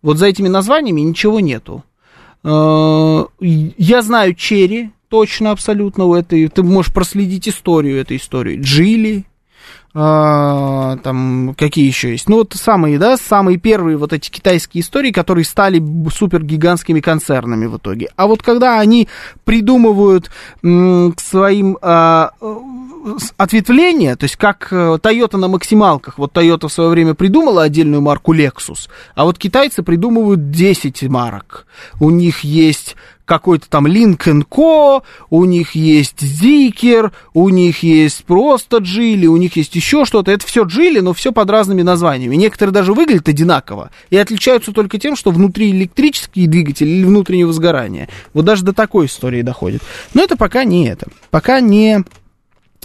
Вот 0.01 0.17
за 0.17 0.27
этими 0.27 0.47
названиями 0.47 1.01
ничего 1.01 1.39
нету. 1.39 1.83
Э, 2.43 3.25
Я 3.39 4.01
знаю 4.01 4.33
Черри, 4.35 4.91
точно, 5.09 5.51
абсолютно, 5.51 6.05
у 6.05 6.15
этой, 6.15 6.47
ты 6.47 6.63
можешь 6.63 6.93
проследить 6.93 7.47
историю 7.47 7.99
этой 7.99 8.17
истории. 8.17 8.59
Джили, 8.59 9.25
а, 9.93 10.97
там, 11.03 11.53
какие 11.57 11.85
еще 11.85 12.11
есть? 12.11 12.29
Ну, 12.29 12.37
вот 12.37 12.53
самые, 12.53 12.97
да, 12.97 13.17
самые 13.17 13.57
первые 13.57 13.97
вот 13.97 14.13
эти 14.13 14.29
китайские 14.29 14.81
истории, 14.81 15.11
которые 15.11 15.43
стали 15.43 15.83
супер 16.09 16.43
гигантскими 16.43 17.01
концернами 17.01 17.65
в 17.65 17.77
итоге. 17.77 18.07
А 18.15 18.27
вот 18.27 18.41
когда 18.41 18.79
они 18.79 19.09
придумывают 19.43 20.31
к 20.61 21.19
своим 21.19 21.77
а, 21.81 22.31
ответвление, 23.37 24.15
то 24.15 24.25
есть 24.25 24.35
как 24.35 24.67
э, 24.71 24.97
Toyota 25.01 25.37
на 25.37 25.47
максималках, 25.47 26.17
вот 26.17 26.33
Toyota 26.33 26.67
в 26.67 26.73
свое 26.73 26.89
время 26.89 27.13
придумала 27.13 27.63
отдельную 27.63 28.01
марку 28.01 28.33
Lexus, 28.33 28.89
а 29.15 29.25
вот 29.25 29.37
китайцы 29.37 29.83
придумывают 29.83 30.51
10 30.51 31.03
марок. 31.03 31.65
У 31.99 32.09
них 32.09 32.41
есть 32.43 32.95
какой-то 33.31 33.69
там 33.69 33.87
Lincoln 33.87 34.43
Co, 34.45 35.03
у 35.29 35.45
них 35.45 35.73
есть 35.73 36.21
Zikr, 36.21 37.11
у 37.33 37.47
них 37.47 37.81
есть 37.81 38.25
просто 38.25 38.79
Джили, 38.79 39.25
у 39.25 39.37
них 39.37 39.55
есть 39.55 39.73
еще 39.73 40.03
что-то. 40.03 40.31
Это 40.31 40.45
все 40.45 40.63
Джили, 40.63 40.99
но 40.99 41.13
все 41.13 41.31
под 41.31 41.49
разными 41.49 41.81
названиями. 41.81 42.35
Некоторые 42.35 42.73
даже 42.73 42.93
выглядят 42.93 43.29
одинаково 43.29 43.91
и 44.09 44.17
отличаются 44.17 44.73
только 44.73 44.97
тем, 44.97 45.15
что 45.15 45.31
внутри 45.31 45.71
электрические 45.71 46.49
двигатели 46.49 46.89
или 46.89 47.05
внутреннего 47.05 47.53
сгорания. 47.53 48.09
Вот 48.33 48.43
даже 48.43 48.65
до 48.65 48.73
такой 48.73 49.05
истории 49.05 49.43
доходит. 49.43 49.81
Но 50.13 50.21
это 50.21 50.35
пока 50.35 50.65
не 50.65 50.89
это. 50.89 51.07
Пока 51.29 51.61
не 51.61 52.03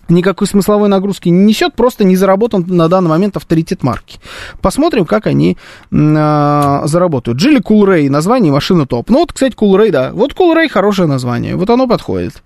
никакой 0.08 0.46
смысловой 0.46 0.88
нагрузки 0.88 1.28
не 1.28 1.44
несет, 1.44 1.74
просто 1.74 2.04
не 2.04 2.16
заработан 2.16 2.64
на 2.66 2.88
данный 2.88 3.08
момент 3.08 3.36
авторитет 3.36 3.82
марки. 3.82 4.18
Посмотрим, 4.60 5.06
как 5.06 5.26
они 5.26 5.56
э, 5.90 6.82
заработают. 6.84 7.38
Джили 7.38 7.60
Кулрей, 7.60 8.08
название 8.08 8.52
машины 8.52 8.86
топ. 8.86 9.10
Ну 9.10 9.20
вот, 9.20 9.32
кстати, 9.32 9.54
Кулрей, 9.54 9.90
да. 9.90 10.12
Вот 10.12 10.34
Кулрей 10.34 10.68
хорошее 10.68 11.08
название, 11.08 11.56
вот 11.56 11.70
оно 11.70 11.86
подходит. 11.86 12.42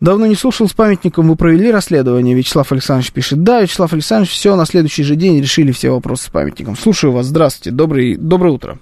Давно 0.00 0.26
не 0.26 0.36
слушал 0.36 0.68
с 0.68 0.72
памятником, 0.72 1.28
вы 1.28 1.34
провели 1.34 1.72
расследование, 1.72 2.36
Вячеслав 2.36 2.70
Александрович 2.70 3.12
пишет. 3.12 3.42
Да, 3.42 3.60
Вячеслав 3.60 3.92
Александрович, 3.92 4.30
все, 4.32 4.54
на 4.54 4.64
следующий 4.64 5.02
же 5.02 5.16
день 5.16 5.40
решили 5.40 5.72
все 5.72 5.90
вопросы 5.90 6.26
с 6.26 6.30
памятником. 6.30 6.76
Слушаю 6.76 7.12
вас, 7.12 7.26
здравствуйте, 7.26 7.72
добрый, 7.72 8.16
доброе 8.16 8.52
утро. 8.52 8.78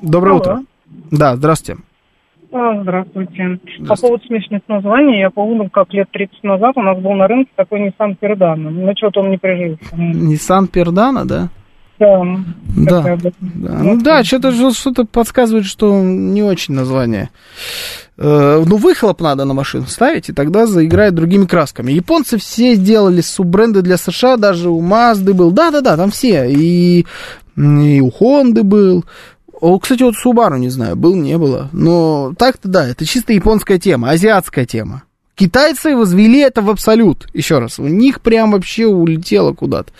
Доброе 0.00 0.30
Алло. 0.30 0.40
утро. 0.40 0.64
Да, 1.10 1.36
здравствуйте. 1.36 1.82
Здравствуйте. 2.52 2.82
Здравствуйте. 2.82 3.88
По 3.88 3.96
поводу 3.96 4.24
смешных 4.26 4.62
названий, 4.68 5.20
я 5.20 5.30
помню, 5.30 5.70
как 5.70 5.92
лет 5.94 6.08
30 6.12 6.44
назад 6.44 6.76
у 6.76 6.82
нас 6.82 6.98
был 6.98 7.12
на 7.12 7.26
рынке 7.26 7.50
такой 7.56 7.88
Nissan 7.88 8.14
Пердана. 8.20 8.70
Ну, 8.70 8.92
что-то 8.96 9.20
он 9.20 9.30
не 9.30 9.38
прижился. 9.38 9.96
Nissan 9.96 10.66
Пердана, 10.66 11.24
да? 11.24 11.48
Да. 11.98 12.22
Да, 12.76 13.16
да. 13.16 13.30
Ну 13.82 14.00
да, 14.02 14.24
что-то 14.24 14.72
что 14.72 14.92
подсказывает, 15.04 15.66
что 15.66 16.02
не 16.02 16.42
очень 16.42 16.74
название. 16.74 17.30
Э, 18.18 18.62
ну, 18.66 18.76
выхлоп 18.76 19.20
надо 19.20 19.44
на 19.44 19.54
машину 19.54 19.86
ставить, 19.86 20.28
и 20.28 20.32
тогда 20.32 20.66
заиграет 20.66 21.14
другими 21.14 21.46
красками. 21.46 21.92
Японцы 21.92 22.38
все 22.38 22.74
сделали 22.74 23.20
суббренды 23.20 23.82
для 23.82 23.96
США, 23.96 24.36
даже 24.36 24.68
у 24.68 24.80
Мазды 24.80 25.32
был. 25.32 25.52
Да-да-да, 25.52 25.96
там 25.96 26.10
все. 26.10 26.50
И, 26.50 27.06
и 27.56 28.00
у 28.00 28.10
Хонды 28.10 28.62
был. 28.62 29.04
О, 29.62 29.78
кстати, 29.78 30.02
вот 30.02 30.16
Субару, 30.16 30.56
не 30.56 30.70
знаю, 30.70 30.96
был, 30.96 31.14
не 31.14 31.38
было. 31.38 31.68
Но 31.72 32.34
так-то 32.36 32.66
да, 32.66 32.84
это 32.84 33.06
чисто 33.06 33.32
японская 33.32 33.78
тема, 33.78 34.10
азиатская 34.10 34.66
тема. 34.66 35.04
Китайцы 35.36 35.94
возвели 35.94 36.40
это 36.40 36.62
в 36.62 36.68
абсолют. 36.68 37.28
Еще 37.32 37.60
раз, 37.60 37.78
у 37.78 37.86
них 37.86 38.22
прям 38.22 38.50
вообще 38.50 38.86
улетело 38.86 39.52
куда-то. 39.52 39.92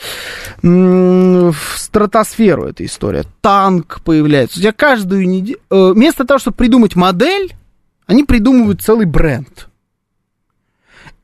В 0.62 1.54
стратосферу 1.76 2.64
эта 2.64 2.84
история. 2.84 3.24
Танк 3.40 4.00
появляется. 4.04 4.58
У 4.58 4.62
тебя 4.62 4.72
каждую 4.72 5.28
неделю... 5.28 5.60
Э, 5.70 5.92
вместо 5.92 6.24
того, 6.24 6.40
чтобы 6.40 6.56
придумать 6.56 6.96
модель, 6.96 7.54
они 8.06 8.24
придумывают 8.24 8.82
целый 8.82 9.06
бренд. 9.06 9.68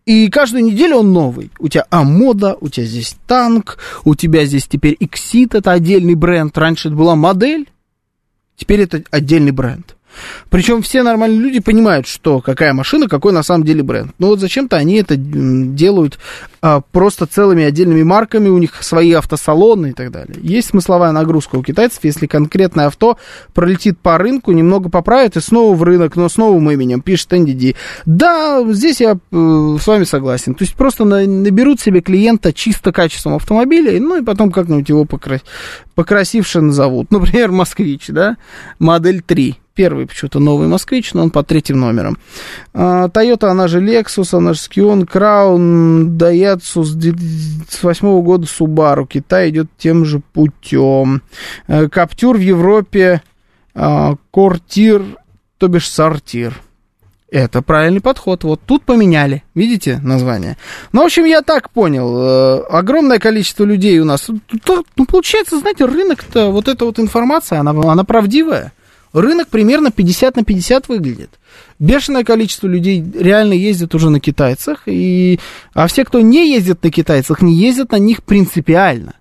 И 0.07 0.31
каждую 0.31 0.63
неделю 0.63 0.99
он 0.99 1.13
новый. 1.13 1.51
У 1.59 1.67
тебя 1.67 1.87
Амода, 1.91 2.57
у 2.61 2.69
тебя 2.69 2.87
здесь 2.87 3.17
танк, 3.27 3.79
у 4.05 4.15
тебя 4.15 4.45
здесь 4.45 4.69
теперь 4.69 4.97
Exit, 5.01 5.59
это 5.59 5.73
отдельный 5.73 6.15
бренд. 6.15 6.57
Раньше 6.57 6.87
это 6.87 6.97
была 6.97 7.17
модель, 7.17 7.69
Теперь 8.59 8.81
это 8.81 9.03
отдельный 9.11 9.53
бренд. 9.53 9.95
Причем 10.51 10.83
все 10.83 11.03
нормальные 11.03 11.41
люди 11.41 11.61
понимают, 11.61 12.07
что 12.07 12.41
какая 12.41 12.73
машина, 12.73 13.09
какой 13.09 13.33
на 13.33 13.43
самом 13.43 13.65
деле 13.65 13.83
бренд. 13.83 14.13
Но 14.19 14.29
вот 14.29 14.41
зачем-то 14.41 14.77
они 14.77 14.97
это 14.97 15.17
делают 15.17 16.19
а, 16.61 16.81
просто 16.81 17.27
целыми 17.27 17.63
отдельными 17.65 18.03
марками, 18.03 18.49
у 18.49 18.59
них 18.59 18.83
свои 18.83 19.13
автосалоны 19.13 19.91
и 19.91 19.93
так 19.93 20.11
далее. 20.11 20.37
Есть 20.43 20.71
смысловая 20.71 21.13
нагрузка 21.13 21.57
у 21.57 21.63
китайцев, 21.63 22.01
если 22.03 22.27
конкретное 22.27 22.87
авто 22.87 23.17
пролетит 23.55 23.99
по 23.99 24.19
рынку, 24.19 24.53
немного 24.53 24.89
поправит 24.89 25.37
и 25.37 25.41
снова 25.41 25.75
в 25.75 25.83
рынок, 25.83 26.17
но 26.17 26.29
с 26.29 26.37
новым 26.37 26.71
именем, 26.71 27.01
пишет 27.01 27.33
NDD. 27.33 27.77
Да, 28.07 28.65
здесь 28.73 29.01
я 29.01 29.13
э, 29.13 29.77
с 29.81 29.87
вами 29.87 30.05
согласен. 30.05 30.55
То 30.55 30.65
есть 30.65 30.75
просто 30.75 31.05
на, 31.05 31.25
наберут 31.27 31.81
себе 31.81 32.01
клиента 32.01 32.53
чисто 32.53 32.93
качеством 32.93 33.35
автомобиля, 33.35 34.01
ну 34.01 34.21
и 34.21 34.25
потом 34.25 34.51
как-нибудь 34.51 34.89
его 34.89 35.05
покра... 35.05 35.41
покрасивше 35.95 36.61
назовут. 36.61 37.13
Например, 37.13 37.53
Москвич, 37.53 38.09
да, 38.09 38.37
модель 38.79 39.23
3 39.23 39.59
первый 39.79 40.09
почему-то 40.09 40.41
новый 40.41 40.67
москвич, 40.67 41.15
но 41.15 41.23
он 41.23 41.31
под 41.31 41.47
третьим 41.47 41.79
номером. 41.79 42.19
Toyota, 42.75 43.45
она 43.45 43.69
же 43.69 43.81
Lexus, 43.81 44.37
она 44.37 44.53
же 44.53 44.59
Scion, 44.59 45.09
Crown, 45.09 46.17
Daihatsu 46.19 46.83
с 46.83 47.83
восьмого 47.85 48.21
года 48.23 48.49
Subaru. 48.49 49.07
Китай 49.07 49.51
идет 49.51 49.69
тем 49.79 50.05
же 50.05 50.21
путем. 50.33 51.23
Э, 51.69 51.89
Каптюр 51.89 52.39
в 52.39 52.41
Европе, 52.41 53.23
Кортир, 54.33 55.05
то 55.59 55.69
бишь 55.69 55.89
Сортир. 55.89 56.61
Это 57.31 57.63
правильный 57.63 58.01
подход. 58.01 58.43
Вот 58.43 58.61
тут 58.67 58.83
поменяли. 58.83 59.45
Видите 59.55 60.01
название? 60.03 60.57
Ну, 60.91 61.03
в 61.03 61.05
общем, 61.05 61.25
я 61.25 61.43
так 61.43 61.71
понял. 61.71 62.17
Э, 62.19 62.63
огромное 62.69 63.21
количество 63.21 63.63
людей 63.63 64.01
у 64.01 64.05
нас. 64.05 64.29
Ну, 64.29 65.07
получается, 65.07 65.61
знаете, 65.61 65.85
рынок-то, 65.85 66.51
вот 66.51 66.67
эта 66.67 66.85
вот 66.85 66.99
информация, 66.99 67.61
она, 67.61 67.71
она 67.71 68.03
правдивая. 68.03 68.73
Рынок 69.13 69.49
примерно 69.49 69.91
50 69.91 70.37
на 70.37 70.45
50 70.45 70.89
выглядит. 70.89 71.39
Бешеное 71.79 72.25
количество 72.25 72.67
людей 72.67 73.05
реально 73.15 73.55
ездят 73.55 73.95
уже 73.95 74.11
на 74.11 74.21
китайцах, 74.21 74.83
и... 74.87 75.41
а 75.73 75.87
все, 75.87 76.05
кто 76.05 76.21
не 76.21 76.53
ездит 76.53 76.83
на 76.83 76.91
китайцах, 76.91 77.43
не 77.43 77.55
ездят 77.55 77.93
на 77.93 77.97
них 77.97 78.23
принципиально. 78.23 79.15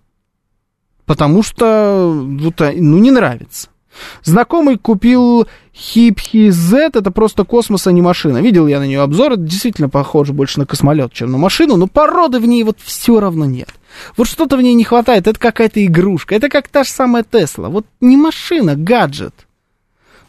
Потому 1.05 1.41
что 1.41 2.14
вот, 2.14 2.59
ну, 2.59 2.97
не 2.97 3.11
нравится. 3.11 3.69
Знакомый 4.23 4.77
купил 4.77 5.47
Хипхи 5.73 6.49
Z, 6.49 6.91
это 6.93 7.11
просто 7.11 7.45
космос, 7.45 7.88
а 7.88 7.91
не 7.91 8.01
машина. 8.01 8.39
Видел 8.39 8.68
я 8.68 8.80
на 8.80 8.85
нее 8.85 9.01
обзор, 9.01 9.34
это 9.34 9.41
действительно 9.41 9.89
похоже 9.89 10.34
больше 10.34 10.59
на 10.59 10.65
космолет, 10.65 11.14
чем 11.14 11.31
на 11.31 11.38
машину, 11.38 11.77
но 11.77 11.88
породы 11.88 12.39
в 12.39 12.45
ней 12.45 12.64
вот 12.64 12.77
все 12.81 13.19
равно 13.19 13.45
нет. 13.45 13.69
Вот 14.15 14.27
что-то 14.27 14.57
в 14.57 14.61
ней 14.61 14.73
не 14.73 14.84
хватает, 14.84 15.27
это 15.27 15.39
какая-то 15.39 15.84
игрушка, 15.84 16.35
это 16.35 16.49
как 16.49 16.68
та 16.68 16.84
же 16.84 16.89
самая 16.89 17.23
Тесла. 17.23 17.69
Вот 17.69 17.85
не 18.01 18.18
машина, 18.18 18.76
гаджет. 18.76 19.47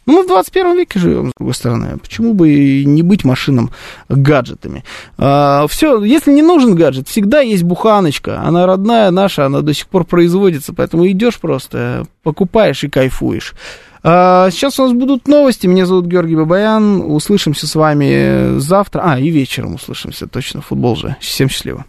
Ну, 0.08 0.14
мы 0.14 0.22
в 0.22 0.26
21 0.26 0.74
веке 0.74 0.98
живем, 0.98 1.28
с 1.28 1.32
другой 1.36 1.54
стороны. 1.54 1.98
Почему 1.98 2.32
бы 2.32 2.48
и 2.48 2.86
не 2.86 3.02
быть 3.02 3.26
машинам 3.26 3.70
гаджетами? 4.08 4.82
А, 5.18 5.66
все, 5.68 6.02
если 6.02 6.32
не 6.32 6.40
нужен 6.40 6.74
гаджет, 6.74 7.08
всегда 7.08 7.40
есть 7.40 7.62
буханочка. 7.62 8.40
Она 8.40 8.64
родная 8.64 9.10
наша, 9.10 9.44
она 9.44 9.60
до 9.60 9.74
сих 9.74 9.86
пор 9.86 10.04
производится. 10.04 10.72
Поэтому 10.72 11.06
идешь 11.08 11.38
просто, 11.38 12.06
покупаешь 12.22 12.84
и 12.84 12.88
кайфуешь. 12.88 13.54
А, 14.02 14.48
сейчас 14.50 14.80
у 14.80 14.84
нас 14.84 14.94
будут 14.94 15.28
новости. 15.28 15.66
Меня 15.66 15.84
зовут 15.84 16.06
Георгий 16.06 16.36
Бабаян. 16.36 17.02
Услышимся 17.02 17.66
с 17.66 17.74
вами 17.74 18.58
завтра. 18.60 19.02
А, 19.04 19.20
и 19.20 19.28
вечером 19.28 19.74
услышимся. 19.74 20.26
Точно, 20.26 20.62
футбол 20.62 20.96
же. 20.96 21.16
Всем 21.20 21.50
счастливо. 21.50 21.84